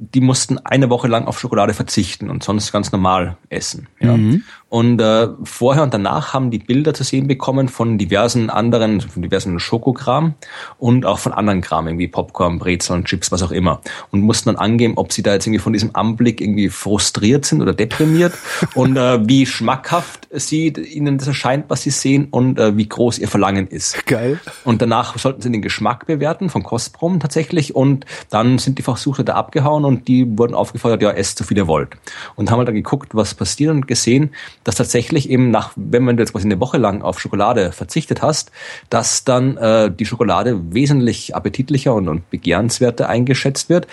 die 0.01 0.23
mussten 0.23 0.57
eine 0.59 0.89
Woche 0.89 1.09
lang 1.09 1.27
auf 1.27 1.39
Schokolade 1.39 1.75
verzichten 1.75 2.31
und 2.31 2.43
sonst 2.43 2.73
ganz 2.73 2.91
normal 2.91 3.37
essen. 3.51 3.87
Ja. 4.01 4.17
Mhm. 4.17 4.45
Und 4.71 5.01
äh, 5.01 5.29
vorher 5.43 5.83
und 5.83 5.93
danach 5.93 6.33
haben 6.33 6.53
die 6.53 6.61
Bilder 6.61 6.95
zu 6.95 7.03
sehen 7.03 7.27
bekommen 7.27 7.69
von 7.69 7.99
diversen 7.99 8.51
anderen, 8.51 9.01
von 9.01 9.21
diversen 9.21 9.59
Schokokram 9.59 10.35
und 10.79 11.05
auch 11.05 11.19
von 11.19 11.33
anderen 11.33 11.61
Kram, 11.61 11.89
irgendwie 11.89 12.07
Popcorn, 12.07 12.61
Brezeln, 12.61 13.05
Chips, 13.05 13.33
was 13.33 13.43
auch 13.43 13.51
immer. 13.51 13.81
Und 14.13 14.21
mussten 14.21 14.49
dann 14.49 14.57
angeben, 14.57 14.95
ob 14.95 15.13
sie 15.13 15.25
da 15.25 15.33
jetzt 15.33 15.47
irgendwie 15.47 15.61
von 15.61 15.73
diesem 15.73 15.91
Anblick 15.95 16.41
irgendwie 16.41 16.69
frustriert 16.69 17.45
sind 17.45 17.61
oder 17.63 17.75
deprimiert 17.75 18.33
und 18.75 18.97
äh, 18.97 19.27
wie 19.29 19.45
schmackhaft 19.45 20.29
sie 20.31 20.69
ihnen 20.69 21.19
das 21.19 21.27
erscheint, 21.27 21.65
was 21.67 21.83
sie 21.83 21.91
sehen 21.91 22.29
und 22.31 22.61
äh, 22.61 22.77
wie 22.77 22.89
groß 22.89 23.19
ihr 23.19 23.27
Verlangen 23.29 23.67
ist. 23.67 24.07
Geil. 24.07 24.39
Und 24.65 24.81
danach 24.81 25.19
sollten 25.19 25.43
sie 25.43 25.51
den 25.51 25.63
Geschmack 25.63 26.07
bewerten 26.07 26.49
von 26.49 26.63
Kostproben 26.63 27.19
tatsächlich 27.19 27.75
und 27.75 28.07
dann 28.31 28.59
sind 28.59 28.79
die 28.79 28.83
Versuche 28.83 29.25
da 29.25 29.35
abgehauen 29.35 29.85
und 29.85 30.07
die 30.07 30.39
wurden 30.39 30.55
aufgefordert, 30.55 31.03
ja, 31.03 31.11
esst 31.11 31.39
so 31.39 31.45
viel 31.45 31.57
ihr 31.57 31.67
wollt. 31.67 31.97
Und 32.37 32.53
haben 32.53 32.59
halt 32.59 32.69
dann 32.69 32.77
geguckt, 32.77 33.17
was 33.17 33.35
passiert 33.35 33.73
und 33.73 33.89
gesehen, 33.89 34.31
dass 34.65 34.77
tatsächlich 34.77 35.31
eben 35.31 35.51
nach, 35.51 35.73
wenn 35.77 36.05
man 36.05 36.19
jetzt 36.19 36.33
quasi 36.33 36.47
eine 36.47 36.61
Woche 36.61 36.79
lang 36.79 37.03
auf 37.03 37.21
Schokolade 37.21 37.73
verzichtet 37.73 38.23
hast, 38.23 38.51
dass 38.91 39.25
dann 39.25 39.57
äh, 39.57 39.91
die 39.91 40.07
Schokolade 40.07 40.75
wesentlich 40.75 41.35
appetitlicher 41.35 41.95
und, 41.95 42.09
und 42.09 42.29
begehrenswerter 42.31 43.09
eingeschätzt 43.09 43.69
wird, 43.69 43.87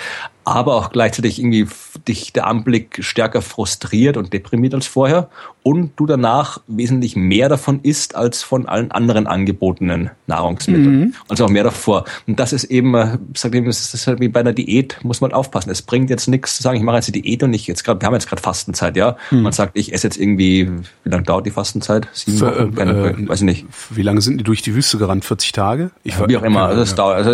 aber 0.48 0.76
auch 0.76 0.92
gleichzeitig 0.92 1.40
irgendwie 1.40 1.68
dich 2.08 2.32
der 2.32 2.48
Anblick 2.48 3.00
stärker 3.02 3.42
frustriert 3.42 4.16
und 4.16 4.32
deprimiert 4.32 4.74
als 4.74 4.88
vorher 4.88 5.30
und 5.62 5.92
du 5.98 6.06
danach 6.06 6.62
wesentlich 6.68 7.18
mehr 7.18 7.50
davon 7.50 7.82
isst 7.84 8.16
als 8.16 8.42
von 8.42 8.68
allen 8.68 8.90
anderen 8.92 9.28
angebotenen 9.28 10.12
Nahrungsmitteln. 10.26 11.00
Mhm. 11.00 11.14
Also 11.28 11.44
auch 11.44 11.50
mehr 11.50 11.66
davor. 11.66 12.06
Und 12.26 12.40
das 12.40 12.54
ist 12.54 12.64
eben, 12.64 12.94
sag 13.36 13.54
ich, 13.54 13.66
das 13.66 13.94
ist 13.94 14.08
halt 14.08 14.22
wie 14.22 14.30
bei 14.30 14.40
einer 14.40 14.54
Diät, 14.54 15.00
muss 15.04 15.20
man 15.20 15.34
aufpassen. 15.34 15.70
Es 15.70 15.82
bringt 15.82 16.10
jetzt 16.10 16.30
nichts 16.30 16.56
zu 16.56 16.64
sagen, 16.64 16.78
ich 16.78 16.84
mache 16.84 16.96
jetzt 16.96 17.14
eine 17.14 17.22
Diät 17.22 17.44
und 17.44 17.54
ich 17.54 17.68
jetzt 17.68 17.84
gerade, 17.84 18.00
wir 18.00 18.08
haben 18.08 18.14
jetzt 18.14 18.30
gerade 18.30 18.42
Fastenzeit, 18.42 18.96
ja. 18.96 19.18
Mhm. 19.30 19.42
Man 19.42 19.52
sagt, 19.52 19.78
ich 19.78 19.94
esse 19.94 20.08
jetzt 20.08 20.18
irgendwie, 20.18 20.72
wie 21.04 21.10
lange 21.10 21.24
dauert 21.24 21.46
die 21.46 21.52
Fastenzeit? 21.52 22.08
Sieben 22.14 22.38
Für, 22.38 22.74
Wochen? 22.74 22.78
Äh, 22.78 23.10
äh, 23.10 23.28
weiß 23.28 23.40
ich 23.40 23.46
nicht. 23.46 23.66
Wie 23.90 24.04
lange 24.04 24.22
sind 24.22 24.38
die 24.38 24.46
durch 24.46 24.62
die 24.62 24.74
Wüste 24.74 24.98
gerannt? 24.98 25.26
40 25.26 25.52
Tage? 25.52 25.92
Ich 26.06 26.18
ja, 26.18 26.30
wie 26.30 26.38
auch 26.38 26.44
immer. 26.44 26.68
Also, 26.68 26.82
es 26.82 26.96
dauert, 26.96 27.18
also 27.18 27.34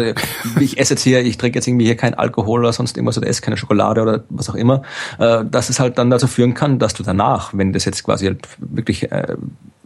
ich 0.59 0.79
esse 0.79 0.95
jetzt 0.95 1.03
hier, 1.03 1.23
ich 1.23 1.37
trinke 1.37 1.59
jetzt 1.59 1.67
irgendwie 1.67 1.85
hier 1.85 1.97
kein 1.97 2.15
Alkohol 2.15 2.61
oder 2.61 2.73
sonst 2.73 2.97
irgendwas 3.03 3.17
oder 3.17 3.27
esse 3.27 3.41
keine 3.41 3.57
Schokolade 3.57 4.01
oder 4.01 4.23
was 4.29 4.49
auch 4.49 4.55
immer, 4.55 4.83
äh, 5.19 5.43
dass 5.45 5.69
es 5.69 5.79
halt 5.79 5.97
dann 5.97 6.09
dazu 6.09 6.27
führen 6.27 6.53
kann, 6.53 6.79
dass 6.79 6.93
du 6.93 7.03
danach, 7.03 7.53
wenn 7.53 7.73
das 7.73 7.85
jetzt 7.85 8.03
quasi 8.03 8.25
halt 8.25 8.47
wirklich 8.57 9.11
äh, 9.11 9.35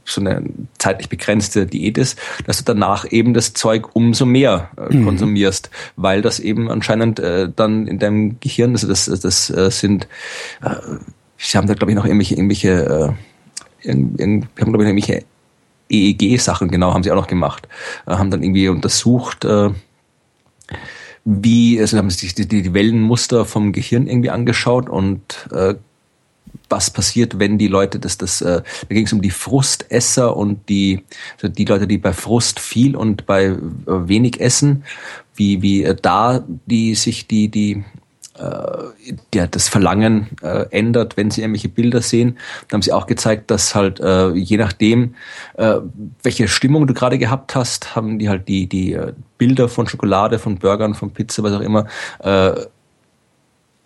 so 0.05 0.21
eine 0.21 0.41
zeitlich 0.77 1.09
begrenzte 1.09 1.65
Diät 1.65 1.97
ist, 1.97 2.17
dass 2.45 2.57
du 2.57 2.63
danach 2.63 3.11
eben 3.11 3.33
das 3.33 3.53
Zeug 3.53 3.93
umso 3.93 4.25
mehr 4.25 4.69
äh, 4.77 4.95
mhm. 4.95 5.05
konsumierst, 5.05 5.69
weil 5.95 6.21
das 6.21 6.39
eben 6.39 6.71
anscheinend 6.71 7.19
äh, 7.19 7.49
dann 7.53 7.87
in 7.87 7.99
deinem 7.99 8.39
Gehirn, 8.39 8.71
also 8.71 8.87
das, 8.87 9.05
das 9.05 9.49
äh, 9.49 9.69
sind, 9.69 10.07
äh, 10.61 10.75
sie 11.37 11.57
haben 11.57 11.67
da 11.67 11.73
glaube 11.73 11.91
ich 11.91 11.97
noch 11.97 12.05
irgendwelche, 12.05 12.35
irgendwelche, 12.35 12.69
äh, 13.83 13.87
irgend, 13.87 14.19
irgend, 14.19 14.45
haben 14.61 14.71
glaube 14.71 14.85
ich 14.85 14.89
irgendwelche 14.89 15.25
EEG-Sachen, 15.89 16.69
genau, 16.69 16.93
haben 16.93 17.03
sie 17.03 17.11
auch 17.11 17.15
noch 17.15 17.27
gemacht, 17.27 17.67
äh, 18.05 18.11
haben 18.11 18.31
dann 18.31 18.43
irgendwie 18.43 18.69
untersucht, 18.69 19.43
äh, 19.43 19.71
wie, 21.29 21.77
also 21.77 21.97
haben 21.97 22.09
sich 22.09 22.35
die, 22.35 22.47
die, 22.47 22.73
Wellenmuster 22.73 23.43
vom 23.43 23.73
Gehirn 23.73 24.07
irgendwie 24.07 24.29
angeschaut 24.29 24.87
und 24.87 25.49
äh, 25.51 25.75
was 26.69 26.89
passiert, 26.89 27.37
wenn 27.37 27.57
die 27.57 27.67
Leute 27.67 27.99
das, 27.99 28.17
das, 28.17 28.41
äh, 28.41 28.61
da 28.61 28.95
ging 28.95 29.05
es 29.05 29.11
um 29.11 29.21
die 29.21 29.29
Frustesser 29.29 30.37
und 30.37 30.69
die, 30.69 31.03
also 31.33 31.49
die 31.49 31.65
Leute, 31.65 31.85
die 31.85 31.97
bei 31.97 32.13
Frust 32.13 32.61
viel 32.61 32.95
und 32.95 33.25
bei 33.25 33.47
äh, 33.47 33.57
wenig 33.85 34.39
essen, 34.39 34.85
wie, 35.35 35.61
wie 35.61 35.83
äh, 35.83 35.97
da 36.01 36.45
die 36.65 36.95
sich 36.95 37.27
die, 37.27 37.49
die 37.49 37.83
der 39.33 39.47
das 39.47 39.67
Verlangen 39.67 40.27
äh, 40.41 40.65
ändert, 40.69 41.17
wenn 41.17 41.31
sie 41.31 41.41
irgendwelche 41.41 41.69
Bilder 41.69 42.01
sehen. 42.01 42.37
Da 42.67 42.75
haben 42.75 42.81
sie 42.81 42.93
auch 42.93 43.07
gezeigt, 43.07 43.49
dass 43.51 43.75
halt 43.75 43.99
äh, 43.99 44.31
je 44.31 44.57
nachdem, 44.57 45.15
äh, 45.55 45.75
welche 46.23 46.47
Stimmung 46.47 46.87
du 46.87 46.93
gerade 46.93 47.17
gehabt 47.17 47.55
hast, 47.55 47.95
haben 47.95 48.19
die 48.19 48.29
halt 48.29 48.47
die, 48.47 48.67
die 48.67 48.93
äh, 48.93 49.13
Bilder 49.37 49.69
von 49.69 49.87
Schokolade, 49.87 50.39
von 50.39 50.57
Burgern, 50.57 50.93
von 50.93 51.11
Pizza, 51.11 51.43
was 51.43 51.53
auch 51.53 51.61
immer, 51.61 51.87
äh, 52.19 52.53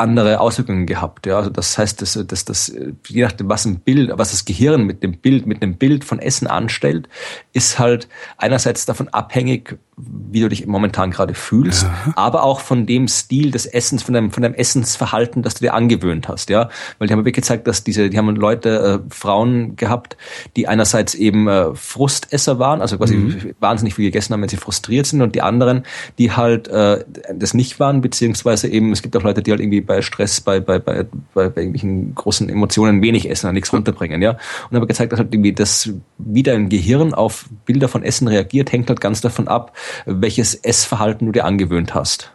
andere 0.02 0.39
Auswirkungen 0.39 0.86
gehabt. 0.86 1.28
Ja, 1.28 1.38
also 1.38 1.49
das 1.49 1.78
heißt, 1.78 2.02
dass, 2.02 2.20
dass 2.26 2.43
das 2.43 2.74
je 3.08 3.22
nachdem, 3.22 3.47
was 3.47 3.66
ein 3.66 3.80
Bild, 3.80 4.12
was 4.16 4.32
das 4.32 4.45
Gehirn 4.45 4.84
mit 4.84 5.04
dem 5.04 5.18
Bild, 5.18 5.45
mit 5.45 5.62
dem 5.62 5.76
Bild 5.76 6.04
von 6.04 6.20
Essen 6.20 6.47
anstellt, 6.47 7.08
ist 7.54 7.80
halt 7.80 8.10
einerseits 8.38 8.86
davon 8.86 9.08
abhängig, 9.10 9.78
wie 9.97 10.39
du 10.39 10.49
dich 10.49 10.65
momentan 10.65 11.11
gerade 11.11 11.33
fühlst, 11.33 11.83
ja. 11.83 12.13
aber 12.15 12.43
auch 12.43 12.61
von 12.61 12.85
dem 12.85 13.07
Stil 13.07 13.51
des 13.51 13.65
Essens, 13.65 14.03
von 14.03 14.13
deinem, 14.13 14.31
von 14.31 14.41
deinem 14.41 14.55
Essensverhalten, 14.55 15.43
das 15.43 15.55
du 15.55 15.65
dir 15.65 15.73
angewöhnt 15.73 16.27
hast, 16.27 16.49
ja. 16.49 16.69
Weil 16.97 17.07
die 17.07 17.13
haben 17.13 17.19
wirklich 17.19 17.35
gezeigt, 17.35 17.67
dass 17.67 17.83
diese, 17.83 18.09
die 18.09 18.17
haben 18.17 18.35
Leute, 18.35 19.01
äh, 19.03 19.13
Frauen 19.13 19.75
gehabt, 19.75 20.17
die 20.55 20.67
einerseits 20.67 21.13
eben 21.13 21.47
äh, 21.47 21.75
Frustesser 21.75 22.57
waren, 22.57 22.81
also 22.81 22.97
quasi 22.97 23.15
mhm. 23.15 23.53
wahnsinnig 23.59 23.95
viel 23.95 24.05
gegessen 24.05 24.33
haben, 24.33 24.41
wenn 24.41 24.49
sie 24.49 24.57
frustriert 24.57 25.05
sind, 25.05 25.21
und 25.21 25.35
die 25.35 25.41
anderen, 25.41 25.83
die 26.17 26.31
halt 26.31 26.67
äh, 26.69 27.03
das 27.33 27.53
nicht 27.53 27.79
waren, 27.79 28.01
beziehungsweise 28.01 28.69
eben, 28.69 28.91
es 28.91 29.01
gibt 29.01 29.15
auch 29.17 29.23
Leute, 29.23 29.43
die 29.43 29.51
halt 29.51 29.59
irgendwie 29.59 29.81
bei 29.81 30.01
Stress, 30.01 30.41
bei, 30.41 30.59
bei, 30.59 30.79
bei, 30.79 31.05
bei, 31.33 31.49
bei 31.49 31.61
irgendwelchen 31.61 32.15
großen 32.15 32.49
Emotionen 32.49 33.01
wenig 33.01 33.29
essen, 33.29 33.47
und 33.47 33.53
nichts 33.53 33.73
runterbringen, 33.73 34.21
ja. 34.21 34.37
Und 34.69 34.77
haben 34.77 34.87
gezeigt, 34.87 35.11
dass 35.11 35.19
halt 35.19 35.33
irgendwie 35.33 35.53
das, 35.53 35.91
wie 36.17 36.43
dein 36.43 36.69
Gehirn 36.69 37.13
auf 37.13 37.45
Bilder 37.65 37.89
von 37.89 38.03
Essen 38.03 38.27
reagiert, 38.27 38.71
hängt 38.71 38.89
halt 38.89 39.01
ganz 39.01 39.21
davon 39.21 39.47
ab, 39.47 39.73
welches 40.05 40.55
Essverhalten 40.55 41.25
du 41.25 41.32
dir 41.32 41.45
angewöhnt 41.45 41.93
hast. 41.93 42.32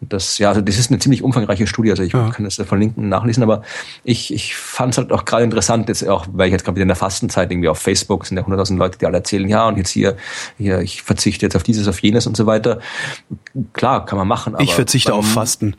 Das, 0.00 0.36
ja, 0.36 0.50
also 0.50 0.60
das 0.60 0.78
ist 0.78 0.90
eine 0.90 0.98
ziemlich 0.98 1.22
umfangreiche 1.22 1.66
Studie, 1.66 1.90
also 1.90 2.02
ich 2.02 2.12
ja. 2.12 2.28
kann 2.28 2.44
das 2.44 2.56
verlinken 2.56 3.04
und 3.04 3.08
nachlesen, 3.08 3.42
aber 3.42 3.62
ich, 4.04 4.32
ich 4.32 4.54
fand 4.54 4.92
es 4.92 4.98
halt 4.98 5.10
auch 5.10 5.24
gerade 5.24 5.42
interessant, 5.42 5.88
jetzt 5.88 6.06
auch, 6.06 6.26
weil 6.30 6.48
ich 6.48 6.52
jetzt 6.52 6.64
gerade 6.64 6.76
wieder 6.76 6.82
in 6.82 6.88
der 6.88 6.96
Fastenzeit 6.96 7.50
irgendwie 7.50 7.68
auf 7.68 7.78
Facebook 7.78 8.26
sind 8.26 8.36
ja 8.36 8.44
hunderttausend 8.44 8.78
Leute, 8.78 8.98
die 8.98 9.06
alle 9.06 9.16
erzählen, 9.16 9.48
ja, 9.48 9.66
und 9.66 9.78
jetzt 9.78 9.88
hier, 9.88 10.16
hier, 10.58 10.80
ich 10.80 11.02
verzichte 11.02 11.46
jetzt 11.46 11.56
auf 11.56 11.62
dieses, 11.62 11.88
auf 11.88 12.00
jenes 12.00 12.26
und 12.26 12.36
so 12.36 12.44
weiter. 12.44 12.80
Klar, 13.72 14.04
kann 14.04 14.18
man 14.18 14.28
machen. 14.28 14.54
Aber 14.54 14.62
ich 14.62 14.74
verzichte 14.74 15.14
auf 15.14 15.26
Fasten. 15.26 15.76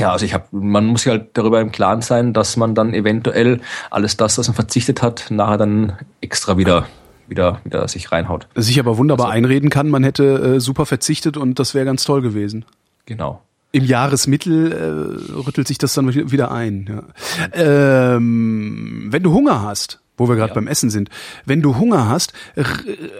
Ja, 0.00 0.12
also 0.12 0.24
ich 0.24 0.32
habe, 0.32 0.44
man 0.52 0.86
muss 0.86 1.02
sich 1.02 1.10
halt 1.10 1.30
darüber 1.34 1.60
im 1.60 1.70
Klaren 1.70 2.00
sein, 2.00 2.32
dass 2.32 2.56
man 2.56 2.74
dann 2.74 2.94
eventuell 2.94 3.60
alles 3.90 4.16
das, 4.16 4.38
was 4.38 4.46
man 4.46 4.54
verzichtet 4.54 5.02
hat, 5.02 5.26
nachher 5.30 5.58
dann 5.58 5.98
extra 6.20 6.56
wieder 6.56 6.86
wieder, 7.28 7.60
wieder 7.64 7.86
sich 7.88 8.10
reinhaut. 8.10 8.48
Sich 8.54 8.78
aber 8.78 8.98
wunderbar 8.98 9.26
also, 9.26 9.36
einreden 9.36 9.70
kann, 9.70 9.88
man 9.88 10.04
hätte 10.04 10.56
äh, 10.56 10.60
super 10.60 10.86
verzichtet 10.86 11.36
und 11.36 11.58
das 11.58 11.74
wäre 11.74 11.84
ganz 11.84 12.04
toll 12.04 12.22
gewesen. 12.22 12.64
Genau. 13.06 13.42
Im 13.70 13.84
Jahresmittel 13.84 14.72
äh, 14.72 15.34
rüttelt 15.34 15.68
sich 15.68 15.78
das 15.78 15.94
dann 15.94 16.14
wieder 16.14 16.50
ein. 16.50 17.02
Ja. 17.52 18.14
Ähm, 18.16 19.08
wenn 19.10 19.22
du 19.22 19.32
Hunger 19.32 19.62
hast, 19.62 20.00
wo 20.16 20.28
wir 20.28 20.36
gerade 20.36 20.50
ja. 20.50 20.54
beim 20.54 20.66
Essen 20.66 20.90
sind, 20.90 21.10
wenn 21.44 21.60
du 21.60 21.76
Hunger 21.76 22.08
hast, 22.08 22.32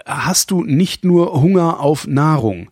hast 0.06 0.50
du 0.50 0.64
nicht 0.64 1.04
nur 1.04 1.40
Hunger 1.40 1.80
auf 1.80 2.06
Nahrung. 2.06 2.70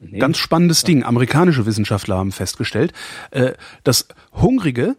Nee. 0.00 0.18
Ganz 0.18 0.38
spannendes 0.38 0.84
Ding. 0.84 1.02
Amerikanische 1.02 1.66
Wissenschaftler 1.66 2.16
haben 2.16 2.32
festgestellt, 2.32 2.92
äh, 3.30 3.52
dass 3.84 4.08
Hungrige 4.32 4.96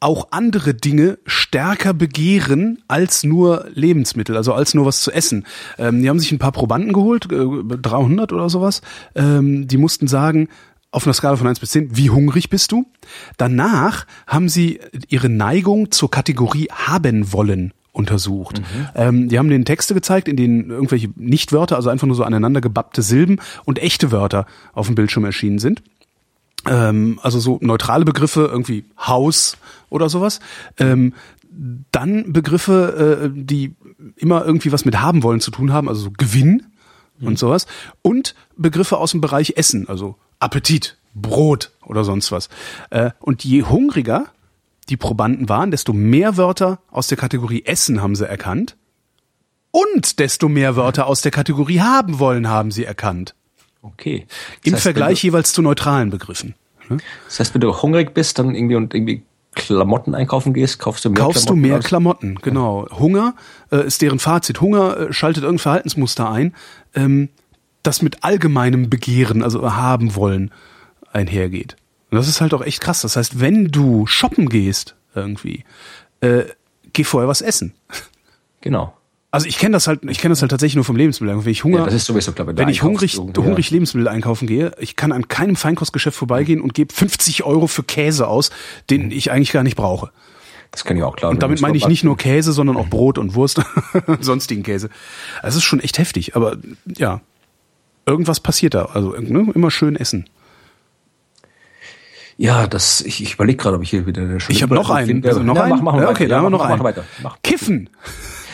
auch 0.00 0.28
andere 0.30 0.72
Dinge 0.72 1.18
stärker 1.26 1.92
begehren 1.92 2.82
als 2.88 3.22
nur 3.22 3.66
Lebensmittel, 3.74 4.36
also 4.36 4.54
als 4.54 4.72
nur 4.72 4.86
was 4.86 5.02
zu 5.02 5.12
essen. 5.12 5.46
Ähm, 5.78 6.02
die 6.02 6.08
haben 6.08 6.18
sich 6.18 6.32
ein 6.32 6.38
paar 6.38 6.52
Probanden 6.52 6.94
geholt, 6.94 7.30
äh, 7.30 7.76
300 7.76 8.32
oder 8.32 8.48
sowas. 8.48 8.80
Ähm, 9.14 9.68
die 9.68 9.76
mussten 9.76 10.08
sagen, 10.08 10.48
auf 10.90 11.06
einer 11.06 11.14
Skala 11.14 11.36
von 11.36 11.46
1 11.46 11.60
bis 11.60 11.70
10, 11.70 11.96
wie 11.96 12.10
hungrig 12.10 12.50
bist 12.50 12.72
du? 12.72 12.86
Danach 13.36 14.06
haben 14.26 14.48
sie 14.48 14.80
ihre 15.08 15.28
Neigung 15.28 15.90
zur 15.90 16.10
Kategorie 16.10 16.68
haben 16.72 17.32
wollen 17.32 17.72
untersucht. 17.92 18.60
Mhm. 18.60 18.88
Ähm, 18.94 19.28
die 19.28 19.38
haben 19.38 19.50
den 19.50 19.64
Texte 19.64 19.94
gezeigt, 19.94 20.28
in 20.28 20.36
denen 20.36 20.70
irgendwelche 20.70 21.10
Nichtwörter, 21.16 21.76
also 21.76 21.90
einfach 21.90 22.06
nur 22.06 22.16
so 22.16 22.24
aneinander 22.24 22.60
gebappte 22.60 23.02
Silben 23.02 23.38
und 23.66 23.78
echte 23.78 24.10
Wörter 24.10 24.46
auf 24.72 24.86
dem 24.86 24.94
Bildschirm 24.94 25.24
erschienen 25.24 25.58
sind 25.58 25.82
ähm, 26.66 27.18
also 27.22 27.38
so 27.38 27.58
neutrale 27.60 28.04
Begriffe, 28.04 28.48
irgendwie 28.50 28.84
Haus 28.98 29.56
oder 29.90 30.08
sowas. 30.08 30.40
Ähm, 30.78 31.14
dann 31.92 32.32
Begriffe, 32.32 33.22
äh, 33.24 33.30
die 33.32 33.74
immer 34.16 34.44
irgendwie 34.44 34.72
was 34.72 34.84
mit 34.84 35.00
haben 35.00 35.22
wollen 35.22 35.40
zu 35.40 35.50
tun 35.50 35.72
haben, 35.72 35.88
also 35.88 36.02
so 36.02 36.10
Gewinn 36.16 36.66
mhm. 37.18 37.28
und 37.28 37.38
sowas. 37.38 37.66
Und 38.02 38.34
Begriffe 38.56 38.98
aus 38.98 39.10
dem 39.10 39.20
Bereich 39.20 39.54
Essen, 39.56 39.88
also 39.88 40.16
Appetit, 40.38 40.96
Brot 41.14 41.72
oder 41.84 42.04
sonst 42.04 42.32
was. 42.32 42.48
Äh, 42.90 43.10
und 43.20 43.44
je 43.44 43.64
hungriger 43.64 44.26
die 44.88 44.96
Probanden 44.96 45.48
waren, 45.48 45.70
desto 45.70 45.92
mehr 45.92 46.36
Wörter 46.36 46.80
aus 46.90 47.08
der 47.08 47.18
Kategorie 47.18 47.64
Essen 47.64 48.02
haben 48.02 48.16
sie 48.16 48.28
erkannt. 48.28 48.76
Und 49.70 50.18
desto 50.18 50.48
mehr 50.48 50.74
Wörter 50.74 51.06
aus 51.06 51.20
der 51.20 51.30
Kategorie 51.30 51.80
haben 51.80 52.18
wollen 52.18 52.48
haben 52.48 52.72
sie 52.72 52.84
erkannt. 52.84 53.34
Okay. 53.82 54.26
Das 54.28 54.66
Im 54.66 54.72
heißt, 54.74 54.82
Vergleich 54.82 55.20
du, 55.20 55.28
jeweils 55.28 55.52
zu 55.52 55.62
neutralen 55.62 56.10
Begriffen. 56.10 56.54
Ne? 56.88 56.98
Das 57.26 57.38
heißt, 57.38 57.54
wenn 57.54 57.60
du 57.60 57.72
hungrig 57.80 58.12
bist, 58.12 58.38
dann 58.38 58.54
irgendwie 58.54 58.74
und 58.74 58.94
irgendwie 58.94 59.22
Klamotten 59.52 60.14
einkaufen 60.14 60.54
gehst, 60.54 60.78
kaufst 60.78 61.04
du 61.04 61.10
mehr 61.10 61.24
kaufst 61.24 61.46
Klamotten. 61.46 61.62
Kaufst 61.62 61.66
du 61.66 61.72
mehr? 61.74 61.78
Klamotten, 61.80 62.34
genau. 62.36 62.86
Hunger 62.92 63.34
äh, 63.72 63.84
ist 63.84 64.00
deren 64.00 64.18
Fazit. 64.18 64.60
Hunger 64.60 64.96
äh, 64.96 65.12
schaltet 65.12 65.42
irgendein 65.42 65.62
Verhaltensmuster 65.62 66.30
ein, 66.30 66.54
ähm, 66.94 67.28
das 67.82 68.02
mit 68.02 68.22
allgemeinem 68.22 68.90
Begehren, 68.90 69.42
also 69.42 69.72
haben 69.72 70.14
wollen, 70.14 70.52
einhergeht. 71.12 71.76
Und 72.10 72.16
das 72.16 72.28
ist 72.28 72.40
halt 72.40 72.54
auch 72.54 72.62
echt 72.62 72.80
krass. 72.80 73.02
Das 73.02 73.16
heißt, 73.16 73.40
wenn 73.40 73.66
du 73.66 74.06
shoppen 74.06 74.48
gehst, 74.48 74.94
irgendwie, 75.14 75.64
äh, 76.20 76.44
geh 76.92 77.04
vorher 77.04 77.28
was 77.28 77.40
essen. 77.40 77.74
Genau. 78.60 78.94
Also 79.32 79.46
ich 79.46 79.58
kenne 79.58 79.74
das 79.74 79.86
halt, 79.86 80.00
ich 80.08 80.18
kenne 80.18 80.32
das 80.32 80.40
halt 80.42 80.50
tatsächlich 80.50 80.74
nur 80.74 80.84
vom 80.84 80.96
Lebensmittel. 80.96 81.44
Wenn 81.44 81.50
ich 81.52 81.62
Hunger, 81.62 81.78
Ja, 81.78 81.84
das 81.84 81.94
ist 81.94 82.06
sowieso, 82.06 82.32
glaube 82.32 82.52
ich, 82.52 82.58
wenn 82.58 82.68
ich 82.68 82.82
hungrig, 82.82 83.16
hungrig 83.16 83.70
Lebensmittel 83.70 84.08
einkaufen 84.08 84.48
gehe, 84.48 84.72
ich 84.78 84.96
kann 84.96 85.12
an 85.12 85.28
keinem 85.28 85.54
Feinkostgeschäft 85.54 86.16
vorbeigehen 86.18 86.60
und 86.60 86.74
gebe 86.74 86.92
50 86.92 87.44
Euro 87.44 87.68
für 87.68 87.84
Käse 87.84 88.26
aus, 88.26 88.50
den 88.90 89.12
ich 89.12 89.30
eigentlich 89.30 89.52
gar 89.52 89.62
nicht 89.62 89.76
brauche. 89.76 90.10
Das 90.72 90.84
kann 90.84 90.96
ich 90.96 91.02
auch 91.04 91.14
klar. 91.16 91.30
Und 91.30 91.42
damit 91.42 91.60
meine 91.60 91.76
ich 91.76 91.86
nicht 91.86 92.02
nur 92.04 92.16
Käse, 92.16 92.52
sondern 92.52 92.76
auch 92.76 92.88
Brot 92.88 93.18
und 93.18 93.34
Wurst 93.34 93.60
und 94.06 94.24
sonstigen 94.24 94.62
Käse. 94.64 94.88
Also 95.42 95.58
es 95.58 95.62
ist 95.62 95.64
schon 95.64 95.80
echt 95.80 95.98
heftig, 95.98 96.34
aber 96.34 96.56
ja, 96.96 97.20
irgendwas 98.06 98.40
passiert 98.40 98.74
da. 98.74 98.86
Also 98.86 99.10
ne, 99.18 99.50
immer 99.54 99.70
schön 99.70 99.94
essen. 99.94 100.28
Ja, 102.36 102.66
das, 102.66 103.00
ich, 103.02 103.22
ich 103.22 103.34
überlege 103.34 103.58
gerade, 103.58 103.76
ob 103.76 103.82
ich 103.82 103.90
hier 103.90 104.06
wieder 104.06 104.22
eine 104.22 104.40
schöne 104.40 104.56
Ich 104.56 104.62
habe 104.62 104.74
noch 104.74 104.90
einen. 104.90 105.06
finde. 105.06 105.28
Also 105.28 105.42
noch 105.42 105.56
ja, 105.56 105.64
einen? 105.64 105.76
Mach, 105.76 105.82
mach, 105.82 105.94
ja, 105.94 106.00
mal 106.00 106.08
okay, 106.10 106.24
weiter. 106.24 106.28
da 106.30 106.36
haben 106.36 106.42
wir 106.44 106.46
Ja, 106.46 106.50
noch 106.50 106.58
mach, 106.60 106.66
einen. 106.70 106.78
Mach 106.78 106.84
weiter. 106.84 107.04
Mach. 107.22 107.36
Kiffen. 107.42 107.90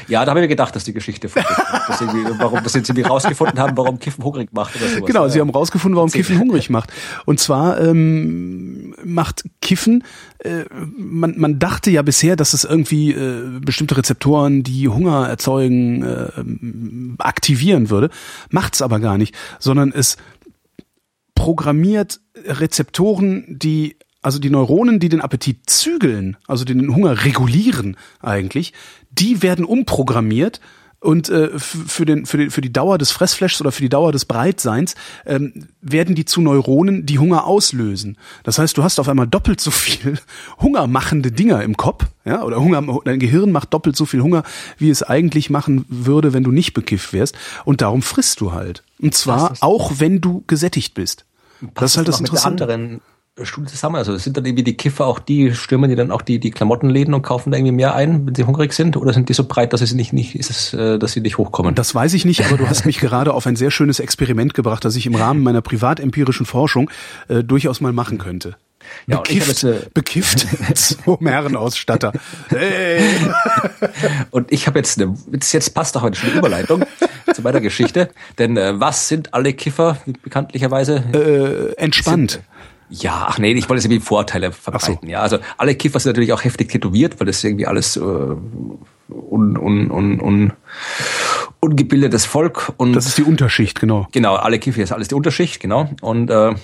Ja, 0.09 0.24
da 0.24 0.30
habe 0.30 0.40
ich 0.40 0.44
mir 0.44 0.48
gedacht, 0.48 0.74
dass 0.76 0.84
die 0.84 0.92
Geschichte 0.92 1.28
von 1.28 1.42
dass 1.88 2.00
warum, 2.38 2.62
dass 2.62 2.72
sie 2.72 3.02
rausgefunden 3.02 3.59
haben, 3.59 3.76
warum 3.76 3.98
Kiffen 3.98 4.24
hungrig 4.24 4.52
macht 4.52 4.76
oder 4.76 4.88
sowas. 4.88 5.07
Genau, 5.07 5.28
sie 5.28 5.40
haben 5.40 5.50
rausgefunden, 5.50 5.96
warum. 5.96 6.11
Kiffen 6.11 6.38
hungrig 6.38 6.70
macht. 6.70 6.92
Und 7.24 7.40
zwar 7.40 7.80
ähm, 7.80 8.94
macht 9.04 9.44
Kiffen, 9.61 10.04
äh, 10.38 10.64
man, 10.96 11.38
man 11.38 11.59
dachte 11.59 11.90
ja 11.90 12.02
bisher, 12.02 12.36
dass 12.36 12.52
es 12.52 12.64
irgendwie 12.64 13.12
äh, 13.12 13.61
bestimmte 13.61 13.96
Rezeptoren, 13.96 14.62
die 14.62 14.88
Hunger 14.88 15.28
erzeugen, 15.28 16.02
äh, 16.02 17.22
aktivieren 17.22 17.90
würde. 17.90 18.11
Macht's 18.50 18.82
aber 18.82 19.00
gar 19.00 19.18
nicht, 19.18 19.34
sondern 19.59 19.92
es 19.92 20.16
programmiert 21.34 22.20
Rezeptoren, 22.44 23.44
die 23.48 23.96
also 24.26 24.40
die 24.40 24.50
Neuronen, 24.50 24.98
die 24.98 25.08
den 25.08 25.20
Appetit 25.20 25.70
zügeln, 25.70 26.36
also 26.48 26.64
den 26.64 26.92
Hunger 26.92 27.24
regulieren 27.24 27.96
eigentlich, 28.20 28.72
die 29.12 29.40
werden 29.40 29.64
umprogrammiert 29.64 30.60
und 30.98 31.28
äh, 31.28 31.56
für, 31.56 32.04
den, 32.04 32.26
für, 32.26 32.36
den, 32.36 32.50
für 32.50 32.60
die 32.60 32.72
Dauer 32.72 32.98
des 32.98 33.12
Fressflashs 33.12 33.60
oder 33.60 33.70
für 33.70 33.82
die 33.82 33.88
Dauer 33.88 34.10
des 34.10 34.24
Breitseins 34.24 34.96
ähm, 35.26 35.68
werden 35.80 36.16
die 36.16 36.24
zu 36.24 36.40
Neuronen, 36.40 37.06
die 37.06 37.20
Hunger 37.20 37.46
auslösen. 37.46 38.18
Das 38.42 38.58
heißt, 38.58 38.76
du 38.76 38.82
hast 38.82 38.98
auf 38.98 39.08
einmal 39.08 39.28
doppelt 39.28 39.60
so 39.60 39.70
viel 39.70 40.18
hungermachende 40.58 41.30
Dinger 41.30 41.62
im 41.62 41.76
Kopf, 41.76 42.06
ja, 42.24 42.42
oder 42.42 42.60
Hunger, 42.60 42.82
dein 43.04 43.20
Gehirn 43.20 43.52
macht 43.52 43.72
doppelt 43.74 43.94
so 43.94 44.06
viel 44.06 44.22
Hunger, 44.22 44.42
wie 44.76 44.90
es 44.90 45.04
eigentlich 45.04 45.50
machen 45.50 45.84
würde, 45.88 46.32
wenn 46.32 46.42
du 46.42 46.50
nicht 46.50 46.74
bekifft 46.74 47.12
wärst. 47.12 47.38
Und 47.64 47.80
darum 47.80 48.02
frisst 48.02 48.40
du 48.40 48.50
halt. 48.50 48.82
Und 48.98 49.14
zwar 49.14 49.54
auch, 49.60 50.00
wenn 50.00 50.20
du 50.20 50.42
gesättigt 50.48 50.94
bist. 50.94 51.26
Das 51.74 51.92
ist 51.92 51.96
halt 51.96 52.08
das 52.08 52.18
Interessante. 52.18 52.98
Studie 53.43 53.68
zusammen. 53.68 53.97
Also 53.97 54.16
sind 54.16 54.37
dann 54.37 54.47
irgendwie 54.47 54.64
die 54.64 54.76
Kiffer 54.76 55.07
auch 55.07 55.18
die, 55.18 55.55
stürmen 55.55 55.91
die 55.91 55.97
dann 55.97 56.11
auch 56.11 56.22
die, 56.22 56.39
die 56.39 56.51
Klamottenläden 56.51 57.12
und 57.12 57.22
kaufen 57.22 57.51
da 57.51 57.59
irgendwie 57.59 57.74
mehr 57.74 57.95
ein, 57.95 58.26
wenn 58.26 58.34
sie 58.34 58.45
hungrig 58.45 58.72
sind? 58.72 58.97
Oder 58.97 59.12
sind 59.12 59.28
die 59.28 59.34
so 59.34 59.45
breit, 59.45 59.72
dass 59.72 59.80
sie 59.80 59.95
nicht, 59.95 60.12
nicht, 60.12 60.34
ist 60.34 60.51
es, 60.51 60.72
äh, 60.72 60.99
dass 60.99 61.12
sie 61.12 61.20
nicht 61.20 61.37
hochkommen? 61.39 61.74
Das 61.74 61.95
weiß 61.95 62.14
ich 62.14 62.24
nicht, 62.24 62.45
aber 62.47 62.57
du 62.57 62.68
hast 62.68 62.87
mich 62.87 62.99
gerade 62.99 63.34
auf 63.34 63.47
ein 63.47 63.57
sehr 63.57 63.70
schönes 63.70 64.01
Experiment 64.01 64.55
gebracht, 64.55 64.84
das 64.84 64.97
ich 64.97 65.07
im 65.07 65.14
Rahmen 65.14 65.43
meiner 65.43 65.61
privatempirischen 65.61 66.47
Forschung 66.47 66.91
äh, 67.28 67.45
durchaus 67.45 67.80
mal 67.80 67.93
machen 67.93 68.18
könnte. 68.18 68.57
Ja, 69.07 69.18
und 69.18 69.30
ich 69.30 69.41
Bekifft, 69.41 69.64
äh, 69.64 69.80
bekifft 69.93 70.47
zum 70.74 71.26
Herrenausstatter. 71.26 72.12
Hey. 72.49 73.01
Und 74.30 74.53
ich 74.53 74.66
habe 74.66 74.78
jetzt, 74.78 75.01
eine, 75.01 75.16
jetzt, 75.32 75.53
jetzt 75.53 75.74
passt 75.74 75.97
doch 75.97 76.03
heute 76.03 76.18
schon 76.18 76.30
die 76.30 76.39
Überleitung 76.39 76.84
zu 77.34 77.43
meiner 77.43 77.61
Geschichte. 77.61 78.11
Denn 78.39 78.57
äh, 78.57 78.78
was 78.78 79.09
sind 79.09 79.34
alle 79.34 79.53
Kiffer 79.55 79.99
bekanntlicherweise? 80.22 81.03
Äh, 81.12 81.80
entspannt. 81.82 82.41
Ja, 82.89 83.26
ach 83.28 83.39
nee, 83.39 83.53
ich 83.53 83.68
wollte 83.68 83.82
jetzt 83.82 83.87
irgendwie 83.87 84.05
Vorteile 84.05 84.53
verbreiten. 84.53 85.09
Ja, 85.09 85.20
also 85.20 85.39
alle 85.59 85.74
Kiffer 85.74 85.99
sind 85.99 86.11
natürlich 86.11 86.32
auch 86.32 86.45
heftig 86.45 86.70
tätowiert, 86.70 87.18
weil 87.18 87.26
das 87.26 87.43
irgendwie 87.43 87.66
alles 87.66 87.97
äh, 87.97 88.01
un, 88.01 89.57
un, 89.57 89.91
un, 89.91 90.20
un, 90.20 90.53
ungebildetes 91.61 92.26
Volk 92.26 92.72
und 92.76 92.95
Das 92.95 93.07
ist 93.07 93.18
die 93.18 93.24
Unterschicht, 93.24 93.80
genau. 93.80 94.07
genau 94.12 94.37
alle 94.37 94.59
Kiffer 94.59 94.82
ist 94.82 94.93
alles 94.93 95.09
die 95.09 95.14
Unterschicht, 95.14 95.61
genau. 95.61 95.91
Und 96.01 96.30
äh, 96.30 96.55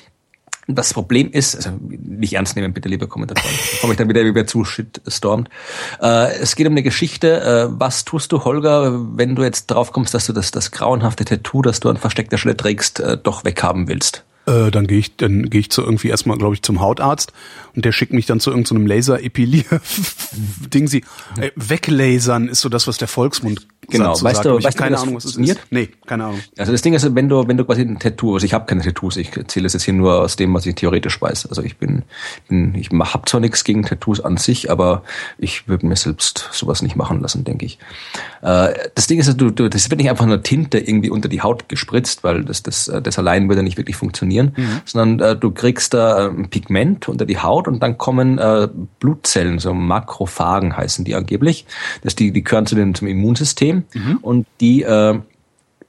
das 0.68 0.94
Problem 0.94 1.30
ist, 1.32 1.56
also 1.56 1.70
nicht 1.80 2.34
ernst 2.34 2.54
nehmen, 2.54 2.72
bitte, 2.72 2.88
liebe 2.88 3.08
Kommentatoren, 3.08 3.50
komme 3.80 3.94
ich 3.94 3.98
dann 3.98 4.08
wieder 4.08 4.24
wieder 4.24 4.46
zu 4.46 4.64
shitstormt. 4.64 5.48
Äh, 6.00 6.34
es 6.36 6.54
geht 6.54 6.68
um 6.68 6.72
eine 6.72 6.84
Geschichte. 6.84 7.40
Äh, 7.40 7.80
was 7.80 8.04
tust 8.04 8.30
du, 8.30 8.44
Holger, 8.44 8.92
wenn 9.16 9.34
du 9.34 9.42
jetzt 9.42 9.66
drauf 9.66 9.92
kommst, 9.92 10.14
dass 10.14 10.26
du 10.26 10.32
das, 10.32 10.52
das 10.52 10.70
grauenhafte 10.70 11.24
Tattoo, 11.24 11.62
das 11.62 11.80
du 11.80 11.88
an 11.88 11.96
versteckter 11.96 12.38
Stelle 12.38 12.56
trägst, 12.56 13.00
äh, 13.00 13.18
doch 13.18 13.44
weghaben 13.44 13.88
willst? 13.88 14.24
Äh, 14.46 14.70
dann 14.70 14.86
gehe 14.86 14.98
ich, 14.98 15.16
dann 15.16 15.50
gehe 15.50 15.60
ich 15.60 15.70
zu 15.70 15.82
irgendwie 15.82 16.08
erstmal, 16.08 16.36
glaube 16.36 16.54
ich, 16.54 16.62
zum 16.62 16.80
Hautarzt 16.80 17.32
und 17.76 17.84
der 17.84 17.92
schickt 17.92 18.12
mich 18.12 18.26
dann 18.26 18.40
zu 18.40 18.50
irgendeinem 18.50 18.86
Laser-Epilier-Ding. 18.86 20.88
Sie 20.88 21.04
äh, 21.38 21.50
weglasern 21.54 22.48
ist 22.48 22.60
so 22.60 22.68
das, 22.68 22.88
was 22.88 22.98
der 22.98 23.08
Volksmund 23.08 23.68
Genau. 23.90 24.10
dazu 24.10 24.24
Weißt 24.24 24.44
du- 24.44 24.58
ich 24.58 24.64
weißt 24.64 24.78
du, 24.78 24.82
keine 24.82 24.92
das 24.92 25.02
Ahnung, 25.02 25.16
was 25.16 25.24
es 25.24 25.30
ist. 25.30 25.36
funktioniert? 25.36 25.66
Nee, 25.70 25.88
keine 26.06 26.24
Ahnung. 26.26 26.40
Also 26.56 26.70
das 26.72 26.82
Ding 26.82 26.94
ist, 26.94 27.14
wenn 27.14 27.28
du, 27.28 27.46
wenn 27.48 27.56
du 27.56 27.64
quasi 27.64 27.82
ein 27.82 27.98
Tattoo, 27.98 28.34
also 28.34 28.46
ich 28.46 28.54
habe 28.54 28.64
keine 28.66 28.82
Tattoos, 28.82 29.16
ich 29.16 29.36
erzähle 29.36 29.66
es 29.66 29.72
jetzt 29.72 29.82
hier 29.82 29.94
nur 29.94 30.20
aus 30.20 30.36
dem, 30.36 30.54
was 30.54 30.64
ich 30.66 30.76
theoretisch 30.76 31.20
weiß. 31.20 31.46
Also 31.46 31.62
ich 31.62 31.76
bin, 31.78 32.02
bin 32.48 32.74
ich 32.76 32.90
habe 32.92 33.24
zwar 33.26 33.40
nichts 33.40 33.64
gegen 33.64 33.82
Tattoos 33.82 34.20
an 34.20 34.36
sich, 34.36 34.70
aber 34.70 35.02
ich 35.36 35.66
würde 35.68 35.86
mir 35.86 35.96
selbst 35.96 36.48
sowas 36.52 36.80
nicht 36.82 36.94
machen 36.96 37.20
lassen, 37.20 37.42
denke 37.44 37.66
ich. 37.66 37.78
Äh, 38.42 38.72
das 38.94 39.08
Ding 39.08 39.18
ist, 39.18 39.40
du, 39.40 39.50
du, 39.50 39.68
das 39.68 39.90
wird 39.90 40.00
nicht 40.00 40.10
einfach 40.10 40.26
nur 40.26 40.42
Tinte 40.42 40.78
irgendwie 40.78 41.10
unter 41.10 41.28
die 41.28 41.40
Haut 41.42 41.68
gespritzt, 41.68 42.22
weil 42.22 42.44
das, 42.44 42.62
das, 42.62 42.86
äh, 42.88 43.02
das 43.02 43.18
allein 43.18 43.48
würde 43.48 43.62
nicht 43.64 43.78
wirklich 43.78 43.96
funktionieren, 43.96 44.54
sondern 44.84 45.20
äh, 45.32 45.36
du 45.36 45.50
kriegst 45.50 45.92
da 45.94 46.28
ein 46.28 46.48
Pigment 46.50 47.08
unter 47.08 47.26
die 47.26 47.38
Haut 47.38 47.66
und 47.66 47.82
dann 47.82 47.98
kommen 47.98 48.38
äh, 48.38 48.68
Blutzellen, 49.00 49.58
so 49.58 49.74
Makrophagen 49.74 50.76
heißen 50.76 51.04
die 51.04 51.14
angeblich. 51.16 51.66
Das 52.04 52.14
die, 52.14 52.30
die 52.32 52.44
gehören 52.44 52.66
zu 52.66 52.74
dem, 52.76 52.94
zum 52.94 53.08
Immunsystem 53.08 53.71
und 54.22 54.46
die 54.60 54.82
äh, 54.82 55.18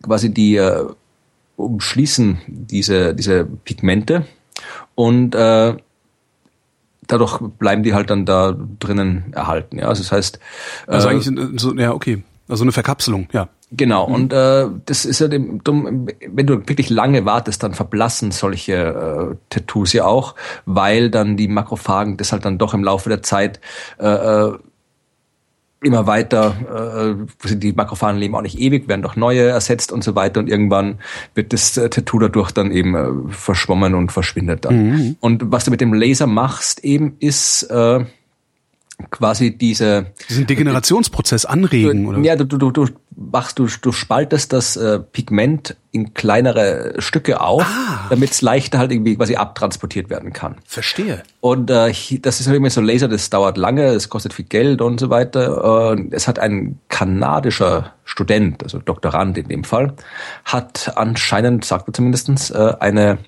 quasi 0.01 0.33
die 0.33 0.55
äh, 0.55 0.85
umschließen 1.55 2.39
diese 2.47 3.13
diese 3.13 3.45
Pigmente 3.45 4.25
und 4.95 5.35
äh, 5.35 5.75
dadurch 7.07 7.39
bleiben 7.59 7.83
die 7.83 7.93
halt 7.93 8.09
dann 8.09 8.25
da 8.25 8.55
drinnen 8.79 9.33
erhalten. 9.33 9.79
Ja, 9.79 9.87
also 9.87 10.01
das 10.01 10.11
heißt, 10.11 10.39
Also 10.87 11.07
äh, 11.07 11.11
eigentlich 11.11 11.37
äh, 11.37 11.57
so, 11.57 11.73
ja, 11.75 11.93
okay. 11.93 12.23
Also 12.49 12.63
eine 12.63 12.71
Verkapselung, 12.71 13.27
ja. 13.31 13.47
Genau, 13.75 14.05
und 14.05 14.31
äh, 14.33 14.67
das 14.85 15.03
ist 15.03 15.19
ja 15.19 15.27
dem, 15.27 15.63
dumm, 15.63 16.07
wenn 16.27 16.45
du 16.45 16.67
wirklich 16.67 16.91
lange 16.91 17.25
wartest, 17.25 17.63
dann 17.63 17.73
verblassen 17.73 18.29
solche 18.29 18.73
äh, 18.73 19.35
Tattoos 19.49 19.93
ja 19.93 20.05
auch, 20.05 20.35
weil 20.65 21.09
dann 21.09 21.37
die 21.37 21.47
Makrophagen 21.47 22.17
das 22.17 22.31
halt 22.31 22.45
dann 22.45 22.59
doch 22.59 22.75
im 22.75 22.83
Laufe 22.83 23.09
der 23.09 23.23
Zeit 23.23 23.59
äh, 23.99 24.05
äh, 24.05 24.53
immer 25.83 26.07
weiter, 26.07 27.17
äh, 27.45 27.55
die 27.55 27.73
Makrophagen 27.73 28.19
leben 28.19 28.35
auch 28.35 28.41
nicht 28.41 28.59
ewig, 28.59 28.87
werden 28.87 29.01
doch 29.01 29.15
neue 29.15 29.47
ersetzt 29.47 29.91
und 29.91 30.03
so 30.03 30.15
weiter 30.15 30.39
und 30.39 30.49
irgendwann 30.49 30.99
wird 31.35 31.53
das 31.53 31.77
äh, 31.77 31.89
Tattoo 31.89 32.19
dadurch 32.19 32.51
dann 32.51 32.71
eben 32.71 32.95
äh, 32.95 33.31
verschwommen 33.31 33.93
und 33.95 34.11
verschwindet 34.11 34.65
dann. 34.65 35.17
Und 35.19 35.51
was 35.51 35.65
du 35.65 35.71
mit 35.71 35.81
dem 35.81 35.93
Laser 35.93 36.27
machst 36.27 36.83
eben 36.83 37.15
ist 37.19 37.63
äh, 37.63 38.05
quasi 39.09 39.57
diese 39.57 40.07
Diesen 40.29 40.47
Degenerationsprozess 40.47 41.45
anregen, 41.45 42.05
oder? 42.05 42.19
ja, 42.19 42.35
du, 42.35 42.45
du, 42.45 42.57
du, 42.57 42.71
du 42.71 42.87
machst, 43.15 43.59
du, 43.59 43.67
du 43.81 43.91
spaltest 43.91 44.53
das 44.53 44.75
äh, 44.75 44.99
Pigment 44.99 45.75
in 45.91 46.13
kleinere 46.13 46.95
Stücke 46.99 47.41
auf, 47.41 47.65
damit 48.09 48.31
es 48.31 48.41
leichter 48.41 48.79
halt 48.79 48.91
irgendwie 48.91 49.15
quasi 49.15 49.35
abtransportiert 49.35 50.09
werden 50.09 50.33
kann. 50.33 50.55
Verstehe. 50.65 51.23
Und 51.39 51.69
äh, 51.69 51.93
das 52.21 52.39
ist 52.39 52.47
halt 52.47 52.57
immer 52.57 52.69
so 52.69 52.81
ein 52.81 52.85
Laser, 52.85 53.07
das 53.07 53.29
dauert 53.29 53.57
lange, 53.57 53.85
es 53.85 54.09
kostet 54.09 54.33
viel 54.33 54.45
Geld 54.45 54.81
und 54.81 54.99
so 54.99 55.09
weiter. 55.09 55.89
Und 55.89 56.13
es 56.13 56.27
hat 56.27 56.39
ein 56.39 56.79
kanadischer 56.89 57.93
Student, 58.05 58.63
also 58.63 58.79
Doktorand 58.79 59.37
in 59.37 59.47
dem 59.47 59.63
Fall, 59.63 59.93
hat 60.45 60.93
anscheinend, 60.95 61.65
sagt 61.65 61.87
er 61.87 61.93
zumindestens, 61.93 62.49
äh, 62.51 62.73
eine 62.79 63.19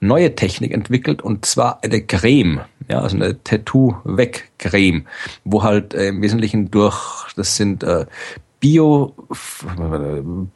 neue 0.00 0.34
Technik 0.34 0.72
entwickelt 0.72 1.22
und 1.22 1.46
zwar 1.46 1.82
eine 1.82 2.02
Creme, 2.02 2.60
ja, 2.88 3.00
also 3.00 3.16
eine 3.16 3.42
Tattoo-Weg-Creme, 3.42 5.06
wo 5.44 5.62
halt 5.62 5.94
äh, 5.94 6.08
im 6.08 6.22
Wesentlichen 6.22 6.70
durch, 6.70 7.32
das 7.36 7.56
sind 7.56 7.82
äh, 7.82 8.06
Bio, 8.62 9.12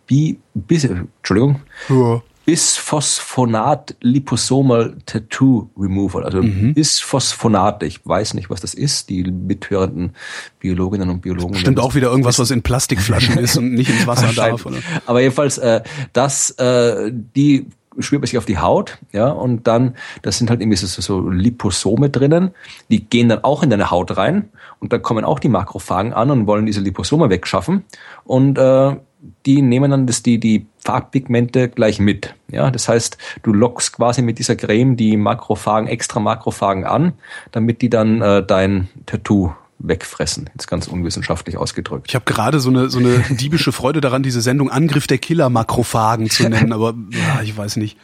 Bi, 0.07 0.39
bis, 0.55 0.85
Entschuldigung, 0.85 1.61
Ja. 1.89 2.23
Bisphosphonat 2.45 3.97
Liposomal 4.01 4.97
Tattoo 5.05 5.69
Removal, 5.77 6.23
also 6.23 6.41
Mhm. 6.41 6.75
Bisphosphonat. 6.75 7.83
Ich 7.83 8.07
weiß 8.07 8.35
nicht, 8.35 8.49
was 8.49 8.61
das 8.61 8.73
ist. 8.75 9.09
Die 9.11 9.25
mithörenden 9.25 10.13
Biologinnen 10.61 11.11
und 11.11 11.23
Biologen. 11.23 11.57
Stimmt 11.57 11.81
auch 11.81 11.97
wieder 11.97 12.09
irgendwas, 12.09 12.39
was 12.39 12.53
in 12.53 12.63
Plastikflaschen 12.63 13.39
ist 13.39 13.57
und 13.57 13.75
nicht 13.75 13.91
ins 13.91 14.07
Wasser 14.07 14.33
darf. 14.37 14.65
Oder? 14.65 14.77
Aber 15.07 15.21
jedenfalls, 15.21 15.59
äh, 15.59 15.81
das, 16.13 16.51
äh, 16.53 17.11
die 17.13 17.67
schwirrt 17.99 18.23
man 18.23 18.27
sich 18.27 18.39
auf 18.39 18.45
die 18.45 18.59
Haut, 18.59 18.99
ja, 19.13 19.29
und 19.29 19.67
dann, 19.67 19.95
das 20.23 20.39
sind 20.39 20.51
halt 20.51 20.61
irgendwie 20.61 20.77
so, 20.77 20.87
so 20.87 21.29
Liposome 21.29 22.11
drinnen, 22.11 22.51
die 22.91 23.05
gehen 23.05 23.29
dann 23.29 23.45
auch 23.45 23.63
in 23.63 23.71
deine 23.71 23.91
Haut 23.91 24.17
rein 24.17 24.49
und 24.81 24.93
dann 24.93 25.03
kommen 25.03 25.25
auch 25.25 25.39
die 25.39 25.49
Makrophagen 25.49 26.13
an 26.13 26.31
und 26.31 26.47
wollen 26.47 26.67
diese 26.67 26.81
Liposome 26.81 27.31
wegschaffen 27.31 27.85
und 28.25 28.59
äh, 28.59 28.97
die 29.45 29.63
nehmen 29.63 29.91
dann 29.91 30.07
das, 30.07 30.23
die, 30.23 30.39
die 30.39 30.67
Farbpigmente 30.85 31.69
gleich 31.69 31.99
mit. 31.99 32.35
Ja, 32.51 32.71
das 32.71 32.89
heißt, 32.89 33.19
du 33.43 33.53
lockst 33.53 33.95
quasi 33.95 34.23
mit 34.23 34.39
dieser 34.39 34.57
Creme 34.57 34.97
die 34.97 35.17
Makrophagen, 35.17 35.89
extra 35.89 36.21
Makrophagen 36.21 36.85
an, 36.85 37.13
damit 37.53 37.83
die 37.83 37.91
dann 37.91 38.23
äh, 38.23 38.45
dein 38.45 38.89
Tattoo 39.07 39.53
wegfressen. 39.79 40.51
Jetzt 40.55 40.69
ganz 40.69 40.87
unwissenschaftlich 40.87 41.57
ausgedrückt. 41.57 42.07
Ich 42.09 42.15
habe 42.15 42.25
gerade 42.25 42.61
so 42.61 42.71
eine 42.71 42.89
so 42.89 42.99
eine 42.99 43.19
diebische 43.31 43.73
Freude 43.73 44.01
daran, 44.01 44.23
diese 44.23 44.41
Sendung 44.41 44.71
Angriff 44.71 45.07
der 45.07 45.19
Killer-Makrophagen 45.19 46.31
zu 46.31 46.49
nennen, 46.49 46.73
aber 46.73 46.95
ja, 47.11 47.43
ich 47.43 47.57
weiß 47.57 47.77
nicht. 47.77 47.97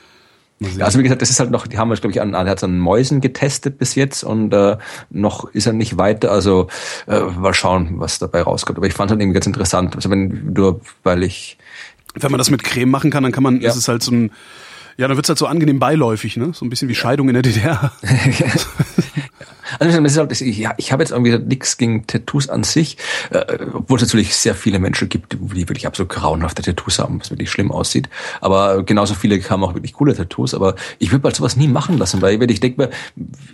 Ja, 0.60 0.84
also 0.84 0.98
wie 0.98 1.02
gesagt, 1.02 1.22
das 1.22 1.30
ist 1.30 1.40
halt 1.40 1.50
noch, 1.50 1.66
die 1.66 1.76
haben 1.76 1.88
wir, 1.88 1.96
glaube 1.96 2.12
ich, 2.12 2.20
an, 2.20 2.36
an, 2.36 2.48
hat 2.48 2.62
an 2.62 2.78
Mäusen 2.78 3.20
getestet 3.20 3.78
bis 3.78 3.96
jetzt 3.96 4.22
und 4.22 4.54
äh, 4.54 4.76
noch 5.10 5.52
ist 5.52 5.66
er 5.66 5.72
nicht 5.72 5.98
weiter. 5.98 6.30
Also 6.30 6.68
äh, 7.08 7.20
mal 7.20 7.52
schauen, 7.52 7.98
was 7.98 8.20
dabei 8.20 8.42
rauskommt. 8.42 8.78
Aber 8.78 8.86
ich 8.86 8.94
fand 8.94 9.10
es 9.10 9.12
halt 9.12 9.20
irgendwie 9.20 9.34
ganz 9.34 9.46
interessant. 9.46 9.96
Also 9.96 10.08
wenn 10.10 10.52
nur, 10.52 10.80
weil 11.02 11.24
ich 11.24 11.58
wenn 12.14 12.30
man 12.30 12.38
das 12.38 12.50
mit 12.50 12.62
Creme 12.62 12.90
machen 12.90 13.10
kann, 13.10 13.22
dann 13.22 13.32
kann 13.32 13.42
man, 13.42 13.60
ja. 13.60 13.70
ist 13.70 13.76
es 13.76 13.88
halt 13.88 14.02
so 14.02 14.12
ein, 14.12 14.30
ja, 14.98 15.08
dann 15.08 15.16
wird's 15.16 15.28
halt 15.28 15.38
so 15.38 15.46
angenehm 15.46 15.78
beiläufig, 15.78 16.36
ne? 16.36 16.50
So 16.52 16.64
ein 16.64 16.70
bisschen 16.70 16.88
wie 16.88 16.94
Scheidung 16.94 17.28
in 17.28 17.34
der 17.34 17.42
DDR. 17.42 17.92
Also 19.78 20.00
ist 20.02 20.16
halt, 20.16 20.40
ja, 20.40 20.74
ich 20.76 20.92
habe 20.92 21.02
jetzt 21.02 21.12
irgendwie 21.12 21.38
nichts 21.38 21.76
gegen 21.76 22.06
Tattoos 22.06 22.48
an 22.48 22.64
sich, 22.64 22.96
äh, 23.30 23.44
obwohl 23.72 23.96
es 23.96 24.02
natürlich 24.02 24.34
sehr 24.36 24.54
viele 24.54 24.78
Menschen 24.78 25.08
gibt, 25.08 25.32
die 25.32 25.68
wirklich 25.68 25.86
absolut 25.86 26.10
grauenhafte 26.10 26.62
Tattoos 26.62 26.98
haben, 26.98 27.20
was 27.20 27.30
wirklich 27.30 27.50
schlimm 27.50 27.70
aussieht. 27.70 28.08
Aber 28.40 28.82
genauso 28.82 29.14
viele 29.14 29.40
haben 29.48 29.64
auch 29.64 29.74
wirklich 29.74 29.92
coole 29.92 30.14
Tattoos. 30.14 30.54
Aber 30.54 30.74
ich 30.98 31.12
würde 31.12 31.22
mal 31.22 31.34
sowas 31.34 31.56
nie 31.56 31.68
machen 31.68 31.98
lassen, 31.98 32.22
weil 32.22 32.50
ich 32.50 32.60
denke 32.60 32.82
mir, 32.82 32.90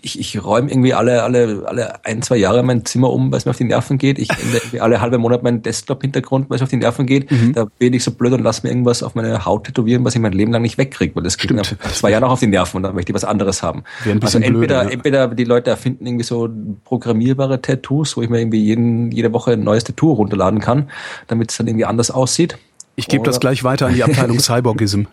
ich, 0.02 0.18
ich 0.18 0.42
räume 0.42 0.70
irgendwie 0.70 0.94
alle, 0.94 1.22
alle, 1.22 1.64
alle 1.66 2.04
ein, 2.04 2.22
zwei 2.22 2.36
Jahre 2.36 2.62
mein 2.62 2.84
Zimmer 2.84 3.10
um, 3.10 3.30
weil 3.30 3.38
es 3.38 3.44
mir 3.44 3.50
auf 3.50 3.56
die 3.56 3.64
Nerven 3.64 3.98
geht. 3.98 4.18
Ich 4.18 4.28
ändere 4.30 4.82
alle 4.82 5.00
halbe 5.00 5.18
Monat 5.18 5.42
meinen 5.42 5.62
Desktop-Hintergrund, 5.62 6.50
weil 6.50 6.56
es 6.56 6.62
auf 6.62 6.68
die 6.68 6.76
Nerven 6.76 7.06
geht. 7.06 7.30
Mhm. 7.30 7.52
Da 7.52 7.66
bin 7.78 7.92
ich 7.92 8.04
so 8.04 8.10
blöd 8.12 8.32
und 8.32 8.42
lasse 8.42 8.66
mir 8.66 8.70
irgendwas 8.70 9.02
auf 9.02 9.14
meine 9.14 9.44
Haut 9.44 9.64
tätowieren, 9.64 10.04
was 10.04 10.14
ich 10.14 10.20
mein 10.20 10.32
Leben 10.32 10.52
lang 10.52 10.62
nicht 10.62 10.78
wegkriege, 10.78 11.14
weil 11.16 11.22
das 11.22 11.36
geht 11.36 11.50
mir 11.50 11.62
zwei 11.62 12.10
Jahre 12.10 12.24
noch 12.24 12.32
auf 12.32 12.40
die 12.40 12.46
Nerven 12.46 12.78
und 12.78 12.82
dann 12.82 12.94
möchte 12.94 13.12
ich 13.12 13.14
was 13.14 13.24
anderes 13.24 13.62
haben. 13.62 13.84
Also 14.20 14.38
entweder, 14.38 14.50
blöd, 14.52 14.70
ja. 14.70 14.82
entweder 14.90 15.28
die 15.28 15.44
Leute 15.44 15.70
erfinden 15.70 16.06
irgendwie 16.08 16.24
so 16.24 16.48
programmierbare 16.84 17.62
Tattoos, 17.62 18.16
wo 18.16 18.22
ich 18.22 18.28
mir 18.28 18.40
irgendwie 18.40 18.64
jeden, 18.64 19.12
jede 19.12 19.32
Woche 19.32 19.52
ein 19.52 19.62
neues 19.62 19.84
Tattoo 19.84 20.12
runterladen 20.12 20.60
kann, 20.60 20.90
damit 21.26 21.50
es 21.50 21.56
dann 21.56 21.66
irgendwie 21.66 21.84
anders 21.84 22.10
aussieht. 22.10 22.58
Ich 22.98 23.06
gebe 23.06 23.22
das 23.22 23.38
gleich 23.38 23.62
weiter 23.62 23.86
an 23.86 23.94
die 23.94 24.02
Abteilung 24.02 24.40
Cyborgism. 24.40 25.04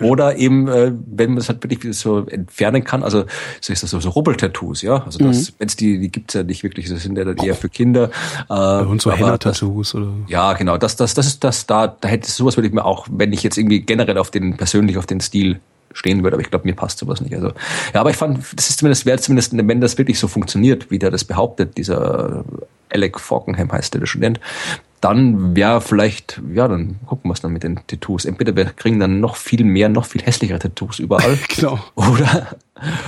Oder 0.00 0.36
eben, 0.36 0.68
äh, 0.68 0.92
wenn 1.06 1.30
man 1.30 1.38
es 1.38 1.48
halt 1.48 1.62
wirklich 1.62 1.96
so 1.96 2.26
entfernen 2.26 2.84
kann, 2.84 3.02
also 3.02 3.24
so 3.58 3.72
ist 3.72 3.82
das 3.82 3.88
so, 3.88 4.00
so 4.00 4.10
Rubbeltattoos, 4.10 4.82
ja. 4.82 5.02
Also 5.02 5.18
das, 5.18 5.50
mhm. 5.50 5.54
wenn 5.58 5.68
es 5.68 5.76
die, 5.76 5.98
die 5.98 6.12
gibt's 6.12 6.34
ja 6.34 6.42
nicht 6.42 6.62
wirklich, 6.62 6.90
das 6.90 7.02
sind 7.02 7.16
ja 7.16 7.24
dann 7.24 7.38
eher 7.38 7.54
für 7.54 7.70
Kinder. 7.70 8.10
Äh, 8.50 8.82
Und 8.84 9.00
so 9.00 9.10
Henna-Tattoos 9.10 9.94
oder. 9.94 10.08
Ja, 10.28 10.52
genau. 10.52 10.76
Das, 10.76 10.96
das, 10.96 11.14
das 11.14 11.26
ist 11.26 11.42
das, 11.42 11.64
da, 11.64 11.86
da 11.86 12.06
hätte 12.06 12.30
sowas 12.30 12.58
würde 12.58 12.68
ich 12.68 12.74
mir 12.74 12.84
auch, 12.84 13.06
wenn 13.10 13.32
ich 13.32 13.42
jetzt 13.42 13.56
irgendwie 13.56 13.80
generell 13.80 14.18
auf 14.18 14.30
den, 14.30 14.58
persönlich 14.58 14.98
auf 14.98 15.06
den 15.06 15.20
Stil 15.20 15.58
stehen 15.92 16.22
würde, 16.22 16.36
aber 16.36 16.42
ich 16.42 16.50
glaube, 16.50 16.66
mir 16.66 16.74
passt 16.74 16.98
sowas 16.98 17.20
nicht. 17.20 17.34
Also 17.34 17.48
ja, 17.94 18.00
aber 18.00 18.10
ich 18.10 18.16
fand, 18.16 18.38
das 18.54 18.70
ist 18.70 18.78
zumindest, 18.78 19.06
wäre 19.06 19.18
zumindest, 19.18 19.56
wenn 19.56 19.80
das 19.80 19.98
wirklich 19.98 20.18
so 20.18 20.28
funktioniert, 20.28 20.90
wie 20.90 20.98
der 20.98 21.10
das 21.10 21.24
behauptet, 21.24 21.76
dieser 21.76 22.44
Alec 22.90 23.18
Falkenham 23.18 23.72
heißt 23.72 23.94
der, 23.94 24.00
der 24.00 24.06
Student, 24.06 24.40
dann 25.00 25.56
wäre 25.56 25.80
vielleicht, 25.80 26.40
ja, 26.54 26.68
dann 26.68 26.96
gucken 27.06 27.28
wir 27.28 27.34
es 27.34 27.40
dann 27.40 27.52
mit 27.52 27.64
den 27.64 27.80
Tattoos. 27.88 28.24
Entweder 28.24 28.54
wir 28.54 28.66
kriegen 28.66 29.00
dann 29.00 29.18
noch 29.18 29.34
viel 29.34 29.64
mehr, 29.64 29.88
noch 29.88 30.06
viel 30.06 30.22
hässlichere 30.22 30.60
Tattoos 30.60 31.00
überall. 31.00 31.38
genau. 31.48 31.80
Oder 31.96 32.56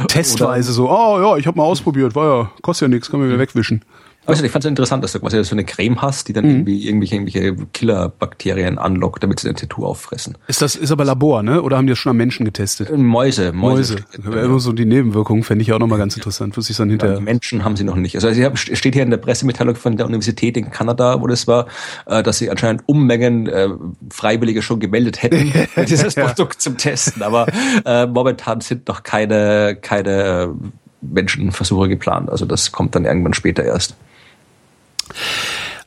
testweise 0.09 0.71
oder, 0.71 0.75
so, 0.75 0.91
oh 0.91 1.21
ja, 1.21 1.37
ich 1.37 1.47
habe 1.47 1.57
mal 1.57 1.65
ausprobiert, 1.65 2.17
war 2.17 2.27
ja, 2.27 2.51
kostet 2.63 2.89
ja 2.89 2.95
nichts, 2.95 3.11
kann 3.11 3.21
man 3.21 3.29
wieder 3.29 3.39
wegwischen. 3.39 3.85
Also 4.27 4.45
ich 4.45 4.51
fand 4.51 4.65
es 4.65 4.69
interessant, 4.69 5.05
dass 5.05 5.13
du 5.13 5.21
quasi 5.21 5.43
so 5.45 5.55
eine 5.55 5.65
Creme 5.65 6.01
hast, 6.01 6.29
die 6.29 6.33
dann 6.33 6.45
mhm. 6.45 6.51
irgendwie 6.51 6.87
irgendwelche, 6.87 7.15
irgendwelche 7.17 7.67
Killerbakterien 7.73 8.79
anlockt, 8.79 9.23
damit 9.23 9.41
sie 9.41 9.49
dein 9.49 9.57
Tattoo 9.57 9.85
auffressen. 9.85 10.37
Ist 10.47 10.63
das 10.63 10.77
ist 10.77 10.91
aber 10.91 11.05
Labor, 11.05 11.43
ne? 11.43 11.63
Oder 11.63 11.77
haben 11.77 11.87
die 11.87 11.93
das 11.93 11.99
schon 11.99 12.11
am 12.11 12.17
Menschen 12.17 12.45
getestet? 12.45 12.91
Äh, 12.91 12.97
Mäuse, 12.97 13.53
Mäuse. 13.53 13.97
Mäuse. 14.23 14.41
Immer 14.41 14.61
so 14.61 14.73
die 14.73 14.87
Nebenwirkungen 14.87 15.43
fände 15.43 15.63
ich 15.63 15.73
auch 15.73 15.79
nochmal 15.79 15.99
ganz 15.99 16.17
interessant. 16.17 16.57
Wusste 16.57 16.73
ich 16.73 16.79
dann 16.79 16.91
hinterher. 16.91 17.17
Ja, 17.17 17.21
Menschen 17.21 17.65
haben 17.65 17.77
sie 17.77 17.85
noch 17.85 17.97
nicht. 17.97 18.15
Also 18.17 18.29
es 18.29 18.61
steht 18.61 18.95
hier 18.95 19.03
in 19.03 19.11
der 19.11 19.19
Pressemitteilung 19.19 19.77
von 19.77 19.97
der 19.97 20.07
Universität 20.07 20.57
in 20.57 20.71
Kanada, 20.71 21.21
wo 21.21 21.27
das 21.27 21.47
war, 21.47 21.67
äh, 22.07 22.23
dass 22.23 22.39
sie 22.39 22.51
anscheinend 22.51 22.83
Unmengen 22.87 23.47
äh, 23.47 23.69
Freiwillige 24.11 24.63
schon 24.63 24.81
gemeldet 24.81 25.23
hätten, 25.23 25.53
dieses 25.89 26.15
ja. 26.15 26.27
Produkt 26.27 26.63
zum 26.63 26.79
Testen. 26.79 27.23
Aber 27.23 27.47
äh, 27.85 28.07
momentan 28.07 28.61
sind 28.61 28.89
noch 28.89 29.03
keine 29.03 29.77
keine 29.81 30.55
Menschenversuche 31.03 31.89
geplant. 31.89 32.31
Also 32.31 32.47
das 32.47 32.73
kommt 32.73 32.95
dann 32.95 33.05
irgendwann 33.05 33.35
später 33.35 33.65
erst. 33.65 33.97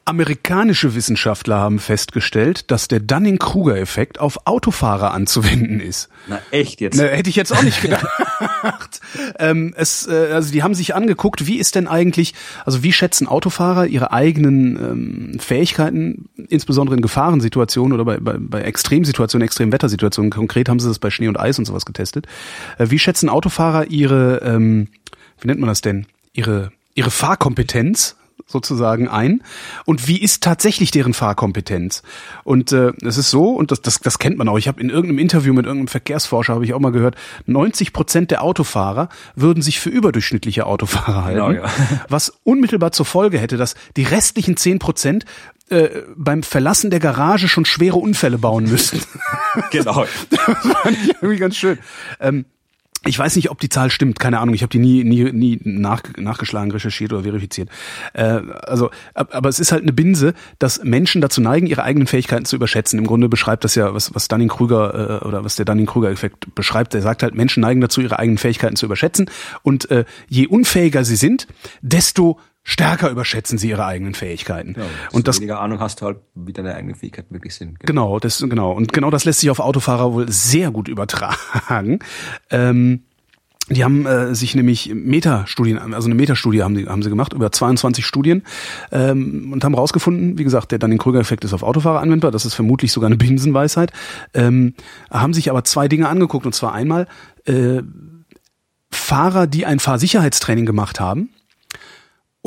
Amerikanische 0.05 0.95
Wissenschaftler 0.95 1.57
haben 1.57 1.79
festgestellt, 1.79 2.71
dass 2.71 2.87
der 2.87 3.01
Dunning-Kruger-Effekt 3.01 4.21
auf 4.21 4.47
Autofahrer 4.47 5.13
anzuwenden 5.13 5.81
ist. 5.81 6.07
Na 6.27 6.39
echt 6.51 6.79
jetzt? 6.79 6.95
Na, 6.95 7.03
hätte 7.03 7.29
ich 7.29 7.35
jetzt 7.35 7.51
auch 7.51 7.61
nicht 7.61 7.81
gedacht. 7.81 8.07
ähm, 9.39 9.73
es, 9.75 10.07
äh, 10.07 10.29
also 10.31 10.53
die 10.53 10.63
haben 10.63 10.75
sich 10.75 10.95
angeguckt, 10.95 11.45
wie 11.45 11.57
ist 11.57 11.75
denn 11.75 11.89
eigentlich, 11.89 12.35
also 12.63 12.83
wie 12.83 12.93
schätzen 12.93 13.27
Autofahrer 13.27 13.87
ihre 13.87 14.13
eigenen 14.13 14.77
ähm, 14.77 15.39
Fähigkeiten, 15.41 16.29
insbesondere 16.47 16.95
in 16.95 17.01
Gefahrensituationen 17.01 17.91
oder 17.91 18.05
bei, 18.05 18.17
bei, 18.17 18.37
bei 18.39 18.61
Extremsituationen, 18.61 19.45
Extremwettersituationen. 19.45 20.31
Konkret 20.31 20.69
haben 20.69 20.79
sie 20.79 20.87
das 20.87 20.99
bei 20.99 21.09
Schnee 21.09 21.27
und 21.27 21.37
Eis 21.37 21.59
und 21.59 21.65
sowas 21.65 21.85
getestet. 21.85 22.27
Äh, 22.77 22.91
wie 22.91 22.99
schätzen 22.99 23.27
Autofahrer 23.27 23.87
ihre, 23.87 24.41
ähm, 24.45 24.87
wie 25.41 25.47
nennt 25.47 25.59
man 25.59 25.67
das 25.67 25.81
denn? 25.81 26.05
Ihre 26.31 26.71
ihre 26.97 27.11
Fahrkompetenz 27.11 28.15
sozusagen 28.45 29.07
ein 29.07 29.41
und 29.85 30.07
wie 30.07 30.21
ist 30.21 30.43
tatsächlich 30.43 30.91
deren 30.91 31.13
Fahrkompetenz 31.13 32.03
und 32.43 32.71
äh, 32.71 32.93
es 33.03 33.17
ist 33.17 33.29
so 33.29 33.51
und 33.51 33.71
das, 33.71 33.81
das, 33.81 33.99
das 33.99 34.19
kennt 34.19 34.37
man 34.37 34.47
auch 34.47 34.57
ich 34.57 34.67
habe 34.67 34.79
in 34.79 34.89
irgendeinem 34.89 35.19
Interview 35.19 35.53
mit 35.53 35.65
irgendeinem 35.65 35.89
Verkehrsforscher 35.89 36.53
habe 36.53 36.65
ich 36.65 36.73
auch 36.73 36.79
mal 36.79 36.91
gehört 36.91 37.15
90 37.45 37.93
Prozent 37.93 38.31
der 38.31 38.43
Autofahrer 38.43 39.09
würden 39.35 39.61
sich 39.61 39.79
für 39.79 39.89
überdurchschnittliche 39.89 40.65
Autofahrer 40.65 41.25
halten 41.25 41.39
genau, 41.39 41.51
ja. 41.51 41.69
was 42.09 42.33
unmittelbar 42.43 42.91
zur 42.91 43.05
Folge 43.05 43.39
hätte 43.39 43.57
dass 43.57 43.75
die 43.95 44.03
restlichen 44.03 44.55
10 44.55 44.79
Prozent 44.79 45.25
äh, 45.69 46.03
beim 46.15 46.43
Verlassen 46.43 46.91
der 46.91 47.01
Garage 47.01 47.49
schon 47.49 47.65
schwere 47.65 47.97
Unfälle 47.97 48.37
bauen 48.37 48.69
müssten. 48.69 49.01
genau. 49.71 50.05
das 50.29 50.39
fand 50.39 50.97
ich 51.03 51.09
irgendwie 51.15 51.37
ganz 51.37 51.57
schön. 51.57 51.77
Ähm, 52.21 52.45
ich 53.07 53.17
weiß 53.17 53.35
nicht, 53.35 53.49
ob 53.49 53.59
die 53.59 53.69
Zahl 53.69 53.89
stimmt, 53.89 54.19
keine 54.19 54.39
Ahnung. 54.39 54.53
Ich 54.53 54.61
habe 54.61 54.69
die 54.69 54.79
nie, 54.79 55.03
nie, 55.03 55.31
nie 55.31 55.59
nach, 55.63 56.03
nachgeschlagen, 56.17 56.71
recherchiert 56.71 57.13
oder 57.13 57.23
verifiziert. 57.23 57.69
Äh, 58.13 58.41
also, 58.63 58.89
aber 59.13 59.49
es 59.49 59.59
ist 59.59 59.71
halt 59.71 59.83
eine 59.83 59.93
Binse, 59.93 60.33
dass 60.59 60.83
Menschen 60.83 61.21
dazu 61.21 61.41
neigen, 61.41 61.67
ihre 61.67 61.83
eigenen 61.83 62.07
Fähigkeiten 62.07 62.45
zu 62.45 62.55
überschätzen. 62.55 62.99
Im 62.99 63.07
Grunde 63.07 63.29
beschreibt 63.29 63.63
das 63.63 63.75
ja, 63.75 63.93
was, 63.93 64.13
was 64.13 64.27
Dunning-Krüger 64.27 65.21
äh, 65.21 65.25
oder 65.25 65.43
was 65.43 65.55
der 65.55 65.65
Dunning-Krüger-Effekt 65.65 66.53
beschreibt. 66.55 66.93
Er 66.93 67.01
sagt 67.01 67.23
halt, 67.23 67.35
Menschen 67.35 67.61
neigen 67.61 67.81
dazu, 67.81 68.01
ihre 68.01 68.19
eigenen 68.19 68.37
Fähigkeiten 68.37 68.75
zu 68.75 68.85
überschätzen. 68.85 69.29
Und 69.63 69.89
äh, 69.89 70.05
je 70.27 70.47
unfähiger 70.47 71.03
sie 71.03 71.15
sind, 71.15 71.47
desto 71.81 72.39
stärker 72.67 73.09
überschätzen 73.09 73.57
sie 73.57 73.69
ihre 73.69 73.85
eigenen 73.85 74.13
Fähigkeiten. 74.13 74.75
Ja, 74.77 74.83
und 75.13 75.27
das 75.27 75.37
weniger 75.37 75.61
Ahnung 75.61 75.79
hast 75.79 76.01
du 76.01 76.05
halt, 76.05 76.17
wie 76.35 76.51
deine 76.51 76.75
eigenen 76.75 76.95
Fähigkeiten 76.95 77.33
wirklich 77.33 77.55
sind. 77.55 77.79
Genau. 77.79 78.07
genau, 78.07 78.19
das 78.19 78.39
genau 78.39 78.73
und 78.73 78.91
genau 78.91 79.09
das 79.09 79.23
lässt 79.23 79.39
sich 79.39 79.49
auf 79.49 79.59
Autofahrer 79.59 80.13
wohl 80.13 80.29
sehr 80.29 80.69
gut 80.71 80.87
übertragen. 80.87 81.99
Ähm, 82.49 83.03
die 83.69 83.83
haben 83.83 84.05
äh, 84.05 84.33
sich 84.33 84.55
nämlich 84.55 84.93
Metastudien, 84.93 85.77
also 85.93 86.07
eine 86.07 86.15
Metastudie 86.15 86.63
haben, 86.63 86.75
die, 86.75 86.87
haben 86.87 87.03
sie 87.03 87.09
gemacht, 87.09 87.33
über 87.33 87.51
22 87.51 88.05
Studien 88.05 88.43
ähm, 88.91 89.51
und 89.51 89.63
haben 89.63 89.75
rausgefunden, 89.75 90.37
wie 90.37 90.43
gesagt, 90.43 90.71
der 90.71 90.79
dann 90.79 90.91
den 90.91 90.99
Krüger-Effekt 90.99 91.43
ist 91.43 91.53
auf 91.53 91.63
Autofahrer 91.63 91.99
anwendbar, 91.99 92.31
das 92.31 92.45
ist 92.45 92.53
vermutlich 92.53 92.91
sogar 92.91 93.07
eine 93.07 93.17
Binsenweisheit, 93.17 93.91
ähm, 94.33 94.73
haben 95.11 95.33
sich 95.33 95.49
aber 95.49 95.63
zwei 95.65 95.87
Dinge 95.87 96.07
angeguckt 96.07 96.45
und 96.45 96.53
zwar 96.53 96.73
einmal 96.73 97.07
äh, 97.45 97.81
Fahrer, 98.89 99.47
die 99.47 99.65
ein 99.65 99.79
Fahrsicherheitstraining 99.79 100.65
gemacht 100.65 100.99
haben, 101.01 101.29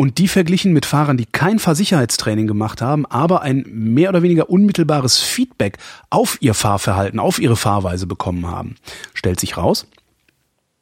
und 0.01 0.17
die 0.17 0.29
verglichen 0.29 0.73
mit 0.73 0.87
Fahrern, 0.87 1.19
die 1.19 1.27
kein 1.27 1.59
Fahrsicherheitstraining 1.59 2.47
gemacht 2.47 2.81
haben, 2.81 3.05
aber 3.05 3.43
ein 3.43 3.67
mehr 3.69 4.09
oder 4.09 4.23
weniger 4.23 4.49
unmittelbares 4.49 5.19
Feedback 5.19 5.77
auf 6.09 6.39
ihr 6.41 6.55
Fahrverhalten, 6.55 7.21
auf 7.21 7.39
ihre 7.39 7.55
Fahrweise 7.55 8.07
bekommen 8.07 8.47
haben. 8.47 8.77
Stellt 9.13 9.39
sich 9.39 9.59
raus. 9.59 9.87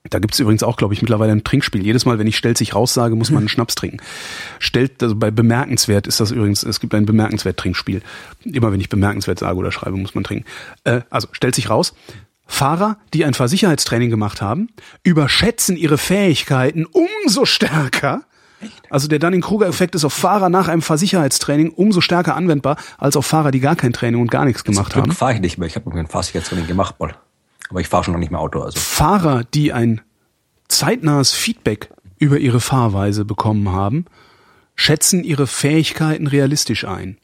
Da 0.09 0.21
gibt's 0.21 0.39
übrigens 0.39 0.63
auch, 0.63 0.77
glaube 0.77 0.95
ich, 0.95 1.03
mittlerweile 1.03 1.33
ein 1.33 1.43
Trinkspiel. 1.43 1.83
Jedes 1.83 2.07
Mal, 2.07 2.21
wenn 2.21 2.29
ich 2.29 2.37
stellt 2.37 2.59
sich 2.59 2.77
raus 2.77 2.95
sage, 2.95 3.17
muss 3.17 3.33
man 3.33 3.41
einen 3.41 3.49
Schnaps 3.49 3.75
trinken. 3.75 3.99
Stellt, 4.61 5.03
also 5.03 5.17
bei 5.17 5.33
bemerkenswert 5.33 6.07
ist 6.07 6.21
das 6.21 6.31
übrigens, 6.31 6.63
es 6.63 6.79
gibt 6.79 6.95
ein 6.95 7.05
bemerkenswert 7.05 7.57
Trinkspiel. 7.57 8.03
Immer 8.45 8.71
wenn 8.71 8.79
ich 8.79 8.89
bemerkenswert 8.89 9.41
sage 9.41 9.59
oder 9.59 9.73
schreibe, 9.73 9.97
muss 9.97 10.15
man 10.15 10.23
trinken. 10.23 10.45
Äh, 10.85 11.01
also 11.11 11.27
stellt 11.33 11.57
sich 11.57 11.71
raus, 11.71 11.93
Fahrer, 12.47 12.99
die 13.13 13.25
ein 13.25 13.35
Fahrsicherheitstraining 13.35 14.11
gemacht 14.11 14.41
haben, 14.41 14.69
überschätzen 15.03 15.77
ihre 15.77 15.99
Fähigkeiten 15.99 16.87
umso 16.87 17.47
stärker 17.47 18.23
also 18.91 19.09
der 19.09 19.19
Dunning-Kruger-Effekt 19.19 19.95
ist 19.95 20.05
auf 20.05 20.13
Fahrer 20.13 20.49
nach 20.49 20.69
einem 20.69 20.83
Fahrsicherheitstraining 20.83 21.71
umso 21.71 22.01
stärker 22.01 22.37
anwendbar 22.37 22.77
als 22.97 23.17
auf 23.17 23.27
Fahrer, 23.27 23.51
die 23.51 23.61
gar 23.61 23.77
kein 23.77 23.93
Training 23.93 24.21
und 24.21 24.31
gar 24.31 24.45
nichts 24.45 24.65
gemacht 24.65 24.95
haben. 24.97 25.13
fahre 25.13 25.35
ich 25.35 25.41
nicht 25.41 25.59
mehr. 25.59 25.67
Ich 25.67 25.77
habe 25.77 25.89
mir 25.91 26.01
ein 26.01 26.07
Fahrsicherheitstraining 26.07 26.67
gemacht 26.67 26.99
mal. 26.99 27.15
Aber 27.71 27.81
ich 27.81 27.89
fahre 27.89 28.05
schon 28.05 28.13
noch 28.13 28.21
nicht 28.21 28.31
mehr 28.31 28.41
Auto. 28.41 28.61
Also. 28.61 28.79
Fahrer, 28.79 29.45
die 29.45 29.73
ein 29.73 30.01
zeitnahes 30.69 31.33
Feedback 31.33 31.91
über 32.19 32.39
ihre 32.39 32.61
Fahrweise 32.61 33.25
bekommen 33.25 33.71
haben, 33.71 34.07
schätzen 34.75 35.25
ihre 35.25 35.47
Fähigkeiten 35.47 36.27
realistisch 36.27 36.85
ein. 36.85 37.19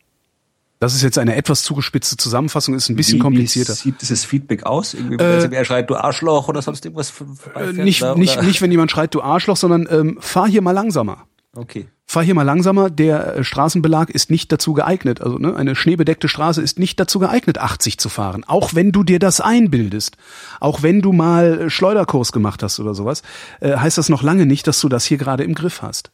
Das 0.84 0.94
ist 0.94 1.00
jetzt 1.00 1.16
eine 1.16 1.34
etwas 1.34 1.62
zugespitzte 1.62 2.18
Zusammenfassung, 2.18 2.74
ist 2.74 2.90
ein 2.90 2.96
bisschen 2.96 3.14
wie, 3.14 3.20
komplizierter. 3.20 3.72
Wie 3.72 3.76
sieht 3.78 4.02
dieses 4.02 4.26
Feedback 4.26 4.64
aus? 4.66 4.92
Irgendwie, 4.92 5.16
äh, 5.16 5.50
wer 5.50 5.64
schreit, 5.64 5.88
du 5.88 5.96
Arschloch 5.96 6.48
oder 6.48 6.60
sonst 6.60 6.84
irgendwas? 6.84 7.10
Äh, 7.54 7.72
nicht, 7.72 8.04
nicht, 8.16 8.42
nicht, 8.42 8.60
wenn 8.60 8.70
jemand 8.70 8.90
schreit, 8.90 9.14
du 9.14 9.22
Arschloch, 9.22 9.56
sondern 9.56 9.88
ähm, 9.90 10.18
fahr 10.20 10.46
hier 10.46 10.60
mal 10.60 10.72
langsamer. 10.72 11.26
Okay. 11.56 11.86
fahr 12.04 12.22
hier 12.22 12.34
mal 12.34 12.42
langsamer, 12.42 12.90
der 12.90 13.36
äh, 13.36 13.44
Straßenbelag 13.44 14.10
ist 14.10 14.30
nicht 14.30 14.52
dazu 14.52 14.74
geeignet. 14.74 15.22
Also 15.22 15.38
ne, 15.38 15.56
eine 15.56 15.74
schneebedeckte 15.74 16.28
Straße 16.28 16.60
ist 16.60 16.78
nicht 16.78 17.00
dazu 17.00 17.18
geeignet, 17.18 17.56
80 17.56 17.96
zu 17.96 18.10
fahren. 18.10 18.44
Auch 18.44 18.74
wenn 18.74 18.92
du 18.92 19.04
dir 19.04 19.18
das 19.18 19.40
einbildest, 19.40 20.18
auch 20.60 20.82
wenn 20.82 21.00
du 21.00 21.14
mal 21.14 21.62
äh, 21.62 21.70
Schleuderkurs 21.70 22.30
gemacht 22.32 22.62
hast 22.62 22.78
oder 22.78 22.94
sowas, 22.94 23.22
äh, 23.60 23.76
heißt 23.76 23.96
das 23.96 24.10
noch 24.10 24.22
lange 24.22 24.44
nicht, 24.44 24.66
dass 24.66 24.80
du 24.80 24.90
das 24.90 25.06
hier 25.06 25.16
gerade 25.16 25.44
im 25.44 25.54
Griff 25.54 25.80
hast. 25.80 26.10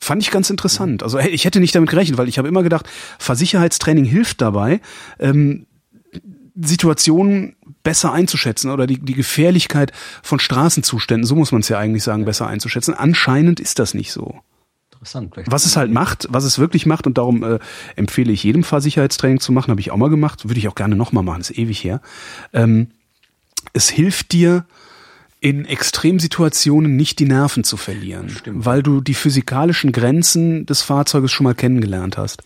Fand 0.00 0.22
ich 0.22 0.30
ganz 0.30 0.48
interessant. 0.48 1.02
Also 1.02 1.18
ich 1.18 1.44
hätte 1.44 1.60
nicht 1.60 1.74
damit 1.74 1.90
gerechnet, 1.90 2.18
weil 2.18 2.28
ich 2.28 2.38
habe 2.38 2.48
immer 2.48 2.62
gedacht, 2.62 2.88
Fahrsicherheitstraining 3.18 4.04
hilft 4.04 4.40
dabei, 4.40 4.80
ähm, 5.18 5.66
Situationen 6.56 7.56
besser 7.82 8.12
einzuschätzen 8.12 8.70
oder 8.70 8.86
die, 8.86 8.98
die 8.98 9.14
Gefährlichkeit 9.14 9.92
von 10.22 10.38
Straßenzuständen, 10.38 11.26
so 11.26 11.34
muss 11.36 11.52
man 11.52 11.60
es 11.60 11.68
ja 11.68 11.78
eigentlich 11.78 12.02
sagen, 12.02 12.24
besser 12.24 12.46
einzuschätzen. 12.46 12.94
Anscheinend 12.94 13.60
ist 13.60 13.78
das 13.78 13.94
nicht 13.94 14.12
so. 14.12 14.40
Interessant. 14.92 15.34
Was 15.46 15.64
es 15.64 15.76
halt 15.76 15.90
macht, 15.90 16.26
was 16.30 16.44
es 16.44 16.58
wirklich 16.58 16.84
macht 16.84 17.06
und 17.06 17.16
darum 17.16 17.42
äh, 17.42 17.58
empfehle 17.96 18.32
ich 18.32 18.42
jedem 18.42 18.64
Fahrsicherheitstraining 18.64 19.40
zu 19.40 19.52
machen, 19.52 19.70
habe 19.70 19.80
ich 19.80 19.90
auch 19.90 19.96
mal 19.96 20.10
gemacht, 20.10 20.48
würde 20.48 20.58
ich 20.58 20.68
auch 20.68 20.74
gerne 20.74 20.96
nochmal 20.96 21.24
machen, 21.24 21.40
ist 21.40 21.56
ewig 21.56 21.82
her. 21.82 22.02
Ähm, 22.52 22.88
es 23.72 23.88
hilft 23.88 24.32
dir, 24.32 24.66
in 25.40 25.64
Extremsituationen 25.64 26.96
nicht 26.96 27.18
die 27.18 27.24
Nerven 27.24 27.64
zu 27.64 27.76
verlieren, 27.76 28.28
Stimmt. 28.28 28.64
weil 28.64 28.82
du 28.82 29.00
die 29.00 29.14
physikalischen 29.14 29.90
Grenzen 29.90 30.66
des 30.66 30.82
Fahrzeuges 30.82 31.32
schon 31.32 31.44
mal 31.44 31.54
kennengelernt 31.54 32.18
hast. 32.18 32.42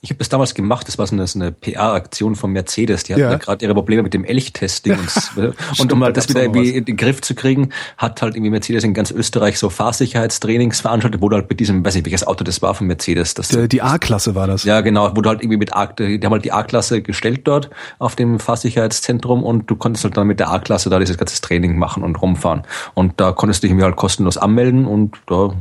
Ich 0.00 0.10
habe 0.10 0.18
das 0.18 0.28
damals 0.28 0.54
gemacht, 0.54 0.88
das 0.88 0.98
war 0.98 1.06
so 1.06 1.14
eine, 1.14 1.26
so 1.26 1.38
eine 1.38 1.52
PR-Aktion 1.52 2.36
von 2.36 2.52
Mercedes. 2.52 3.04
Die 3.04 3.12
hatten 3.12 3.22
ja, 3.22 3.30
ja 3.32 3.38
gerade 3.38 3.64
ihre 3.64 3.74
Probleme 3.74 4.02
mit 4.02 4.14
dem 4.14 4.24
Elchtesting. 4.24 4.98
und, 5.36 5.80
und 5.80 5.92
um 5.92 6.04
halt 6.04 6.16
das 6.16 6.28
wieder 6.28 6.42
irgendwie 6.42 6.70
in 6.70 6.84
den 6.84 6.96
Griff 6.96 7.20
zu 7.20 7.34
kriegen, 7.34 7.70
hat 7.96 8.22
halt 8.22 8.34
irgendwie 8.34 8.50
Mercedes 8.50 8.84
in 8.84 8.94
ganz 8.94 9.10
Österreich 9.10 9.58
so 9.58 9.70
Fahrsicherheitstrainings 9.70 10.80
veranstaltet, 10.80 11.20
wo 11.20 11.28
du 11.28 11.36
halt 11.36 11.48
mit 11.48 11.60
diesem, 11.60 11.84
weiß 11.84 11.94
nicht, 11.94 12.06
welches 12.06 12.26
Auto 12.26 12.44
das 12.44 12.62
war 12.62 12.74
von 12.74 12.86
Mercedes. 12.86 13.34
Das 13.34 13.48
die, 13.48 13.68
die 13.68 13.82
A-Klasse 13.82 14.34
war 14.34 14.46
das. 14.46 14.64
Ja, 14.64 14.80
genau, 14.80 15.16
wo 15.16 15.20
du 15.20 15.28
halt 15.28 15.42
irgendwie 15.42 15.58
mit 15.58 15.74
A, 15.74 15.86
die 15.86 16.20
haben 16.22 16.32
halt 16.32 16.44
die 16.44 16.52
A-Klasse 16.52 17.02
gestellt 17.02 17.42
dort 17.44 17.70
auf 17.98 18.16
dem 18.16 18.38
Fahrsicherheitszentrum 18.38 19.42
und 19.42 19.70
du 19.70 19.76
konntest 19.76 20.04
halt 20.04 20.16
dann 20.16 20.26
mit 20.26 20.40
der 20.40 20.50
A-Klasse 20.50 20.90
da 20.90 20.98
dieses 20.98 21.18
ganze 21.18 21.40
Training 21.40 21.78
machen 21.78 22.02
und 22.02 22.20
rumfahren. 22.20 22.62
Und 22.94 23.20
da 23.20 23.32
konntest 23.32 23.62
du 23.62 23.66
dich 23.66 23.72
irgendwie 23.72 23.84
halt 23.84 23.96
kostenlos 23.96 24.36
anmelden 24.36 24.86
und 24.86 25.16
da 25.26 25.54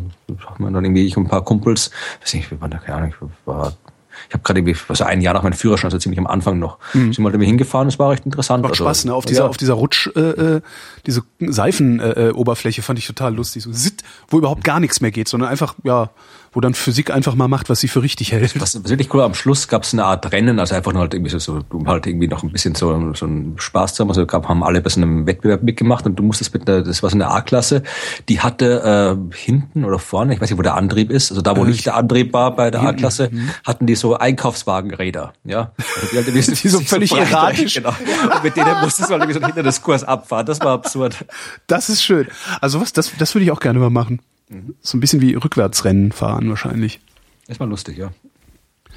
haben 0.45 0.63
wir 0.63 0.71
dann 0.71 0.83
irgendwie 0.83 1.05
ich 1.05 1.17
und 1.17 1.25
ein 1.25 1.29
paar 1.29 1.43
Kumpels, 1.43 1.91
weiß 2.21 2.33
nicht, 2.33 2.51
wie 2.51 2.59
war 2.59 2.69
da, 2.69 2.77
keine 2.77 2.97
Ahnung, 2.97 3.13
war 3.45 3.73
ich 4.27 4.33
habe 4.33 4.43
gerade 4.43 4.59
irgendwie, 4.59 4.75
also 4.87 5.03
ein 5.03 5.21
Jahr 5.21 5.33
nach 5.33 5.43
meinem 5.43 5.53
Führerschein, 5.53 5.87
also 5.87 5.97
ziemlich 5.97 6.19
am 6.19 6.27
Anfang 6.27 6.59
noch, 6.59 6.79
mhm. 6.93 7.13
sind 7.13 7.23
wir 7.23 7.29
irgendwie 7.29 7.45
hingefahren, 7.45 7.87
das 7.87 7.97
war 7.97 8.11
recht 8.11 8.25
interessant. 8.25 8.61
Macht 8.61 8.73
also, 8.73 8.83
Spaß, 8.83 9.05
ne? 9.05 9.13
Auf 9.13 9.25
dieser, 9.25 9.43
ja. 9.43 9.49
auf 9.49 9.57
dieser 9.57 9.73
Rutsch, 9.73 10.09
äh, 10.15 10.19
äh 10.19 10.61
diese 11.05 11.23
Seifenoberfläche 11.39 12.81
äh, 12.81 12.83
fand 12.83 12.99
ich 12.99 13.07
total 13.07 13.33
lustig. 13.33 13.63
So 13.63 13.71
sit, 13.71 14.03
wo 14.27 14.37
überhaupt 14.37 14.63
gar 14.63 14.79
nichts 14.79 14.99
mehr 14.99 15.11
geht, 15.11 15.27
sondern 15.27 15.49
einfach, 15.49 15.75
ja, 15.83 16.09
wo 16.51 16.61
dann 16.61 16.73
Physik 16.73 17.11
einfach 17.11 17.35
mal 17.35 17.47
macht, 17.47 17.69
was 17.69 17.79
sie 17.79 17.87
für 17.87 18.01
richtig 18.01 18.31
hält. 18.31 18.59
Was 18.59 18.83
wirklich 18.89 19.13
cool, 19.13 19.21
am 19.21 19.33
Schluss 19.33 19.67
gab 19.67 19.83
es 19.83 19.93
eine 19.93 20.05
Art 20.05 20.31
Rennen, 20.31 20.59
also 20.59 20.75
einfach 20.75 20.93
nur 20.93 21.01
halt 21.01 21.13
irgendwie 21.13 21.31
so, 21.31 21.39
so 21.39 21.61
um 21.71 21.87
halt 21.87 22.07
irgendwie 22.07 22.27
noch 22.27 22.43
ein 22.43 22.51
bisschen 22.51 22.75
so, 22.75 23.13
so 23.13 23.25
einen 23.25 23.55
Spaß 23.57 23.95
zu 23.95 24.03
haben. 24.03 24.09
Also 24.09 24.25
gab, 24.25 24.47
haben 24.47 24.63
alle 24.63 24.81
bei 24.81 24.89
so 24.89 25.01
einem 25.01 25.25
Wettbewerb 25.27 25.63
mitgemacht 25.63 26.05
und 26.05 26.17
du 26.17 26.23
musstest 26.23 26.53
mit 26.53 26.67
der, 26.67 26.81
das 26.81 27.03
war 27.03 27.09
so 27.09 27.15
eine 27.15 27.29
A-Klasse, 27.29 27.83
die 28.29 28.39
hatte 28.41 29.17
äh, 29.31 29.35
hinten 29.35 29.85
oder 29.85 29.99
vorne, 29.99 30.33
ich 30.33 30.41
weiß 30.41 30.49
nicht, 30.49 30.57
wo 30.57 30.63
der 30.63 30.75
Antrieb 30.75 31.11
ist, 31.11 31.31
also 31.31 31.41
da, 31.41 31.55
wo 31.55 31.63
äh, 31.63 31.67
nicht 31.67 31.85
der 31.85 31.95
Antrieb 31.95 32.33
war 32.33 32.55
bei 32.55 32.71
der 32.71 32.81
A-Klasse, 32.81 33.29
mhm. 33.31 33.49
hatten 33.65 33.85
die 33.85 33.95
so 33.95 34.17
Einkaufswagenräder, 34.17 35.33
ja. 35.43 35.71
Also 35.77 36.07
die, 36.11 36.17
halt 36.17 36.27
die, 36.47 36.53
die 36.53 36.69
so 36.69 36.79
völlig 36.79 37.09
so 37.09 37.17
erratisch. 37.17 37.75
Genau. 37.75 37.89
Und 37.89 38.43
mit 38.43 38.55
denen 38.55 38.81
musstest 38.81 39.09
du 39.09 39.13
halt 39.13 39.23
irgendwie 39.23 39.39
so 39.39 39.45
hinter 39.45 39.63
das 39.63 39.81
Kurs 39.81 40.03
abfahren. 40.03 40.45
Das 40.45 40.59
war 40.61 40.73
absurd. 40.73 41.25
Das 41.67 41.89
ist 41.89 42.03
schön. 42.03 42.27
Also 42.61 42.81
was, 42.81 42.93
das, 42.93 43.11
das 43.17 43.35
würde 43.35 43.45
ich 43.45 43.51
auch 43.51 43.59
gerne 43.59 43.79
mal 43.79 43.89
machen. 43.89 44.21
So 44.81 44.97
ein 44.97 45.01
bisschen 45.01 45.21
wie 45.21 45.33
Rückwärtsrennen 45.33 46.11
fahren 46.11 46.49
wahrscheinlich. 46.49 46.99
Ist 47.47 47.59
mal 47.59 47.69
lustig, 47.69 47.97
ja. 47.97 48.11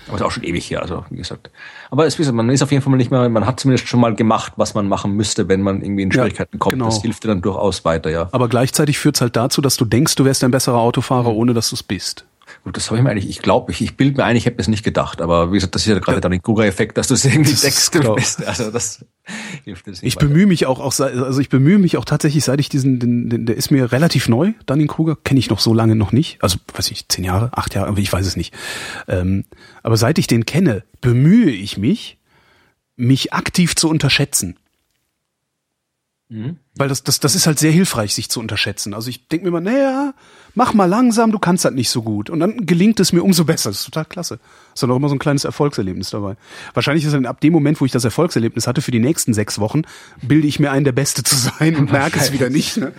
Aber 0.07 0.17
ist 0.17 0.23
auch 0.23 0.31
schon 0.31 0.45
ewig 0.45 0.71
her, 0.71 0.83
also 0.83 1.05
wie 1.11 1.17
gesagt. 1.17 1.51
Aber 1.91 2.07
es, 2.07 2.19
man 2.33 2.49
ist 2.49 2.63
auf 2.63 2.71
jeden 2.71 2.83
Fall 2.83 2.97
nicht 2.97 3.11
mehr, 3.11 3.29
man 3.29 3.47
hat 3.47 3.61
zumindest 3.61 3.89
schon 3.89 4.01
mal 4.01 4.15
gemacht, 4.15 4.55
was 4.57 4.75
man 4.75 4.89
machen 4.89 5.13
müsste, 5.13 5.49
wenn 5.49 5.61
man 5.61 5.83
irgendwie 5.83 6.03
in 6.03 6.13
Schwierigkeiten 6.13 6.57
ja, 6.57 6.59
kommt. 6.59 6.75
Genau. 6.75 6.87
Das 6.87 7.03
hilft 7.03 7.25
dir 7.25 7.29
dann 7.29 7.43
durchaus 7.43 7.85
weiter, 7.85 8.11
ja. 8.11 8.29
Aber 8.33 8.49
gleichzeitig 8.49 8.99
führt 8.99 9.17
es 9.17 9.21
halt 9.21 9.37
dazu, 9.37 9.61
dass 9.61 9.77
du 9.77 9.85
denkst, 9.85 10.15
du 10.15 10.25
wärst 10.25 10.43
ein 10.43 10.51
besserer 10.51 10.79
Autofahrer, 10.79 11.35
ohne 11.35 11.53
dass 11.53 11.71
du 11.71 11.77
es 11.77 11.83
bist. 11.83 12.25
Gut, 12.62 12.77
das 12.77 12.91
habe 12.91 12.99
ich 12.99 13.03
mir 13.03 13.11
eigentlich, 13.11 13.28
ich 13.28 13.41
glaube, 13.41 13.73
ich, 13.73 13.81
ich 13.81 13.97
bilde 13.97 14.19
mir 14.19 14.24
ein, 14.24 14.37
ich 14.37 14.45
hätte 14.45 14.61
es 14.61 14.69
nicht 14.69 14.85
gedacht, 14.85 15.23
aber 15.23 15.51
wie 15.51 15.55
gesagt, 15.55 15.74
das 15.74 15.82
ist 15.82 15.89
ja 15.89 15.99
gerade 15.99 16.20
dann 16.20 16.32
ein 16.32 16.43
Google-Effekt, 16.43 16.99
dass 16.99 17.09
du 17.09 17.15
es 17.15 17.24
irgendwie 17.24 17.55
deckst. 17.55 17.91
Genau. 17.91 18.16
Also 18.45 18.70
das 18.70 19.05
hilft 19.65 19.89
es 19.89 20.03
Ich 20.03 20.16
bemühe 20.16 20.47
mich 20.47 20.66
auch, 20.66 20.78
auch, 20.78 20.99
also 21.01 21.41
ich 21.41 21.49
bemühe 21.49 21.78
mich 21.78 21.97
auch 21.97 22.05
tatsächlich, 22.05 22.45
seit 22.45 22.61
ich 22.61 22.69
diesen, 22.69 22.99
den, 22.99 23.31
den, 23.31 23.47
der 23.47 23.57
ist 23.57 23.70
mir 23.70 23.93
relativ 23.93 24.28
neu, 24.28 24.53
Dunning 24.66 24.89
Kruger, 24.89 25.16
kenne 25.16 25.41
ich 25.41 25.49
noch 25.49 25.59
so 25.59 25.73
lange 25.73 25.97
noch 25.97 26.12
nicht, 26.12 26.43
also 26.43 26.59
weiß 26.74 26.91
ich, 26.91 27.09
zehn 27.09 27.24
Jahre, 27.24 27.51
acht 27.53 27.74
Jahre, 27.74 27.99
ich 27.99 28.12
weiß 28.12 28.27
es 28.27 28.37
nicht. 28.37 28.53
Ähm, 29.09 29.45
aber 29.82 29.97
seit 29.97 30.19
ich 30.19 30.27
den 30.27 30.45
kenne, 30.45 30.85
bemühe 31.01 31.51
ich 31.51 31.78
mich, 31.78 32.19
mich 32.97 33.32
aktiv 33.32 33.74
zu 33.74 33.89
unterschätzen. 33.89 34.59
Mhm. 36.28 36.59
Weil 36.77 36.89
das, 36.89 37.05
das, 37.05 37.20
das 37.20 37.35
ist 37.35 37.47
halt 37.47 37.59
sehr 37.59 37.73
hilfreich, 37.73 38.15
sich 38.15 38.28
zu 38.28 38.39
unterschätzen. 38.39 38.93
Also 38.93 39.09
ich 39.09 39.28
denke 39.28 39.47
mir 39.47 39.51
mal, 39.51 39.61
naja, 39.61 40.15
mach 40.55 40.75
mal 40.75 40.87
langsam, 40.87 41.33
du 41.33 41.39
kannst 41.39 41.65
das 41.65 41.73
nicht 41.73 41.91
so 41.91 42.03
gut. 42.03 42.31
Und 42.31 42.41
dann 42.41 42.67
gelingt 42.67 43.01
es 43.01 43.13
mir 43.13 43.23
umso 43.23 43.45
besser. 43.45 43.71
Das 43.71 43.81
ist 43.81 43.85
total 43.85 44.05
klasse. 44.05 44.39
Ist 44.75 44.83
dann 44.83 44.91
auch 44.91 44.97
immer 44.97 45.09
so 45.09 45.15
ein 45.15 45.19
kleines 45.19 45.45
Erfolgserlebnis 45.45 46.11
dabei. 46.11 46.37
Wahrscheinlich 46.75 47.05
ist 47.05 47.13
dann 47.13 47.27
ab 47.27 47.41
dem 47.41 47.53
Moment, 47.53 47.81
wo 47.81 47.85
ich 47.85 47.93
das 47.93 48.05
Erfolgserlebnis 48.05 48.67
hatte, 48.67 48.83
für 48.83 48.91
die 48.91 48.99
nächsten 48.99 49.35
sechs 49.35 49.59
Wochen, 49.59 49.83
bilde 50.23 50.47
ich 50.47 50.61
mir 50.61 50.71
ein, 50.71 50.85
der 50.85 50.93
Beste 50.93 51.23
zu 51.23 51.37
sein 51.37 51.77
und 51.77 51.93
merke 51.93 52.19
es 52.19 52.33
wieder 52.33 52.51
nicht. 52.51 52.77
Ne? 52.77 52.93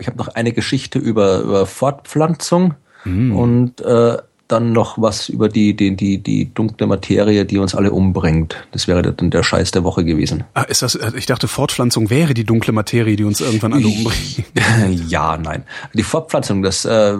ich 0.00 0.06
habe 0.06 0.18
noch 0.18 0.28
eine 0.28 0.52
Geschichte 0.52 0.98
über, 0.98 1.40
über 1.40 1.66
Fortpflanzung. 1.66 2.74
Mhm. 3.04 3.36
Und 3.36 3.80
äh, 3.80 4.18
dann 4.48 4.72
noch 4.72 5.00
was 5.00 5.28
über 5.28 5.48
die, 5.48 5.74
die, 5.74 5.96
die, 5.96 6.18
die 6.18 6.52
dunkle 6.54 6.86
Materie, 6.86 7.44
die 7.44 7.58
uns 7.58 7.74
alle 7.74 7.90
umbringt. 7.90 8.56
Das 8.72 8.86
wäre 8.86 9.02
dann 9.02 9.30
der 9.30 9.42
Scheiß 9.42 9.72
der 9.72 9.84
Woche 9.84 10.04
gewesen. 10.04 10.44
Ah, 10.54 10.62
ist 10.62 10.82
das, 10.82 10.94
äh, 10.94 11.12
ich 11.16 11.26
dachte, 11.26 11.48
Fortpflanzung 11.48 12.10
wäre 12.10 12.34
die 12.34 12.44
dunkle 12.44 12.72
Materie, 12.72 13.16
die 13.16 13.24
uns 13.24 13.40
irgendwann 13.40 13.72
alle 13.72 13.86
umbringt. 13.86 14.44
ja, 15.08 15.36
nein. 15.36 15.64
Die 15.94 16.04
Fortpflanzung, 16.04 16.62
das, 16.62 16.84
äh, 16.84 17.18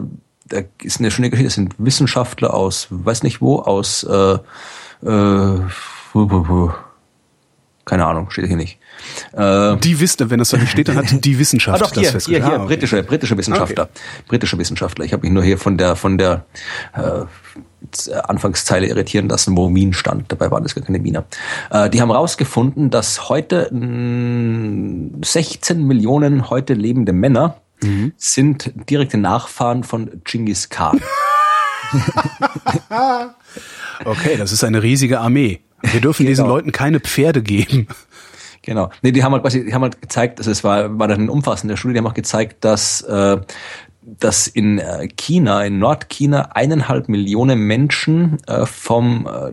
da 0.48 0.60
ist 0.82 1.00
eine 1.00 1.10
schöne 1.10 1.30
Geschichte. 1.30 1.48
Das 1.48 1.54
sind 1.54 1.74
Wissenschaftler 1.78 2.54
aus, 2.54 2.86
weiß 2.90 3.24
nicht 3.24 3.40
wo, 3.40 3.58
aus, 3.58 4.04
äh, 4.04 4.38
äh, 5.04 5.60
keine 7.86 8.04
Ahnung, 8.04 8.30
steht 8.30 8.48
hier 8.48 8.56
nicht. 8.56 8.78
Äh, 9.32 9.76
die 9.76 10.00
wissen, 10.00 10.28
wenn 10.28 10.40
das 10.40 10.50
da 10.50 10.58
nicht 10.58 10.72
steht, 10.72 10.88
dann 10.88 10.96
hat 10.96 11.24
die 11.24 11.38
Wissenschaft 11.38 11.80
ah, 11.80 11.86
doch, 11.86 11.94
hier, 11.94 12.10
das 12.12 12.26
hier, 12.26 12.44
hier, 12.44 12.54
ah, 12.54 12.56
okay. 12.56 12.66
britische, 12.66 13.02
britische 13.04 13.38
Wissenschaftler, 13.38 13.84
okay. 13.84 14.24
britische 14.26 14.58
Wissenschaftler. 14.58 15.04
Ich 15.04 15.12
habe 15.12 15.22
mich 15.22 15.32
nur 15.32 15.44
hier 15.44 15.56
von 15.56 15.78
der 15.78 15.94
von 15.94 16.18
der 16.18 16.44
äh, 16.94 17.24
Anfangszeile 18.12 18.88
irritieren 18.88 19.28
lassen, 19.28 19.56
wo 19.56 19.72
Wien 19.72 19.92
stand. 19.92 20.32
Dabei 20.32 20.50
waren 20.50 20.64
das 20.64 20.74
gar 20.74 20.84
keine 20.84 21.04
Wiener. 21.04 21.26
Äh, 21.70 21.88
die 21.88 22.02
haben 22.02 22.10
rausgefunden, 22.10 22.90
dass 22.90 23.28
heute 23.28 23.72
mh, 23.72 25.24
16 25.24 25.86
Millionen 25.86 26.50
heute 26.50 26.74
lebende 26.74 27.12
Männer 27.12 27.60
mhm. 27.82 28.12
sind 28.16 28.72
direkte 28.90 29.16
Nachfahren 29.16 29.84
von 29.84 30.22
Genghis 30.24 30.70
Khan. 30.70 31.00
okay, 34.04 34.36
das 34.36 34.50
ist 34.50 34.64
eine 34.64 34.82
riesige 34.82 35.20
Armee. 35.20 35.60
Wir 35.92 36.00
dürfen 36.00 36.24
genau. 36.24 36.30
diesen 36.30 36.46
Leuten 36.46 36.72
keine 36.72 37.00
Pferde 37.00 37.42
geben. 37.42 37.88
Genau. 38.62 38.90
Nee, 39.02 39.12
die 39.12 39.22
haben 39.22 39.32
halt 39.32 39.42
quasi, 39.42 39.64
die 39.64 39.72
haben 39.72 39.82
halt 39.82 40.00
gezeigt, 40.02 40.40
also 40.40 40.50
es 40.50 40.64
war, 40.64 40.98
war 40.98 41.06
dann 41.06 41.20
eine 41.22 41.30
umfassende 41.30 41.76
Studie, 41.76 41.94
die 41.94 41.98
haben 42.00 42.06
auch 42.06 42.14
gezeigt, 42.14 42.64
dass, 42.64 43.00
äh, 43.02 43.38
dass 44.02 44.48
in 44.48 44.78
äh, 44.78 45.06
China, 45.16 45.64
in 45.64 45.78
Nordchina, 45.78 46.50
eineinhalb 46.52 47.08
Millionen 47.08 47.60
Menschen 47.60 48.38
äh, 48.48 48.66
vom 48.66 49.28
äh, 49.28 49.52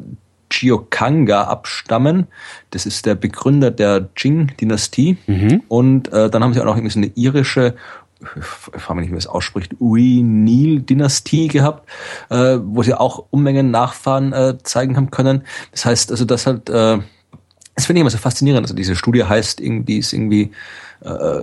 Chiokanga 0.50 1.44
abstammen. 1.44 2.28
Das 2.72 2.86
ist 2.86 3.06
der 3.06 3.16
Begründer 3.16 3.72
der 3.72 4.10
Qing-Dynastie. 4.16 5.18
Mhm. 5.28 5.64
Und 5.68 6.12
äh, 6.14 6.30
dann 6.30 6.44
haben 6.44 6.54
sie 6.54 6.62
auch 6.62 6.66
noch 6.66 6.78
irgendwie 6.78 6.94
so 6.94 7.00
eine 7.00 7.12
irische 7.16 7.76
ich 8.38 8.82
frage 8.82 9.00
mich 9.00 9.04
nicht, 9.04 9.10
wie 9.10 9.14
man 9.14 9.20
es 9.20 9.28
ausspricht, 9.28 9.76
Ui-Nil-Dynastie 9.80 11.48
gehabt, 11.48 11.90
äh, 12.30 12.58
wo 12.62 12.84
sie 12.84 12.94
auch 12.94 13.26
Unmengen 13.30 13.72
Nachfahren 13.72 14.34
äh, 14.34 14.58
zeigen 14.64 14.98
haben 14.98 15.12
können. 15.12 15.44
Das 15.72 15.86
heißt 15.86 16.12
also, 16.12 16.26
dass 16.26 16.48
halt 16.48 16.70
äh, 16.70 17.00
das 17.76 17.88
finde 17.88 18.00
ich 18.00 18.02
immer 18.02 18.12
so 18.12 18.20
faszinierend. 18.20 18.66
Also 18.66 18.76
diese 18.76 18.96
Studie 18.96 19.24
heißt 19.24 19.60
irgendwie, 19.60 19.98
ist 19.98 20.14
irgendwie 20.14 20.52
äh, 21.04 21.42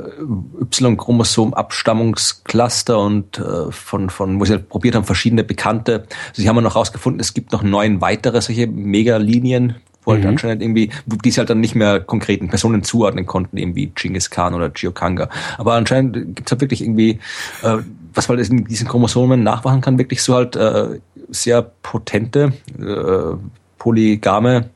Y-Chromosom-Abstammungscluster 0.63 2.97
und 2.99 3.39
äh, 3.39 3.73
von, 3.73 4.11
von, 4.11 4.39
wo 4.39 4.45
sie 4.45 4.53
halt 4.53 4.69
probiert 4.69 4.95
haben, 4.95 5.03
verschiedene 5.05 5.43
Bekannte. 5.43 6.05
Also 6.29 6.43
sie 6.43 6.49
haben 6.49 6.63
noch 6.63 6.77
rausgefunden, 6.77 7.19
es 7.21 7.35
gibt 7.35 7.51
noch 7.53 7.65
neun 7.65 8.01
weitere 8.01 8.41
solche 8.41 8.69
Megalinien, 8.69 9.75
halt 10.11 10.23
mhm. 10.23 10.31
anscheinend 10.31 10.63
irgendwie, 10.63 10.91
die 11.07 11.31
sie 11.31 11.39
halt 11.39 11.51
dann 11.51 11.61
nicht 11.61 11.75
mehr 11.75 12.01
konkreten 12.01 12.49
Personen 12.49 12.83
zuordnen 12.83 13.27
konnten, 13.27 13.57
eben 13.57 13.75
wie 13.75 13.87
Genghis 13.87 14.31
Khan 14.31 14.55
oder 14.55 14.71
Giokanga. 14.71 15.29
Aber 15.59 15.75
anscheinend 15.75 16.37
gibt 16.37 16.49
es 16.49 16.53
halt 16.53 16.61
wirklich 16.61 16.83
irgendwie, 16.83 17.19
äh, 17.63 17.79
was 18.15 18.29
man 18.29 18.39
in 18.39 18.65
diesen 18.65 18.89
Chromosomen 18.89 19.43
nachmachen 19.43 19.81
kann, 19.81 19.99
wirklich 19.99 20.23
so 20.23 20.35
halt 20.35 20.57
äh, 20.57 21.01
sehr 21.29 21.63
potente, 21.63 22.53
äh, 22.79 23.37
polygame 23.79 24.71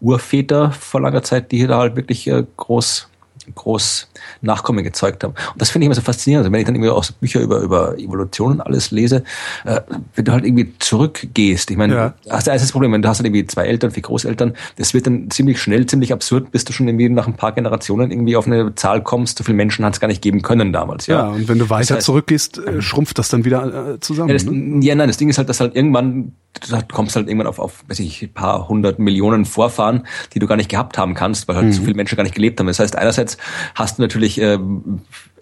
Urväter 0.00 0.72
vor 0.72 1.00
langer 1.00 1.22
Zeit, 1.22 1.50
die 1.52 1.58
hier 1.58 1.68
da 1.68 1.78
halt 1.78 1.96
wirklich 1.96 2.26
äh, 2.28 2.44
groß 2.56 3.08
groß 3.54 4.09
Nachkommen 4.40 4.84
gezeugt 4.84 5.24
haben. 5.24 5.32
Und 5.32 5.60
das 5.60 5.70
finde 5.70 5.84
ich 5.84 5.86
immer 5.86 5.94
so 5.94 6.00
faszinierend. 6.00 6.44
Also 6.44 6.52
wenn 6.52 6.60
ich 6.60 6.66
dann 6.66 6.74
irgendwie 6.74 6.90
auch 6.90 7.04
so 7.04 7.14
Bücher 7.20 7.40
über, 7.40 7.60
über 7.60 7.98
Evolution 7.98 8.52
und 8.52 8.60
alles 8.60 8.90
lese, 8.90 9.24
äh, 9.64 9.80
wenn 10.14 10.24
du 10.24 10.32
halt 10.32 10.44
irgendwie 10.44 10.72
zurückgehst, 10.78 11.70
ich 11.70 11.76
meine, 11.76 11.94
ja. 11.94 12.14
hast 12.28 12.46
du 12.46 12.50
das 12.50 12.72
Problem, 12.72 12.92
wenn 12.92 13.02
du 13.02 13.08
hast 13.08 13.18
halt 13.18 13.26
irgendwie 13.26 13.46
zwei 13.46 13.66
Eltern, 13.66 13.90
vier 13.90 14.02
Großeltern, 14.02 14.54
das 14.76 14.94
wird 14.94 15.06
dann 15.06 15.30
ziemlich 15.30 15.60
schnell, 15.60 15.86
ziemlich 15.86 16.12
absurd, 16.12 16.50
bis 16.50 16.64
du 16.64 16.72
schon 16.72 16.88
irgendwie 16.88 17.08
nach 17.08 17.26
ein 17.26 17.34
paar 17.34 17.52
Generationen 17.52 18.10
irgendwie 18.10 18.36
auf 18.36 18.46
eine 18.46 18.74
Zahl 18.74 19.02
kommst, 19.02 19.38
so 19.38 19.44
viele 19.44 19.56
Menschen 19.56 19.84
hat 19.84 19.94
es 19.94 20.00
gar 20.00 20.08
nicht 20.08 20.22
geben 20.22 20.42
können 20.42 20.72
damals. 20.72 21.06
Ja, 21.06 21.26
ja 21.26 21.28
und 21.28 21.48
wenn 21.48 21.58
du 21.58 21.70
weiter 21.70 21.80
das 21.80 21.90
heißt, 21.98 22.06
zurückgehst, 22.06 22.58
äh, 22.58 22.82
schrumpft 22.82 23.18
das 23.18 23.28
dann 23.28 23.44
wieder 23.44 23.94
äh, 23.94 24.00
zusammen. 24.00 24.28
Ja, 24.28 24.34
das, 24.34 24.44
ne? 24.44 24.84
ja, 24.84 24.94
nein, 24.94 25.08
das 25.08 25.16
Ding 25.16 25.28
ist 25.28 25.38
halt, 25.38 25.48
dass 25.48 25.60
halt 25.60 25.74
irgendwann 25.76 26.32
du 26.68 26.78
kommst 26.92 27.16
halt 27.16 27.28
irgendwann 27.28 27.46
auf, 27.46 27.58
auf 27.58 27.84
weiß 27.88 28.00
ich, 28.00 28.22
ein 28.22 28.32
paar 28.32 28.68
hundert 28.68 28.98
Millionen 28.98 29.44
Vorfahren, 29.44 30.06
die 30.34 30.38
du 30.38 30.46
gar 30.46 30.56
nicht 30.56 30.68
gehabt 30.68 30.98
haben 30.98 31.14
kannst, 31.14 31.48
weil 31.48 31.56
halt 31.56 31.66
mhm. 31.66 31.72
so 31.72 31.82
viele 31.82 31.94
Menschen 31.94 32.16
gar 32.16 32.22
nicht 32.22 32.34
gelebt 32.34 32.58
haben. 32.58 32.66
Das 32.66 32.78
heißt, 32.78 32.96
einerseits 32.96 33.36
hast 33.74 33.98
du 33.98 34.02
natürlich 34.10 34.40
äh, 34.40 34.58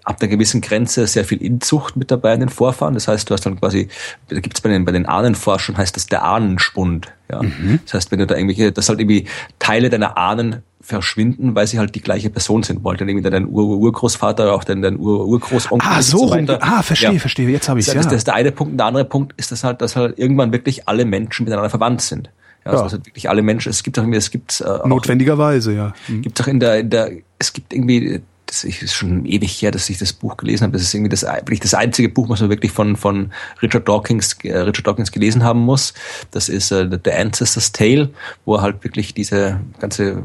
ab 0.04 0.16
einer 0.20 0.30
gewissen 0.30 0.60
Grenze 0.60 1.06
sehr 1.06 1.24
viel 1.24 1.42
Inzucht 1.42 1.96
mit 1.96 2.10
dabei 2.10 2.32
in 2.34 2.40
den 2.40 2.48
Vorfahren. 2.48 2.94
Das 2.94 3.08
heißt, 3.08 3.28
du 3.28 3.34
hast 3.34 3.44
dann 3.44 3.60
quasi, 3.60 3.88
da 4.28 4.40
gibt's 4.40 4.60
bei 4.60 4.70
den, 4.70 4.84
bei 4.84 4.92
den 4.92 5.06
Ahnenforschern 5.06 5.76
heißt 5.76 5.96
das 5.96 6.06
der 6.06 6.24
Ahnenspund. 6.24 7.08
Ja. 7.30 7.42
Mhm. 7.42 7.80
Das 7.84 7.94
heißt, 7.94 8.10
wenn 8.10 8.18
du 8.18 8.26
da 8.26 8.34
irgendwelche, 8.34 8.72
dass 8.72 8.88
halt 8.88 9.00
irgendwie 9.00 9.26
Teile 9.58 9.90
deiner 9.90 10.16
Ahnen 10.16 10.62
verschwinden, 10.80 11.54
weil 11.54 11.66
sie 11.66 11.78
halt 11.78 11.94
die 11.94 12.00
gleiche 12.00 12.30
Person 12.30 12.62
sind. 12.62 12.82
Wollte 12.84 13.00
dann 13.00 13.10
irgendwie 13.10 13.28
dein 13.28 13.46
Ur 13.46 13.76
Urgroßvater, 13.76 14.52
auch 14.54 14.64
dein, 14.64 14.80
dein 14.80 14.98
Ur 14.98 15.26
Urgroßonkel. 15.26 15.86
Ah, 15.86 16.00
so 16.00 16.24
rum. 16.24 16.46
So 16.46 16.58
ah, 16.60 16.82
verstehe, 16.82 17.12
ja. 17.12 17.18
verstehe. 17.18 17.48
Jetzt 17.50 17.68
habe 17.68 17.80
ich 17.80 17.86
das, 17.86 17.94
ja. 17.94 18.02
Das, 18.02 18.12
ist 18.12 18.26
der 18.26 18.34
eine 18.34 18.52
Punkt. 18.52 18.78
Der 18.78 18.86
andere 18.86 19.04
Punkt 19.04 19.34
ist 19.36 19.52
das 19.52 19.64
halt, 19.64 19.82
dass 19.82 19.96
halt 19.96 20.18
irgendwann 20.18 20.52
wirklich 20.52 20.88
alle 20.88 21.04
Menschen 21.04 21.44
miteinander 21.44 21.68
verwandt 21.68 22.00
sind. 22.00 22.30
Ja, 22.64 22.70
also, 22.70 22.78
ja. 22.78 22.84
also 22.84 22.98
wirklich 23.04 23.28
alle 23.28 23.42
Menschen. 23.42 23.68
Es 23.68 23.82
gibt 23.82 23.98
auch 23.98 24.02
irgendwie, 24.02 24.18
es 24.18 24.30
gibt 24.30 24.62
äh, 24.62 24.88
notwendigerweise, 24.88 25.74
ja. 25.74 25.92
Mhm. 26.06 26.22
Gibt 26.22 26.40
auch 26.40 26.46
in 26.46 26.60
der, 26.60 26.78
in 26.78 26.88
der, 26.88 27.10
es 27.38 27.52
gibt 27.52 27.74
irgendwie 27.74 28.22
das 28.62 28.82
ist 28.82 28.94
schon 28.94 29.24
ewig 29.24 29.60
her, 29.62 29.70
dass 29.70 29.88
ich 29.90 29.98
das 29.98 30.12
Buch 30.12 30.36
gelesen 30.36 30.64
habe. 30.64 30.72
Das 30.72 30.82
ist 30.82 30.94
irgendwie 30.94 31.10
das, 31.10 31.22
wirklich 31.22 31.60
das 31.60 31.74
einzige 31.74 32.08
Buch, 32.08 32.28
was 32.28 32.40
man 32.40 32.50
wirklich 32.50 32.72
von, 32.72 32.96
von 32.96 33.32
Richard 33.62 33.88
Dawkins, 33.88 34.36
äh, 34.42 34.56
Richard 34.58 34.86
Dawkins 34.86 35.12
gelesen 35.12 35.44
haben 35.44 35.60
muss. 35.60 35.94
Das 36.30 36.48
ist 36.48 36.70
äh, 36.70 36.88
The 37.04 37.12
Ancestor's 37.12 37.72
Tale, 37.72 38.10
wo 38.44 38.56
er 38.56 38.62
halt 38.62 38.84
wirklich 38.84 39.14
diese 39.14 39.60
ganze 39.78 40.22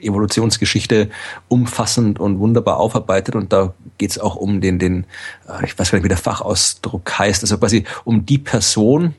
Evolutionsgeschichte 0.00 1.10
umfassend 1.48 2.20
und 2.20 2.38
wunderbar 2.38 2.78
aufarbeitet 2.78 3.34
und 3.34 3.52
da 3.52 3.74
geht 3.98 4.10
es 4.10 4.18
auch 4.18 4.36
um 4.36 4.60
den, 4.60 4.78
den, 4.78 5.06
äh, 5.48 5.64
ich 5.64 5.78
weiß 5.78 5.90
gar 5.90 5.98
nicht, 5.98 6.04
wie 6.04 6.08
der 6.08 6.18
Fachausdruck 6.18 7.18
heißt, 7.18 7.42
also 7.42 7.58
quasi 7.58 7.84
um 8.04 8.26
die 8.26 8.38
Person, 8.38 9.14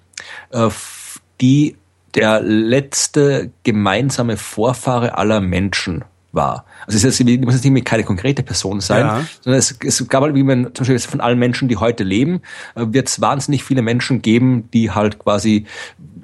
äh, 0.51 0.69
die 1.41 1.75
der 2.13 2.41
letzte 2.41 3.51
gemeinsame 3.63 4.37
Vorfahre 4.37 5.17
aller 5.17 5.41
Menschen 5.41 6.05
war. 6.35 6.65
Also 6.85 6.97
es 6.97 7.03
ist 7.03 7.19
jetzt, 7.19 7.41
muss 7.43 7.55
jetzt 7.55 7.65
nicht 7.65 7.85
keine 7.85 8.03
konkrete 8.03 8.43
Person 8.43 8.81
sein, 8.81 9.05
ja. 9.05 9.25
sondern 9.41 9.59
es, 9.59 9.77
es 9.83 10.07
gab 10.07 10.23
halt, 10.23 10.35
wie 10.35 10.43
man 10.43 10.73
zum 10.73 10.85
Beispiel 10.85 10.99
von 10.99 11.21
allen 11.21 11.39
Menschen, 11.39 11.67
die 11.67 11.77
heute 11.77 12.03
leben, 12.03 12.41
äh, 12.75 12.85
wird 12.87 13.07
es 13.07 13.21
wahnsinnig 13.21 13.63
viele 13.63 13.81
Menschen 13.81 14.21
geben, 14.21 14.69
die 14.71 14.91
halt 14.91 15.19
quasi 15.19 15.65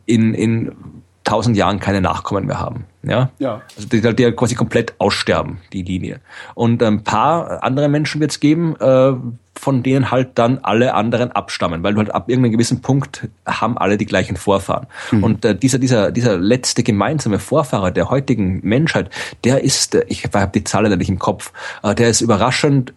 in, 0.05 0.33
in 0.33 1.00
tausend 1.23 1.55
Jahren 1.55 1.79
keine 1.79 2.01
Nachkommen 2.01 2.45
mehr 2.45 2.59
haben. 2.59 2.85
Ja, 3.03 3.29
ja. 3.39 3.61
also 3.75 3.87
die, 3.87 4.01
die 4.01 4.25
halt 4.25 4.37
quasi 4.37 4.55
komplett 4.55 4.93
aussterben, 4.99 5.59
die 5.73 5.81
Linie. 5.81 6.19
Und 6.55 6.83
ein 6.83 7.03
paar 7.03 7.63
andere 7.63 7.89
Menschen 7.89 8.21
wird 8.21 8.31
es 8.31 8.39
geben, 8.39 8.75
äh, 8.79 9.13
von 9.55 9.83
denen 9.83 10.11
halt 10.11 10.31
dann 10.35 10.59
alle 10.63 10.93
anderen 10.93 11.31
abstammen, 11.31 11.83
weil 11.83 11.93
du 11.93 11.99
halt 11.99 12.13
ab 12.13 12.29
irgendeinem 12.29 12.53
gewissen 12.53 12.81
Punkt 12.81 13.27
haben 13.45 13.77
alle 13.77 13.97
die 13.97 14.05
gleichen 14.05 14.37
Vorfahren. 14.37 14.87
Mhm. 15.11 15.23
Und 15.23 15.45
äh, 15.45 15.55
dieser, 15.55 15.77
dieser, 15.77 16.11
dieser 16.11 16.37
letzte 16.37 16.83
gemeinsame 16.83 17.39
Vorfahrer 17.39 17.91
der 17.91 18.09
heutigen 18.09 18.61
Menschheit, 18.63 19.09
der 19.43 19.63
ist, 19.63 19.95
äh, 19.95 20.05
ich 20.07 20.23
habe 20.23 20.51
die 20.53 20.63
Zahl 20.63 20.95
nicht 20.95 21.09
im 21.09 21.19
Kopf, 21.19 21.53
äh, 21.83 21.93
der 21.93 22.09
ist 22.09 22.21
überraschend 22.21 22.93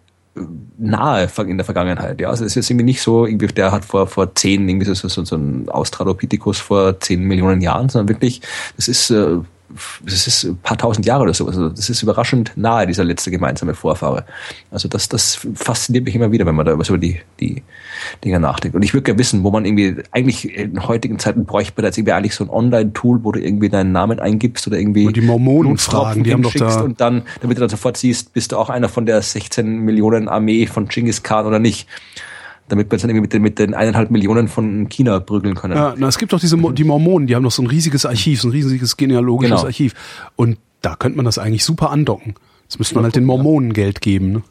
nahe 0.78 1.28
in 1.47 1.59
der 1.59 1.65
Vergangenheit. 1.65 2.20
Ja, 2.20 2.31
also 2.31 2.44
es 2.44 2.56
ist 2.56 2.69
irgendwie 2.69 2.85
nicht 2.85 3.02
so, 3.02 3.27
irgendwie 3.27 3.47
der 3.47 3.70
hat 3.70 3.85
vor 3.85 4.06
vor 4.06 4.35
zehn 4.35 4.69
irgendwie 4.69 4.86
so, 4.86 4.94
so, 5.09 5.24
so 5.24 5.36
ein 5.36 5.69
Australopithecus 5.69 6.59
vor 6.59 6.98
zehn 7.01 7.23
Millionen 7.23 7.61
Jahren, 7.61 7.89
sondern 7.89 8.09
wirklich, 8.09 8.40
das 8.77 8.89
ist 8.89 9.11
äh, 9.11 9.39
das 10.05 10.27
ist 10.27 10.45
ein 10.45 10.57
paar 10.59 10.77
tausend 10.77 11.07
Jahre 11.07 11.23
oder 11.23 11.35
so. 11.35 11.47
Also 11.47 11.70
das 11.70 11.89
ist 11.89 12.03
überraschend 12.03 12.53
nahe, 12.55 12.86
dieser 12.86 13.03
letzte 13.03 13.31
gemeinsame 13.31 13.74
Vorfahre. 13.74 14.24
Also 14.70 14.89
das, 14.89 15.09
das 15.09 15.41
fasziniert 15.55 16.05
mich 16.05 16.15
immer 16.15 16.31
wieder, 16.32 16.45
wenn 16.47 16.55
man 16.55 16.66
da 16.66 16.73
über 16.73 16.85
die, 16.99 17.20
die 17.41 17.62
Dinger 18.24 18.39
nachdenkt. 18.39 18.77
Und 18.77 18.82
ich 18.82 18.93
würde 18.93 19.05
gerne 19.05 19.19
wissen, 19.19 19.43
wo 19.43 19.51
man 19.51 19.65
irgendwie, 19.65 19.97
eigentlich 20.11 20.57
in 20.57 20.86
heutigen 20.86 21.19
Zeiten 21.19 21.47
bräuchte 21.47 21.73
man 21.77 21.86
jetzt 21.86 21.99
irgendwie 21.99 22.12
eigentlich 22.12 22.35
so 22.35 22.45
ein 22.45 22.51
Online-Tool, 22.51 23.24
wo 23.24 23.32
du 23.32 23.41
irgendwie 23.41 23.70
deinen 23.70 23.93
Namen 23.93 24.20
eingibst 24.20 24.66
oder 24.66 24.78
irgendwie 24.78 25.07
und 25.07 25.16
die 25.16 25.23
Mormonen 25.23 25.78
fragen, 25.78 26.24
die 26.24 26.32
haben 26.32 26.43
doch 26.43 26.55
da 26.55 26.81
und 26.81 27.01
dann, 27.01 27.23
damit 27.41 27.57
du 27.57 27.61
dann 27.61 27.70
sofort 27.70 27.97
siehst, 27.97 28.32
bist 28.32 28.53
du 28.53 28.59
auch 28.59 28.69
einer 28.69 28.89
von 28.89 29.07
der 29.07 29.23
16 29.23 29.78
Millionen 29.81 30.28
Armee 30.28 30.66
von 30.66 30.89
Genghis 30.89 31.23
Khan 31.23 31.47
oder 31.47 31.59
nicht 31.59 31.89
damit 32.69 32.91
wir 32.91 32.95
uns 32.95 33.03
dann 33.03 33.11
irgendwie 33.11 33.23
mit 33.23 33.32
den, 33.32 33.43
mit 33.43 33.59
den 33.59 33.74
eineinhalb 33.74 34.11
Millionen 34.11 34.49
von 34.49 34.89
China 34.89 35.20
prügeln 35.20 35.55
können. 35.55 35.77
Ja, 35.77 35.95
na, 35.97 36.09
es 36.09 36.19
gibt 36.19 36.32
doch 36.32 36.41
diese 36.41 36.57
die 36.57 36.85
Mormonen, 36.85 37.27
die 37.27 37.35
haben 37.35 37.43
doch 37.43 37.51
so 37.51 37.62
ein 37.62 37.66
riesiges 37.66 38.07
Archiv, 38.07 38.41
so 38.41 38.49
ein 38.49 38.53
riesiges 38.53 38.97
genealogisches 38.97 39.57
genau. 39.57 39.66
Archiv. 39.66 39.95
Und 40.36 40.59
da 40.81 40.97
könnte 40.97 41.16
man 41.16 41.24
das 41.24 41.39
eigentlich 41.39 41.65
super 41.65 41.91
andocken. 41.91 42.35
Jetzt 42.62 42.78
müsste 42.78 42.95
man 42.95 43.05
halt 43.05 43.16
den 43.16 43.24
Mormonen 43.24 43.73
Geld 43.73 44.01
geben. 44.01 44.32
Ne? 44.32 44.43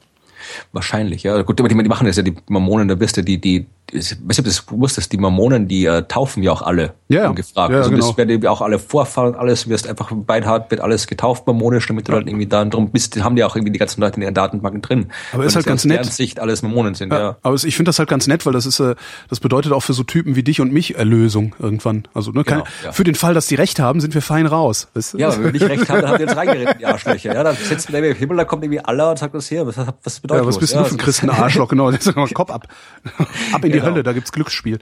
Wahrscheinlich, 0.72 1.24
ja. 1.24 1.42
Gut, 1.42 1.60
die, 1.60 1.64
die 1.68 1.90
machen 1.90 2.06
das 2.06 2.18
ja, 2.18 2.24
die 2.24 2.36
Mormonen, 2.48 2.88
da 2.88 2.96
bist 2.96 3.18
du, 3.18 3.24
die, 3.24 3.40
die, 3.40 3.66
ich 3.94 4.12
weiß 4.12 4.20
nicht, 4.20 4.40
ob 4.40 4.46
du 4.46 4.50
das 4.50 4.66
wusstest, 4.70 5.12
die 5.12 5.18
Mormonen, 5.18 5.68
die 5.68 5.86
äh, 5.86 6.04
taufen 6.04 6.44
ja 6.44 6.52
auch 6.52 6.62
alle. 6.62 6.94
Ja, 7.10 7.32
gefragt. 7.32 7.72
Ja, 7.72 7.78
also 7.80 7.92
genau. 7.92 8.08
das 8.08 8.18
werden 8.18 8.48
auch 8.48 8.62
alle 8.62 8.80
Vorfahren, 8.80 9.36
alles, 9.36 9.70
wirst 9.70 9.88
einfach 9.88 10.12
beinhart, 10.12 10.72
wird 10.72 10.82
alles 10.82 11.06
getauft 11.06 11.46
mormonisch, 11.46 11.88
damit 11.88 12.08
du 12.08 12.14
ja. 12.14 12.20
dann 12.20 12.28
irgendwie 12.28 12.48
da 12.48 12.66
drum 12.66 12.90
bist, 12.90 13.22
haben 13.24 13.36
die 13.36 13.44
auch 13.44 13.56
irgendwie 13.56 13.72
die 13.72 13.80
ganzen 13.80 14.02
Leute 14.02 14.16
in 14.18 14.24
ihren 14.24 14.34
Datenbanken 14.34 14.82
drin. 14.82 15.08
Aber 15.32 15.46
ist 15.46 15.56
halt 15.56 15.66
ganz 15.66 15.86
nett. 15.86 16.06
Sicht 16.06 16.40
alles 16.40 16.64
Mormonen 16.64 16.96
sind, 16.96 17.14
ja. 17.14 17.20
ja. 17.20 17.38
Aber 17.44 17.56
ich 17.56 17.76
finde 17.76 17.90
das 17.90 18.00
halt 18.00 18.10
ganz 18.10 18.28
nett, 18.28 18.46
weil 18.46 18.54
das 18.54 18.66
ist, 18.66 18.80
äh, 18.80 18.96
das 19.30 19.40
bedeutet 19.40 19.72
auch 19.72 19.82
für 19.82 19.94
so 19.94 20.04
Typen 20.04 20.36
wie 20.36 20.44
dich 20.44 20.60
und 20.60 20.74
mich 20.74 20.96
Erlösung 20.96 21.56
irgendwann. 21.60 22.08
Also, 22.14 22.32
ne, 22.32 22.44
kein, 22.44 22.60
genau, 22.60 22.70
ja. 22.84 22.92
für 22.92 23.04
den 23.04 23.16
Fall, 23.16 23.34
dass 23.34 23.48
die 23.48 23.56
Recht 23.56 23.80
haben, 23.80 24.00
sind 24.00 24.14
wir 24.14 24.22
fein 24.22 24.46
raus. 24.46 24.88
Weißt 24.94 25.14
du? 25.14 25.18
Ja, 25.20 25.36
wenn 25.36 25.44
wir 25.44 25.52
nicht 25.52 25.70
Recht 25.70 25.90
haben, 25.90 26.02
dann 26.02 26.12
haben 26.12 26.20
wir 26.20 26.28
uns 26.28 26.36
reingeredet, 26.36 26.78
die 26.80 26.86
Arschlöcher. 26.86 27.34
Ja, 27.34 27.44
dann 27.44 27.56
sitzt 27.56 27.92
der 27.92 28.04
im 28.04 28.16
Himmel, 28.16 28.38
da 28.38 28.46
kommt 28.46 28.64
irgendwie 28.64 28.84
Allah 28.84 29.12
und 29.12 29.20
sagt 29.20 29.36
das 29.36 29.48
hier, 29.48 29.66
was, 29.68 29.76
was 30.04 30.20
bedeutet 30.20 30.44
ja, 30.44 30.48
was 30.48 30.58
bist 30.58 30.76
du 30.76 30.84
für 30.84 30.96
ein 30.96 30.98
Christen 30.98 31.30
Arschloch, 31.30 31.70
genau. 31.70 31.92
Kopf 32.34 32.50
ab. 32.50 32.68
ab 33.52 33.66
in 33.66 33.72
die 33.72 33.82
genau. 33.84 33.94
Hölle, 33.94 34.04
da 34.04 34.14
gibt's 34.14 34.32
Glücksspiel. 34.32 34.80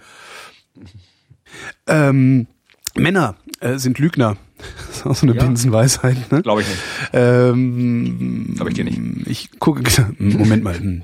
Ähm, 1.88 2.48
Männer 2.96 3.36
äh, 3.60 3.78
sind 3.78 4.00
Lügner. 4.00 4.38
Das 4.88 4.98
ist 4.98 5.06
auch 5.06 5.16
so 5.16 5.26
eine 5.26 5.36
ja. 5.36 5.44
Binsenweisheit, 5.44 6.32
ne? 6.32 6.42
Glaube 6.42 6.62
ich 6.62 6.68
nicht. 6.68 6.80
Ähm, 7.14 8.54
Glaube 8.56 8.70
ich 8.70 8.76
dir 8.76 8.84
nicht. 8.84 9.28
Ich 9.28 9.60
gucke, 9.60 9.84
Moment 10.20 10.64
mal. 10.64 11.04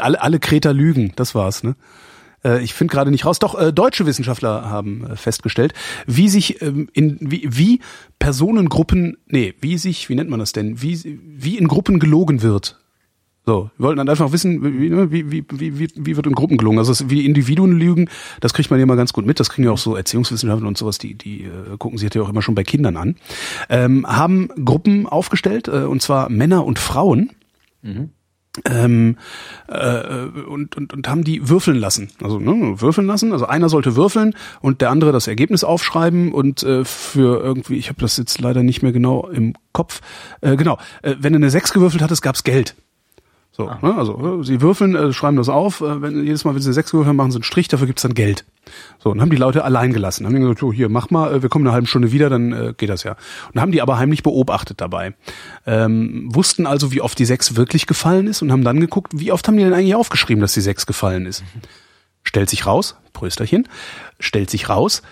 Alle, 0.00 0.20
alle 0.20 0.38
Kreter 0.38 0.72
lügen, 0.72 1.12
das 1.16 1.34
war's, 1.34 1.62
ne? 1.62 1.76
Äh, 2.44 2.62
ich 2.62 2.74
finde 2.74 2.92
gerade 2.92 3.10
nicht 3.10 3.24
raus. 3.24 3.38
Doch 3.38 3.58
äh, 3.58 3.72
deutsche 3.72 4.06
Wissenschaftler 4.06 4.68
haben 4.68 5.06
äh, 5.06 5.16
festgestellt, 5.16 5.74
wie 6.06 6.28
sich 6.28 6.62
ähm, 6.62 6.88
in 6.92 7.18
wie, 7.20 7.48
wie 7.50 7.80
Personengruppen, 8.18 9.16
nee, 9.26 9.54
wie 9.60 9.78
sich, 9.78 10.08
wie 10.08 10.14
nennt 10.14 10.30
man 10.30 10.40
das 10.40 10.52
denn, 10.52 10.82
wie 10.82 11.18
wie 11.36 11.58
in 11.58 11.68
Gruppen 11.68 11.98
gelogen 12.00 12.42
wird. 12.42 12.78
So, 13.50 13.68
wir 13.78 13.86
wollten 13.86 13.98
dann 13.98 14.08
einfach 14.08 14.30
wissen, 14.30 14.62
wie, 14.62 14.90
ne, 14.90 15.10
wie, 15.10 15.28
wie, 15.32 15.44
wie, 15.50 15.88
wie 15.92 16.16
wird 16.16 16.24
in 16.24 16.34
Gruppen 16.34 16.56
gelungen. 16.56 16.78
Also 16.78 17.10
wie 17.10 17.26
Individuen 17.26 17.72
lügen, 17.72 18.08
das 18.38 18.54
kriegt 18.54 18.70
man 18.70 18.78
ja 18.78 18.84
immer 18.84 18.94
ganz 18.94 19.12
gut 19.12 19.26
mit. 19.26 19.40
Das 19.40 19.50
kriegen 19.50 19.64
ja 19.66 19.72
auch 19.72 19.78
so 19.78 19.96
Erziehungswissenschaftler 19.96 20.68
und 20.68 20.78
sowas, 20.78 20.98
die, 20.98 21.14
die 21.14 21.46
äh, 21.46 21.76
gucken 21.76 21.98
sich 21.98 22.14
ja 22.14 22.22
auch 22.22 22.28
immer 22.28 22.42
schon 22.42 22.54
bei 22.54 22.62
Kindern 22.62 22.96
an. 22.96 23.16
Ähm, 23.68 24.06
haben 24.06 24.50
Gruppen 24.64 25.08
aufgestellt, 25.08 25.66
äh, 25.66 25.82
und 25.82 26.00
zwar 26.00 26.30
Männer 26.30 26.64
und 26.64 26.78
Frauen. 26.78 27.30
Mhm. 27.82 28.10
Ähm, 28.66 29.16
äh, 29.66 30.26
und, 30.48 30.76
und, 30.76 30.92
und 30.92 31.08
haben 31.08 31.24
die 31.24 31.48
würfeln 31.48 31.76
lassen. 31.76 32.10
Also 32.22 32.38
ne, 32.38 32.80
würfeln 32.80 33.08
lassen. 33.08 33.32
Also 33.32 33.46
einer 33.46 33.68
sollte 33.68 33.96
würfeln 33.96 34.36
und 34.60 34.80
der 34.80 34.90
andere 34.90 35.10
das 35.10 35.26
Ergebnis 35.26 35.64
aufschreiben 35.64 36.30
und 36.30 36.62
äh, 36.62 36.84
für 36.84 37.42
irgendwie, 37.42 37.78
ich 37.78 37.88
habe 37.88 38.00
das 38.00 38.16
jetzt 38.16 38.40
leider 38.40 38.62
nicht 38.62 38.82
mehr 38.82 38.92
genau 38.92 39.28
im 39.28 39.54
Kopf. 39.72 40.02
Äh, 40.40 40.54
genau, 40.54 40.78
äh, 41.02 41.16
wenn 41.18 41.32
du 41.32 41.38
eine 41.38 41.50
Sechs 41.50 41.72
gewürfelt 41.72 42.00
hattest, 42.00 42.22
gab's 42.22 42.44
Geld. 42.44 42.76
So, 43.52 43.68
ah. 43.68 43.78
ne? 43.82 43.94
Also 43.96 44.42
sie 44.42 44.60
würfeln, 44.60 44.94
äh, 44.94 45.12
schreiben 45.12 45.36
das 45.36 45.48
auf, 45.48 45.80
äh, 45.80 46.00
wenn, 46.00 46.24
jedes 46.24 46.44
Mal, 46.44 46.54
wenn 46.54 46.62
sie 46.62 46.72
sechs 46.72 46.92
würfeln, 46.92 47.16
machen 47.16 47.32
sie 47.32 47.38
einen 47.38 47.44
Strich, 47.44 47.68
dafür 47.68 47.86
gibt's 47.86 48.02
dann 48.02 48.14
Geld. 48.14 48.44
So, 49.02 49.10
und 49.10 49.20
haben 49.20 49.30
die 49.30 49.36
Leute 49.36 49.64
allein 49.64 49.92
gelassen. 49.92 50.24
Haben 50.24 50.34
die 50.34 50.40
gesagt, 50.40 50.62
oh, 50.62 50.72
hier, 50.72 50.88
mach 50.88 51.10
mal, 51.10 51.34
äh, 51.34 51.42
wir 51.42 51.48
kommen 51.48 51.66
eine 51.66 51.74
halbe 51.74 51.86
Stunde 51.86 52.12
wieder, 52.12 52.30
dann 52.30 52.52
äh, 52.52 52.74
geht 52.76 52.88
das 52.90 53.02
ja. 53.02 53.16
Und 53.52 53.60
haben 53.60 53.72
die 53.72 53.82
aber 53.82 53.98
heimlich 53.98 54.22
beobachtet 54.22 54.80
dabei. 54.80 55.14
Ähm, 55.66 56.28
wussten 56.32 56.66
also, 56.66 56.92
wie 56.92 57.00
oft 57.00 57.18
die 57.18 57.24
sechs 57.24 57.56
wirklich 57.56 57.86
gefallen 57.86 58.28
ist 58.28 58.42
und 58.42 58.52
haben 58.52 58.64
dann 58.64 58.80
geguckt, 58.80 59.12
wie 59.14 59.32
oft 59.32 59.46
haben 59.48 59.56
die 59.56 59.64
denn 59.64 59.74
eigentlich 59.74 59.94
aufgeschrieben, 59.94 60.40
dass 60.40 60.54
die 60.54 60.60
sechs 60.60 60.86
gefallen 60.86 61.26
ist. 61.26 61.42
Mhm. 61.42 61.60
Stellt 62.22 62.50
sich 62.50 62.66
raus, 62.66 62.96
Prösterchen, 63.12 63.66
stellt 64.20 64.50
sich 64.50 64.68
raus, 64.68 65.02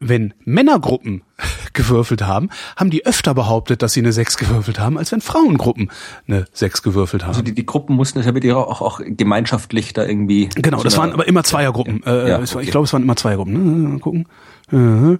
wenn 0.00 0.32
Männergruppen 0.44 1.22
gewürfelt 1.74 2.22
haben, 2.22 2.48
haben 2.76 2.90
die 2.90 3.06
öfter 3.06 3.34
behauptet, 3.34 3.82
dass 3.82 3.92
sie 3.92 4.00
eine 4.00 4.12
Sechs 4.12 4.36
gewürfelt 4.38 4.80
haben, 4.80 4.98
als 4.98 5.12
wenn 5.12 5.20
Frauengruppen 5.20 5.90
eine 6.26 6.46
Sechs 6.52 6.82
gewürfelt 6.82 7.22
haben. 7.22 7.30
Also 7.30 7.42
die, 7.42 7.54
die 7.54 7.66
Gruppen 7.66 7.94
mussten 7.94 8.18
das 8.18 8.26
ja 8.26 8.34
wirklich 8.34 8.52
auch, 8.54 8.80
auch 8.80 9.00
gemeinschaftlich 9.04 9.92
da 9.92 10.04
irgendwie. 10.04 10.48
Genau, 10.56 10.82
das 10.82 10.96
waren 10.96 11.12
aber 11.12 11.28
immer 11.28 11.44
Zweiergruppen. 11.44 12.02
Äh, 12.04 12.30
ja, 12.30 12.38
okay. 12.40 12.62
Ich 12.62 12.70
glaube, 12.70 12.86
es 12.86 12.92
waren 12.92 13.02
immer 13.02 13.16
Zweiergruppen. 13.16 13.52
Ne? 13.52 13.88
Mal 13.88 13.98
gucken. 14.00 14.26
Äh, 14.72 15.18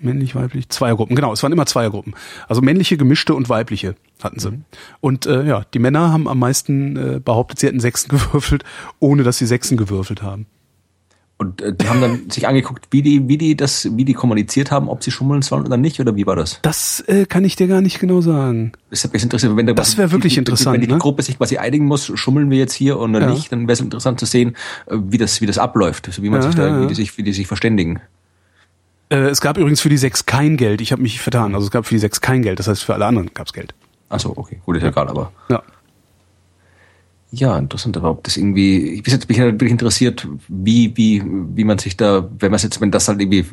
männlich, 0.00 0.34
weiblich, 0.34 0.68
Zweiergruppen. 0.68 1.16
Genau, 1.16 1.32
es 1.32 1.42
waren 1.42 1.52
immer 1.52 1.64
Zweiergruppen. 1.64 2.14
Also 2.48 2.60
männliche, 2.60 2.98
gemischte 2.98 3.34
und 3.34 3.48
weibliche 3.48 3.94
hatten 4.22 4.38
sie. 4.38 4.50
Mhm. 4.50 4.64
Und 5.00 5.24
äh, 5.24 5.44
ja, 5.44 5.64
die 5.72 5.78
Männer 5.78 6.12
haben 6.12 6.28
am 6.28 6.38
meisten 6.38 6.96
äh, 6.96 7.20
behauptet, 7.20 7.58
sie 7.58 7.68
hätten 7.68 7.80
Sechsen 7.80 8.10
gewürfelt, 8.18 8.64
ohne 8.98 9.22
dass 9.22 9.38
sie 9.38 9.46
Sechsen 9.46 9.78
gewürfelt 9.78 10.22
haben. 10.22 10.46
Und 11.42 11.60
äh, 11.60 11.74
die 11.74 11.88
haben 11.88 12.00
dann 12.00 12.20
sich 12.30 12.46
angeguckt, 12.46 12.86
wie 12.90 13.02
die, 13.02 13.28
wie 13.28 13.36
die 13.36 13.56
das, 13.56 13.88
wie 13.96 14.04
die 14.04 14.14
kommuniziert 14.14 14.70
haben, 14.70 14.88
ob 14.88 15.02
sie 15.02 15.10
schummeln 15.10 15.42
sollen 15.42 15.66
oder 15.66 15.76
nicht, 15.76 15.98
oder 16.00 16.14
wie 16.14 16.26
war 16.26 16.36
das? 16.36 16.60
Das 16.62 17.00
äh, 17.08 17.26
kann 17.26 17.44
ich 17.44 17.56
dir 17.56 17.66
gar 17.66 17.80
nicht 17.80 17.98
genau 17.98 18.20
sagen. 18.20 18.72
Das, 18.90 19.02
der, 19.02 19.10
das 19.74 19.98
wäre 19.98 20.12
wirklich 20.12 20.34
die, 20.34 20.38
interessant. 20.38 20.74
Wenn 20.74 20.80
die, 20.80 20.92
ne? 20.92 20.98
Gruppe 20.98 21.22
sich 21.22 21.36
quasi 21.36 21.58
einigen 21.58 21.86
muss, 21.86 22.12
schummeln 22.14 22.50
wir 22.50 22.58
jetzt 22.58 22.74
hier 22.74 22.98
oder 22.98 23.20
ja. 23.20 23.30
nicht, 23.30 23.50
dann 23.50 23.62
wäre 23.62 23.72
es 23.72 23.80
interessant 23.80 24.20
zu 24.20 24.26
sehen, 24.26 24.56
äh, 24.86 24.96
wie 24.96 25.18
das, 25.18 25.40
wie 25.40 25.46
das 25.46 25.58
abläuft, 25.58 26.06
also 26.06 26.22
wie 26.22 26.30
man 26.30 26.40
ja, 26.40 26.46
sich 26.46 26.54
da, 26.54 26.68
ja, 26.68 26.82
wie 26.82 26.86
die 26.86 26.94
sich, 26.94 27.18
wie 27.18 27.22
die 27.22 27.32
sich 27.32 27.48
verständigen. 27.48 28.00
Äh, 29.08 29.28
es 29.28 29.40
gab 29.40 29.58
übrigens 29.58 29.80
für 29.80 29.88
die 29.88 29.98
sechs 29.98 30.26
kein 30.26 30.56
Geld. 30.56 30.80
Ich 30.80 30.92
habe 30.92 31.02
mich 31.02 31.20
vertan. 31.20 31.54
Also 31.54 31.66
es 31.66 31.70
gab 31.72 31.86
für 31.86 31.94
die 31.94 31.98
sechs 31.98 32.20
kein 32.20 32.42
Geld. 32.42 32.58
Das 32.60 32.68
heißt, 32.68 32.84
für 32.84 32.94
alle 32.94 33.06
anderen 33.06 33.30
gab 33.34 33.46
es 33.46 33.52
Geld. 33.52 33.74
Achso, 34.08 34.32
okay, 34.36 34.60
gut, 34.64 34.76
ist 34.76 34.82
ja 34.82 34.90
egal, 34.90 35.08
aber. 35.08 35.32
Ja. 35.48 35.62
Ja, 37.34 37.56
interessant, 37.56 37.96
aber 37.96 38.10
ob 38.10 38.24
das 38.24 38.36
irgendwie, 38.36 38.90
ich 38.90 39.02
bin 39.02 39.14
jetzt 39.14 39.26
mich 39.26 39.40
halt 39.40 39.54
wirklich 39.54 39.70
interessiert, 39.70 40.28
wie, 40.48 40.94
wie, 40.98 41.22
wie 41.24 41.64
man 41.64 41.78
sich 41.78 41.96
da, 41.96 42.28
wenn 42.38 42.50
man 42.50 42.60
jetzt, 42.60 42.78
wenn 42.82 42.90
das 42.90 43.08
halt 43.08 43.22
irgendwie 43.22 43.46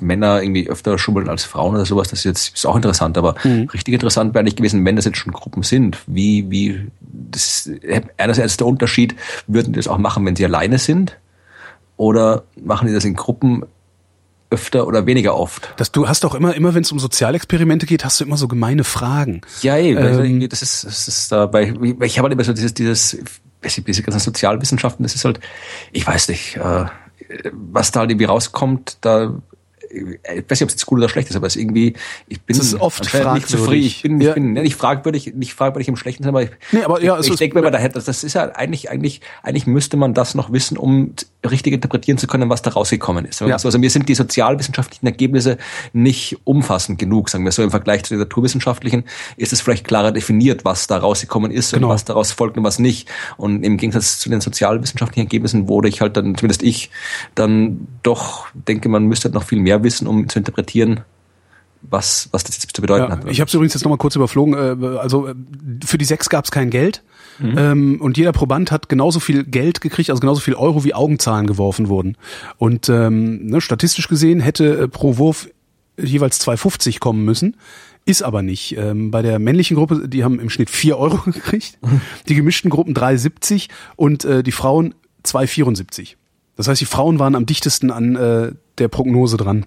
Männer 0.00 0.42
irgendwie 0.42 0.70
öfter 0.70 0.96
schummeln 0.96 1.28
als 1.28 1.44
Frauen 1.44 1.74
oder 1.74 1.84
sowas, 1.84 2.08
das 2.08 2.20
ist 2.20 2.24
jetzt 2.24 2.54
ist 2.54 2.64
auch 2.64 2.76
interessant, 2.76 3.18
aber 3.18 3.34
mhm. 3.44 3.68
richtig 3.74 3.92
interessant 3.92 4.32
wäre 4.32 4.40
eigentlich 4.40 4.56
gewesen, 4.56 4.82
wenn 4.86 4.96
das 4.96 5.04
jetzt 5.04 5.18
schon 5.18 5.34
Gruppen 5.34 5.62
sind, 5.62 5.98
wie, 6.06 6.50
wie, 6.50 6.86
das 7.00 7.66
ist 7.66 7.80
einerseits 8.16 8.56
der 8.56 8.66
Unterschied, 8.66 9.14
würden 9.46 9.74
die 9.74 9.80
das 9.80 9.88
auch 9.88 9.98
machen, 9.98 10.24
wenn 10.24 10.34
sie 10.34 10.46
alleine 10.46 10.78
sind? 10.78 11.18
Oder 11.98 12.44
machen 12.62 12.88
die 12.88 12.94
das 12.94 13.04
in 13.04 13.16
Gruppen 13.16 13.64
öfter 14.50 14.86
oder 14.86 15.06
weniger 15.06 15.36
oft. 15.36 15.72
Das, 15.76 15.92
du 15.92 16.08
hast 16.08 16.24
doch 16.24 16.34
immer, 16.34 16.54
immer 16.54 16.74
wenn 16.74 16.82
es 16.82 16.92
um 16.92 16.98
Sozialexperimente 16.98 17.86
geht, 17.86 18.04
hast 18.04 18.20
du 18.20 18.24
immer 18.24 18.36
so 18.36 18.48
gemeine 18.48 18.84
Fragen. 18.84 19.40
Ja, 19.62 19.76
ey, 19.76 19.94
ähm, 19.94 20.48
das 20.48 20.62
ist, 20.62 20.84
das 20.84 21.08
ist 21.08 21.32
dabei, 21.32 21.74
ich 22.02 22.18
habe 22.18 22.26
halt 22.26 22.32
immer 22.32 22.44
so 22.44 22.52
dieses, 22.52 22.74
dieses, 22.74 23.18
diese 23.64 24.02
ganzen 24.02 24.20
Sozialwissenschaften, 24.20 25.02
das 25.02 25.14
ist 25.14 25.24
halt, 25.24 25.40
ich 25.92 26.06
weiß 26.06 26.28
nicht, 26.28 26.56
äh, 26.56 26.86
was 27.52 27.90
da 27.90 28.00
halt 28.00 28.10
irgendwie 28.10 28.26
rauskommt, 28.26 28.98
da 29.00 29.34
ich 29.96 30.50
weiß 30.50 30.60
nicht, 30.60 30.62
ob 30.62 30.68
es 30.68 30.74
jetzt 30.74 30.86
gut 30.86 30.98
oder 30.98 31.08
schlecht 31.08 31.30
ist, 31.30 31.36
aber 31.36 31.46
es 31.46 31.56
ist 31.56 31.62
irgendwie, 31.62 31.94
ich 32.28 32.40
bin 32.42 32.56
das 32.56 32.66
ist 32.66 32.80
oft 32.80 33.02
nicht 33.34 33.48
zufrieden. 33.48 33.86
Ich 33.86 34.02
bin, 34.02 34.20
ja. 34.20 34.28
ich 34.28 34.34
bin 34.34 34.52
nicht 34.52 34.76
fragwürdig, 34.76 35.34
nicht 35.34 35.54
fragwürdig 35.54 35.88
im 35.88 35.96
Schlechten, 35.96 36.26
aber 36.26 36.42
ich, 36.42 36.50
nee, 36.72 36.82
aber 36.82 37.02
ja, 37.02 37.18
ich, 37.18 37.28
ich 37.28 37.36
denke 37.36 37.60
mir, 37.60 37.70
da, 37.70 37.88
das, 37.88 38.04
das 38.04 38.24
ist 38.24 38.34
ja 38.34 38.50
eigentlich, 38.54 38.90
eigentlich, 38.90 39.20
eigentlich 39.42 39.66
müsste 39.66 39.96
man 39.96 40.14
das 40.14 40.34
noch 40.34 40.52
wissen, 40.52 40.76
um 40.76 41.14
richtig 41.50 41.72
interpretieren 41.72 42.18
zu 42.18 42.26
können, 42.26 42.50
was 42.50 42.62
da 42.62 42.70
rausgekommen 42.70 43.24
ist. 43.24 43.40
Ja. 43.40 43.54
Also 43.54 43.78
mir 43.78 43.90
sind 43.90 44.08
die 44.08 44.14
sozialwissenschaftlichen 44.14 45.06
Ergebnisse 45.06 45.58
nicht 45.92 46.38
umfassend 46.44 46.98
genug, 46.98 47.28
sagen 47.28 47.44
wir 47.44 47.52
so, 47.52 47.62
im 47.62 47.70
Vergleich 47.70 48.04
zu 48.04 48.14
den 48.14 48.20
naturwissenschaftlichen 48.20 49.04
ist 49.36 49.52
es 49.52 49.60
vielleicht 49.60 49.86
klarer 49.86 50.12
definiert, 50.12 50.64
was 50.64 50.86
da 50.86 50.98
rausgekommen 50.98 51.50
ist 51.50 51.72
genau. 51.72 51.88
und 51.88 51.94
was 51.94 52.04
daraus 52.04 52.32
folgt 52.32 52.56
und 52.56 52.64
was 52.64 52.78
nicht. 52.78 53.08
Und 53.36 53.62
im 53.62 53.76
Gegensatz 53.76 54.18
zu 54.18 54.28
den 54.28 54.40
sozialwissenschaftlichen 54.40 55.26
Ergebnissen 55.26 55.68
wurde 55.68 55.88
ich 55.88 56.00
halt 56.00 56.16
dann, 56.16 56.34
zumindest 56.36 56.62
ich, 56.62 56.90
dann 57.34 57.86
doch 58.02 58.46
denke, 58.54 58.88
man 58.88 59.04
müsste 59.04 59.30
noch 59.30 59.44
viel 59.44 59.60
mehr 59.60 59.82
wissen, 59.86 60.06
um 60.06 60.28
zu 60.28 60.38
interpretieren, 60.38 61.00
was, 61.82 62.28
was 62.32 62.44
das 62.44 62.56
jetzt 62.56 62.74
zu 62.74 62.82
bedeuten 62.82 63.04
ja, 63.04 63.10
hat. 63.10 63.30
Ich 63.30 63.40
habe 63.40 63.48
es 63.48 63.54
übrigens 63.54 63.74
jetzt 63.74 63.84
nochmal 63.84 63.98
kurz 63.98 64.16
überflogen. 64.16 64.54
Äh, 64.54 64.98
also 64.98 65.28
äh, 65.28 65.34
für 65.84 65.98
die 65.98 66.04
sechs 66.04 66.28
gab 66.28 66.44
es 66.44 66.50
kein 66.50 66.70
Geld. 66.70 67.02
Mhm. 67.38 67.54
Ähm, 67.58 68.00
und 68.00 68.16
jeder 68.16 68.32
Proband 68.32 68.70
hat 68.70 68.88
genauso 68.88 69.20
viel 69.20 69.44
Geld 69.44 69.80
gekriegt, 69.80 70.10
also 70.10 70.20
genauso 70.20 70.40
viel 70.40 70.54
Euro 70.54 70.84
wie 70.84 70.94
Augenzahlen 70.94 71.46
geworfen 71.46 71.88
wurden. 71.88 72.16
Und 72.58 72.88
ähm, 72.88 73.46
ne, 73.46 73.60
statistisch 73.60 74.08
gesehen 74.08 74.40
hätte 74.40 74.78
äh, 74.78 74.88
pro 74.88 75.18
Wurf 75.18 75.48
jeweils 75.98 76.46
2,50 76.46 76.98
kommen 76.98 77.24
müssen. 77.24 77.56
Ist 78.04 78.22
aber 78.22 78.42
nicht. 78.42 78.76
Ähm, 78.78 79.10
bei 79.10 79.20
der 79.20 79.38
männlichen 79.38 79.76
Gruppe, 79.76 80.08
die 80.08 80.24
haben 80.24 80.38
im 80.38 80.48
Schnitt 80.50 80.70
4 80.70 80.96
Euro 80.98 81.18
gekriegt, 81.30 81.78
die 82.28 82.34
gemischten 82.34 82.70
Gruppen 82.70 82.94
3,70 82.94 83.68
und 83.96 84.24
äh, 84.24 84.42
die 84.42 84.52
Frauen 84.52 84.94
2,74. 85.24 86.14
Das 86.56 86.68
heißt, 86.68 86.80
die 86.80 86.86
Frauen 86.86 87.18
waren 87.18 87.34
am 87.34 87.46
dichtesten 87.46 87.90
an 87.90 88.16
äh, 88.16 88.52
der 88.78 88.88
Prognose 88.88 89.36
dran. 89.36 89.66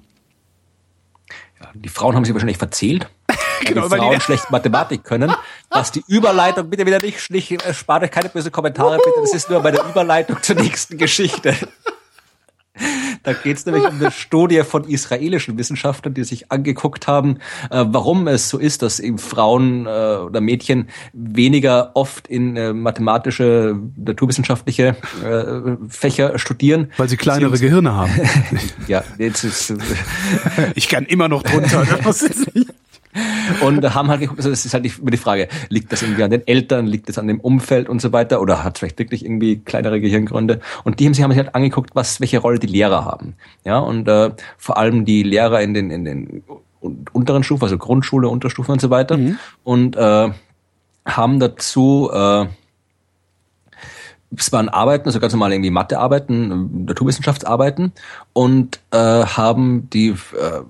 Die 1.73 1.89
Frauen 1.89 2.15
haben 2.15 2.25
sich 2.25 2.33
wahrscheinlich 2.33 2.57
verzählt. 2.57 3.09
genau, 3.65 3.87
die 3.87 3.95
Frauen 3.95 4.15
die 4.15 4.21
schlecht 4.21 4.49
Mathematik 4.51 5.03
können. 5.03 5.33
Was 5.69 5.91
die 5.91 6.03
Überleitung, 6.07 6.69
bitte 6.69 6.85
wieder 6.85 6.99
nicht, 7.01 7.29
nicht 7.29 7.51
äh, 7.51 7.73
spart 7.73 8.03
euch 8.03 8.11
keine 8.11 8.29
böse 8.29 8.51
Kommentare, 8.51 8.97
bitte. 8.97 9.21
Das 9.21 9.33
ist 9.33 9.49
nur 9.49 9.61
bei 9.61 9.71
der 9.71 9.83
Überleitung 9.85 10.41
zur 10.41 10.55
nächsten 10.55 10.97
Geschichte. 10.97 11.55
Da 13.23 13.33
geht 13.33 13.57
es 13.57 13.65
nämlich 13.65 13.85
um 13.85 13.95
eine 13.99 14.11
Studie 14.11 14.63
von 14.63 14.83
israelischen 14.83 15.57
Wissenschaftlern, 15.57 16.13
die 16.13 16.23
sich 16.23 16.51
angeguckt 16.51 17.07
haben, 17.07 17.37
äh, 17.69 17.85
warum 17.87 18.27
es 18.27 18.49
so 18.49 18.57
ist, 18.57 18.81
dass 18.81 18.99
eben 18.99 19.17
Frauen 19.17 19.85
äh, 19.85 19.89
oder 19.89 20.41
Mädchen 20.41 20.89
weniger 21.13 21.91
oft 21.95 22.27
in 22.27 22.55
äh, 22.55 22.73
mathematische, 22.73 23.77
naturwissenschaftliche 23.97 24.95
äh, 25.23 25.77
Fächer 25.89 26.39
studieren. 26.39 26.91
Weil 26.97 27.09
sie 27.09 27.17
kleinere 27.17 27.57
sie 27.57 27.65
Gehirne 27.65 27.93
haben. 27.93 28.11
ja, 28.87 29.03
jetzt 29.17 29.43
ist. 29.43 29.73
ich 30.75 30.87
kann 30.87 31.05
immer 31.05 31.27
noch 31.27 31.43
drunter. 31.43 31.85
Und 33.61 33.95
haben 33.95 34.09
halt 34.09 34.19
geguckt, 34.19 34.39
also 34.39 34.51
das 34.51 34.65
ist 34.65 34.73
halt 34.73 34.85
immer 34.85 35.09
die 35.09 35.17
Frage, 35.17 35.47
liegt 35.69 35.91
das 35.91 36.03
irgendwie 36.03 36.23
an 36.23 36.29
den 36.29 36.45
Eltern, 36.47 36.85
liegt 36.85 37.09
das 37.09 37.17
an 37.17 37.27
dem 37.27 37.39
Umfeld 37.39 37.89
und 37.89 38.01
so 38.01 38.13
weiter 38.13 38.39
oder 38.39 38.63
hat 38.63 38.77
vielleicht 38.77 38.99
wirklich 38.99 39.25
irgendwie 39.25 39.57
kleinere 39.57 39.99
Gehirngründe? 39.99 40.59
Und 40.83 40.99
die 40.99 41.05
haben 41.05 41.13
sich, 41.13 41.23
haben 41.23 41.31
sich 41.31 41.39
halt 41.39 41.55
angeguckt, 41.55 41.95
was, 41.95 42.21
welche 42.21 42.37
Rolle 42.37 42.59
die 42.59 42.67
Lehrer 42.67 43.05
haben. 43.05 43.35
Ja, 43.65 43.79
und 43.79 44.07
äh, 44.07 44.31
vor 44.57 44.77
allem 44.77 45.05
die 45.05 45.23
Lehrer 45.23 45.61
in 45.61 45.73
den, 45.73 45.89
in 45.89 46.05
den 46.05 46.43
unteren 47.11 47.43
Stufen, 47.43 47.63
also 47.63 47.77
Grundschule, 47.77 48.29
Unterstufen 48.29 48.73
und 48.73 48.81
so 48.81 48.89
weiter. 48.91 49.17
Mhm. 49.17 49.39
Und 49.63 49.95
äh, 49.95 50.29
haben 51.05 51.39
dazu 51.39 52.11
äh, 52.13 52.45
es 54.37 54.51
waren 54.51 54.69
Arbeiten, 54.69 55.07
also 55.07 55.19
ganz 55.19 55.33
normal 55.33 55.51
irgendwie 55.51 55.71
Mathearbeiten, 55.71 56.85
Naturwissenschaftsarbeiten 56.85 57.93
und 58.33 58.79
äh, 58.91 58.97
haben 58.97 59.89
die 59.89 60.09
äh, 60.09 60.61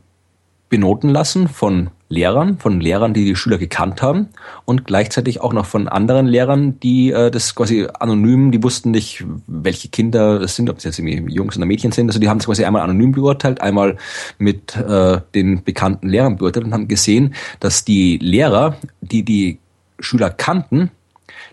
benoten 0.69 1.09
lassen 1.09 1.47
von 1.47 1.89
Lehrern, 2.11 2.57
von 2.57 2.81
Lehrern, 2.81 3.13
die 3.13 3.23
die 3.23 3.35
Schüler 3.35 3.59
gekannt 3.59 4.01
haben 4.01 4.29
und 4.65 4.85
gleichzeitig 4.85 5.41
auch 5.41 5.53
noch 5.53 5.67
von 5.67 5.87
anderen 5.87 6.25
Lehrern, 6.25 6.79
die 6.79 7.11
äh, 7.11 7.29
das 7.29 7.53
quasi 7.53 7.87
anonym, 7.99 8.51
die 8.51 8.63
wussten 8.63 8.89
nicht, 8.89 9.23
welche 9.45 9.89
Kinder 9.89 10.41
es 10.41 10.55
sind, 10.55 10.71
ob 10.71 10.79
es 10.79 10.83
jetzt 10.83 10.97
irgendwie 10.97 11.31
Jungs 11.31 11.55
oder 11.55 11.67
Mädchen 11.67 11.91
sind. 11.91 12.07
Also 12.07 12.19
die 12.19 12.27
haben 12.27 12.39
es 12.39 12.47
quasi 12.47 12.65
einmal 12.65 12.81
anonym 12.81 13.11
beurteilt, 13.11 13.61
einmal 13.61 13.97
mit 14.39 14.75
äh, 14.75 15.21
den 15.35 15.63
bekannten 15.63 16.09
Lehrern 16.09 16.37
beurteilt 16.37 16.65
und 16.65 16.73
haben 16.73 16.87
gesehen, 16.87 17.35
dass 17.59 17.85
die 17.85 18.17
Lehrer, 18.17 18.77
die 19.01 19.23
die 19.23 19.59
Schüler 19.99 20.31
kannten, 20.31 20.89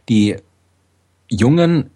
die 0.08 0.36
Jungen 1.28 1.90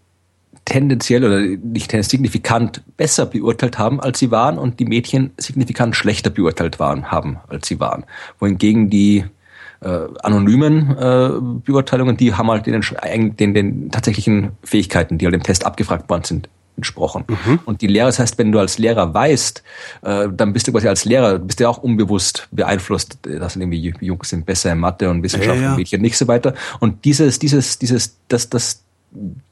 tendenziell 0.70 1.24
oder 1.24 1.40
nicht 1.40 1.90
signifikant 2.04 2.82
besser 2.96 3.26
beurteilt 3.26 3.76
haben, 3.76 4.00
als 4.00 4.20
sie 4.20 4.30
waren 4.30 4.56
und 4.56 4.78
die 4.78 4.84
Mädchen 4.84 5.32
signifikant 5.36 5.96
schlechter 5.96 6.30
beurteilt 6.30 6.78
waren, 6.78 7.10
haben, 7.10 7.38
als 7.48 7.66
sie 7.66 7.80
waren. 7.80 8.04
Wohingegen 8.38 8.88
die 8.88 9.24
äh, 9.80 9.88
anonymen 10.22 10.96
äh, 10.96 11.30
Beurteilungen, 11.64 12.16
die 12.16 12.34
haben 12.34 12.48
halt 12.50 12.66
den, 12.66 13.36
den, 13.36 13.54
den 13.54 13.90
tatsächlichen 13.90 14.52
Fähigkeiten, 14.62 15.18
die 15.18 15.26
halt 15.26 15.34
im 15.34 15.42
Test 15.42 15.66
abgefragt 15.66 16.08
worden 16.08 16.22
sind, 16.22 16.48
entsprochen. 16.76 17.24
Mhm. 17.26 17.58
Und 17.64 17.82
die 17.82 17.88
Lehrer, 17.88 18.06
das 18.06 18.20
heißt, 18.20 18.38
wenn 18.38 18.52
du 18.52 18.60
als 18.60 18.78
Lehrer 18.78 19.12
weißt, 19.12 19.64
äh, 20.02 20.28
dann 20.32 20.52
bist 20.52 20.68
du 20.68 20.72
quasi 20.72 20.86
als 20.86 21.04
Lehrer, 21.04 21.40
bist 21.40 21.58
du 21.58 21.68
auch 21.68 21.78
unbewusst 21.78 22.46
beeinflusst, 22.52 23.18
dass 23.22 23.56
irgendwie 23.56 23.92
Jungs 24.00 24.28
sind 24.28 24.46
besser 24.46 24.70
in 24.70 24.78
Mathe 24.78 25.10
und 25.10 25.24
Wissenschaft 25.24 25.56
ja, 25.56 25.62
ja. 25.62 25.70
und 25.70 25.78
Mädchen 25.78 26.00
nicht 26.00 26.16
so 26.16 26.28
weiter. 26.28 26.54
Und 26.78 27.04
dieses, 27.04 27.40
dieses, 27.40 27.80
dieses, 27.80 28.18
das, 28.28 28.48
das, 28.48 28.84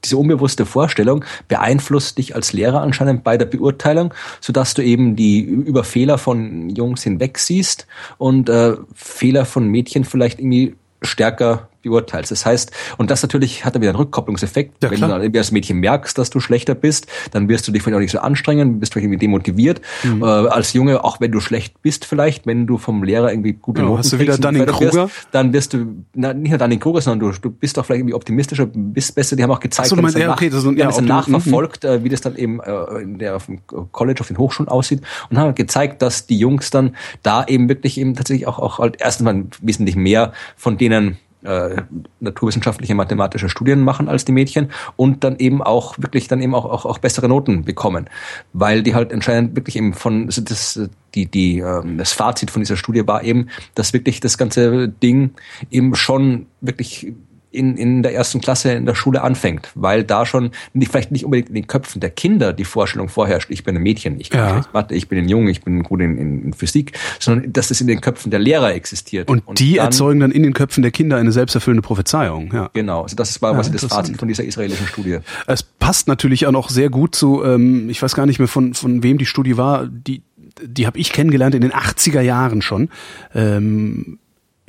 diese 0.03 0.17
unbewusste 0.17 0.65
Vorstellung 0.65 1.25
beeinflusst 1.47 2.17
dich 2.17 2.35
als 2.35 2.53
Lehrer 2.53 2.81
anscheinend 2.81 3.23
bei 3.23 3.37
der 3.37 3.45
Beurteilung, 3.45 4.13
so 4.39 4.53
dass 4.53 4.73
du 4.73 4.83
eben 4.83 5.15
die 5.15 5.41
über 5.41 5.83
Fehler 5.83 6.17
von 6.17 6.69
Jungs 6.69 7.03
hinweg 7.03 7.37
siehst 7.37 7.87
und 8.17 8.49
äh, 8.49 8.75
Fehler 8.93 9.45
von 9.45 9.67
Mädchen 9.67 10.05
vielleicht 10.05 10.39
irgendwie 10.39 10.75
stärker 11.01 11.69
beurteilst. 11.81 12.31
Das 12.31 12.45
heißt, 12.45 12.71
und 12.97 13.09
das 13.11 13.21
natürlich 13.21 13.65
hat 13.65 13.75
dann 13.75 13.81
wieder 13.81 13.91
einen 13.91 13.99
Rückkopplungseffekt. 13.99 14.83
Ja, 14.83 14.89
Wenn 14.91 14.97
klar. 14.97 15.09
du 15.09 15.13
dann 15.15 15.21
irgendwie 15.23 15.39
als 15.39 15.51
Mädchen 15.51 15.77
merkst, 15.79 16.17
dass 16.17 16.29
du 16.29 16.39
schlechter 16.39 16.75
bist, 16.75 17.07
dann 17.31 17.49
wirst 17.49 17.67
du 17.67 17.71
dich 17.71 17.81
vielleicht 17.81 17.95
auch 17.95 18.01
nicht 18.01 18.11
so 18.11 18.19
anstrengen, 18.19 18.79
bist 18.79 18.93
vielleicht 18.93 19.05
irgendwie 19.05 19.19
demotiviert. 19.19 19.81
Mhm. 20.03 20.23
Äh, 20.23 20.25
als 20.25 20.73
Junge, 20.73 21.03
auch 21.03 21.19
wenn 21.21 21.31
du 21.31 21.39
schlecht 21.39 21.81
bist 21.81 22.05
vielleicht, 22.05 22.45
wenn 22.47 22.67
du 22.67 22.77
vom 22.77 23.03
Lehrer 23.03 23.31
irgendwie 23.31 23.53
gute 23.53 23.81
Ja, 23.81 23.87
Noten 23.87 23.99
hast 23.99 24.13
du 24.13 24.19
wieder 24.19 24.33
und 24.33 24.43
Dunning-Kruger? 24.43 24.93
wirst, 25.05 25.27
dann 25.31 25.53
wirst 25.53 25.73
du, 25.73 26.03
na, 26.13 26.33
nicht 26.33 26.49
nur 26.49 26.57
Dunning-Kruger, 26.59 27.01
sondern 27.01 27.31
du, 27.31 27.39
du 27.39 27.49
bist 27.49 27.77
auch 27.79 27.85
vielleicht 27.85 27.99
irgendwie 27.99 28.13
optimistischer, 28.15 28.65
bist 28.65 29.15
besser. 29.15 29.35
Die 29.35 29.43
haben 29.43 29.51
auch 29.51 29.59
gezeigt, 29.59 29.89
so, 29.89 29.97
wenn 29.97 30.05
dann 30.05 30.21
ja, 30.21 30.31
okay, 30.31 30.49
das 30.49 30.63
ja, 30.63 30.71
dann 30.71 30.89
optimi- 30.91 31.07
nachverfolgt, 31.07 31.85
äh, 31.85 32.03
wie 32.03 32.09
das 32.09 32.21
dann 32.21 32.35
eben 32.35 32.59
äh, 32.59 33.01
in 33.01 33.19
der, 33.19 33.35
auf 33.35 33.45
dem 33.45 33.59
College, 33.91 34.21
auf 34.21 34.27
den 34.27 34.37
Hochschulen 34.37 34.69
aussieht 34.69 35.01
und 35.29 35.37
haben 35.37 35.55
gezeigt, 35.55 36.01
dass 36.01 36.25
die 36.27 36.37
Jungs 36.37 36.69
dann 36.69 36.95
da 37.23 37.45
eben 37.45 37.69
wirklich 37.69 37.97
eben 37.97 38.15
tatsächlich 38.15 38.47
auch, 38.47 38.59
auch 38.59 38.79
halt 38.79 38.99
erstmal 39.01 39.45
wesentlich 39.61 39.95
mehr 39.95 40.33
von 40.55 40.77
denen 40.77 41.17
äh, 41.43 41.83
naturwissenschaftliche, 42.19 42.95
mathematische 42.95 43.49
Studien 43.49 43.81
machen 43.81 44.09
als 44.09 44.25
die 44.25 44.31
Mädchen 44.31 44.71
und 44.95 45.23
dann 45.23 45.37
eben 45.37 45.61
auch 45.61 45.97
wirklich 45.97 46.27
dann 46.27 46.41
eben 46.41 46.53
auch, 46.53 46.65
auch, 46.65 46.85
auch 46.85 46.97
bessere 46.97 47.29
Noten 47.29 47.63
bekommen, 47.63 48.09
weil 48.53 48.83
die 48.83 48.95
halt 48.95 49.13
anscheinend 49.13 49.55
wirklich 49.55 49.75
eben 49.75 49.93
von 49.93 50.25
also 50.25 50.41
das 50.41 50.79
die 51.15 51.25
die 51.25 51.59
ähm, 51.59 51.97
das 51.97 52.11
Fazit 52.11 52.51
von 52.51 52.61
dieser 52.61 52.77
Studie 52.77 53.07
war 53.07 53.23
eben, 53.23 53.49
dass 53.75 53.93
wirklich 53.93 54.19
das 54.19 54.37
ganze 54.37 54.89
Ding 54.89 55.31
eben 55.71 55.95
schon 55.95 56.47
wirklich 56.61 57.13
in, 57.51 57.77
in 57.77 58.03
der 58.03 58.13
ersten 58.13 58.41
Klasse 58.41 58.71
in 58.73 58.85
der 58.85 58.95
Schule 58.95 59.21
anfängt, 59.21 59.69
weil 59.75 60.03
da 60.03 60.25
schon 60.25 60.51
nicht, 60.73 60.91
vielleicht 60.91 61.11
nicht 61.11 61.25
unbedingt 61.25 61.49
in 61.49 61.55
den 61.55 61.67
Köpfen 61.67 61.99
der 61.99 62.09
Kinder 62.11 62.53
die 62.53 62.63
Vorstellung 62.65 63.09
vorherrscht, 63.09 63.49
ich 63.49 63.63
bin 63.63 63.75
ein 63.75 63.81
Mädchen, 63.81 64.19
ich 64.19 64.29
kann 64.29 64.57
Ja. 64.61 64.65
Mathe, 64.73 64.93
ich 64.95 65.07
bin 65.07 65.17
ein 65.17 65.27
Junge, 65.29 65.49
ich 65.51 65.61
bin 65.61 65.81
gut 65.83 66.01
in, 66.01 66.17
in, 66.17 66.43
in 66.45 66.53
Physik, 66.53 66.91
sondern 67.19 67.51
dass 67.53 67.71
es 67.71 67.81
in 67.81 67.87
den 67.87 68.01
Köpfen 68.01 68.29
der 68.31 68.39
Lehrer 68.39 68.73
existiert. 68.73 69.29
Und, 69.29 69.43
die 69.59 69.75
dann- 69.75 69.85
erzeugen 69.87 70.19
dann 70.19 70.31
in 70.31 70.43
den 70.43 70.53
Köpfen 70.53 70.81
der 70.83 70.91
Kinder 70.91 71.17
eine 71.17 71.31
selbsterfüllende 71.31 71.81
Prophezeiung. 71.81 72.51
Ja. 72.53 72.69
Genau, 72.73 73.01
also 73.03 73.15
das 73.15 73.41
war 73.41 73.51
Ja, 73.51 73.55
quasi 73.57 73.71
das. 73.71 73.85
Fazit 73.85 74.17
von 74.17 74.27
dieser 74.27 74.43
israelischen 74.43 74.85
Studie. 74.87 75.17
Es 75.47 75.63
passt 75.63 76.07
natürlich 76.07 76.45
auch 76.45 76.51
noch 76.51 76.69
sehr 76.69 76.89
gut 76.89 77.15
zu, 77.15 77.43
ähm, 77.43 77.89
ich 77.89 78.01
weiß 78.01 78.15
gar 78.15 78.25
nicht 78.25 78.39
mehr 78.39 78.47
von, 78.47 78.73
von 78.73 79.01
wem 79.03 79.17
die 79.17 79.25
Studie 79.25 79.57
war, 79.57 79.87
die, 79.87 80.21
die 80.63 80.85
habe 80.85 80.99
ich 80.99 81.11
kennengelernt 81.11 81.55
in 81.55 81.61
den 81.61 81.71
80er 81.71 82.21
Jahren 82.21 82.61
schon. 82.61 82.89
Ähm, 83.33 84.19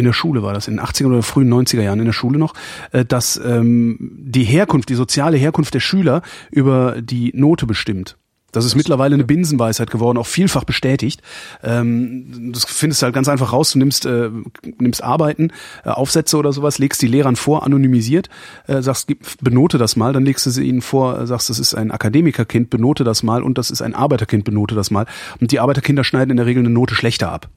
in 0.00 0.06
der 0.06 0.12
Schule 0.12 0.42
war 0.42 0.54
das, 0.54 0.66
in 0.66 0.76
den 0.76 0.84
80er 0.84 1.06
oder 1.06 1.22
frühen 1.22 1.52
90er 1.52 1.82
Jahren 1.82 2.00
in 2.00 2.06
der 2.06 2.12
Schule 2.12 2.38
noch, 2.38 2.54
äh, 2.92 3.04
dass 3.04 3.40
ähm, 3.44 3.98
die 4.00 4.44
Herkunft, 4.44 4.88
die 4.88 4.94
soziale 4.94 5.36
Herkunft 5.36 5.74
der 5.74 5.80
Schüler 5.80 6.22
über 6.50 7.00
die 7.00 7.32
Note 7.34 7.66
bestimmt. 7.66 8.16
Das 8.52 8.64
ist 8.64 8.74
mittlerweile 8.74 9.14
eine 9.14 9.24
Binsenweisheit 9.24 9.90
geworden, 9.90 10.18
auch 10.18 10.26
vielfach 10.26 10.64
bestätigt. 10.64 11.22
Ähm, 11.62 12.50
das 12.52 12.64
findest 12.64 13.00
du 13.00 13.04
halt 13.04 13.14
ganz 13.14 13.28
einfach 13.28 13.52
raus. 13.52 13.72
Du 13.72 13.78
nimmst, 13.78 14.06
äh, 14.06 14.30
nimmst 14.78 15.04
Arbeiten, 15.04 15.52
äh, 15.84 15.90
Aufsätze 15.90 16.36
oder 16.36 16.52
sowas, 16.52 16.78
legst 16.78 17.00
die 17.02 17.06
Lehrern 17.06 17.36
vor, 17.36 17.64
anonymisiert, 17.64 18.28
äh, 18.66 18.82
sagst, 18.82 19.06
gib, 19.06 19.24
benote 19.40 19.78
das 19.78 19.94
mal, 19.96 20.12
dann 20.12 20.24
legst 20.24 20.46
du 20.46 20.50
sie 20.50 20.64
ihnen 20.64 20.82
vor, 20.82 21.20
äh, 21.20 21.26
sagst, 21.26 21.48
das 21.48 21.58
ist 21.58 21.74
ein 21.74 21.92
Akademikerkind, 21.92 22.70
benote 22.70 23.04
das 23.04 23.22
mal 23.22 23.42
und 23.42 23.56
das 23.56 23.70
ist 23.70 23.82
ein 23.82 23.94
Arbeiterkind, 23.94 24.44
benote 24.44 24.74
das 24.74 24.90
mal. 24.90 25.06
Und 25.40 25.52
die 25.52 25.60
Arbeiterkinder 25.60 26.02
schneiden 26.02 26.30
in 26.30 26.36
der 26.38 26.46
Regel 26.46 26.60
eine 26.64 26.70
Note 26.70 26.94
schlechter 26.94 27.30
ab. 27.30 27.50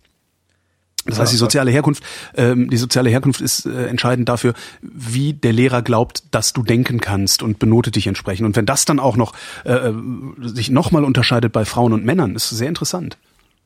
Das 1.06 1.20
heißt, 1.20 1.34
die 1.34 1.38
soziale 1.38 1.72
Herkunft, 1.72 2.04
ähm, 2.36 2.70
die 2.70 2.78
soziale 2.78 3.10
Herkunft 3.10 3.42
ist 3.42 3.66
äh, 3.66 3.88
entscheidend 3.88 4.30
dafür, 4.30 4.54
wie 4.82 5.34
der 5.34 5.52
Lehrer 5.52 5.82
glaubt, 5.82 6.24
dass 6.32 6.54
du 6.54 6.64
denken 6.64 7.02
kannst 7.02 7.44
und 7.44 7.60
benotet 7.60 7.96
dich 7.96 8.08
entsprechend. 8.08 8.46
Und 8.46 8.56
wenn 8.56 8.66
das 8.66 8.86
dann 8.86 9.00
auch 9.00 9.18
noch 9.18 9.34
äh, 9.66 9.92
sich 10.42 10.70
nochmal 10.70 11.04
unterscheidet 11.04 11.52
bei 11.52 11.66
Frauen 11.66 11.94
und 11.94 12.06
Männern, 12.06 12.36
ist 12.36 12.50
sehr 12.50 12.70
interessant. 12.70 13.18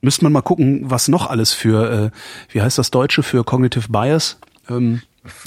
Müsste 0.01 0.23
man 0.23 0.33
mal 0.33 0.41
gucken, 0.41 0.89
was 0.89 1.07
noch 1.07 1.27
alles 1.27 1.53
für, 1.53 1.91
äh, 1.91 2.53
wie 2.53 2.61
heißt 2.61 2.77
das 2.77 2.91
Deutsche, 2.91 3.23
für 3.23 3.43
Cognitive 3.43 3.89
Bias? 3.89 4.37
Ähm, 4.69 5.01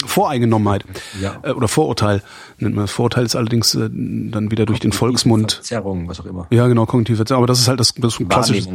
Voreingenommenheit 0.05 0.83
Ja. 1.21 1.39
äh, 1.43 1.51
oder 1.51 1.67
Vorurteil 1.67 2.21
nennt 2.59 2.75
man 2.75 2.83
das. 2.85 2.91
Vorurteil 2.91 3.25
ist 3.25 3.35
allerdings 3.35 3.73
äh, 3.75 3.89
dann 3.91 4.51
wieder 4.51 4.65
durch 4.65 4.79
den 4.79 4.91
Volksmund. 4.91 5.53
Verzerrung, 5.53 6.07
was 6.07 6.19
auch 6.19 6.25
immer. 6.25 6.47
Ja, 6.51 6.67
genau, 6.67 6.85
kognitive 6.85 7.17
Verzerrung. 7.17 7.43
Aber 7.43 7.47
das 7.47 7.59
ist 7.59 7.67
halt 7.67 7.79
das, 7.79 7.93
das 7.95 8.17
klassisches, 8.17 8.67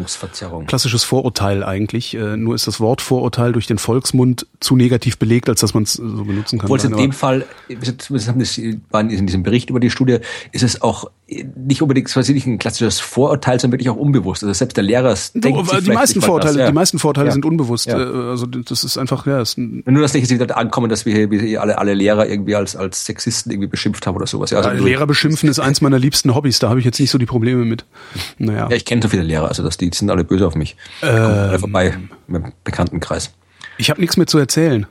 klassisches 0.66 1.04
Vorurteil 1.04 1.62
eigentlich. 1.64 2.14
Äh, 2.14 2.36
nur 2.36 2.54
ist 2.54 2.66
das 2.66 2.80
Wort 2.80 3.00
Vorurteil 3.00 3.52
durch 3.52 3.66
den 3.66 3.78
Volksmund 3.78 4.46
zu 4.60 4.76
negativ 4.76 5.18
belegt, 5.18 5.48
als 5.48 5.60
dass 5.60 5.74
man 5.74 5.84
es 5.84 5.94
so 5.94 6.24
benutzen 6.24 6.58
kann. 6.58 6.66
Obwohl 6.66 6.78
es 6.78 6.84
in 6.84 6.96
dem 6.96 7.12
Fall, 7.12 7.44
wir 7.68 7.78
haben 8.26 8.38
das 8.38 8.58
in 8.58 9.26
diesem 9.26 9.42
Bericht 9.42 9.70
über 9.70 9.80
die 9.80 9.90
Studie, 9.90 10.18
ist 10.52 10.62
es 10.62 10.82
auch 10.82 11.10
nicht 11.28 11.82
unbedingt, 11.82 12.06
quasi 12.08 12.32
nicht 12.32 12.46
ein 12.46 12.58
klassisches 12.58 13.00
Vorurteil, 13.00 13.58
sondern 13.58 13.72
wirklich 13.72 13.90
auch 13.90 13.96
unbewusst. 13.96 14.44
Also 14.44 14.52
selbst 14.52 14.76
der 14.76 14.84
Lehrer 14.84 15.14
denkt 15.34 15.58
aber 15.58 15.80
die 15.80 15.90
meisten 15.90 16.22
Vorurteile, 16.22 16.54
das, 16.54 16.60
ja. 16.60 16.66
die 16.68 16.72
meisten 16.74 16.98
Vorurteile 17.00 17.26
Ja. 17.28 17.32
sind 17.32 17.44
unbewusst. 17.44 17.88
Äh, 17.88 17.94
Also 17.94 18.46
das 18.46 18.84
ist 18.84 18.96
einfach, 18.96 19.26
ja, 19.26 19.40
ist 19.40 19.58
nur 19.58 20.02
das 20.02 20.14
nicht 20.14 20.30
jetzt 20.30 20.40
wieder 20.40 20.56
ankommen, 20.56 20.88
dass 20.96 21.06
wir 21.06 21.28
hier 21.28 21.60
alle, 21.60 21.78
alle 21.78 21.94
Lehrer 21.94 22.26
irgendwie 22.26 22.54
als, 22.54 22.74
als 22.74 23.04
Sexisten 23.04 23.52
irgendwie 23.52 23.68
beschimpft 23.68 24.06
haben 24.06 24.16
oder 24.16 24.26
sowas. 24.26 24.50
Ja, 24.50 24.58
also, 24.58 24.70
äh, 24.70 24.78
Lehrer 24.78 25.06
beschimpfen 25.06 25.48
ist 25.48 25.58
eins 25.58 25.80
meiner 25.80 25.98
liebsten 25.98 26.34
Hobbys. 26.34 26.58
Da 26.58 26.68
habe 26.68 26.78
ich 26.78 26.84
jetzt 26.84 26.98
nicht 26.98 27.10
so 27.10 27.18
die 27.18 27.26
Probleme 27.26 27.64
mit. 27.64 27.84
Naja. 28.38 28.68
Ja, 28.70 28.76
ich 28.76 28.84
kenne 28.84 29.02
so 29.02 29.08
viele 29.08 29.22
Lehrer, 29.22 29.48
also 29.48 29.62
dass 29.62 29.76
die, 29.76 29.90
die 29.90 29.96
sind 29.96 30.10
alle 30.10 30.24
böse 30.24 30.46
auf 30.46 30.54
mich. 30.54 30.76
Ähm. 31.02 31.16
Alle 31.16 31.58
vorbei 31.58 31.98
im 32.28 32.52
Bekanntenkreis. 32.64 33.32
Ich 33.78 33.90
habe 33.90 34.00
nichts 34.00 34.16
mehr 34.16 34.26
zu 34.26 34.38
erzählen. 34.38 34.86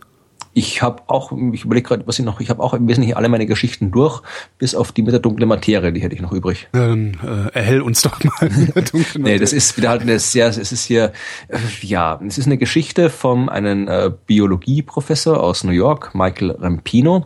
Ich 0.57 0.81
habe 0.81 1.03
auch, 1.07 1.33
ich 1.51 1.65
überlege 1.65 1.85
gerade, 1.89 2.07
was 2.07 2.17
ich 2.17 2.23
noch, 2.23 2.39
ich 2.39 2.49
habe 2.49 2.63
auch 2.63 2.73
im 2.73 2.87
Wesentlichen 2.87 3.17
alle 3.17 3.27
meine 3.27 3.45
Geschichten 3.45 3.91
durch, 3.91 4.21
bis 4.57 4.73
auf 4.73 4.93
die 4.93 5.01
mit 5.01 5.11
der 5.11 5.19
dunklen 5.19 5.49
Materie, 5.49 5.91
die 5.91 5.99
hätte 6.01 6.15
ich 6.15 6.21
noch 6.21 6.31
übrig. 6.31 6.69
Ja, 6.73 6.87
Dann 6.87 7.17
äh, 7.21 7.53
erhell 7.53 7.81
uns 7.81 8.01
doch 8.01 8.23
mal. 8.23 8.49
mit 8.49 8.73
der 8.73 8.81
dunklen 8.91 9.23
Nee, 9.23 9.37
das 9.37 9.49
Materie. 9.51 9.57
ist 9.57 9.77
wieder 9.77 9.89
halt 9.89 10.01
eine 10.03 10.17
sehr, 10.17 10.47
es 10.47 10.57
ist 10.57 10.85
hier, 10.85 11.11
äh, 11.49 11.57
ja, 11.81 12.21
es 12.25 12.37
ist 12.37 12.45
eine 12.45 12.57
Geschichte 12.57 13.09
von 13.09 13.49
einem 13.49 13.89
äh, 13.89 14.09
Biologieprofessor 14.27 15.43
aus 15.43 15.65
New 15.65 15.73
York, 15.73 16.15
Michael 16.15 16.51
Rampino, 16.51 17.25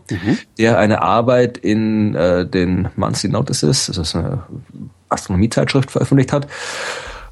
der 0.57 0.79
eine 0.79 1.03
Arbeit 1.03 1.59
in 1.59 2.15
äh, 2.15 2.47
den 2.47 2.89
Monthly 2.95 3.29
Notices, 3.29 3.85
das 3.85 3.97
ist 3.99 4.15
eine 4.15 4.41
Astronomiezeitschrift, 5.09 5.91
veröffentlicht 5.91 6.33
hat. 6.33 6.47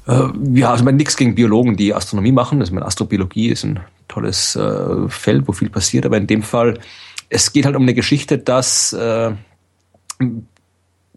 Äh, 0.06 0.28
ja, 0.54 0.70
also 0.70 0.84
man 0.84 0.96
nichts 0.96 1.16
gegen 1.16 1.34
Biologen, 1.34 1.76
die 1.76 1.92
Astronomie 1.92 2.32
machen. 2.32 2.60
Also 2.60 2.72
meine 2.72 2.86
Astrobiologie 2.86 3.48
ist 3.48 3.64
ein 3.64 3.80
tolles 4.08 4.56
äh, 4.56 5.08
Feld, 5.08 5.46
wo 5.46 5.52
viel 5.52 5.70
passiert, 5.70 6.06
aber 6.06 6.16
in 6.16 6.26
dem 6.26 6.42
Fall, 6.42 6.78
es 7.28 7.52
geht 7.52 7.66
halt 7.66 7.76
um 7.76 7.82
eine 7.82 7.94
Geschichte, 7.94 8.38
dass 8.38 8.92
äh, 8.92 9.32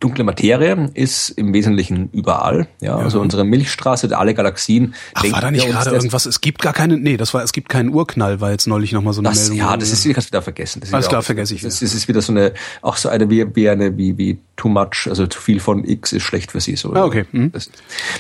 dunkle 0.02 0.23
Materie 0.26 0.90
ist 0.94 1.30
im 1.30 1.53
Wesentlichen 1.53 2.10
überall. 2.11 2.68
Ja, 2.82 2.98
also 2.98 3.22
unsere 3.22 3.45
Milchstraße, 3.45 4.18
alle 4.18 4.34
Galaxien. 4.34 4.95
Ach, 5.14 5.23
war 5.32 5.40
da 5.41 5.52
nicht 5.52 5.68
gerade 5.68 5.91
irgendwas? 5.91 6.26
Es 6.26 6.41
gibt 6.41 6.61
gar 6.61 6.73
keine, 6.73 6.98
nee, 6.98 7.15
das 7.15 7.34
war, 7.34 7.44
es 7.44 7.53
gibt 7.53 7.69
keinen 7.69 7.90
Urknall, 7.94 8.41
war 8.41 8.52
jetzt 8.52 8.68
neulich 8.68 8.91
nochmal 8.91 9.14
so 9.14 9.22
eine 9.22 9.30
Das, 9.30 9.49
Meldung. 9.49 9.57
ja, 9.57 9.78
das 9.78 9.91
ist, 9.94 10.03
kannst 10.14 10.30
du 10.30 10.34
da 10.34 10.41
vergessen. 10.41 10.82
Das 10.82 10.94
Alles 10.94 11.06
wieder 11.06 11.10
klar, 11.10 11.23
vergesse 11.23 11.56
ich 11.56 11.61
Das, 11.61 11.80
das 11.80 11.94
ist 11.94 12.07
wieder 12.07 12.22
so 12.22 12.34
eine, 12.34 12.53
auch 12.82 12.98
so 12.98 13.10
eine 13.10 13.30
wie, 13.30 13.45
wie 13.56 13.69
eine, 13.69 13.95
wie, 13.98 14.18
wie 14.18 14.40
too 14.57 14.69
much, 14.69 15.07
also 15.07 15.28
zu 15.28 15.40
viel 15.40 15.60
von 15.60 15.86
X 15.86 16.11
ist 16.14 16.23
schlecht 16.23 16.52
für 16.52 16.60
sie. 16.60 16.76
So. 16.76 16.94
Ah, 16.94 17.06
okay. 17.06 17.26
Mhm. 17.32 17.52
Das, 17.52 17.69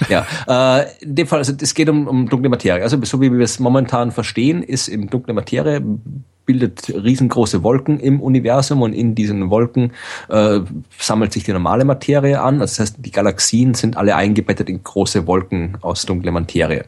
ja, 0.07 0.25
äh, 0.47 0.85
in 1.01 1.15
dem 1.15 1.27
Fall, 1.27 1.39
also 1.39 1.53
es 1.59 1.73
geht 1.73 1.89
um, 1.89 2.07
um 2.07 2.29
dunkle 2.29 2.49
Materie. 2.49 2.83
Also 2.83 3.03
so 3.03 3.19
wie 3.21 3.31
wir 3.31 3.41
es 3.41 3.59
momentan 3.59 4.11
verstehen, 4.11 4.61
ist 4.63 4.87
in 4.87 5.07
dunkle 5.07 5.33
Materie 5.33 5.81
bildet 6.45 6.89
riesengroße 6.89 7.63
Wolken 7.63 7.99
im 7.99 8.19
Universum 8.21 8.81
und 8.81 8.93
in 8.93 9.15
diesen 9.15 9.49
Wolken 9.49 9.93
äh, 10.29 10.59
sammelt 10.99 11.33
sich 11.33 11.43
die 11.43 11.53
normale 11.53 11.85
Materie 11.85 12.41
an. 12.41 12.61
Also 12.61 12.71
das 12.73 12.79
heißt, 12.79 12.95
die 12.99 13.11
Galaxien 13.11 13.73
sind 13.73 13.97
alle 13.97 14.15
eingebettet 14.15 14.69
in 14.69 14.83
große 14.83 15.27
Wolken 15.27 15.77
aus 15.81 16.05
dunkler 16.05 16.31
Materie. 16.31 16.85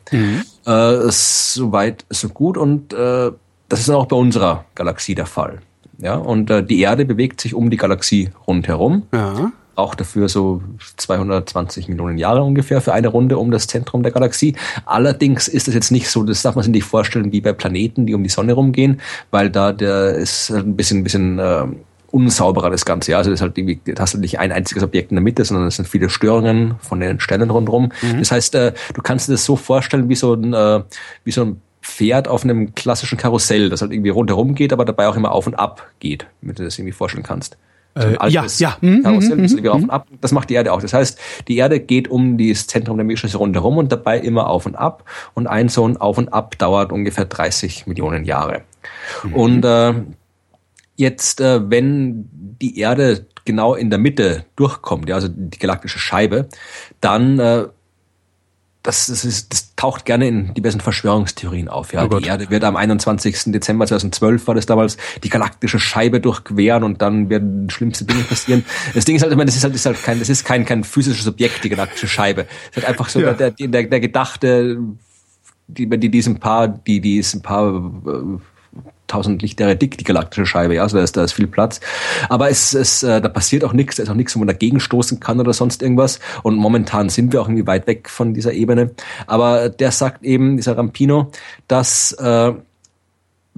Äh, 0.65 1.11
Soweit, 1.11 2.05
so 2.09 2.29
gut 2.29 2.57
und 2.57 2.93
äh, 2.93 3.31
das 3.69 3.79
ist 3.79 3.89
auch 3.89 4.05
bei 4.07 4.15
unserer 4.15 4.65
Galaxie 4.75 5.15
der 5.15 5.25
Fall. 5.25 5.59
Ja, 5.99 6.15
und 6.15 6.49
äh, 6.49 6.63
die 6.63 6.81
Erde 6.81 7.05
bewegt 7.05 7.39
sich 7.39 7.53
um 7.53 7.69
die 7.69 7.77
Galaxie 7.77 8.29
rundherum 8.47 9.03
Ja. 9.13 9.51
Braucht 9.75 9.99
dafür 9.99 10.29
so 10.29 10.61
220 10.97 11.87
Millionen 11.87 12.17
Jahre 12.17 12.43
ungefähr 12.43 12.81
für 12.81 12.93
eine 12.93 13.07
Runde 13.07 13.37
um 13.37 13.51
das 13.51 13.67
Zentrum 13.67 14.03
der 14.03 14.11
Galaxie. 14.11 14.55
Allerdings 14.85 15.47
ist 15.47 15.67
es 15.67 15.73
jetzt 15.73 15.91
nicht 15.91 16.09
so, 16.09 16.23
das 16.23 16.41
darf 16.41 16.55
man 16.55 16.63
sich 16.63 16.71
nicht 16.71 16.85
vorstellen 16.85 17.31
wie 17.31 17.41
bei 17.41 17.53
Planeten, 17.53 18.05
die 18.05 18.13
um 18.13 18.23
die 18.23 18.29
Sonne 18.29 18.53
rumgehen, 18.53 19.01
weil 19.31 19.49
da 19.49 19.71
der 19.73 20.15
ist 20.15 20.49
halt 20.49 20.65
ein 20.65 20.75
bisschen, 20.75 20.99
ein 20.99 21.03
bisschen 21.03 21.39
äh, 21.39 21.65
unsauberer 22.11 22.69
das 22.69 22.85
Ganze. 22.85 23.11
Ja, 23.11 23.17
also 23.17 23.31
das 23.31 23.39
ist 23.39 23.41
halt 23.41 23.57
irgendwie, 23.57 23.79
das 23.91 23.99
hast 23.99 24.13
du 24.13 24.19
nicht 24.19 24.39
ein 24.39 24.51
einziges 24.51 24.83
Objekt 24.83 25.11
in 25.11 25.15
der 25.15 25.23
Mitte, 25.23 25.43
sondern 25.43 25.67
es 25.67 25.77
sind 25.77 25.87
viele 25.87 26.09
Störungen 26.09 26.75
von 26.79 26.99
den 26.99 27.19
Sternen 27.19 27.49
rundherum. 27.49 27.91
Das 28.19 28.31
heißt, 28.31 28.53
äh, 28.55 28.73
du 28.93 29.01
kannst 29.01 29.27
dir 29.27 29.33
das 29.33 29.45
so 29.45 29.55
vorstellen 29.55 30.09
wie 30.09 30.15
so 30.15 30.33
ein, 30.33 30.53
äh, 30.53 30.83
wie 31.23 31.31
so 31.31 31.41
ein 31.41 31.61
Pferd 31.81 32.27
auf 32.27 32.43
einem 32.43 32.75
klassischen 32.75 33.17
Karussell, 33.17 33.69
das 33.69 33.81
halt 33.81 33.91
irgendwie 33.91 34.09
rundherum 34.09 34.55
geht, 34.55 34.71
aber 34.71 34.85
dabei 34.85 35.07
auch 35.07 35.17
immer 35.17 35.31
auf 35.31 35.47
und 35.47 35.55
ab 35.55 35.91
geht, 35.99 36.27
damit 36.41 36.59
du 36.59 36.63
das 36.63 36.77
irgendwie 36.77 36.93
vorstellen 36.93 37.23
kannst. 37.23 37.57
Äh, 37.95 38.29
ja, 38.29 38.45
ja. 38.57 38.77
Mhm, 38.81 39.03
Karussell, 39.03 39.37
mhm, 39.37 39.67
auf 39.67 39.83
und 39.83 39.89
ab. 39.89 40.07
Das 40.19 40.31
macht 40.31 40.49
die 40.49 40.55
Erde 40.55 40.73
auch. 40.73 40.81
Das 40.81 40.93
heißt, 40.93 41.19
die 41.47 41.57
Erde 41.57 41.79
geht 41.79 42.07
um 42.07 42.37
das 42.37 42.67
Zentrum 42.67 42.97
der 42.97 43.05
Milchstraße 43.05 43.37
rundherum 43.37 43.77
und 43.77 43.91
dabei 43.91 44.19
immer 44.19 44.47
auf 44.47 44.65
und 44.65 44.75
ab. 44.75 45.05
Und 45.35 45.47
ein 45.47 45.69
so 45.69 45.87
ein 45.87 45.97
Auf 45.97 46.17
und 46.17 46.29
Ab 46.29 46.57
dauert 46.57 46.91
ungefähr 46.91 47.25
30 47.25 47.85
Millionen 47.85 48.25
Jahre. 48.25 48.61
Und 49.31 49.63
äh, 49.63 49.93
jetzt, 50.95 51.39
äh, 51.39 51.69
wenn 51.69 52.29
die 52.61 52.79
Erde 52.79 53.27
genau 53.45 53.75
in 53.75 53.89
der 53.89 53.99
Mitte 53.99 54.45
durchkommt, 54.55 55.09
ja, 55.09 55.15
also 55.15 55.27
die 55.29 55.59
galaktische 55.59 55.99
Scheibe, 55.99 56.47
dann 57.01 57.39
äh, 57.39 57.67
das, 58.83 59.05
das, 59.05 59.23
ist, 59.23 59.53
das 59.53 59.75
taucht 59.77 60.03
gerne 60.03 60.27
in 60.27 60.53
diversen 60.53 60.81
Verschwörungstheorien 60.81 61.69
auf. 61.69 61.93
Ja, 61.93 62.03
oh 62.05 62.19
die 62.19 62.27
Erde 62.27 62.49
wird 62.49 62.65
am 62.65 62.75
21. 62.75 63.51
Dezember 63.53 63.87
2012 63.87 64.45
war 64.45 64.55
das 64.55 64.65
damals 64.65 64.97
die 65.23 65.29
galaktische 65.29 65.79
Scheibe 65.79 66.19
durchqueren 66.19 66.83
und 66.83 67.01
dann 67.01 67.29
werden 67.29 67.69
schlimmste 67.69 68.03
Dinge 68.03 68.23
passieren. 68.23 68.65
Das 68.93 69.05
Ding 69.05 69.15
ist 69.15 69.21
halt, 69.21 69.31
ich 69.31 69.37
meine, 69.37 69.47
das 69.47 69.55
ist 69.55 69.63
halt, 69.63 69.73
ist 69.73 69.85
halt 69.85 70.03
kein, 70.03 70.19
das 70.19 70.27
ist 70.27 70.43
kein 70.43 70.65
kein 70.65 70.83
physisches 70.83 71.25
Objekt, 71.27 71.63
die 71.63 71.69
galaktische 71.69 72.09
Scheibe. 72.09 72.41
Es 72.71 72.77
ist 72.77 72.83
halt 72.83 72.87
einfach 72.87 73.07
so 73.07 73.21
ja. 73.21 73.31
der, 73.31 73.51
der, 73.51 73.83
der 73.83 73.99
gedachte, 74.01 74.77
die, 75.67 75.89
die 75.89 76.09
diesem 76.09 76.39
Paar, 76.39 76.67
die 76.67 76.99
die 76.99 77.17
ist 77.17 77.33
ein 77.35 77.41
paar 77.41 77.73
äh, 78.05 78.39
tausend 79.07 79.41
Lichtjahre 79.41 79.75
dick, 79.75 79.97
die 79.97 80.03
galaktische 80.03 80.45
Scheibe, 80.45 80.75
ja, 80.75 80.83
also 80.83 80.97
da 80.97 81.03
ist, 81.03 81.15
da 81.17 81.23
ist 81.23 81.33
viel 81.33 81.47
Platz. 81.47 81.79
Aber 82.29 82.49
es, 82.49 82.73
es, 82.73 83.03
äh, 83.03 83.21
da 83.21 83.29
passiert 83.29 83.63
auch 83.63 83.73
nichts, 83.73 83.97
da 83.97 84.03
ist 84.03 84.09
auch 84.09 84.15
nichts, 84.15 84.35
wo 84.35 84.39
man 84.39 84.47
dagegen 84.47 84.79
stoßen 84.79 85.19
kann 85.19 85.39
oder 85.39 85.53
sonst 85.53 85.81
irgendwas. 85.81 86.19
Und 86.43 86.55
momentan 86.55 87.09
sind 87.09 87.33
wir 87.33 87.41
auch 87.41 87.47
irgendwie 87.47 87.67
weit 87.67 87.87
weg 87.87 88.09
von 88.09 88.33
dieser 88.33 88.53
Ebene. 88.53 88.91
Aber 89.27 89.69
der 89.69 89.91
sagt 89.91 90.23
eben, 90.23 90.57
dieser 90.57 90.77
Rampino, 90.77 91.31
dass 91.67 92.13
äh, 92.13 92.53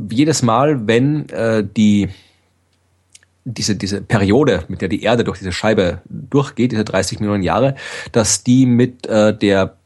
jedes 0.10 0.42
Mal, 0.42 0.88
wenn 0.88 1.30
äh, 1.30 1.64
die 1.66 2.10
diese, 3.46 3.76
diese 3.76 4.02
Periode, 4.02 4.64
mit 4.68 4.82
der 4.82 4.90
die 4.90 5.04
Erde 5.04 5.24
durch 5.24 5.38
diese 5.38 5.52
Scheibe 5.52 6.02
durchgeht, 6.10 6.72
diese 6.72 6.84
30 6.84 7.20
Millionen 7.20 7.44
Jahre, 7.44 7.76
dass 8.12 8.44
die 8.44 8.66
mit 8.66 9.06
äh, 9.06 9.38
der 9.38 9.78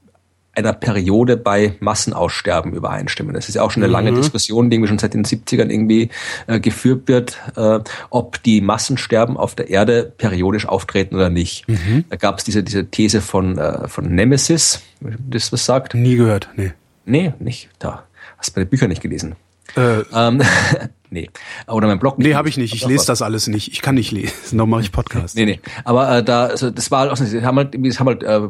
einer 0.53 0.73
Periode 0.73 1.37
bei 1.37 1.75
Massenaussterben 1.79 2.73
übereinstimmen. 2.73 3.33
Das 3.33 3.49
ist 3.49 3.55
ja 3.55 3.61
auch 3.61 3.71
schon 3.71 3.83
eine 3.83 3.91
lange 3.91 4.11
mhm. 4.11 4.17
Diskussion, 4.17 4.69
die 4.69 4.75
irgendwie 4.75 4.89
schon 4.89 4.99
seit 4.99 5.13
den 5.13 5.23
70ern 5.23 5.69
irgendwie 5.69 6.09
äh, 6.47 6.59
geführt 6.59 7.07
wird, 7.07 7.39
äh, 7.55 7.79
ob 8.09 8.41
die 8.43 8.61
Massensterben 8.61 9.37
auf 9.37 9.55
der 9.55 9.69
Erde 9.69 10.11
periodisch 10.17 10.67
auftreten 10.67 11.15
oder 11.15 11.29
nicht. 11.29 11.67
Mhm. 11.67 12.05
Da 12.09 12.15
gab 12.15 12.37
es 12.39 12.43
diese, 12.43 12.63
diese 12.63 12.89
These 12.89 13.21
von, 13.21 13.57
äh, 13.57 13.87
von 13.87 14.13
Nemesis, 14.13 14.81
das 14.99 15.51
was 15.53 15.65
sagt. 15.65 15.93
Nie 15.93 16.15
gehört, 16.15 16.49
nee. 16.55 16.73
Nee, 17.05 17.33
nicht 17.39 17.69
da. 17.79 18.03
Hast 18.37 18.55
du 18.55 18.59
meine 18.59 18.69
Bücher 18.69 18.87
nicht 18.87 19.01
gelesen? 19.01 19.35
Äh, 19.75 20.01
ähm, 20.13 20.41
nee. 21.09 21.29
Oder 21.67 21.87
mein 21.87 21.99
Blog. 21.99 22.19
Nee, 22.19 22.35
habe 22.35 22.49
ich 22.49 22.57
nicht. 22.57 22.73
Ich 22.73 22.85
lese 22.85 23.07
das 23.07 23.21
alles 23.21 23.47
nicht. 23.47 23.71
Ich 23.71 23.81
kann 23.81 23.95
nicht 23.95 24.11
lesen. 24.11 24.33
Noch 24.57 24.65
mache 24.65 24.81
ich 24.81 24.91
Podcast. 24.91 25.35
Nee, 25.35 25.45
nee. 25.45 25.59
Aber 25.83 26.17
äh, 26.17 26.23
da, 26.23 26.47
also 26.47 26.71
das 26.71 26.91
war 26.91 27.11
auch, 27.11 27.17
das 27.17 27.33
haben 27.33 27.57
halt, 27.57 27.75
das 27.77 27.99
haben 27.99 28.07
halt 28.07 28.23
äh, 28.23 28.41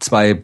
zwei 0.00 0.42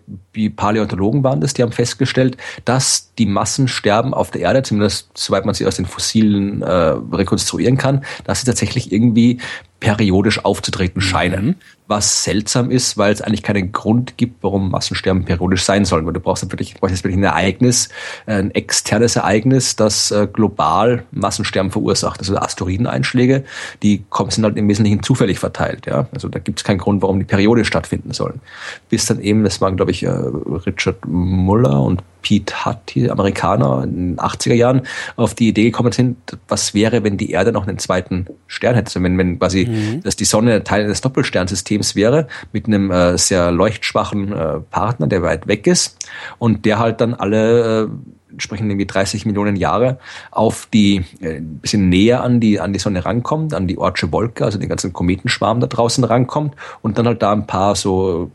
Paläontologen 0.55 1.25
waren 1.25 1.41
das, 1.41 1.55
die 1.55 1.63
haben 1.63 1.73
festgestellt, 1.73 2.37
dass 2.65 3.13
die 3.19 3.27
Massensterben 3.27 4.15
auf 4.15 4.31
der 4.31 4.43
Erde, 4.43 4.63
zumindest 4.63 5.11
soweit 5.17 5.45
man 5.45 5.55
sie 5.55 5.67
aus 5.67 5.77
den 5.77 5.87
Fossilen 5.87 6.63
äh, 6.63 6.71
rekonstruieren 6.71 7.77
kann, 7.77 8.05
dass 8.25 8.41
sie 8.41 8.47
tatsächlich 8.47 8.93
irgendwie 8.93 9.39
periodisch 9.81 10.45
aufzutreten 10.45 11.01
scheinen. 11.01 11.45
Mhm. 11.45 11.55
Was 11.89 12.25
seltsam 12.25 12.71
ist, 12.71 12.99
weil 12.99 13.13
es 13.13 13.23
eigentlich 13.23 13.43
keinen 13.43 13.73
Grund 13.73 14.17
gibt, 14.17 14.43
warum 14.43 14.71
Massensterben 14.71 15.25
periodisch 15.25 15.65
sein 15.65 15.85
sollen. 15.85 16.07
Weil 16.07 16.13
du 16.13 16.21
brauchst 16.21 16.43
wirklich, 16.51 16.75
du 16.75 16.81
brauchst 16.81 16.93
jetzt 16.93 17.05
wirklich 17.05 17.19
ein 17.19 17.25
Ereignis, 17.25 17.89
ein 18.27 18.51
externes 18.53 19.17
Ereignis, 19.17 19.77
das 19.77 20.11
äh, 20.11 20.27
global 20.33 21.05
Massensterben 21.13 21.71
verursacht. 21.71 22.21
Also 22.21 22.37
Asteroideneinschläge, 22.37 23.45
die 23.83 24.05
kommen, 24.11 24.31
sind 24.31 24.45
halt 24.45 24.57
im 24.57 24.69
Wesentlichen 24.69 25.03
zufällig 25.03 25.39
verteilt. 25.39 25.87
Ja? 25.87 26.09
Also 26.13 26.29
da 26.29 26.39
gibt 26.39 26.59
es 26.59 26.65
keinen 26.65 26.79
Grund, 26.79 27.03
warum 27.03 27.19
die 27.19 27.25
periodisch 27.25 27.69
stattfinden 27.69 28.13
sollen. 28.13 28.41
Bis 28.89 29.07
dann 29.07 29.21
eben, 29.21 29.45
das 29.45 29.61
waren 29.61 29.77
glaube 29.77 29.93
ich 29.93 30.03
äh, 30.03 30.09
Richard 30.11 31.07
Muller 31.07 31.83
und 31.83 32.03
Pete 32.27 32.65
Hutt, 32.65 32.79
die 32.89 33.09
Amerikaner 33.09 33.85
in 33.85 34.17
den 34.17 34.17
80er 34.17 34.55
Jahren, 34.55 34.83
auf 35.15 35.35
die 35.35 35.47
Idee 35.47 35.67
gekommen 35.67 35.93
sind, 35.93 36.17
was 36.49 36.75
wäre, 36.75 37.05
wenn 37.05 37.17
die 37.17 37.31
Erde 37.31 37.53
noch 37.53 37.69
einen 37.69 37.79
zweiten 37.79 38.27
Stern 38.49 38.75
hätte. 38.75 38.87
Also 38.87 39.01
wenn, 39.01 39.17
wenn 39.17 39.39
quasi, 39.39 39.67
mhm. 39.67 40.03
dass 40.03 40.17
die 40.17 40.25
Sonne 40.25 40.65
Teil 40.65 40.89
des 40.89 41.01
Doppelsternsystems 41.03 41.76
wäre, 41.95 42.29
mit 42.53 42.67
einem 42.67 42.91
äh, 42.91 43.19
sehr 43.19 43.51
leuchtschwachen 43.51 44.33
äh, 44.33 44.61
Partner, 44.71 45.07
der 45.07 45.23
weit 45.23 45.47
weg 45.47 45.67
ist 45.67 46.09
und 46.39 46.65
der 46.65 46.79
halt 46.79 47.01
dann 47.01 47.15
alle 47.15 47.85
äh, 47.85 47.89
entsprechend 48.37 48.71
irgendwie 48.71 48.87
30 48.87 49.25
Millionen 49.25 49.57
Jahre 49.57 49.99
auf 50.31 50.69
die, 50.73 51.05
äh, 51.21 51.37
ein 51.37 51.59
bisschen 51.59 51.89
näher 51.89 52.23
an 52.23 52.39
die, 52.39 52.61
an 52.61 52.73
die 52.73 52.79
Sonne 52.79 53.05
rankommt, 53.05 53.55
an 53.55 53.67
die 53.67 53.79
Ortsche 53.79 54.13
Wolke, 54.13 54.45
also 54.45 54.59
den 54.59 54.69
ganzen 54.69 54.93
Kometenschwarm 54.93 55.61
da 55.61 55.67
draußen 55.67 56.05
rankommt 56.05 56.55
und 56.83 56.99
dann 56.99 57.07
halt 57.07 57.23
da 57.23 57.33
ein 57.33 57.47
paar 57.47 57.75
so 57.75 58.31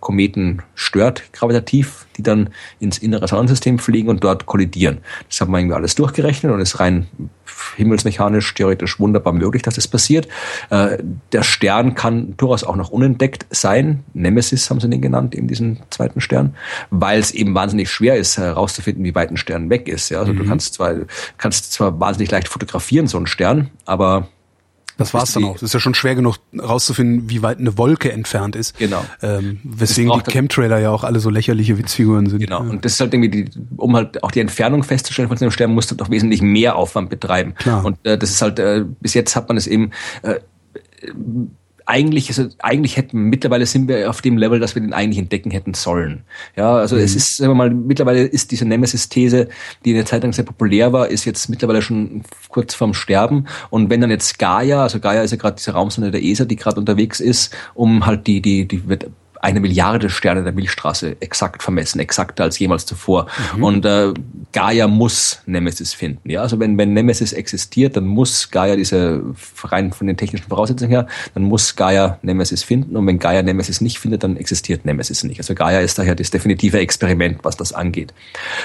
Kometen 0.00 0.62
stört, 0.74 1.32
gravitativ, 1.32 2.06
die 2.16 2.22
dann 2.22 2.50
ins 2.80 2.98
innere 2.98 3.28
Sonnensystem 3.28 3.78
fliegen 3.78 4.08
und 4.08 4.24
dort 4.24 4.46
kollidieren. 4.46 4.98
Das 5.28 5.40
hat 5.40 5.48
man 5.48 5.60
irgendwie 5.60 5.76
alles 5.76 5.94
durchgerechnet 5.94 6.52
und 6.52 6.60
ist 6.60 6.80
rein 6.80 7.06
himmelsmechanisch 7.76 8.54
theoretisch 8.54 8.98
wunderbar 9.00 9.32
möglich, 9.32 9.62
dass 9.62 9.74
das 9.74 9.88
passiert. 9.88 10.28
Äh, 10.70 10.98
der 11.32 11.42
Stern 11.42 11.94
kann 11.94 12.34
durchaus 12.36 12.64
auch 12.64 12.76
noch 12.76 12.90
unentdeckt 12.90 13.46
sein. 13.50 14.04
Nemesis 14.14 14.68
haben 14.70 14.80
sie 14.80 14.88
den 14.88 15.00
genannt, 15.00 15.34
eben 15.34 15.48
diesen 15.48 15.80
zweiten 15.90 16.20
Stern, 16.20 16.54
weil 16.90 17.18
es 17.20 17.30
eben 17.30 17.54
wahnsinnig 17.54 17.90
schwer 17.90 18.16
ist, 18.16 18.38
herauszufinden, 18.38 19.04
wie 19.04 19.14
weit 19.14 19.30
ein 19.30 19.36
Stern 19.36 19.70
weg 19.70 19.88
ist. 19.88 20.08
Ja? 20.10 20.20
Also 20.20 20.32
mhm. 20.32 20.38
du 20.38 20.44
kannst 20.46 20.74
zwar, 20.74 20.94
kannst 21.36 21.72
zwar 21.72 21.98
wahnsinnig 22.00 22.30
leicht 22.30 22.48
fotografieren, 22.48 23.06
so 23.06 23.16
einen 23.16 23.26
Stern, 23.26 23.70
aber 23.84 24.28
das 24.98 25.14
war's 25.14 25.32
dann 25.32 25.44
auch. 25.44 25.56
Es 25.56 25.62
ist 25.62 25.72
ja 25.72 25.80
schon 25.80 25.94
schwer 25.94 26.14
genug 26.16 26.36
rauszufinden, 26.60 27.30
wie 27.30 27.40
weit 27.42 27.58
eine 27.58 27.78
Wolke 27.78 28.12
entfernt 28.12 28.56
ist. 28.56 28.76
Genau. 28.78 29.04
Ähm, 29.22 29.60
weswegen 29.62 30.12
die 30.12 30.30
Chemtrailer 30.30 30.78
ja 30.78 30.90
auch 30.90 31.04
alle 31.04 31.20
so 31.20 31.30
lächerliche 31.30 31.78
Witzfiguren 31.78 32.28
sind. 32.28 32.40
Genau. 32.40 32.60
Und 32.60 32.84
das 32.84 32.94
ist 32.94 33.00
halt 33.00 33.14
irgendwie, 33.14 33.30
die, 33.30 33.50
um 33.76 33.94
halt 33.94 34.22
auch 34.24 34.32
die 34.32 34.40
Entfernung 34.40 34.82
festzustellen 34.82 35.28
von 35.28 35.38
einem 35.38 35.52
Stern, 35.52 35.72
musst 35.72 35.90
du 35.90 35.94
doch 35.94 36.10
wesentlich 36.10 36.42
mehr 36.42 36.76
Aufwand 36.76 37.10
betreiben. 37.10 37.54
Klar. 37.54 37.84
Und 37.84 38.04
äh, 38.04 38.18
das 38.18 38.30
ist 38.30 38.42
halt, 38.42 38.58
äh, 38.58 38.84
bis 39.00 39.14
jetzt 39.14 39.36
hat 39.36 39.48
man 39.48 39.56
es 39.56 39.68
eben 39.68 39.92
äh, 40.22 40.34
eigentlich, 41.88 42.28
also 42.28 42.48
eigentlich 42.58 42.98
hätten 42.98 43.18
mittlerweile 43.24 43.64
sind 43.64 43.88
wir 43.88 44.10
auf 44.10 44.20
dem 44.20 44.36
Level, 44.36 44.60
dass 44.60 44.74
wir 44.74 44.82
den 44.82 44.92
eigentlich 44.92 45.18
entdecken 45.18 45.50
hätten 45.50 45.72
sollen. 45.72 46.24
Ja, 46.54 46.76
also 46.76 46.96
mhm. 46.96 47.02
es 47.02 47.16
ist, 47.16 47.38
sagen 47.38 47.50
wir 47.50 47.54
mal, 47.54 47.70
mittlerweile 47.70 48.24
ist 48.24 48.50
diese 48.50 48.66
Nemesis-These, 48.66 49.48
die 49.84 49.90
in 49.90 49.96
der 49.96 50.04
Zeit 50.04 50.22
lang 50.22 50.34
sehr 50.34 50.44
populär 50.44 50.92
war, 50.92 51.08
ist 51.08 51.24
jetzt 51.24 51.48
mittlerweile 51.48 51.80
schon 51.80 52.22
kurz 52.50 52.74
vorm 52.74 52.92
Sterben. 52.92 53.46
Und 53.70 53.88
wenn 53.88 54.02
dann 54.02 54.10
jetzt 54.10 54.38
Gaia, 54.38 54.82
also 54.82 55.00
Gaia 55.00 55.22
ist 55.22 55.30
ja 55.30 55.38
gerade 55.38 55.56
diese 55.56 55.70
Raumsonde 55.70 56.10
der 56.10 56.22
ESA, 56.22 56.44
die 56.44 56.56
gerade 56.56 56.78
unterwegs 56.78 57.20
ist, 57.20 57.56
um 57.72 58.04
halt 58.04 58.26
die, 58.26 58.42
die, 58.42 58.68
die 58.68 58.86
wird 58.86 59.06
eine 59.40 59.60
Milliarde 59.60 60.10
Sterne 60.10 60.42
der 60.42 60.52
Milchstraße 60.52 61.16
exakt 61.20 61.62
vermessen, 61.62 62.00
exakter 62.00 62.44
als 62.44 62.58
jemals 62.58 62.86
zuvor. 62.86 63.26
Mhm. 63.56 63.64
Und 63.64 63.84
äh, 63.84 64.12
Gaia 64.52 64.88
muss 64.88 65.40
Nemesis 65.46 65.94
finden. 65.94 66.28
Ja, 66.28 66.42
also 66.42 66.58
wenn, 66.58 66.76
wenn 66.78 66.92
Nemesis 66.92 67.32
existiert, 67.32 67.96
dann 67.96 68.06
muss 68.06 68.50
Gaia 68.50 68.76
diese 68.76 69.22
rein 69.64 69.92
von 69.92 70.06
den 70.06 70.16
technischen 70.16 70.48
Voraussetzungen 70.48 70.90
her, 70.90 71.06
dann 71.34 71.44
muss 71.44 71.76
Gaia 71.76 72.18
Nemesis 72.22 72.62
finden. 72.62 72.96
Und 72.96 73.06
wenn 73.06 73.18
Gaia 73.18 73.42
Nemesis 73.42 73.80
nicht 73.80 73.98
findet, 73.98 74.24
dann 74.24 74.36
existiert 74.36 74.84
Nemesis 74.84 75.24
nicht. 75.24 75.38
Also 75.38 75.54
Gaia 75.54 75.80
ist 75.80 75.98
daher 75.98 76.14
das 76.14 76.30
definitive 76.30 76.78
Experiment, 76.78 77.38
was 77.42 77.56
das 77.56 77.72
angeht. 77.72 78.12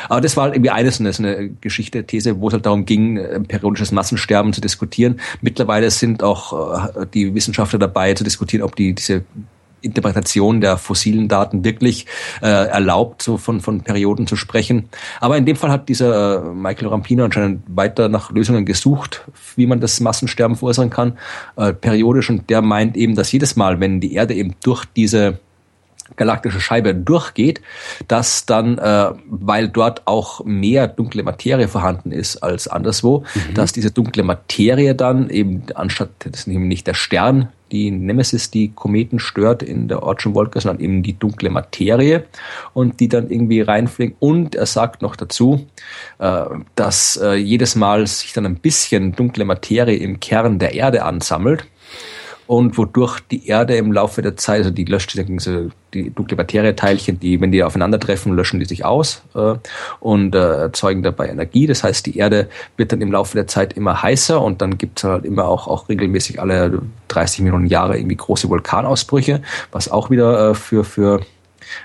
Aber 0.09 0.21
das 0.21 0.37
war 0.37 0.53
irgendwie 0.53 0.71
eines 0.71 0.99
eine, 0.99 1.09
eine 1.09 1.49
Geschichte, 1.61 2.05
These, 2.05 2.39
wo 2.39 2.47
es 2.47 2.53
halt 2.53 2.65
darum 2.65 2.85
ging, 2.85 3.19
periodisches 3.47 3.91
Massensterben 3.91 4.53
zu 4.53 4.61
diskutieren. 4.61 5.19
Mittlerweile 5.41 5.91
sind 5.91 6.23
auch 6.23 6.95
äh, 6.95 7.05
die 7.13 7.33
Wissenschaftler 7.35 7.79
dabei 7.79 8.13
zu 8.13 8.23
diskutieren, 8.23 8.63
ob 8.63 8.75
die 8.75 8.93
diese 8.93 9.23
Interpretation 9.83 10.61
der 10.61 10.77
fossilen 10.77 11.27
Daten 11.27 11.63
wirklich 11.63 12.05
äh, 12.41 12.47
erlaubt, 12.47 13.21
so 13.21 13.37
von, 13.37 13.61
von 13.61 13.81
Perioden 13.81 14.27
zu 14.27 14.35
sprechen. 14.35 14.89
Aber 15.19 15.37
in 15.37 15.45
dem 15.45 15.55
Fall 15.55 15.71
hat 15.71 15.89
dieser 15.89 16.43
äh, 16.43 16.53
Michael 16.53 16.87
Rampino 16.87 17.23
anscheinend 17.25 17.63
weiter 17.67 18.09
nach 18.09 18.31
Lösungen 18.31 18.65
gesucht, 18.65 19.25
wie 19.55 19.67
man 19.67 19.79
das 19.79 19.99
Massensterben 19.99 20.55
verursachen 20.55 20.89
kann, 20.89 21.17
äh, 21.57 21.73
periodisch. 21.73 22.29
Und 22.29 22.49
der 22.49 22.61
meint 22.61 22.97
eben, 22.97 23.15
dass 23.15 23.31
jedes 23.31 23.55
Mal, 23.55 23.79
wenn 23.79 23.99
die 23.99 24.13
Erde 24.13 24.33
eben 24.33 24.55
durch 24.63 24.85
diese 24.85 25.39
galaktische 26.15 26.59
Scheibe 26.59 26.95
durchgeht, 26.95 27.61
dass 28.07 28.45
dann, 28.45 28.77
äh, 28.77 29.11
weil 29.27 29.69
dort 29.69 30.03
auch 30.05 30.43
mehr 30.45 30.87
dunkle 30.87 31.23
Materie 31.23 31.67
vorhanden 31.67 32.11
ist 32.11 32.37
als 32.37 32.67
anderswo, 32.67 33.23
mhm. 33.33 33.53
dass 33.53 33.71
diese 33.71 33.91
dunkle 33.91 34.23
Materie 34.23 34.95
dann 34.95 35.29
eben 35.29 35.63
anstatt, 35.75 36.09
das 36.19 36.41
ist 36.41 36.47
eben 36.47 36.67
nicht 36.67 36.87
der 36.87 36.93
Stern, 36.93 37.49
die 37.73 37.89
Nemesis, 37.89 38.51
die 38.51 38.69
Kometen 38.69 39.19
stört 39.19 39.63
in 39.63 39.87
der 39.87 40.03
Ortschen 40.03 40.35
Wolke, 40.35 40.61
sondern 40.61 40.81
eben 40.81 41.01
die 41.01 41.17
dunkle 41.17 41.49
Materie 41.49 42.23
und 42.73 42.99
die 42.99 43.09
dann 43.09 43.29
irgendwie 43.31 43.61
reinfliegen. 43.61 44.15
Und 44.19 44.55
er 44.55 44.67
sagt 44.67 45.01
noch 45.01 45.15
dazu, 45.15 45.65
äh, 46.19 46.45
dass 46.75 47.17
äh, 47.17 47.33
jedes 47.33 47.75
Mal 47.75 48.05
sich 48.05 48.31
dann 48.31 48.45
ein 48.45 48.57
bisschen 48.57 49.13
dunkle 49.13 49.43
Materie 49.43 49.97
im 49.97 50.19
Kern 50.19 50.59
der 50.59 50.75
Erde 50.75 51.03
ansammelt 51.03 51.65
und 52.47 52.77
wodurch 52.77 53.19
die 53.19 53.47
Erde 53.47 53.75
im 53.75 53.91
Laufe 53.91 54.21
der 54.21 54.35
Zeit, 54.35 54.59
also 54.59 54.71
die 54.71 54.85
löscht 54.85 55.13
diese, 55.13 55.69
die 55.93 56.09
dunkle 56.09 56.37
Materieteilchen, 56.37 57.19
die, 57.19 57.39
wenn 57.39 57.51
die 57.51 57.63
aufeinandertreffen, 57.63 58.35
löschen 58.35 58.59
die 58.59 58.65
sich 58.65 58.85
aus 58.85 59.23
äh, 59.35 59.55
und 59.99 60.35
äh, 60.35 60.39
erzeugen 60.39 61.03
dabei 61.03 61.29
Energie. 61.29 61.67
Das 61.67 61.83
heißt, 61.83 62.05
die 62.05 62.17
Erde 62.17 62.49
wird 62.77 62.91
dann 62.91 63.01
im 63.01 63.11
Laufe 63.11 63.35
der 63.35 63.47
Zeit 63.47 63.73
immer 63.73 64.01
heißer 64.01 64.41
und 64.41 64.61
dann 64.61 64.77
gibt 64.77 64.99
es 64.99 65.03
halt 65.03 65.25
immer 65.25 65.45
auch, 65.45 65.67
auch 65.67 65.89
regelmäßig 65.89 66.41
alle 66.41 66.81
30 67.09 67.41
Millionen 67.41 67.67
Jahre 67.67 67.97
irgendwie 67.97 68.17
große 68.17 68.49
Vulkanausbrüche, 68.49 69.41
was 69.71 69.89
auch 69.89 70.09
wieder 70.09 70.51
äh, 70.51 70.55
für, 70.55 70.83
für 70.83 71.21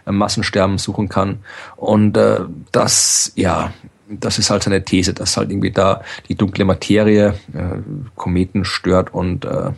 Massensterben 0.07 0.79
suchen 0.79 1.09
kann. 1.09 1.39
Und 1.77 2.17
äh, 2.17 2.41
das, 2.73 3.33
ja, 3.37 3.73
das 4.09 4.39
ist 4.39 4.51
halt 4.51 4.63
seine 4.63 4.85
These, 4.85 5.15
dass 5.15 5.37
halt 5.37 5.51
irgendwie 5.51 5.71
da 5.71 6.03
die 6.29 6.35
dunkle 6.35 6.65
Materie 6.65 7.35
äh, 7.53 7.79
Kometen 8.17 8.65
stört 8.65 9.13
und 9.13 9.45
äh, 9.45 9.71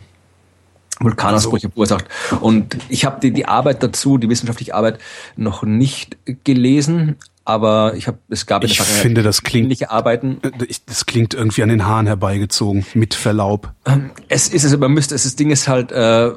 Vulkanausbrüche 1.03 1.67
also. 1.67 1.73
verursacht. 1.73 2.05
Und 2.41 2.77
ich 2.89 3.05
habe 3.05 3.19
die, 3.21 3.31
die 3.31 3.45
Arbeit 3.45 3.83
dazu, 3.83 4.17
die 4.17 4.29
wissenschaftliche 4.29 4.75
Arbeit, 4.75 4.99
noch 5.35 5.63
nicht 5.63 6.17
gelesen, 6.43 7.17
aber 7.43 7.93
ich 7.95 8.07
habe 8.07 8.19
es 8.29 8.45
gab 8.45 8.63
ich 8.63 8.79
finde 8.81 9.23
das 9.23 9.41
klingt 9.41 9.65
ähnliche 9.65 9.89
Arbeiten 9.89 10.39
äh, 10.43 10.67
das 10.85 11.05
klingt 11.05 11.33
irgendwie 11.33 11.63
an 11.63 11.69
den 11.69 11.85
Haaren 11.85 12.05
herbeigezogen 12.05 12.85
mit 12.93 13.15
Verlaub 13.15 13.73
ähm, 13.85 14.11
es 14.27 14.47
ist 14.47 14.63
es 14.63 14.77
man 14.77 14.91
müsste 14.91 15.15
es 15.15 15.23
das 15.23 15.35
Ding 15.35 15.49
ist 15.49 15.67
halt 15.67 15.91
äh, 15.91 16.31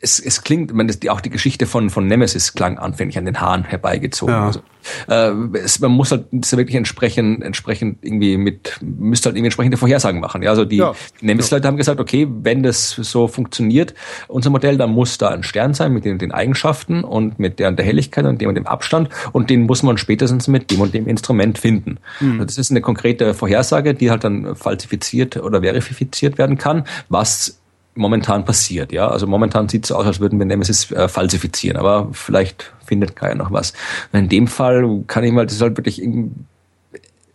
es, 0.00 0.20
es 0.20 0.42
klingt, 0.42 0.74
man, 0.74 0.86
das, 0.86 0.98
auch 1.08 1.20
die 1.20 1.30
Geschichte 1.30 1.66
von, 1.66 1.88
von 1.88 2.06
Nemesis 2.06 2.52
klang 2.52 2.78
anfänglich 2.78 3.16
an 3.16 3.24
den 3.24 3.40
Haaren 3.40 3.64
herbeigezogen. 3.64 4.34
Ja. 4.34 4.46
Also, 4.46 4.60
äh, 5.08 5.58
es, 5.58 5.80
man 5.80 5.92
muss 5.92 6.10
halt 6.10 6.26
das 6.30 6.54
wirklich 6.56 6.76
entsprechend, 6.76 7.42
entsprechend 7.42 7.98
irgendwie 8.02 8.36
mit, 8.36 8.78
müsste 8.82 9.28
halt 9.28 9.36
irgendwie 9.36 9.46
entsprechende 9.46 9.76
Vorhersagen 9.78 10.20
machen. 10.20 10.42
Ja, 10.42 10.50
also 10.50 10.64
die, 10.64 10.76
ja. 10.76 10.94
die 11.20 11.26
Nemesis-Leute 11.26 11.66
haben 11.66 11.78
gesagt, 11.78 12.00
okay, 12.00 12.28
wenn 12.30 12.62
das 12.62 12.90
so 12.90 13.28
funktioniert, 13.28 13.94
unser 14.28 14.50
Modell, 14.50 14.76
dann 14.76 14.90
muss 14.90 15.16
da 15.16 15.28
ein 15.28 15.42
Stern 15.42 15.72
sein 15.72 15.92
mit 15.92 16.04
den, 16.04 16.18
den 16.18 16.32
Eigenschaften 16.32 17.02
und 17.02 17.38
mit 17.38 17.58
der, 17.58 17.72
der 17.72 17.84
Helligkeit 17.84 18.26
und 18.26 18.40
dem 18.40 18.50
und 18.50 18.54
dem 18.56 18.66
Abstand 18.66 19.08
und 19.32 19.48
den 19.48 19.62
muss 19.62 19.82
man 19.82 19.96
spätestens 19.96 20.48
mit 20.48 20.70
dem 20.70 20.82
und 20.82 20.92
dem 20.92 21.06
Instrument 21.06 21.58
finden. 21.58 21.98
Mhm. 22.20 22.32
Also 22.32 22.44
das 22.44 22.58
ist 22.58 22.70
eine 22.70 22.82
konkrete 22.82 23.32
Vorhersage, 23.32 23.94
die 23.94 24.10
halt 24.10 24.24
dann 24.24 24.54
falsifiziert 24.54 25.36
oder 25.38 25.62
verifiziert 25.62 26.36
werden 26.36 26.58
kann, 26.58 26.84
was 27.08 27.58
momentan 27.96 28.44
passiert. 28.44 28.92
Ja, 28.92 29.08
also 29.08 29.26
momentan 29.26 29.68
sieht 29.68 29.84
es 29.84 29.92
aus, 29.92 30.06
als 30.06 30.20
würden 30.20 30.38
wir 30.38 30.46
Nemesis 30.46 30.90
äh, 30.92 31.08
falsifizieren, 31.08 31.76
aber 31.76 32.08
vielleicht 32.12 32.72
findet 32.84 33.16
keiner 33.16 33.34
noch 33.34 33.52
was. 33.52 33.72
Und 34.12 34.20
in 34.20 34.28
dem 34.28 34.46
Fall 34.46 35.04
kann 35.06 35.24
ich 35.24 35.32
mal, 35.32 35.46
das 35.46 35.56
ist 35.56 35.62
halt 35.62 35.76
wirklich 35.76 36.02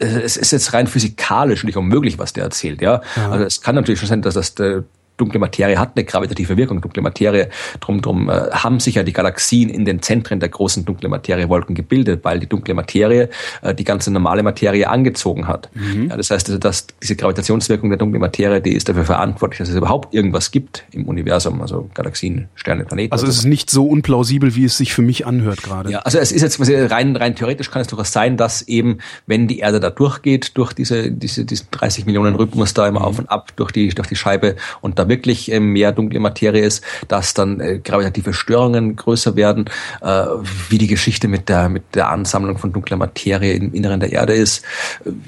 es 0.01 0.35
ist 0.35 0.51
jetzt 0.51 0.73
rein 0.73 0.87
physikalisch 0.87 1.63
nicht 1.63 1.77
unmöglich, 1.77 2.17
was 2.17 2.33
der 2.33 2.43
erzählt, 2.43 2.81
ja. 2.81 3.01
ja. 3.15 3.29
Also 3.29 3.45
es 3.45 3.61
kann 3.61 3.75
natürlich 3.75 3.99
schon 3.99 4.09
sein, 4.09 4.23
dass 4.23 4.33
das 4.33 4.55
der 4.55 4.83
dunkle 5.21 5.39
Materie 5.39 5.77
hat 5.77 5.91
eine 5.95 6.03
gravitative 6.03 6.57
Wirkung. 6.57 6.81
Dunkle 6.81 7.03
Materie, 7.03 7.49
drum, 7.79 8.01
drum 8.01 8.29
äh, 8.29 8.49
haben 8.51 8.79
sich 8.79 8.95
ja 8.95 9.03
die 9.03 9.13
Galaxien 9.13 9.69
in 9.69 9.85
den 9.85 10.01
Zentren 10.01 10.39
der 10.39 10.49
großen 10.49 10.83
dunkle 10.83 11.09
Materiewolken 11.09 11.75
gebildet, 11.75 12.23
weil 12.23 12.39
die 12.39 12.47
dunkle 12.47 12.73
Materie 12.73 13.29
äh, 13.61 13.75
die 13.75 13.83
ganze 13.83 14.11
normale 14.11 14.43
Materie 14.43 14.89
angezogen 14.89 15.47
hat. 15.47 15.69
Mhm. 15.73 16.09
Ja, 16.09 16.17
das 16.17 16.31
heißt, 16.31 16.49
also, 16.49 16.59
dass 16.59 16.87
diese 17.01 17.15
Gravitationswirkung 17.15 17.89
der 17.89 17.99
dunklen 17.99 18.19
Materie, 18.19 18.61
die 18.61 18.73
ist 18.73 18.89
dafür 18.89 19.05
verantwortlich, 19.05 19.59
dass 19.59 19.69
es 19.69 19.75
überhaupt 19.75 20.13
irgendwas 20.13 20.51
gibt 20.51 20.83
im 20.91 21.07
Universum, 21.07 21.61
also 21.61 21.89
Galaxien, 21.93 22.49
Sterne, 22.55 22.85
Planeten. 22.85 23.11
Also 23.11 23.27
es 23.27 23.37
ist 23.37 23.45
nicht 23.45 23.69
so 23.69 23.85
unplausibel, 23.87 24.55
wie 24.55 24.65
es 24.65 24.77
sich 24.77 24.93
für 24.93 25.03
mich 25.03 25.27
anhört 25.27 25.61
gerade. 25.61 25.91
Ja, 25.91 25.99
also 25.99 26.17
es 26.17 26.31
ist 26.31 26.41
jetzt 26.41 26.59
rein, 26.91 27.15
rein 27.15 27.35
theoretisch 27.35 27.69
kann 27.69 27.81
es 27.81 27.87
durchaus 27.87 28.11
sein, 28.11 28.37
dass 28.37 28.63
eben, 28.63 28.97
wenn 29.27 29.47
die 29.47 29.59
Erde 29.59 29.79
da 29.79 29.91
durchgeht, 29.91 30.57
durch 30.57 30.73
diese, 30.73 31.11
diese, 31.11 31.45
diesen 31.45 31.67
30 31.71 32.05
Millionen 32.05 32.35
Rhythmus 32.35 32.73
da 32.73 32.87
immer 32.87 33.01
mhm. 33.01 33.05
auf 33.05 33.19
und 33.19 33.29
ab, 33.29 33.51
durch 33.55 33.71
die, 33.71 33.89
durch 33.89 34.07
die 34.07 34.15
Scheibe 34.15 34.55
und 34.81 34.97
da 34.97 35.07
wirklich 35.11 35.51
äh, 35.51 35.59
mehr 35.59 35.91
dunkle 35.91 36.19
Materie 36.19 36.63
ist, 36.63 36.83
dass 37.07 37.33
dann 37.33 37.59
äh, 37.59 37.79
gravitative 37.83 38.33
Störungen 38.33 38.95
größer 38.95 39.35
werden, 39.35 39.65
äh, 40.01 40.25
wie 40.69 40.77
die 40.77 40.87
Geschichte 40.87 41.27
mit 41.27 41.49
der, 41.49 41.69
mit 41.69 41.83
der 41.93 42.09
Ansammlung 42.09 42.57
von 42.57 42.71
dunkler 42.71 42.97
Materie 42.97 43.53
im 43.53 43.73
Inneren 43.73 43.99
der 43.99 44.11
Erde 44.11 44.33
ist. 44.33 44.63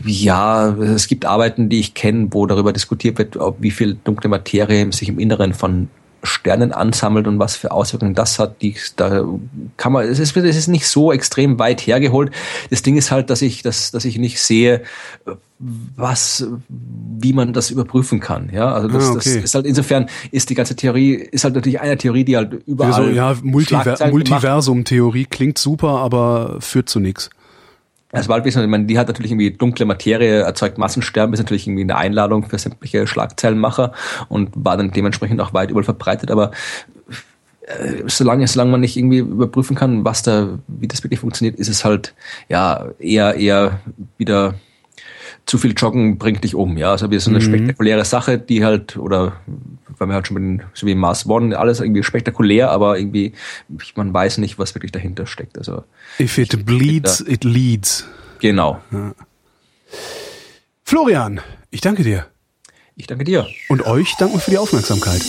Ja, 0.05 0.69
es 0.69 1.07
gibt 1.07 1.26
Arbeiten, 1.26 1.69
die 1.69 1.81
ich 1.81 1.93
kenne, 1.93 2.30
wo 2.31 2.45
darüber 2.45 2.72
diskutiert 2.72 3.18
wird, 3.18 3.38
ob 3.38 3.61
wie 3.61 3.72
viel 3.72 3.97
dunkle 4.03 4.30
Materie 4.30 4.91
sich 4.91 5.10
im 5.10 5.19
Inneren 5.19 5.53
von 5.53 5.89
Sternen 6.24 6.72
ansammelt 6.72 7.28
und 7.28 7.38
was 7.38 7.58
für 7.58 7.72
Auswirkungen 7.72 8.16
das 8.16 8.40
hat, 8.40 8.62
die, 8.62 8.76
da 8.95 9.26
kann 9.76 9.91
man, 9.91 10.08
es 10.08 10.20
ist, 10.20 10.36
es 10.36 10.56
ist 10.56 10.70
nicht 10.70 10.88
so 10.88 11.12
extrem 11.12 11.60
weit 11.60 11.82
hergeholt. 11.82 12.32
Das 12.70 12.82
Ding 12.82 12.95
ist 12.95 13.12
halt, 13.12 13.30
dass 13.30 13.41
ich, 13.41 13.62
dass, 13.62 13.91
dass 13.91 14.06
ich 14.06 14.18
nicht 14.18 14.41
sehe, 14.41 14.84
was, 15.60 16.48
wie 16.70 17.34
man 17.34 17.52
das 17.52 17.70
überprüfen 17.70 18.22
kann. 18.22 18.50
Ja, 18.54 18.74
also 18.74 18.88
das, 18.88 19.06
ah, 19.06 19.12
okay. 19.12 19.36
das 19.36 19.44
ist 19.44 19.56
halt 19.56 19.66
insofern 19.66 20.10
ist 20.32 20.50
die 20.50 20.56
ganze 20.56 20.76
Theorie 20.76 21.14
ist 21.14 21.44
halt 21.44 21.56
natürlich 21.56 21.82
eine 21.82 21.98
Theorie, 21.98 22.24
die 22.24 22.38
halt 22.38 22.54
überall. 22.66 22.94
Also, 22.94 23.10
ja, 23.10 23.36
Multiver 23.41 23.98
Multiversum-Theorie 24.10 25.26
klingt 25.26 25.58
super, 25.58 26.00
aber 26.00 26.58
führt 26.60 26.90
zu 26.90 27.00
nichts. 27.00 27.30
Das 28.14 28.30
Waldwesen, 28.30 28.61
ich 28.61 28.69
meine, 28.69 28.85
die 28.85 28.99
hat 28.99 29.07
natürlich 29.07 29.31
irgendwie 29.31 29.49
dunkle 29.52 29.85
Materie, 29.85 30.41
erzeugt 30.41 30.77
Massensterben, 30.77 31.34
ist 31.34 31.40
natürlich 31.40 31.68
irgendwie 31.68 31.81
eine 31.81 31.98
Einladung 31.98 32.48
für 32.48 32.60
sämtliche 32.60 33.07
Schlagzeilenmacher 33.07 33.91
und 34.30 34.52
war 34.53 34.77
dann 34.77 34.91
dementsprechend 34.91 35.41
auch 35.41 35.53
weit 35.53 35.72
überall 35.72 35.84
verbreitet, 35.84 36.30
aber 36.30 36.52
äh, 37.65 38.03
solange, 38.06 38.48
solange 38.48 38.72
man 38.72 38.81
nicht 38.81 38.98
irgendwie 38.98 39.18
überprüfen 39.18 39.76
kann, 39.76 40.06
was 40.06 40.22
da, 40.22 40.60
wie 40.68 40.88
das 40.88 41.03
wirklich 41.03 41.22
funktioniert, 41.22 41.57
ist 41.57 41.69
es 41.69 41.84
halt, 41.84 42.14
ja, 42.49 42.91
eher, 42.99 43.34
eher 43.34 43.80
wieder 44.19 44.53
zu 45.45 45.57
viel 45.57 45.74
Joggen 45.76 46.18
bringt 46.18 46.44
dich 46.44 46.56
um, 46.56 46.78
ja. 46.78 46.91
Also 46.91 47.11
wie 47.11 47.20
so 47.20 47.30
eine 47.30 47.40
mhm. 47.40 47.44
spektakuläre 47.44 48.06
Sache, 48.06 48.38
die 48.38 48.64
halt, 48.64 48.98
oder 48.98 49.41
weil 49.98 50.07
wir 50.07 50.15
halt 50.15 50.28
schon 50.28 50.36
mit 50.36 50.44
den, 50.44 50.68
so 50.74 50.88
wie 50.88 50.95
Mars 50.95 51.26
One, 51.28 51.57
alles 51.57 51.80
irgendwie 51.80 52.03
spektakulär, 52.03 52.72
aber 52.72 52.98
irgendwie, 52.98 53.34
man 53.95 54.14
weiß 54.14 54.38
nicht, 54.38 54.57
was 54.57 54.74
wirklich 54.76 54.91
dahinter 54.91 55.26
steckt. 55.26 55.57
Also 55.57 55.84
If 56.20 56.38
it 56.38 56.65
bleeds, 56.65 57.22
it 57.22 57.44
leads. 57.44 58.07
Genau. 58.40 58.82
Ja. 58.91 59.14
Florian, 60.84 61.41
ich 61.72 61.82
danke 61.82 62.03
dir. 62.03 62.28
Ich 62.95 63.07
danke 63.07 63.24
dir. 63.24 63.48
Und 63.70 63.86
euch 63.86 64.15
danken 64.18 64.36
wir 64.36 64.41
für 64.41 64.52
die 64.52 64.57
Aufmerksamkeit. 64.57 65.22